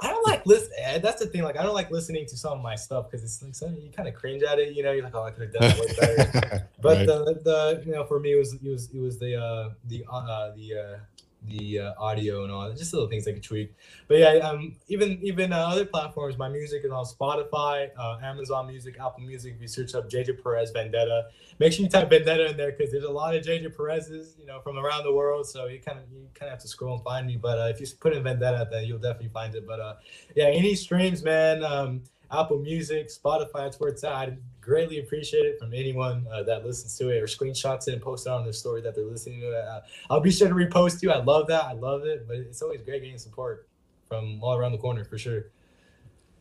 I 0.00 0.08
don't 0.08 0.26
like 0.26 0.44
listen. 0.46 0.70
Eh, 0.78 0.98
that's 0.98 1.20
the 1.20 1.26
thing. 1.26 1.42
Like 1.42 1.58
I 1.58 1.62
don't 1.62 1.74
like 1.74 1.90
listening 1.90 2.26
to 2.26 2.36
some 2.36 2.52
of 2.52 2.62
my 2.62 2.74
stuff 2.74 3.10
because 3.10 3.24
it's 3.24 3.42
like 3.42 3.54
so 3.54 3.68
you 3.68 3.90
kind 3.90 4.08
of 4.08 4.14
cringe 4.14 4.42
at 4.42 4.58
it. 4.58 4.74
You 4.74 4.82
know, 4.82 4.92
you're 4.92 5.04
like, 5.04 5.14
oh, 5.14 5.24
I 5.24 5.30
could 5.30 5.42
have 5.42 5.52
done 5.52 5.72
it 5.76 5.98
better. 5.98 6.68
but 6.80 6.96
right. 6.98 7.06
the 7.06 7.40
the 7.44 7.82
you 7.86 7.92
know 7.92 8.04
for 8.04 8.20
me 8.20 8.32
it 8.32 8.38
was 8.38 8.54
it 8.54 8.68
was 8.68 8.90
it 8.92 9.00
was 9.00 9.18
the 9.18 9.36
uh 9.36 9.70
the 9.86 10.04
uh 10.10 10.52
the 10.56 10.74
uh 10.74 10.98
the 11.46 11.80
uh, 11.80 11.92
audio 11.98 12.44
and 12.44 12.52
all 12.52 12.70
just 12.72 12.92
little 12.92 13.08
things 13.08 13.26
I 13.26 13.32
could 13.32 13.42
tweak. 13.42 13.72
But 14.08 14.18
yeah, 14.18 14.34
um, 14.38 14.76
even 14.88 15.18
even 15.22 15.52
uh, 15.52 15.58
other 15.58 15.84
platforms, 15.84 16.36
my 16.36 16.48
music 16.48 16.84
is 16.84 16.90
on 16.90 17.04
Spotify, 17.04 17.90
uh, 17.98 18.18
Amazon 18.22 18.66
Music, 18.66 18.96
Apple 19.00 19.20
Music. 19.20 19.54
If 19.56 19.62
you 19.62 19.68
search 19.68 19.94
up 19.94 20.10
JJ 20.10 20.42
Perez 20.42 20.70
Vendetta, 20.70 21.28
make 21.58 21.72
sure 21.72 21.84
you 21.84 21.88
type 21.90 22.10
Vendetta 22.10 22.50
in 22.50 22.56
there 22.56 22.72
because 22.72 22.92
there's 22.92 23.04
a 23.04 23.10
lot 23.10 23.34
of 23.34 23.44
JJ 23.44 23.76
Perez's, 23.76 24.34
you 24.38 24.46
know, 24.46 24.60
from 24.60 24.78
around 24.78 25.04
the 25.04 25.12
world. 25.12 25.46
So 25.46 25.66
you 25.66 25.80
kind 25.80 25.98
of 25.98 26.04
you 26.12 26.28
kind 26.34 26.48
of 26.48 26.54
have 26.54 26.62
to 26.62 26.68
scroll 26.68 26.94
and 26.94 27.04
find 27.04 27.26
me. 27.26 27.36
But 27.36 27.58
uh, 27.58 27.72
if 27.74 27.80
you 27.80 27.86
put 27.98 28.12
in 28.12 28.22
Vendetta, 28.22 28.68
then 28.70 28.84
you'll 28.84 28.98
definitely 28.98 29.30
find 29.30 29.54
it. 29.54 29.66
But 29.66 29.80
uh, 29.80 29.94
yeah, 30.34 30.46
any 30.46 30.74
streams, 30.74 31.22
man. 31.22 31.64
Um, 31.64 32.02
Apple 32.32 32.58
Music, 32.58 33.08
Spotify, 33.08 33.64
that's 33.64 33.80
where 33.80 33.90
it's 33.90 34.04
at. 34.04 34.12
I 34.12 34.36
greatly 34.60 35.00
appreciate 35.00 35.46
it 35.46 35.58
from 35.58 35.74
anyone 35.74 36.26
uh, 36.32 36.42
that 36.44 36.64
listens 36.64 36.96
to 36.98 37.08
it 37.08 37.20
or 37.20 37.26
screenshots 37.26 37.88
it 37.88 37.94
and 37.94 38.02
posts 38.02 38.26
it 38.26 38.30
on 38.30 38.44
their 38.44 38.52
story 38.52 38.80
that 38.82 38.94
they're 38.94 39.04
listening 39.04 39.40
to 39.40 39.50
it. 39.50 39.64
Uh, 39.64 39.80
I'll 40.08 40.20
be 40.20 40.30
sure 40.30 40.48
to 40.48 40.54
repost 40.54 41.02
you. 41.02 41.10
I 41.10 41.22
love 41.22 41.46
that. 41.48 41.64
I 41.64 41.72
love 41.72 42.04
it. 42.04 42.26
But 42.28 42.36
it's 42.36 42.62
always 42.62 42.82
great 42.82 43.02
getting 43.02 43.18
support 43.18 43.68
from 44.08 44.42
all 44.42 44.56
around 44.56 44.72
the 44.72 44.78
corner 44.78 45.04
for 45.04 45.18
sure. 45.18 45.46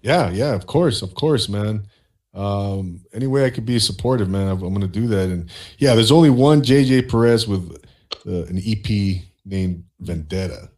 Yeah, 0.01 0.29
yeah, 0.29 0.53
of 0.53 0.65
course, 0.65 1.01
of 1.01 1.13
course, 1.13 1.49
man. 1.49 1.87
Um, 2.33 3.01
any 3.13 3.27
way 3.27 3.45
I 3.45 3.49
could 3.49 3.65
be 3.65 3.79
supportive, 3.79 4.29
man, 4.29 4.47
I'm, 4.47 4.61
I'm 4.61 4.73
going 4.73 4.81
to 4.81 4.87
do 4.87 5.07
that. 5.07 5.29
And 5.29 5.49
yeah, 5.77 5.95
there's 5.95 6.11
only 6.11 6.29
one 6.29 6.61
JJ 6.61 7.09
Perez 7.09 7.47
with 7.47 7.83
uh, 8.27 8.45
an 8.45 8.61
EP 8.65 9.23
named 9.45 9.83
Vendetta. 9.99 10.69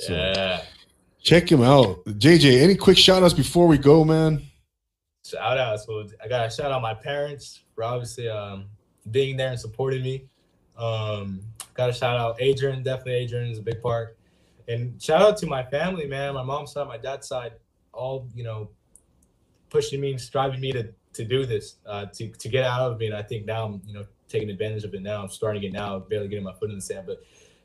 So 0.00 0.14
yeah. 0.14 0.62
check 1.22 1.50
him 1.50 1.62
out. 1.62 2.04
JJ, 2.06 2.62
any 2.62 2.74
quick 2.74 2.98
shout 2.98 3.22
outs 3.22 3.34
before 3.34 3.66
we 3.66 3.78
go, 3.78 4.04
man? 4.04 4.42
Shout 5.26 5.58
outs. 5.58 5.86
Well, 5.88 6.06
I 6.22 6.28
gotta 6.28 6.50
shout 6.50 6.70
out 6.70 6.82
my 6.82 6.94
parents 6.94 7.62
for 7.74 7.82
obviously 7.82 8.28
um, 8.28 8.66
being 9.10 9.36
there 9.36 9.50
and 9.50 9.58
supporting 9.58 10.02
me. 10.02 10.24
Um, 10.76 11.40
gotta 11.74 11.92
shout 11.92 12.16
out 12.16 12.40
Adrian, 12.40 12.82
definitely 12.82 13.14
Adrian 13.14 13.50
is 13.50 13.58
a 13.58 13.62
big 13.62 13.82
part. 13.82 14.16
And 14.68 15.00
shout 15.02 15.22
out 15.22 15.36
to 15.38 15.46
my 15.46 15.62
family, 15.62 16.06
man. 16.06 16.34
My 16.34 16.42
mom's 16.42 16.72
side, 16.72 16.86
my 16.86 16.98
dad's 16.98 17.26
side, 17.26 17.52
all 17.92 18.28
you 18.34 18.44
know, 18.44 18.70
pushing 19.70 20.00
me 20.00 20.12
and 20.12 20.20
striving 20.20 20.60
me 20.60 20.72
to 20.72 20.92
to 21.14 21.24
do 21.24 21.44
this, 21.44 21.76
uh, 21.86 22.06
to 22.14 22.28
to 22.28 22.48
get 22.48 22.64
out 22.64 22.92
of 22.92 23.02
it. 23.02 23.06
And 23.06 23.16
I 23.16 23.22
think 23.22 23.46
now 23.46 23.64
I'm, 23.64 23.82
you 23.84 23.94
know, 23.94 24.04
taking 24.28 24.50
advantage 24.50 24.84
of 24.84 24.94
it 24.94 25.02
now. 25.02 25.22
I'm 25.22 25.28
starting 25.28 25.62
it 25.62 25.72
now, 25.72 25.98
barely 25.98 26.28
getting 26.28 26.44
my 26.44 26.52
foot 26.52 26.70
in 26.70 26.76
the 26.76 26.82
sand. 26.82 27.06
But 27.06 27.22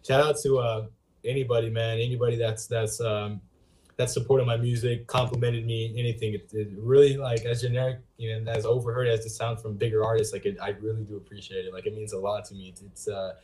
shout 0.07 0.21
out 0.21 0.39
to 0.41 0.59
uh, 0.59 0.85
anybody, 1.23 1.69
man, 1.69 1.99
anybody 1.99 2.37
that's 2.37 2.65
that's 2.65 3.01
um, 3.01 3.41
that's 4.01 4.13
supported 4.13 4.45
my 4.45 4.57
music, 4.57 5.05
complimented 5.05 5.65
me, 5.65 5.93
anything. 5.95 6.33
It, 6.33 6.49
it, 6.53 6.69
really 6.75 7.17
like 7.17 7.45
as 7.45 7.61
generic, 7.61 7.99
you 8.17 8.41
know, 8.41 8.51
as 8.51 8.65
overheard 8.65 9.07
as 9.07 9.25
it 9.25 9.29
sounds 9.29 9.61
from 9.61 9.75
bigger 9.75 10.03
artists, 10.03 10.33
like 10.33 10.45
it, 10.45 10.57
I 10.59 10.69
really 10.81 11.03
do 11.03 11.17
appreciate 11.17 11.65
it. 11.65 11.73
Like 11.73 11.85
it 11.85 11.95
means 11.95 12.13
a 12.13 12.17
lot 12.17 12.45
to 12.45 12.55
me. 12.55 12.69
It's, 12.69 12.81
it's 12.81 13.07
uh, 13.07 13.35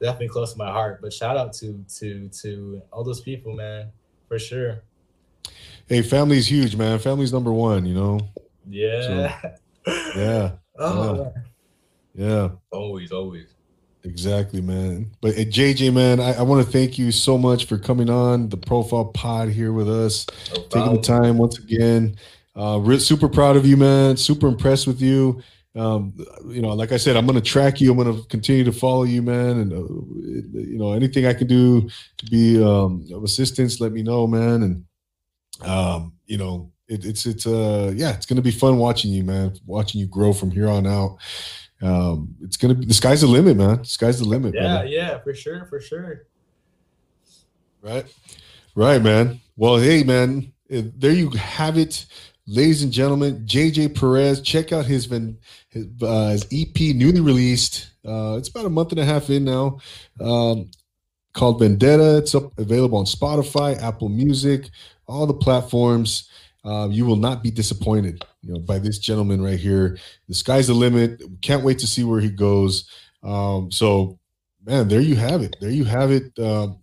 definitely 0.00 0.28
close 0.28 0.52
to 0.52 0.58
my 0.58 0.70
heart. 0.70 1.00
But 1.02 1.12
shout 1.12 1.36
out 1.36 1.52
to 1.54 1.84
to 1.98 2.28
to 2.28 2.82
all 2.92 3.04
those 3.04 3.20
people, 3.20 3.52
man, 3.52 3.90
for 4.26 4.38
sure. 4.38 4.82
Hey, 5.86 6.00
family's 6.00 6.50
huge, 6.50 6.74
man. 6.76 6.98
Family's 6.98 7.32
number 7.32 7.52
one. 7.52 7.84
You 7.84 7.94
know. 7.94 8.20
Yeah. 8.68 9.02
So, 9.02 9.52
yeah. 10.16 10.52
oh. 10.78 11.32
Yeah. 12.14 12.26
yeah. 12.26 12.48
Always, 12.70 13.12
always. 13.12 13.55
Exactly, 14.06 14.60
man. 14.60 15.10
But 15.20 15.34
uh, 15.34 15.40
JJ, 15.40 15.92
man, 15.92 16.20
I, 16.20 16.34
I 16.34 16.42
want 16.42 16.64
to 16.64 16.70
thank 16.70 16.98
you 16.98 17.12
so 17.12 17.36
much 17.36 17.66
for 17.66 17.76
coming 17.76 18.08
on 18.08 18.48
the 18.48 18.56
Profile 18.56 19.06
Pod 19.06 19.48
here 19.48 19.72
with 19.72 19.88
us, 19.90 20.26
no 20.54 20.62
taking 20.62 20.94
the 20.94 21.02
time 21.02 21.38
once 21.38 21.58
again. 21.58 22.16
Uh, 22.56 22.78
re- 22.80 22.98
super 22.98 23.28
proud 23.28 23.56
of 23.56 23.66
you, 23.66 23.76
man. 23.76 24.16
Super 24.16 24.46
impressed 24.46 24.86
with 24.86 25.02
you 25.02 25.42
um, 25.76 26.14
you 26.48 26.62
know, 26.62 26.70
like 26.70 26.92
I 26.92 26.96
said, 26.96 27.16
I'm 27.16 27.26
going 27.26 27.36
to 27.36 27.44
track 27.44 27.80
you. 27.80 27.90
I'm 27.90 27.98
going 27.98 28.16
to 28.16 28.26
continue 28.28 28.64
to 28.64 28.72
follow 28.72 29.02
you, 29.02 29.20
man. 29.20 29.58
And, 29.58 29.72
uh, 29.72 30.58
you 30.58 30.78
know, 30.78 30.92
anything 30.92 31.26
I 31.26 31.34
can 31.34 31.46
do 31.46 31.88
to 32.16 32.26
be 32.26 32.62
um, 32.62 33.06
of 33.12 33.22
assistance, 33.22 33.78
let 33.78 33.92
me 33.92 34.02
know, 34.02 34.26
man. 34.26 34.62
And, 34.62 34.84
um, 35.68 36.14
you 36.24 36.38
know, 36.38 36.72
it, 36.88 37.04
it's, 37.04 37.26
it's, 37.26 37.46
uh, 37.46 37.92
yeah, 37.94 38.14
it's 38.14 38.24
going 38.24 38.36
to 38.36 38.42
be 38.42 38.50
fun 38.50 38.78
watching 38.78 39.12
you, 39.12 39.22
man, 39.22 39.54
watching 39.66 40.00
you 40.00 40.06
grow 40.06 40.32
from 40.32 40.50
here 40.50 40.68
on 40.68 40.86
out. 40.86 41.18
Um, 41.82 42.34
it's 42.42 42.56
be, 42.56 42.72
the 42.72 42.94
sky's 42.94 43.20
the 43.20 43.26
limit, 43.26 43.56
man. 43.56 43.78
The 43.78 43.84
sky's 43.84 44.18
the 44.18 44.24
limit. 44.24 44.54
Yeah. 44.54 44.62
Man. 44.62 44.88
Yeah, 44.88 45.18
for 45.18 45.34
sure. 45.34 45.66
For 45.66 45.80
sure. 45.80 46.26
Right. 47.82 48.06
Right, 48.74 49.02
man. 49.02 49.40
Well, 49.56 49.78
hey, 49.78 50.02
man, 50.02 50.52
there 50.68 51.12
you 51.12 51.30
have 51.30 51.78
it 51.78 52.06
ladies 52.46 52.82
and 52.82 52.92
gentlemen, 52.92 53.44
JJ 53.46 53.98
Perez. 53.98 54.40
Check 54.40 54.72
out 54.72 54.86
his 54.86 55.06
his, 55.06 55.86
uh, 56.02 56.28
his 56.28 56.46
EP, 56.52 56.94
newly 56.94 57.20
released. 57.20 57.90
Uh, 58.06 58.36
it's 58.38 58.48
about 58.48 58.66
a 58.66 58.70
month 58.70 58.92
and 58.92 59.00
a 59.00 59.04
half 59.04 59.30
in 59.30 59.44
now. 59.44 59.78
Um, 60.20 60.70
called 61.32 61.58
Vendetta. 61.58 62.18
It's 62.18 62.34
up 62.34 62.56
available 62.58 62.98
on 62.98 63.04
Spotify, 63.04 63.80
Apple 63.82 64.08
Music, 64.08 64.70
all 65.06 65.26
the 65.26 65.34
platforms. 65.34 66.30
Uh, 66.66 66.88
you 66.88 67.06
will 67.06 67.16
not 67.16 67.42
be 67.42 67.50
disappointed, 67.50 68.24
you 68.42 68.52
know, 68.52 68.58
by 68.58 68.78
this 68.78 68.98
gentleman 68.98 69.40
right 69.40 69.58
here. 69.58 69.98
The 70.28 70.34
sky's 70.34 70.66
the 70.66 70.74
limit. 70.74 71.22
Can't 71.40 71.64
wait 71.64 71.78
to 71.78 71.86
see 71.86 72.02
where 72.02 72.20
he 72.20 72.28
goes. 72.28 72.90
Um, 73.22 73.70
so, 73.70 74.18
man, 74.64 74.88
there 74.88 75.00
you 75.00 75.14
have 75.14 75.42
it. 75.42 75.56
There 75.60 75.70
you 75.70 75.84
have 75.84 76.10
it. 76.10 76.36
Um, 76.38 76.78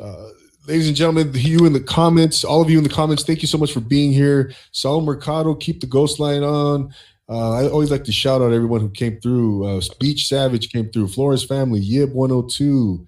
uh, 0.00 0.28
ladies 0.66 0.88
and 0.88 0.96
gentlemen, 0.96 1.30
you 1.34 1.66
in 1.66 1.72
the 1.72 1.80
comments, 1.80 2.42
all 2.42 2.60
of 2.60 2.68
you 2.68 2.78
in 2.78 2.84
the 2.84 2.90
comments, 2.90 3.22
thank 3.22 3.40
you 3.40 3.48
so 3.48 3.58
much 3.58 3.72
for 3.72 3.80
being 3.80 4.12
here. 4.12 4.52
Saul 4.72 5.02
Mercado, 5.02 5.54
keep 5.54 5.80
the 5.80 5.86
ghost 5.86 6.18
line 6.18 6.42
on. 6.42 6.92
Uh, 7.28 7.52
I 7.52 7.68
always 7.68 7.90
like 7.90 8.04
to 8.04 8.12
shout 8.12 8.40
out 8.40 8.52
everyone 8.52 8.80
who 8.80 8.90
came 8.90 9.20
through. 9.20 9.66
Uh, 9.66 9.80
Savage 9.80 10.72
came 10.72 10.90
through. 10.90 11.08
Flores 11.08 11.44
Family, 11.44 11.80
Yib 11.80 12.12
102. 12.12 13.06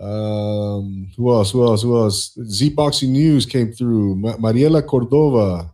Um, 0.00 1.10
who 1.16 1.30
else? 1.30 1.50
Who 1.50 1.62
else? 1.62 1.82
Who 1.82 1.96
else? 1.96 2.38
Z 2.44 2.70
Boxing 2.70 3.12
News 3.12 3.44
came 3.44 3.72
through. 3.72 4.14
Ma- 4.16 4.36
Mariela 4.36 4.86
Cordova. 4.86 5.70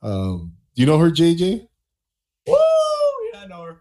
Um, 0.00 0.52
do 0.74 0.82
you 0.82 0.86
know 0.86 0.98
her, 0.98 1.10
JJ? 1.10 1.66
Woo! 2.46 2.54
Yeah, 3.32 3.40
I 3.40 3.46
know 3.46 3.62
her. 3.62 3.80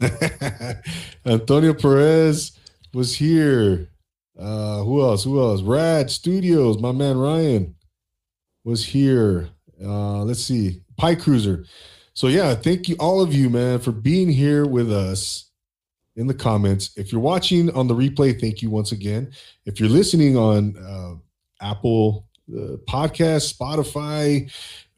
I 0.00 0.06
know 0.08 0.48
her. 0.50 0.82
Antonio 1.26 1.74
Perez 1.74 2.58
was 2.92 3.14
here. 3.14 3.88
Uh, 4.36 4.82
who 4.82 5.02
else? 5.02 5.22
Who 5.22 5.38
else? 5.40 5.62
Rad 5.62 6.10
Studios, 6.10 6.78
my 6.78 6.92
man 6.92 7.18
Ryan 7.18 7.74
was 8.64 8.84
here. 8.84 9.50
Uh, 9.82 10.24
let's 10.24 10.42
see, 10.42 10.80
Pie 10.96 11.14
Cruiser. 11.14 11.66
So 12.14 12.26
yeah, 12.28 12.54
thank 12.54 12.88
you 12.88 12.96
all 12.98 13.20
of 13.20 13.34
you, 13.34 13.48
man, 13.50 13.78
for 13.78 13.92
being 13.92 14.28
here 14.30 14.66
with 14.66 14.90
us 14.90 15.49
in 16.16 16.26
the 16.26 16.34
comments. 16.34 16.90
If 16.96 17.12
you're 17.12 17.20
watching 17.20 17.70
on 17.70 17.86
the 17.88 17.94
replay, 17.94 18.38
thank 18.38 18.62
you 18.62 18.70
once 18.70 18.92
again. 18.92 19.32
If 19.66 19.80
you're 19.80 19.88
listening 19.88 20.36
on 20.36 20.76
uh, 20.76 21.14
Apple 21.64 22.26
uh, 22.52 22.76
Podcast, 22.88 23.54
Spotify, 23.54 24.50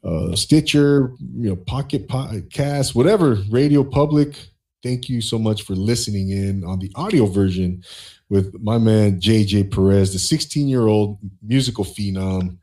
uh, 0.03 0.35
Stitcher, 0.35 1.13
you 1.37 1.49
know, 1.49 1.55
Pocket 1.55 2.07
Podcast, 2.07 2.95
whatever, 2.95 3.37
Radio 3.49 3.83
Public, 3.83 4.35
thank 4.81 5.07
you 5.07 5.21
so 5.21 5.39
much 5.39 5.63
for 5.63 5.75
listening 5.75 6.29
in 6.29 6.63
on 6.63 6.79
the 6.79 6.91
audio 6.95 7.25
version 7.25 7.83
with 8.29 8.59
my 8.61 8.77
man 8.77 9.19
JJ 9.19 9.71
Perez, 9.73 10.11
the 10.11 10.19
16 10.19 10.67
year 10.67 10.87
old 10.87 11.19
musical 11.41 11.85
phenom, 11.85 12.57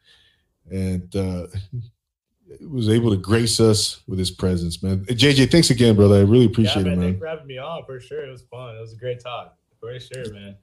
and 0.70 1.14
uh, 1.16 1.46
was 2.68 2.88
able 2.88 3.10
to 3.10 3.16
grace 3.16 3.60
us 3.60 4.00
with 4.06 4.18
his 4.18 4.30
presence, 4.30 4.82
man. 4.82 5.04
JJ, 5.04 5.50
thanks 5.50 5.70
again, 5.70 5.94
brother. 5.94 6.16
I 6.16 6.20
really 6.20 6.46
appreciate 6.46 6.84
yeah, 6.84 6.90
man, 6.90 6.92
it, 6.92 6.96
man. 6.96 7.04
Thanks 7.10 7.18
for 7.20 7.26
having 7.26 7.46
me 7.46 7.58
on 7.58 7.84
for 7.84 8.00
sure. 8.00 8.24
It 8.24 8.30
was 8.30 8.42
fun. 8.42 8.76
It 8.76 8.80
was 8.80 8.92
a 8.92 8.96
great 8.96 9.20
talk. 9.20 9.56
For 9.80 9.98
sure, 9.98 10.32
man. 10.32 10.56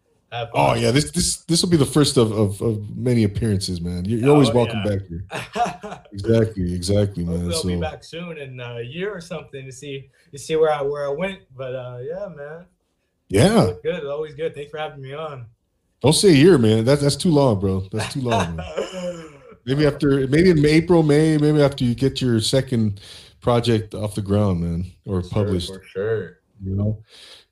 Oh 0.54 0.74
yeah, 0.74 0.92
this 0.92 1.12
this 1.12 1.38
this 1.46 1.62
will 1.62 1.70
be 1.70 1.78
the 1.78 1.86
first 1.86 2.18
of, 2.18 2.32
of, 2.34 2.62
of 2.62 2.98
many 2.98 3.24
appearances, 3.24 3.80
man. 3.80 4.04
You're, 4.04 4.20
you're 4.20 4.30
oh, 4.30 4.34
always 4.34 4.52
welcome 4.52 4.82
yeah. 4.84 4.96
back 4.96 5.08
here. 5.08 6.04
exactly, 6.12 6.74
exactly, 6.74 7.24
man. 7.24 7.50
Hopefully 7.50 7.76
I'll 7.76 7.80
so, 7.82 7.90
be 7.90 7.96
back 7.96 8.04
soon 8.04 8.38
in 8.38 8.60
a 8.60 8.82
year 8.82 9.16
or 9.16 9.22
something 9.22 9.66
to 9.66 9.72
see 9.72 10.10
to 10.32 10.38
see 10.38 10.58
where 10.58 10.72
I 10.72 10.82
where 10.82 11.08
I 11.08 11.12
went. 11.12 11.40
But 11.56 11.74
uh, 11.74 12.00
yeah, 12.02 12.28
man. 12.36 12.66
Yeah. 13.30 13.72
Good. 13.82 14.06
Always 14.06 14.36
good. 14.36 14.54
Thanks 14.54 14.72
for 14.72 14.78
having 14.78 15.02
me 15.02 15.14
on. 15.14 15.46
Don't 16.02 16.14
say 16.14 16.30
a 16.30 16.34
year, 16.34 16.58
man. 16.58 16.84
That's 16.84 17.02
that's 17.02 17.16
too 17.16 17.32
long, 17.32 17.60
bro. 17.60 17.88
That's 17.92 18.14
too 18.14 18.22
long. 18.22 18.60
maybe 19.68 19.86
after 19.86 20.26
maybe 20.28 20.50
in 20.50 20.66
April, 20.66 21.04
May, 21.04 21.38
maybe 21.38 21.62
after 21.62 21.84
you 21.84 21.94
get 21.94 22.22
your 22.22 22.40
second 22.40 23.02
project 23.42 23.94
off 23.94 24.16
the 24.16 24.22
ground, 24.22 24.62
man, 24.62 24.86
or 25.06 25.22
for 25.22 25.30
published. 25.30 25.68
Sure, 25.68 25.80
for 25.80 25.86
sure. 25.86 26.38
You 26.64 26.76
know, 26.76 27.04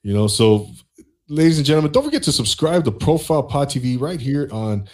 you 0.02 0.14
know. 0.14 0.28
So, 0.28 0.70
ladies 1.28 1.58
and 1.58 1.66
gentlemen, 1.68 1.92
don't 1.92 2.04
forget 2.04 2.24
to 2.24 2.32
subscribe 2.32 2.86
to 2.86 2.92
Profile 2.92 3.44
Pod 3.44 3.70
TV 3.70 4.00
right 4.00 4.20
here 4.20 4.48
on 4.52 4.88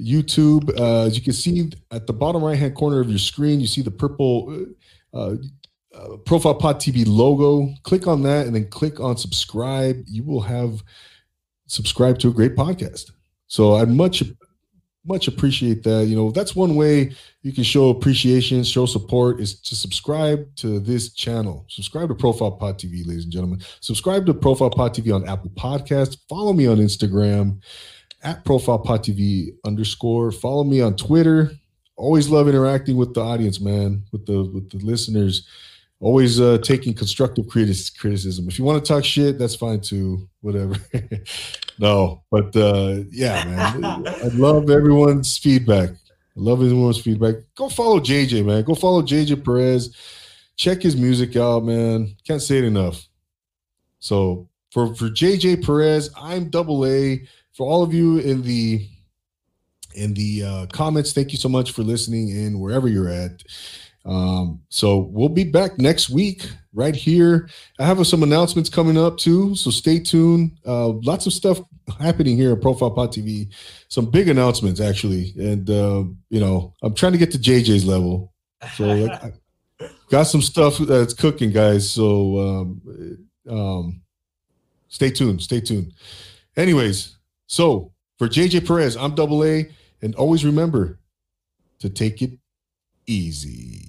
YouTube. 0.00 0.70
Uh, 0.78 1.06
as 1.06 1.16
you 1.16 1.22
can 1.22 1.34
see 1.34 1.70
at 1.90 2.06
the 2.06 2.12
bottom 2.12 2.42
right 2.42 2.58
hand 2.58 2.74
corner 2.74 3.00
of 3.00 3.10
your 3.10 3.18
screen, 3.18 3.60
you 3.60 3.66
see 3.66 3.82
the 3.82 3.90
purple 3.90 4.66
uh, 5.12 5.34
uh, 5.94 6.16
Profile 6.24 6.54
Pod 6.54 6.76
TV 6.76 7.04
logo. 7.06 7.74
Click 7.82 8.06
on 8.06 8.22
that 8.22 8.46
and 8.46 8.54
then 8.54 8.68
click 8.68 9.00
on 9.00 9.16
subscribe. 9.16 10.02
You 10.06 10.22
will 10.22 10.42
have 10.42 10.82
subscribed 11.66 12.20
to 12.20 12.28
a 12.28 12.32
great 12.32 12.56
podcast. 12.56 13.10
So 13.48 13.74
I'd 13.74 13.88
much 13.88 14.22
much 15.08 15.26
appreciate 15.26 15.82
that. 15.84 16.06
You 16.06 16.16
know, 16.16 16.30
that's 16.30 16.54
one 16.54 16.76
way 16.76 17.12
you 17.42 17.52
can 17.52 17.64
show 17.64 17.88
appreciation, 17.88 18.62
show 18.62 18.86
support 18.86 19.40
is 19.40 19.60
to 19.62 19.74
subscribe 19.74 20.54
to 20.56 20.78
this 20.78 21.12
channel. 21.12 21.64
Subscribe 21.68 22.08
to 22.08 22.14
Profile 22.14 22.52
Pod 22.52 22.78
TV, 22.78 23.06
ladies 23.06 23.24
and 23.24 23.32
gentlemen. 23.32 23.60
Subscribe 23.80 24.26
to 24.26 24.34
Profile 24.34 24.70
Pod 24.70 24.94
TV 24.94 25.14
on 25.14 25.26
Apple 25.28 25.50
Podcasts. 25.50 26.18
Follow 26.28 26.52
me 26.52 26.66
on 26.66 26.76
Instagram 26.76 27.60
at 28.22 28.44
Profile 28.44 28.78
Pod 28.78 29.02
TV 29.02 29.56
underscore. 29.64 30.30
Follow 30.30 30.64
me 30.64 30.80
on 30.80 30.94
Twitter. 30.94 31.52
Always 31.96 32.28
love 32.28 32.48
interacting 32.48 32.96
with 32.96 33.14
the 33.14 33.20
audience, 33.20 33.60
man, 33.60 34.04
with 34.12 34.26
the 34.26 34.44
with 34.44 34.70
the 34.70 34.78
listeners 34.78 35.48
always 36.00 36.40
uh, 36.40 36.58
taking 36.58 36.94
constructive 36.94 37.48
criticism. 37.48 38.48
If 38.48 38.58
you 38.58 38.64
want 38.64 38.84
to 38.84 38.88
talk 38.92 39.04
shit, 39.04 39.38
that's 39.38 39.54
fine 39.54 39.80
too. 39.80 40.28
Whatever. 40.40 40.76
no, 41.78 42.22
but 42.30 42.54
uh, 42.56 43.00
yeah, 43.10 43.44
man, 43.44 44.06
I 44.06 44.28
love 44.34 44.70
everyone's 44.70 45.38
feedback. 45.38 45.90
I 45.90 46.40
love 46.40 46.62
everyone's 46.62 47.00
feedback. 47.00 47.36
Go 47.54 47.68
follow 47.68 48.00
JJ, 48.00 48.44
man. 48.44 48.62
Go 48.62 48.74
follow 48.74 49.02
JJ 49.02 49.44
Perez. 49.44 49.96
Check 50.56 50.82
his 50.82 50.96
music 50.96 51.36
out, 51.36 51.64
man. 51.64 52.14
Can't 52.26 52.42
say 52.42 52.58
it 52.58 52.64
enough. 52.64 53.08
So 54.00 54.48
for 54.72 54.94
for 54.94 55.06
JJ 55.06 55.64
Perez, 55.64 56.10
I'm 56.20 56.50
Double 56.50 56.86
A. 56.86 57.26
For 57.52 57.66
all 57.66 57.82
of 57.82 57.92
you 57.92 58.18
in 58.18 58.42
the 58.42 58.86
in 59.94 60.14
the 60.14 60.44
uh, 60.44 60.66
comments, 60.66 61.12
thank 61.12 61.32
you 61.32 61.38
so 61.38 61.48
much 61.48 61.72
for 61.72 61.82
listening 61.82 62.28
in 62.28 62.60
wherever 62.60 62.88
you're 62.88 63.08
at. 63.08 63.42
Um, 64.04 64.62
so 64.68 64.98
we'll 64.98 65.28
be 65.28 65.44
back 65.44 65.78
next 65.78 66.08
week 66.08 66.48
right 66.72 66.94
here. 66.94 67.48
I 67.78 67.86
have 67.86 68.04
some 68.06 68.22
announcements 68.22 68.68
coming 68.68 68.96
up 68.96 69.18
too, 69.18 69.54
so 69.54 69.70
stay 69.70 69.98
tuned. 69.98 70.58
Uh, 70.66 70.88
lots 70.88 71.26
of 71.26 71.32
stuff 71.32 71.60
happening 72.00 72.36
here 72.36 72.52
at 72.52 72.60
Profile 72.60 72.90
Pod 72.90 73.12
TV. 73.12 73.48
Some 73.88 74.06
big 74.10 74.28
announcements, 74.28 74.80
actually, 74.80 75.34
and 75.38 75.68
uh, 75.68 76.04
you 76.30 76.40
know, 76.40 76.74
I'm 76.82 76.94
trying 76.94 77.12
to 77.12 77.18
get 77.18 77.30
to 77.32 77.38
JJ's 77.38 77.84
level. 77.84 78.32
So 78.74 78.86
like, 78.86 79.22
I 79.22 79.32
got 80.10 80.24
some 80.24 80.42
stuff 80.42 80.78
that's 80.78 81.14
cooking, 81.14 81.50
guys. 81.50 81.90
So 81.90 82.38
um, 82.38 83.28
um, 83.48 84.02
stay 84.88 85.10
tuned. 85.10 85.42
Stay 85.42 85.60
tuned. 85.60 85.92
Anyways, 86.56 87.16
so 87.46 87.92
for 88.18 88.28
JJ 88.28 88.66
Perez, 88.66 88.96
I'm 88.96 89.14
Double 89.14 89.44
A, 89.44 89.70
and 90.02 90.14
always 90.16 90.44
remember 90.44 90.98
to 91.80 91.88
take 91.88 92.22
it 92.22 92.32
easy. 93.06 93.87